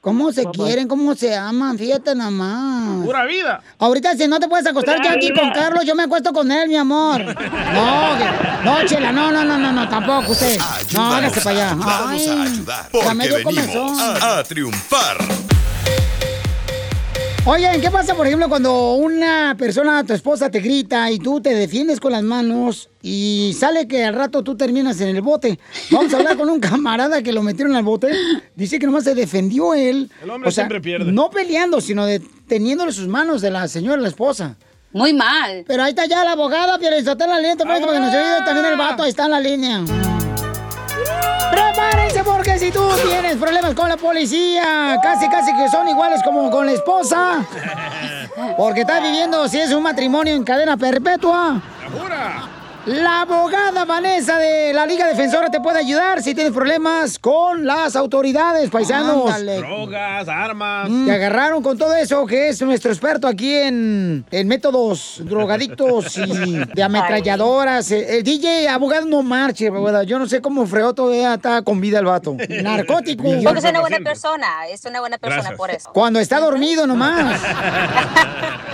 ¿Cómo 0.00 0.32
se 0.32 0.46
quieren? 0.46 0.88
¿Cómo 0.88 1.14
se 1.14 1.36
aman? 1.36 1.76
Fíjate 1.76 2.14
nada 2.14 2.30
más. 2.30 3.04
Pura 3.04 3.26
vida. 3.26 3.60
Ahorita 3.78 4.16
si 4.16 4.26
no 4.28 4.40
te 4.40 4.48
puedes 4.48 4.66
acostar 4.66 4.96
Jackie 5.02 5.30
vida. 5.30 5.40
con 5.42 5.50
Carlos, 5.50 5.84
yo 5.84 5.94
me 5.94 6.04
acuesto 6.04 6.32
con 6.32 6.50
él, 6.50 6.68
mi 6.68 6.76
amor. 6.76 7.22
No, 7.22 7.34
que- 7.34 8.64
no, 8.64 8.86
Chela, 8.86 9.12
no, 9.12 9.30
no, 9.30 9.44
no, 9.44 9.58
no, 9.58 9.72
no, 9.72 9.88
tampoco 9.90 10.32
usted. 10.32 10.58
No, 10.94 11.12
hágase 11.14 11.40
para 11.42 11.56
allá. 11.56 11.74
Vamos 11.74 11.86
Ay, 12.08 12.28
a 12.28 12.42
ayudar. 12.44 12.82
ya 12.82 12.88
Porque 12.90 13.28
venimos 13.44 14.00
a 14.00 14.42
triunfar. 14.44 15.18
Oye, 17.46 17.68
¿qué 17.80 17.90
pasa, 17.90 18.14
por 18.14 18.26
ejemplo, 18.26 18.50
cuando 18.50 18.92
una 18.94 19.56
persona, 19.58 20.04
tu 20.04 20.12
esposa, 20.12 20.50
te 20.50 20.60
grita 20.60 21.10
y 21.10 21.18
tú 21.18 21.40
te 21.40 21.54
defiendes 21.54 21.98
con 21.98 22.12
las 22.12 22.22
manos 22.22 22.90
y 23.00 23.56
sale 23.58 23.88
que 23.88 24.04
al 24.04 24.14
rato 24.14 24.44
tú 24.44 24.56
terminas 24.58 25.00
en 25.00 25.16
el 25.16 25.22
bote? 25.22 25.58
Vamos 25.90 26.12
a 26.12 26.18
hablar 26.18 26.36
con 26.36 26.50
un 26.50 26.60
camarada 26.60 27.22
que 27.22 27.32
lo 27.32 27.42
metieron 27.42 27.74
al 27.74 27.82
bote. 27.82 28.12
Dice 28.54 28.78
que 28.78 28.84
nomás 28.84 29.04
se 29.04 29.14
defendió 29.14 29.72
él. 29.72 30.10
El 30.22 30.30
hombre 30.30 30.52
siempre 30.52 30.82
pierde. 30.82 31.10
No 31.10 31.30
peleando, 31.30 31.80
sino 31.80 32.04
deteniéndole 32.04 32.92
sus 32.92 33.08
manos 33.08 33.40
de 33.40 33.50
la 33.50 33.66
señora, 33.68 34.00
la 34.02 34.08
esposa. 34.08 34.56
Muy 34.92 35.14
mal. 35.14 35.64
Pero 35.66 35.82
ahí 35.82 35.90
está 35.90 36.04
ya 36.04 36.22
la 36.24 36.32
abogada, 36.32 36.78
pero 36.78 36.94
está 36.94 37.12
en 37.12 37.30
la 37.30 37.38
línea, 37.38 37.56
te 37.56 37.64
parece, 37.64 37.86
porque 37.86 38.00
nos 38.00 38.14
ayude 38.14 38.44
también 38.44 38.66
el 38.66 38.76
vato, 38.76 39.02
ahí 39.02 39.10
está 39.10 39.24
en 39.24 39.30
la 39.30 39.40
línea. 39.40 39.84
Prepárense 41.90 42.22
porque 42.22 42.56
si 42.58 42.70
tú 42.70 42.88
tienes 43.08 43.36
problemas 43.36 43.74
con 43.74 43.88
la 43.88 43.96
policía, 43.96 44.96
casi 45.02 45.28
casi 45.28 45.52
que 45.56 45.68
son 45.68 45.88
iguales 45.88 46.22
como 46.22 46.48
con 46.48 46.66
la 46.66 46.72
esposa, 46.72 47.44
porque 48.56 48.82
estás 48.82 49.02
viviendo 49.02 49.48
si 49.48 49.58
es 49.58 49.72
un 49.72 49.82
matrimonio 49.82 50.34
en 50.34 50.44
cadena 50.44 50.76
perpetua. 50.76 51.60
La 51.82 52.59
abogada 52.86 53.84
Vanessa 53.84 54.38
de 54.38 54.72
la 54.72 54.86
Liga 54.86 55.06
Defensora 55.06 55.50
te 55.50 55.60
puede 55.60 55.78
ayudar 55.78 56.22
si 56.22 56.34
tienes 56.34 56.52
problemas 56.52 57.18
con 57.18 57.66
las 57.66 57.94
autoridades, 57.94 58.70
paisanos. 58.70 59.44
Drogas, 59.44 60.28
armas. 60.28 60.88
Mm. 60.88 61.06
Te 61.06 61.12
agarraron 61.12 61.62
con 61.62 61.76
todo 61.76 61.94
eso, 61.94 62.24
que 62.26 62.48
es 62.48 62.62
nuestro 62.62 62.90
experto 62.90 63.28
aquí 63.28 63.54
en, 63.54 64.24
en 64.30 64.48
métodos 64.48 65.20
drogadictos 65.24 66.16
y 66.16 66.56
de 66.74 66.82
ametralladoras. 66.82 67.90
El, 67.90 68.04
el 68.04 68.22
DJ 68.22 68.68
abogado 68.68 69.06
no 69.06 69.22
marche, 69.22 69.68
abogada. 69.68 70.02
Yo 70.04 70.18
no 70.18 70.26
sé 70.26 70.40
cómo 70.40 70.66
fregó 70.66 70.94
todavía 70.94 71.34
está 71.34 71.62
con 71.62 71.80
vida 71.80 71.98
el 71.98 72.06
vato. 72.06 72.36
Narcótico. 72.62 73.24
Porque 73.42 73.58
es 73.58 73.64
una 73.64 73.80
buena 73.80 73.98
persona, 73.98 74.66
es 74.68 74.84
una 74.84 75.00
buena 75.00 75.18
persona 75.18 75.42
Gracias. 75.42 75.58
por 75.58 75.70
eso. 75.70 75.90
Cuando 75.92 76.18
está 76.18 76.40
dormido 76.40 76.86
nomás. 76.86 77.40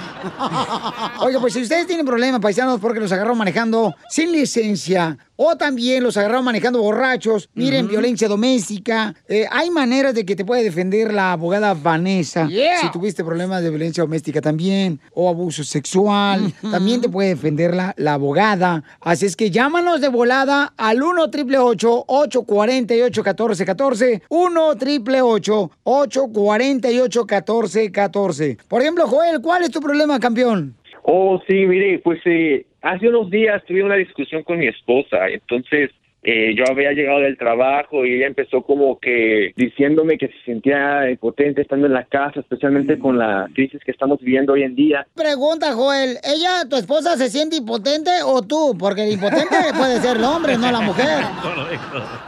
Oiga, 1.21 1.41
pues 1.41 1.55
si 1.55 1.63
ustedes 1.63 1.87
tienen 1.87 2.07
problemas, 2.07 2.41
paisanos, 2.41 2.81
porque 2.81 3.01
los 3.01 3.11
agarraron 3.13 3.39
manejando 3.39 3.95
sin 4.09 4.33
licencia 4.33 5.17
o 5.37 5.57
también 5.57 6.03
los 6.03 6.17
agarraron 6.17 6.45
manejando 6.45 6.81
borrachos, 6.81 7.49
miren, 7.55 7.89
violencia 7.89 8.29
doméstica, 8.29 9.15
eh, 9.29 9.47
hay 9.51 9.71
maneras 9.71 10.15
de 10.15 10.25
que 10.25 10.35
te 10.35 10.45
puede 10.45 10.63
defender 10.63 11.13
la 11.13 11.33
abogada 11.33 11.75
Vanessa. 11.75 12.49
Yeah. 12.49 12.81
Si 12.81 12.91
tuviste 12.91 13.25
problemas 13.25 13.63
de 13.63 13.71
violencia 13.71 14.03
doméstica 14.03 14.41
también 14.41 15.01
o 15.15 15.29
abuso 15.29 15.65
sexual, 15.65 16.53
también 16.71 17.01
te 17.01 17.09
puede 17.09 17.31
defender 17.31 17.75
la, 17.75 17.95
la 17.97 18.15
abogada. 18.15 18.83
Así 19.01 19.27
es 19.27 19.37
que 19.37 19.51
llámanos 19.51 20.01
de 20.01 20.09
volada 20.09 20.73
al 20.77 21.03
1 21.03 21.23
888 21.25 22.05
848 22.07 23.23
1414 23.23 24.23
1 24.29 24.67
888 24.69 25.71
848 25.85 27.21
1414 27.21 28.59
Por 28.69 28.83
ejemplo, 28.83 29.07
Joel, 29.07 29.41
¿cuál 29.41 29.63
es 29.63 29.71
tu 29.71 29.81
problema, 29.81 30.19
campeón? 30.19 30.77
Oh, 31.09 31.41
sí, 31.47 31.67
mire, 31.67 32.01
pues 32.01 32.21
eh, 32.25 32.67
hace 32.83 33.09
unos 33.09 33.31
días 33.31 33.65
tuve 33.65 33.85
una 33.85 33.95
discusión 33.95 34.43
con 34.43 34.59
mi 34.59 34.67
esposa, 34.67 35.29
entonces 35.29 35.93
eh, 36.29 36.57
yo 36.57 36.65
había 36.69 36.91
llegado 36.91 37.21
del 37.21 37.39
trabajo 37.39 38.05
y 38.05 38.15
ella 38.15 38.27
empezó 38.27 38.63
como 38.63 38.99
que 38.99 39.53
diciéndome 39.55 40.19
que 40.19 40.27
se 40.27 40.45
sentía 40.45 41.09
impotente 41.09 41.63
estando 41.63 41.87
en 41.87 41.93
la 41.93 42.03
casa, 42.03 42.41
especialmente 42.41 42.99
con 42.99 43.17
la 43.17 43.49
crisis 43.55 43.81
que 43.85 43.93
estamos 43.93 44.19
viviendo 44.19 44.55
hoy 44.55 44.65
en 44.65 44.75
día. 44.75 45.07
Pregunta, 45.15 45.73
Joel, 45.73 46.19
¿ella, 46.25 46.69
tu 46.69 46.75
esposa, 46.75 47.17
se 47.17 47.29
siente 47.31 47.55
impotente 47.55 48.11
o 48.25 48.43
tú? 48.43 48.77
Porque 48.77 49.05
el 49.05 49.13
impotente 49.13 49.57
puede 49.79 50.01
ser 50.01 50.17
el 50.17 50.25
hombre, 50.25 50.59
no 50.59 50.73
la 50.73 50.81
mujer. 50.81 51.07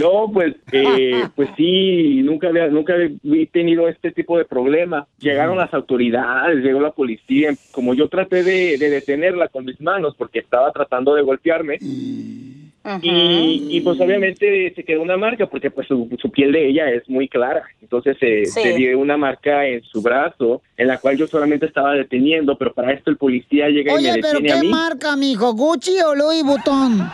No, 0.00 0.30
pues, 0.32 0.54
eh, 0.72 1.24
pues 1.34 1.50
sí, 1.56 2.22
nunca 2.22 2.48
había, 2.48 2.68
nunca 2.68 2.94
he 2.96 3.46
tenido 3.46 3.88
este 3.88 4.10
tipo 4.10 4.38
de 4.38 4.46
problema. 4.46 5.06
Llegaron 5.18 5.58
las 5.58 5.72
autoridades, 5.74 6.64
llegó 6.64 6.80
la 6.80 6.92
policía. 6.92 7.50
Como 7.72 7.94
yo 7.94 8.08
traté 8.08 8.42
de, 8.42 8.78
de 8.78 8.90
detenerla 8.90 9.48
con 9.48 9.66
mis 9.66 9.80
manos 9.80 10.14
porque 10.16 10.38
estaba 10.38 10.72
tratando 10.72 11.14
de 11.14 11.22
golpearme, 11.22 11.78
y, 13.02 13.66
y, 13.70 13.80
pues 13.80 14.00
obviamente 14.00 14.72
se 14.74 14.84
quedó 14.84 15.02
una 15.02 15.16
marca 15.16 15.46
porque 15.46 15.70
pues 15.70 15.86
su, 15.88 16.08
su 16.20 16.30
piel 16.30 16.52
de 16.52 16.68
ella 16.68 16.90
es 16.90 17.08
muy 17.08 17.28
clara. 17.28 17.64
Entonces 17.82 18.16
se, 18.20 18.44
Sí. 18.46 18.60
se 18.62 18.72
dio 18.74 18.98
una 18.98 19.16
marca 19.16 19.66
en 19.66 19.82
su 19.82 20.02
brazo 20.02 20.62
en 20.76 20.88
la 20.88 20.98
cual 20.98 21.16
yo 21.16 21.26
solamente 21.26 21.66
estaba 21.66 21.92
deteniendo, 21.94 22.56
pero 22.58 22.72
para 22.72 22.92
esto 22.92 23.10
el 23.10 23.16
policía 23.16 23.68
llega 23.68 24.00
y 24.00 24.04
me 24.04 24.12
pero 24.14 24.38
detiene 24.38 24.52
a 24.52 24.54
¿qué 24.56 24.60
mí. 24.62 24.68
marca, 24.68 25.16
mijo? 25.16 25.52
¿Gucci 25.54 25.98
o 26.00 26.14
Louis 26.14 26.42
Vuitton? 26.44 27.00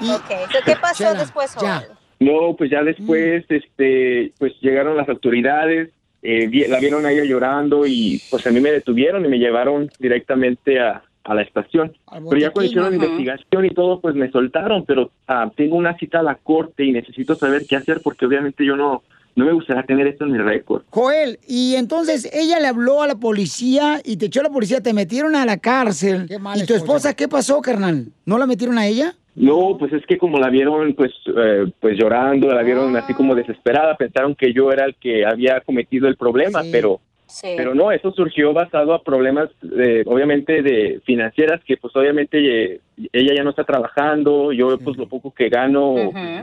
Ok, 0.00 0.30
so, 0.52 0.58
¿qué 0.64 0.76
pasó 0.80 1.04
Chela, 1.04 1.14
después, 1.18 1.56
ya. 1.60 1.84
No, 2.20 2.54
pues 2.56 2.70
ya 2.70 2.82
después, 2.84 3.44
Mm. 3.48 3.54
este, 3.54 4.32
pues 4.38 4.52
llegaron 4.60 4.96
las 4.96 5.08
autoridades, 5.08 5.90
eh, 6.22 6.48
la 6.68 6.78
vieron 6.78 7.04
a 7.06 7.10
ella 7.12 7.24
llorando 7.24 7.84
y 7.86 8.20
pues 8.30 8.46
a 8.46 8.50
mí 8.50 8.60
me 8.60 8.70
detuvieron 8.70 9.24
y 9.24 9.28
me 9.28 9.38
llevaron 9.38 9.90
directamente 9.98 10.78
a, 10.80 11.02
a 11.24 11.34
la 11.34 11.42
estación. 11.42 11.92
Pero 12.10 12.40
ya 12.40 12.50
cuando 12.50 12.70
hicieron 12.70 12.90
la 12.90 12.96
investigación 12.96 13.64
y 13.66 13.70
todo, 13.70 14.00
pues 14.00 14.14
me 14.14 14.30
soltaron, 14.30 14.84
pero 14.86 15.10
ah, 15.26 15.50
tengo 15.54 15.76
una 15.76 15.96
cita 15.98 16.20
a 16.20 16.22
la 16.22 16.36
corte 16.36 16.84
y 16.84 16.92
necesito 16.92 17.34
saber 17.34 17.66
qué 17.68 17.76
hacer 17.76 18.00
porque 18.02 18.26
obviamente 18.26 18.64
yo 18.64 18.76
no, 18.76 19.02
no 19.36 19.44
me 19.44 19.52
gustaría 19.52 19.82
tener 19.84 20.06
esto 20.06 20.24
en 20.24 20.32
mi 20.32 20.38
récord. 20.38 20.82
Joel, 20.90 21.38
y 21.46 21.74
entonces 21.76 22.28
ella 22.32 22.58
le 22.60 22.66
habló 22.66 23.02
a 23.02 23.06
la 23.06 23.16
policía 23.16 24.00
y 24.04 24.16
te 24.16 24.26
echó 24.26 24.40
a 24.40 24.44
la 24.44 24.50
policía, 24.50 24.80
te 24.80 24.92
metieron 24.92 25.36
a 25.36 25.44
la 25.44 25.58
cárcel. 25.58 26.26
¿Y 26.56 26.66
tu 26.66 26.74
esposa 26.74 27.14
qué 27.14 27.28
pasó, 27.28 27.60
carnal? 27.60 28.06
¿No 28.24 28.38
la 28.38 28.46
metieron 28.46 28.78
a 28.78 28.86
ella? 28.86 29.14
No, 29.36 29.76
pues 29.78 29.92
es 29.92 30.04
que 30.06 30.18
como 30.18 30.38
la 30.40 30.50
vieron 30.50 30.94
pues 30.94 31.12
eh, 31.26 31.70
pues 31.78 31.96
llorando, 31.96 32.48
la 32.48 32.62
vieron 32.62 32.96
así 32.96 33.14
como 33.14 33.36
desesperada, 33.36 33.96
pensaron 33.96 34.34
que 34.34 34.52
yo 34.52 34.72
era 34.72 34.84
el 34.84 34.96
que 34.96 35.24
había 35.24 35.60
cometido 35.60 36.08
el 36.08 36.16
problema, 36.16 36.62
pero 36.72 37.00
pero 37.42 37.74
no, 37.74 37.92
eso 37.92 38.10
surgió 38.12 38.52
basado 38.52 38.94
a 38.94 39.02
problemas 39.02 39.50
eh, 39.78 40.02
obviamente 40.06 40.62
de 40.62 41.00
financieras 41.04 41.62
que 41.64 41.76
pues 41.76 41.94
obviamente 41.94 42.38
eh, 42.38 42.80
ella 43.12 43.34
ya 43.36 43.44
no 43.44 43.50
está 43.50 43.64
trabajando, 43.64 44.52
yo 44.52 44.78
pues 44.78 44.96
lo 44.96 45.08
poco 45.08 45.32
que 45.32 45.48
gano 45.48 45.94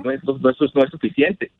no, 0.03 0.11
es, 0.11 0.23
no, 0.23 0.49
es, 0.49 0.75
no 0.75 0.83
es 0.83 0.89
suficiente. 0.91 1.51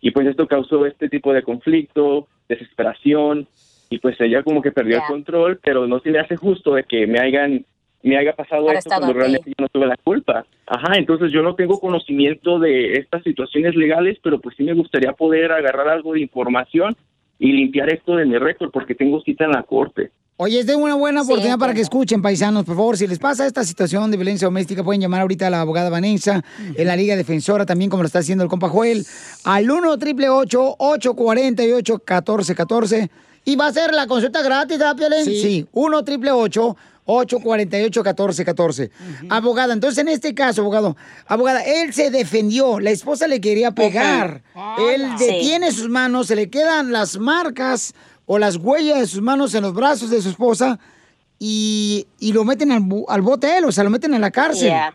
Y 0.00 0.12
pues 0.12 0.26
esto 0.28 0.46
causó 0.46 0.86
este 0.86 1.08
tipo 1.08 1.32
de 1.32 1.42
conflicto, 1.42 2.28
desesperación 2.48 3.48
y 3.90 3.98
pues 3.98 4.20
ella 4.20 4.42
como 4.42 4.62
que 4.62 4.70
perdió 4.70 4.98
el 4.98 5.02
control, 5.04 5.58
pero 5.62 5.86
no 5.86 5.98
se 6.00 6.10
me 6.10 6.20
hace 6.20 6.36
justo 6.36 6.74
de 6.74 6.84
que 6.84 7.06
me 7.06 7.18
hayan 7.18 7.64
me 8.02 8.16
haya 8.16 8.32
pasado 8.32 8.62
esto 8.62 8.70
Arrestado 8.70 9.00
cuando 9.00 9.18
realmente 9.18 9.50
yo 9.50 9.54
no 9.58 9.68
tuve 9.68 9.86
la 9.86 9.96
culpa. 9.96 10.46
Ajá, 10.66 10.96
entonces 10.96 11.32
yo 11.32 11.42
no 11.42 11.56
tengo 11.56 11.80
conocimiento 11.80 12.58
de 12.58 12.92
estas 12.92 13.24
situaciones 13.24 13.74
legales, 13.74 14.18
pero 14.22 14.40
pues 14.40 14.54
sí 14.56 14.62
me 14.62 14.74
gustaría 14.74 15.12
poder 15.12 15.50
agarrar 15.50 15.88
algo 15.88 16.12
de 16.12 16.20
información 16.20 16.96
y 17.38 17.52
limpiar 17.52 17.92
esto 17.92 18.16
de 18.16 18.24
mi 18.24 18.38
récord 18.38 18.70
porque 18.70 18.94
tengo 18.94 19.20
cita 19.22 19.44
en 19.44 19.52
la 19.52 19.62
corte. 19.62 20.10
Oye, 20.40 20.60
es 20.60 20.66
de 20.66 20.76
una 20.76 20.94
buena 20.94 21.22
oportunidad 21.22 21.58
para 21.58 21.74
que 21.74 21.80
escuchen, 21.80 22.22
paisanos, 22.22 22.64
por 22.64 22.76
favor. 22.76 22.96
Si 22.96 23.08
les 23.08 23.18
pasa 23.18 23.44
esta 23.44 23.64
situación 23.64 24.08
de 24.12 24.16
violencia 24.16 24.46
doméstica, 24.46 24.84
pueden 24.84 25.00
llamar 25.00 25.22
ahorita 25.22 25.48
a 25.48 25.50
la 25.50 25.62
abogada 25.62 25.90
Vanessa 25.90 26.44
en 26.76 26.86
la 26.86 26.94
Liga 26.94 27.16
Defensora, 27.16 27.66
también 27.66 27.90
como 27.90 28.04
lo 28.04 28.06
está 28.06 28.20
haciendo 28.20 28.44
el 28.44 28.50
compa 28.50 28.68
Joel, 28.68 29.04
al 29.44 29.68
1 29.68 29.90
888 29.90 30.76
848 30.78 31.94
1414 31.94 33.10
Y 33.46 33.56
va 33.56 33.66
a 33.66 33.72
ser 33.72 33.92
la 33.92 34.06
consulta 34.06 34.40
gratis, 34.42 34.78
¿verdad, 34.78 34.96
Piolín? 34.96 35.24
Sí. 35.24 35.66
1 35.72 35.96
888 35.96 36.76
848 37.10 38.00
1414 38.02 38.90
Abogada, 39.30 39.72
entonces 39.72 39.98
en 39.98 40.08
este 40.08 40.34
caso, 40.34 40.60
abogado, 40.60 40.96
abogada, 41.26 41.62
él 41.64 41.94
se 41.94 42.10
defendió, 42.10 42.80
la 42.80 42.90
esposa 42.90 43.26
le 43.26 43.40
quería 43.40 43.70
pegar. 43.72 44.42
Él 44.78 45.06
Sí. 45.18 45.24
detiene 45.24 45.72
sus 45.72 45.88
manos, 45.88 46.26
se 46.26 46.36
le 46.36 46.50
quedan 46.50 46.92
las 46.92 47.16
marcas 47.18 47.94
o 48.26 48.38
las 48.38 48.56
huellas 48.56 49.00
de 49.00 49.06
sus 49.06 49.22
manos 49.22 49.54
en 49.54 49.62
los 49.62 49.72
brazos 49.72 50.10
de 50.10 50.20
su 50.20 50.28
esposa 50.28 50.78
y, 51.38 52.06
y 52.18 52.32
lo 52.32 52.44
meten 52.44 52.72
al, 52.72 52.82
al 53.08 53.22
bote 53.22 53.56
él, 53.56 53.64
o 53.64 53.72
sea, 53.72 53.84
lo 53.84 53.90
meten 53.90 54.12
en 54.12 54.20
la 54.20 54.30
cárcel. 54.30 54.68
Yeah. 54.68 54.94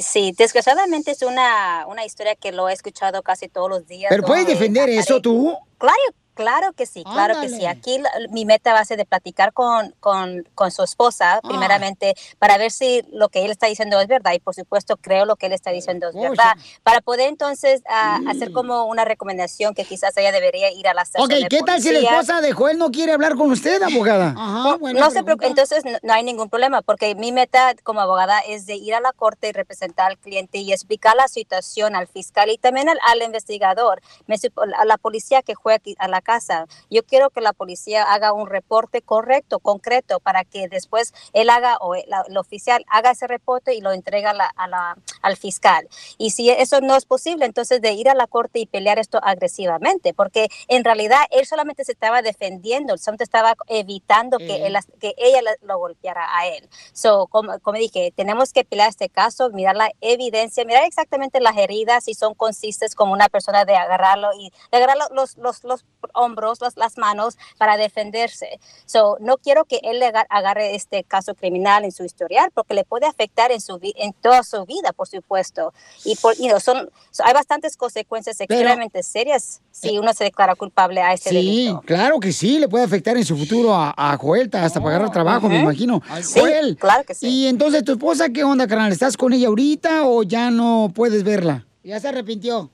Sí, 0.00 0.32
desgraciadamente 0.38 1.10
es 1.10 1.22
una, 1.22 1.84
una 1.88 2.04
historia 2.06 2.36
que 2.36 2.52
lo 2.52 2.68
he 2.68 2.72
escuchado 2.72 3.20
casi 3.22 3.48
todos 3.48 3.68
los 3.68 3.86
días. 3.86 4.08
Pero 4.10 4.22
puedes 4.22 4.46
defender 4.46 4.88
eso 4.88 5.20
tú. 5.20 5.54
Claro, 5.76 5.96
claro 6.34 6.72
que 6.72 6.86
sí, 6.86 7.04
claro 7.04 7.40
que 7.40 7.48
sí. 7.48 7.66
Aquí 7.66 7.98
la- 7.98 8.10
mi 8.30 8.44
meta 8.44 8.72
va 8.72 8.80
a 8.80 8.84
ser 8.84 8.96
de 8.98 9.04
platicar 9.04 9.52
con, 9.52 9.94
con, 10.00 10.46
con 10.54 10.70
su 10.70 10.82
esposa, 10.82 11.34
Ah. 11.34 11.40
primeramente, 11.48 12.14
para 12.38 12.58
ver 12.58 12.70
si 12.70 13.02
lo 13.12 13.28
que 13.28 13.44
él 13.44 13.50
está 13.50 13.66
diciendo 13.66 14.00
es 14.00 14.06
verdad. 14.08 14.32
Y 14.32 14.40
por 14.40 14.54
supuesto, 14.54 14.96
creo 14.96 15.24
lo 15.24 15.36
que 15.36 15.46
él 15.46 15.52
está 15.52 15.70
diciendo 15.70 16.08
es 16.08 16.14
Oh, 16.16 16.20
verdad. 16.20 16.54
Para 16.82 17.00
poder 17.00 17.28
entonces 17.28 17.82
ah, 17.88 18.20
hacer 18.28 18.52
como 18.52 18.84
una 18.84 19.04
recomendación 19.04 19.74
que 19.74 19.84
quizás 19.84 20.16
ella 20.16 20.32
debería 20.32 20.70
ir 20.72 20.88
a 20.88 20.94
la 20.94 21.02
estación 21.02 21.30
Ok, 21.30 21.38
de 21.42 21.48
¿qué 21.48 21.60
tal 21.62 21.82
si 21.82 21.92
la 21.92 21.98
esposa 22.00 22.40
de 22.40 22.52
Joel 22.52 22.78
no 22.78 22.90
quiere 22.90 23.12
hablar 23.12 23.34
con 23.36 23.50
usted, 23.50 23.82
abogada? 23.82 24.34
Oh, 24.38 24.78
no 24.92 25.10
se 25.10 25.22
preocupe, 25.22 25.46
entonces 25.46 25.84
no, 25.84 25.98
no 26.02 26.12
hay 26.12 26.22
ningún 26.22 26.48
problema, 26.48 26.82
porque 26.82 27.14
mi 27.14 27.32
meta 27.32 27.74
como 27.82 28.00
abogada 28.00 28.40
es 28.40 28.66
de 28.66 28.74
ir 28.76 28.94
a 28.94 29.00
la 29.00 29.12
corte 29.12 29.48
y 29.48 29.52
representar 29.52 30.10
al 30.10 30.18
cliente 30.18 30.58
y 30.58 30.72
explicar 30.72 31.16
la 31.16 31.28
situación 31.28 31.94
al 31.96 32.06
fiscal 32.06 32.50
y 32.50 32.58
también 32.58 32.88
al, 32.88 32.98
al 33.06 33.22
investigador, 33.22 34.00
me 34.26 34.36
a 34.78 34.84
la 34.84 34.98
policía 34.98 35.42
que 35.42 35.54
aquí 35.74 35.94
a 35.98 36.08
la 36.08 36.21
casa. 36.22 36.66
Yo 36.90 37.04
quiero 37.04 37.30
que 37.30 37.40
la 37.40 37.52
policía 37.52 38.04
haga 38.12 38.32
un 38.32 38.46
reporte 38.48 39.02
correcto, 39.02 39.58
concreto, 39.58 40.20
para 40.20 40.44
que 40.44 40.68
después 40.68 41.12
él 41.34 41.50
haga 41.50 41.76
o 41.78 41.94
el, 41.94 42.04
el 42.28 42.36
oficial 42.38 42.84
haga 42.88 43.10
ese 43.10 43.26
reporte 43.26 43.74
y 43.74 43.80
lo 43.80 43.92
entrega 43.92 44.30
a 44.30 44.34
la- 44.34 44.52
a 44.56 44.66
la- 44.68 44.96
al 45.20 45.36
fiscal. 45.36 45.88
Y 46.18 46.30
si 46.30 46.48
eso 46.50 46.80
no 46.80 46.96
es 46.96 47.04
posible, 47.04 47.44
entonces 47.44 47.80
de 47.82 47.92
ir 47.92 48.08
a 48.08 48.14
la 48.14 48.26
corte 48.26 48.58
y 48.60 48.66
pelear 48.66 48.98
esto 48.98 49.18
agresivamente, 49.22 50.14
porque 50.14 50.48
en 50.68 50.84
realidad 50.84 51.20
él 51.30 51.46
solamente 51.46 51.84
se 51.84 51.92
estaba 51.92 52.22
defendiendo, 52.22 52.96
solamente 52.96 53.24
estaba 53.24 53.54
evitando 53.68 54.38
que, 54.38 54.66
él, 54.66 54.76
que 55.00 55.14
ella 55.18 55.40
lo 55.62 55.78
golpeara 55.78 56.26
a 56.38 56.46
él. 56.46 56.68
So, 56.92 57.26
como, 57.26 57.58
como 57.60 57.78
dije, 57.78 58.12
tenemos 58.16 58.52
que 58.52 58.64
pelear 58.64 58.88
este 58.88 59.08
caso, 59.08 59.50
mirar 59.50 59.76
la 59.76 59.90
evidencia, 60.00 60.64
mirar 60.64 60.84
exactamente 60.84 61.40
las 61.40 61.56
heridas, 61.56 62.04
si 62.04 62.14
son 62.14 62.34
consistentes 62.34 62.94
como 62.94 63.12
una 63.12 63.28
persona 63.28 63.64
de 63.64 63.74
agarrarlo 63.76 64.30
y 64.38 64.50
de 64.70 64.76
agarrar 64.78 64.96
lo- 64.98 65.14
los, 65.14 65.36
los, 65.38 65.64
los 65.64 65.84
hombros, 66.14 66.60
los- 66.60 66.76
las 66.76 66.98
manos 66.98 67.36
para 67.58 67.76
defenderse. 67.76 68.58
So, 68.86 69.16
no 69.20 69.36
quiero 69.38 69.64
que 69.64 69.80
él 69.82 69.98
le 70.00 70.06
aga- 70.06 70.26
agarre 70.30 70.74
este 70.74 71.04
caso 71.04 71.34
criminal 71.34 71.84
en 71.84 71.92
su 71.92 72.04
historial 72.04 72.50
porque 72.54 72.74
le 72.74 72.84
puede 72.84 73.06
afectar 73.06 73.50
en, 73.52 73.60
su 73.60 73.78
en 73.82 74.12
toda 74.14 74.42
su 74.42 74.64
vida, 74.64 74.92
por 74.92 75.08
supuesto. 75.08 75.72
Y 76.04 76.16
por, 76.16 76.36
you 76.36 76.46
know, 76.48 76.60
son, 76.60 76.90
so, 77.10 77.24
hay 77.24 77.32
bastantes 77.34 77.76
consecuencias 77.76 78.36
Pero- 78.38 78.52
extremadamente 78.52 79.02
serias 79.02 79.60
si 79.70 79.98
uno 79.98 80.12
se 80.14 80.24
declara 80.24 80.54
culpable 80.54 81.00
a 81.00 81.12
este 81.14 81.30
Sí, 81.30 81.36
delito. 81.36 81.80
claro 81.86 82.20
que 82.20 82.32
sí, 82.32 82.58
le 82.58 82.68
puede 82.68 82.84
afectar 82.84 83.16
en 83.16 83.24
su 83.24 83.36
futuro 83.36 83.74
a, 83.74 83.92
a 83.96 84.16
Joel 84.16 84.50
hasta 84.52 84.80
para 84.80 84.96
agarrar 84.96 85.10
trabajo, 85.12 85.48
me 85.48 85.56
Ujú. 85.56 85.64
imagino. 85.64 86.02
Sí, 86.22 86.40
Joel, 86.40 86.76
claro 86.76 87.04
que 87.04 87.14
sí. 87.14 87.26
Y 87.28 87.46
entonces, 87.46 87.82
¿tu 87.84 87.92
esposa 87.92 88.28
qué 88.30 88.44
onda, 88.44 88.66
carnal? 88.66 88.92
¿Estás 88.92 89.16
con 89.16 89.32
ella 89.32 89.48
ahorita 89.48 90.06
o 90.06 90.22
ya 90.22 90.50
no 90.50 90.92
puedes 90.94 91.24
verla? 91.24 91.66
Ya 91.82 91.98
se 91.98 92.08
arrepintió. 92.08 92.70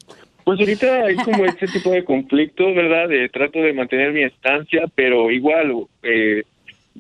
Pues 0.49 0.61
ahorita 0.61 1.05
hay 1.05 1.17
como 1.17 1.45
este 1.45 1.67
tipo 1.67 1.91
de 1.91 2.07
conflicto, 2.07 2.73
¿verdad? 2.73 3.07
De, 3.07 3.29
trato 3.29 3.59
de 3.59 3.75
mantener 3.75 4.15
mi 4.15 4.23
estancia, 4.23 4.85
pero 4.95 5.31
igual, 5.31 5.75
eh, 6.03 6.43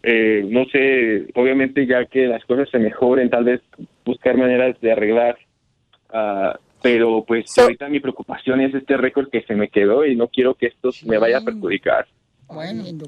eh, 0.02 0.44
no 0.46 0.66
sé, 0.66 1.28
obviamente 1.34 1.86
ya 1.86 2.04
que 2.04 2.26
las 2.26 2.44
cosas 2.44 2.68
se 2.68 2.78
mejoren, 2.78 3.30
tal 3.30 3.44
vez 3.44 3.62
buscar 4.04 4.36
maneras 4.36 4.78
de 4.82 4.92
arreglar. 4.92 5.38
ah, 6.12 6.58
pero 6.82 7.24
pues 7.26 7.56
ahorita 7.56 7.88
mi 7.88 8.00
preocupación 8.00 8.60
es 8.60 8.74
este 8.74 8.98
récord 8.98 9.30
que 9.30 9.40
se 9.40 9.54
me 9.54 9.68
quedó 9.68 10.04
y 10.04 10.14
no 10.14 10.28
quiero 10.28 10.52
que 10.52 10.66
esto 10.66 10.90
me 11.06 11.16
vaya 11.16 11.38
a 11.38 11.40
perjudicar. 11.42 12.06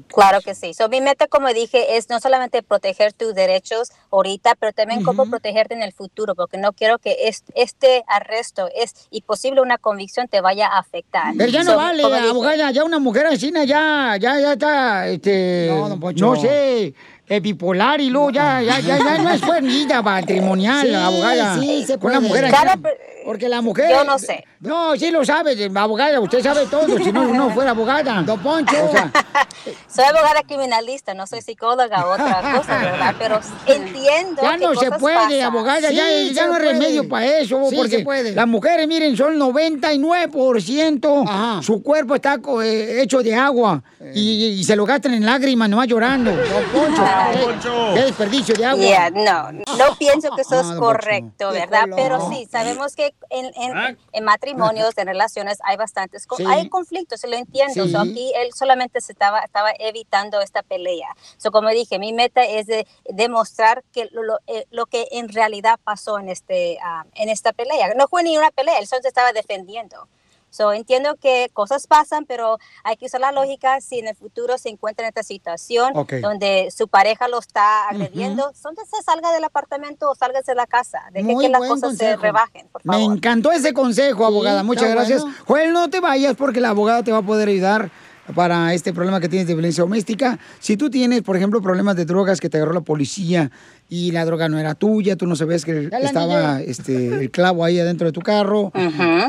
Claro 0.07 0.39
que 0.41 0.55
sí. 0.55 0.73
So, 0.73 0.87
mi 0.89 1.01
meta, 1.01 1.27
como 1.27 1.49
dije, 1.49 1.97
es 1.97 2.09
no 2.09 2.19
solamente 2.19 2.61
proteger 2.63 3.13
tus 3.13 3.33
derechos 3.33 3.91
ahorita, 4.11 4.55
pero 4.55 4.71
también 4.71 5.03
cómo 5.03 5.25
protegerte 5.29 5.73
en 5.73 5.81
el 5.81 5.93
futuro, 5.93 6.35
porque 6.35 6.57
no 6.57 6.73
quiero 6.73 6.99
que 6.99 7.27
es- 7.27 7.43
este 7.55 8.03
arresto 8.07 8.69
es 8.75 8.93
y 9.09 9.21
posible 9.21 9.61
una 9.61 9.77
convicción 9.77 10.27
te 10.27 10.41
vaya 10.41 10.67
a 10.67 10.79
afectar. 10.79 11.33
Pero 11.37 11.51
ya 11.51 11.63
no 11.63 11.71
So, 11.71 11.77
vale, 11.77 12.03
dije, 12.03 12.29
abogada, 12.29 12.71
ya 12.71 12.83
una 12.83 12.99
mujer 12.99 13.27
así, 13.27 13.51
ya, 13.51 14.17
ya, 14.19 14.39
ya 14.39 14.53
está, 14.53 15.07
este, 15.07 15.69
no, 16.17 16.35
sé, 16.35 16.93
eh, 17.27 17.39
bipolar 17.39 18.01
y 18.01 18.09
luego 18.09 18.29
ya, 18.29 18.61
ya, 18.61 18.79
ya, 18.79 18.97
ya 18.97 19.17
no 19.17 19.29
es 19.31 19.41
buena 19.41 20.01
matrimonial, 20.03 20.87
Sí, 20.87 20.93
abogada. 20.93 21.59
sí, 21.59 21.83
se 21.85 21.97
Con 21.97 22.11
una 22.11 22.19
puede. 22.19 22.29
mujer 22.29 22.45
así. 22.45 22.53
Cada 22.53 22.79
Porque 23.25 23.49
la 23.49 23.61
mujer... 23.61 23.89
Yo 23.89 24.03
no 24.03 24.19
sé. 24.19 24.43
No, 24.61 24.95
sí 24.95 25.09
lo 25.09 25.25
sabe, 25.25 25.57
abogada, 25.75 26.19
usted 26.19 26.43
sabe 26.43 26.67
todo, 26.67 26.95
si 26.99 27.11
no, 27.11 27.23
no 27.33 27.49
fuera 27.49 27.71
abogada. 27.71 28.21
Don 28.21 28.39
Poncho. 28.39 28.75
O 28.85 28.91
sea, 28.91 29.11
soy 29.87 30.05
abogada 30.05 30.43
criminalista, 30.47 31.15
no 31.15 31.25
soy 31.25 31.41
psicóloga 31.41 32.05
o 32.05 32.11
otra 32.13 32.41
cosa, 32.55 32.77
¿verdad? 32.77 33.15
Pero 33.17 33.39
entiendo 33.65 34.39
Ya 34.39 34.57
que 34.59 34.65
no 34.65 34.75
se 34.75 34.85
cosas 34.85 34.99
puede, 34.99 35.15
pasan. 35.15 35.41
abogada, 35.41 35.89
ya, 35.91 36.07
Sí, 36.07 36.31
ya 36.35 36.43
se 36.43 36.47
no 36.47 36.53
hay 36.53 36.59
puede. 36.61 36.73
remedio 36.73 37.09
para 37.09 37.25
eso, 37.39 37.69
Sí, 37.71 37.75
porque 37.75 37.97
se 37.97 38.03
puede. 38.03 38.33
las 38.33 38.47
mujeres, 38.47 38.87
miren, 38.87 39.17
son 39.17 39.35
99%, 39.39 41.63
su 41.63 41.81
cuerpo 41.81 42.13
está 42.13 42.37
eh, 42.63 43.01
hecho 43.01 43.23
de 43.23 43.33
agua 43.33 43.81
y, 44.13 44.45
y 44.59 44.63
se 44.63 44.75
lo 44.75 44.85
gastan 44.85 45.15
en 45.15 45.25
lágrimas, 45.25 45.69
nomás 45.69 45.87
llorando. 45.87 46.29
Don 46.35 46.63
Poncho, 46.71 47.03
Ay. 47.03 47.35
qué- 47.63 47.93
qué 47.95 48.01
desperdicio 48.05 48.53
de 48.55 48.65
agua. 48.65 48.83
Yeah, 48.85 49.09
no, 49.09 49.51
no 49.53 49.95
pienso 49.97 50.29
que 50.35 50.41
eso 50.41 50.59
es 50.61 50.67
Ah, 50.69 50.75
correcto, 50.77 51.47
Poncho. 51.49 51.59
¿verdad? 51.59 51.85
Pero 51.95 52.29
sí, 52.29 52.47
sabemos 52.51 52.95
que 52.95 53.15
en, 53.31 53.47
en, 53.55 53.75
Ah. 53.75 53.95
en 54.13 54.23
matrimonio 54.23 54.50
matrimonios, 54.53 54.97
en 54.97 55.07
relaciones, 55.07 55.59
hay 55.63 55.77
bastantes, 55.77 56.27
Sí. 56.37 56.43
hay 56.47 56.69
conflictos, 56.69 57.19
se 57.21 57.27
lo 57.27 57.35
entiendo. 57.35 57.85
Sí. 57.85 57.91
So, 57.91 57.99
aquí 57.99 58.31
él 58.35 58.49
solamente 58.53 59.01
se 59.01 59.11
estaba, 59.11 59.39
estaba 59.39 59.71
evitando 59.79 60.41
esta 60.41 60.63
pelea. 60.63 61.15
So, 61.37 61.51
como 61.51 61.69
dije, 61.69 61.99
mi 61.99 62.13
meta 62.13 62.43
es 62.43 62.67
de 62.67 62.87
demostrar 63.05 63.83
que 63.91 64.05
lo, 64.11 64.23
lo, 64.23 64.39
eh, 64.47 64.65
lo 64.71 64.85
que 64.85 65.07
en 65.11 65.29
realidad 65.29 65.79
pasó 65.83 66.19
en, 66.19 66.29
este, 66.29 66.77
ah, 66.83 67.05
en 67.15 67.29
esta 67.29 67.53
pelea. 67.53 67.93
No 67.95 68.07
fue 68.07 68.23
ni 68.23 68.37
una 68.37 68.51
pelea, 68.51 68.79
él 68.79 68.87
solo 68.87 69.01
se 69.01 69.07
estaba 69.07 69.33
defendiendo. 69.33 70.07
So, 70.51 70.71
entiendo 70.73 71.15
que 71.15 71.49
cosas 71.53 71.87
pasan, 71.87 72.25
pero 72.25 72.59
hay 72.83 72.97
que 72.97 73.07
usar 73.07 73.21
la 73.21 73.31
lógica 73.31 73.81
si 73.81 73.97
en 73.99 74.07
el 74.09 74.15
futuro 74.15 74.57
se 74.59 74.69
encuentra 74.69 75.05
en 75.05 75.09
esta 75.09 75.23
situación 75.23 75.93
Ok. 75.95 76.13
donde 76.21 76.69
su 76.75 76.87
pareja 76.87 77.27
lo 77.29 77.39
está 77.39 77.87
agrediendo, 77.87 78.51
entonces 78.53 78.87
se 78.95 79.01
salga 79.01 79.31
del 79.31 79.43
apartamento 79.45 80.11
o 80.11 80.13
salga 80.15 80.41
de 80.45 80.53
la 80.55 80.67
casa, 80.67 81.01
deje 81.11 81.31
Muy 81.33 81.45
que 81.45 81.49
las 81.49 81.61
cosas 81.61 81.79
se 81.79 82.05
consejo. 82.05 82.21
rebajen. 82.21 82.67
por 82.67 82.85
Me 82.85 82.93
favor. 82.97 83.15
encantó 83.17 83.51
ese 83.51 83.73
consejo, 83.73 84.25
abogada. 84.25 84.59
Sí, 84.59 84.65
Muchas 84.65 84.89
gracias. 84.91 85.21
bueno. 85.21 85.35
Joel, 85.47 85.73
no 85.73 85.89
te 85.89 85.99
vayas 86.01 86.35
porque 86.35 86.59
la 86.59 86.69
abogada 86.69 87.01
te 87.01 87.11
va 87.11 87.19
a 87.19 87.23
poder 87.23 87.47
ayudar 87.49 87.89
para 88.33 88.73
este 88.73 88.93
problema 88.93 89.19
que 89.19 89.29
tienes 89.29 89.47
de 89.47 89.53
violencia 89.53 89.83
doméstica. 89.83 90.39
Si 90.59 90.77
tú 90.77 90.89
tienes, 90.89 91.21
por 91.21 91.35
ejemplo, 91.35 91.61
problemas 91.61 91.95
de 91.95 92.05
drogas 92.05 92.39
que 92.39 92.49
te 92.49 92.57
agarró 92.57 92.73
la 92.73 92.81
policía 92.81 93.51
y 93.89 94.11
la 94.11 94.25
droga 94.25 94.47
no 94.47 94.57
era 94.57 94.75
tuya, 94.75 95.15
tú 95.15 95.27
no 95.27 95.35
sabes 95.35 95.65
que 95.65 95.89
Dale, 95.89 96.05
estaba 96.05 96.61
este, 96.61 97.07
el 97.07 97.31
clavo 97.31 97.65
ahí 97.65 97.79
adentro 97.79 98.07
de 98.07 98.13
tu 98.13 98.21
carro. 98.21 98.71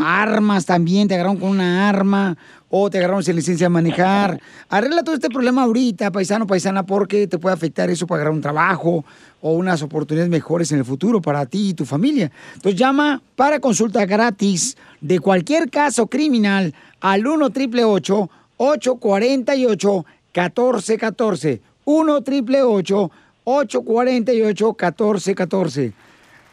Armas 0.04 0.66
también, 0.66 1.08
te 1.08 1.14
agarraron 1.14 1.38
con 1.38 1.50
una 1.50 1.88
arma 1.88 2.36
o 2.70 2.88
te 2.88 2.98
agarraron 2.98 3.22
sin 3.22 3.36
licencia 3.36 3.66
de 3.66 3.70
manejar. 3.70 4.40
Arregla 4.68 5.02
todo 5.02 5.14
este 5.14 5.28
problema 5.28 5.64
ahorita, 5.64 6.10
paisano, 6.10 6.46
paisana, 6.46 6.86
porque 6.86 7.26
te 7.26 7.38
puede 7.38 7.54
afectar 7.54 7.90
eso 7.90 8.06
para 8.06 8.22
agarrar 8.22 8.34
un 8.34 8.40
trabajo 8.40 9.04
o 9.42 9.52
unas 9.52 9.82
oportunidades 9.82 10.30
mejores 10.30 10.72
en 10.72 10.78
el 10.78 10.84
futuro 10.84 11.20
para 11.20 11.44
ti 11.44 11.70
y 11.70 11.74
tu 11.74 11.84
familia. 11.84 12.30
Entonces 12.54 12.78
llama 12.78 13.20
para 13.36 13.60
consulta 13.60 14.06
gratis 14.06 14.76
de 15.00 15.18
cualquier 15.18 15.68
caso 15.68 16.06
criminal 16.06 16.72
al 17.00 17.26
1 17.26 17.46
888 17.46 18.30
848 18.56 20.04
1414 20.32 21.60
1 21.84 22.16
888 22.16 23.10
848 23.44 24.66
1414 24.72 25.92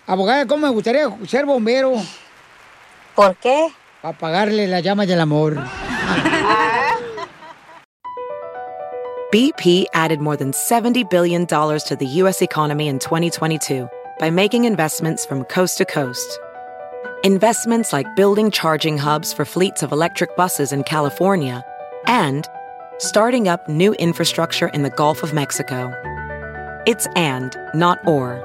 Abogada, 0.10 0.48
¿cómo 0.48 0.66
me 0.66 0.74
gustaría 0.74 1.08
ser 1.28 1.46
bombero? 1.46 1.94
¿Por 3.16 3.36
qué? 3.36 3.68
Para 4.02 4.16
apagarle 4.16 4.66
la 4.68 4.80
llama 4.80 5.06
del 5.06 5.20
amor. 5.20 5.56
BP 9.32 9.86
added 9.94 10.20
more 10.20 10.36
than 10.36 10.52
$70 10.52 11.08
billion 11.12 11.46
to 11.46 11.96
the 12.00 12.08
U.S. 12.24 12.42
economy 12.42 12.88
in 12.88 12.98
2022 12.98 13.88
by 14.18 14.32
making 14.32 14.66
investments 14.66 15.28
from 15.28 15.44
coast 15.44 15.78
to 15.78 15.86
coast. 15.86 16.40
Investments 17.24 17.94
like 17.94 18.08
building 18.16 18.50
charging 18.50 18.98
hubs 18.98 19.32
for 19.32 19.46
fleets 19.46 19.84
of 19.84 19.92
electric 19.92 20.36
buses 20.36 20.72
in 20.72 20.82
California 20.84 21.64
and 22.10 22.50
starting 22.98 23.48
up 23.48 23.70
new 23.70 23.94
infrastructure 23.94 24.68
in 24.74 24.84
the 24.84 24.90
Gulf 24.90 25.24
of 25.24 25.34
Mexico. 25.34 25.94
It's 26.86 27.08
and, 27.16 27.56
not 27.74 28.00
or. 28.06 28.44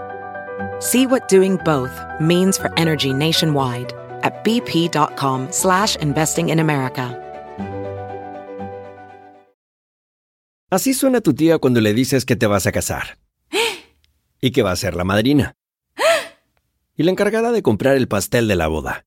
See 0.80 1.06
what 1.06 1.28
doing 1.28 1.56
both 1.64 2.00
means 2.20 2.56
for 2.56 2.70
energy 2.76 3.12
nationwide 3.12 3.92
at 4.22 4.44
bp.com 4.44 5.50
slash 5.50 5.96
investing 5.96 6.50
in 6.50 6.60
America. 6.60 7.20
Así 10.70 10.92
suena 10.92 11.20
tu 11.20 11.34
tía 11.34 11.58
cuando 11.58 11.80
le 11.80 11.94
dices 11.94 12.24
que 12.24 12.36
te 12.36 12.46
vas 12.46 12.66
a 12.66 12.72
casar. 12.72 13.18
Y 14.40 14.50
que 14.50 14.62
va 14.62 14.72
a 14.72 14.76
ser 14.76 14.94
la 14.94 15.04
madrina. 15.04 15.54
Y 16.96 17.04
la 17.04 17.12
encargada 17.12 17.52
de 17.52 17.62
comprar 17.62 17.96
el 17.96 18.08
pastel 18.08 18.48
de 18.48 18.56
la 18.56 18.66
boda. 18.66 19.06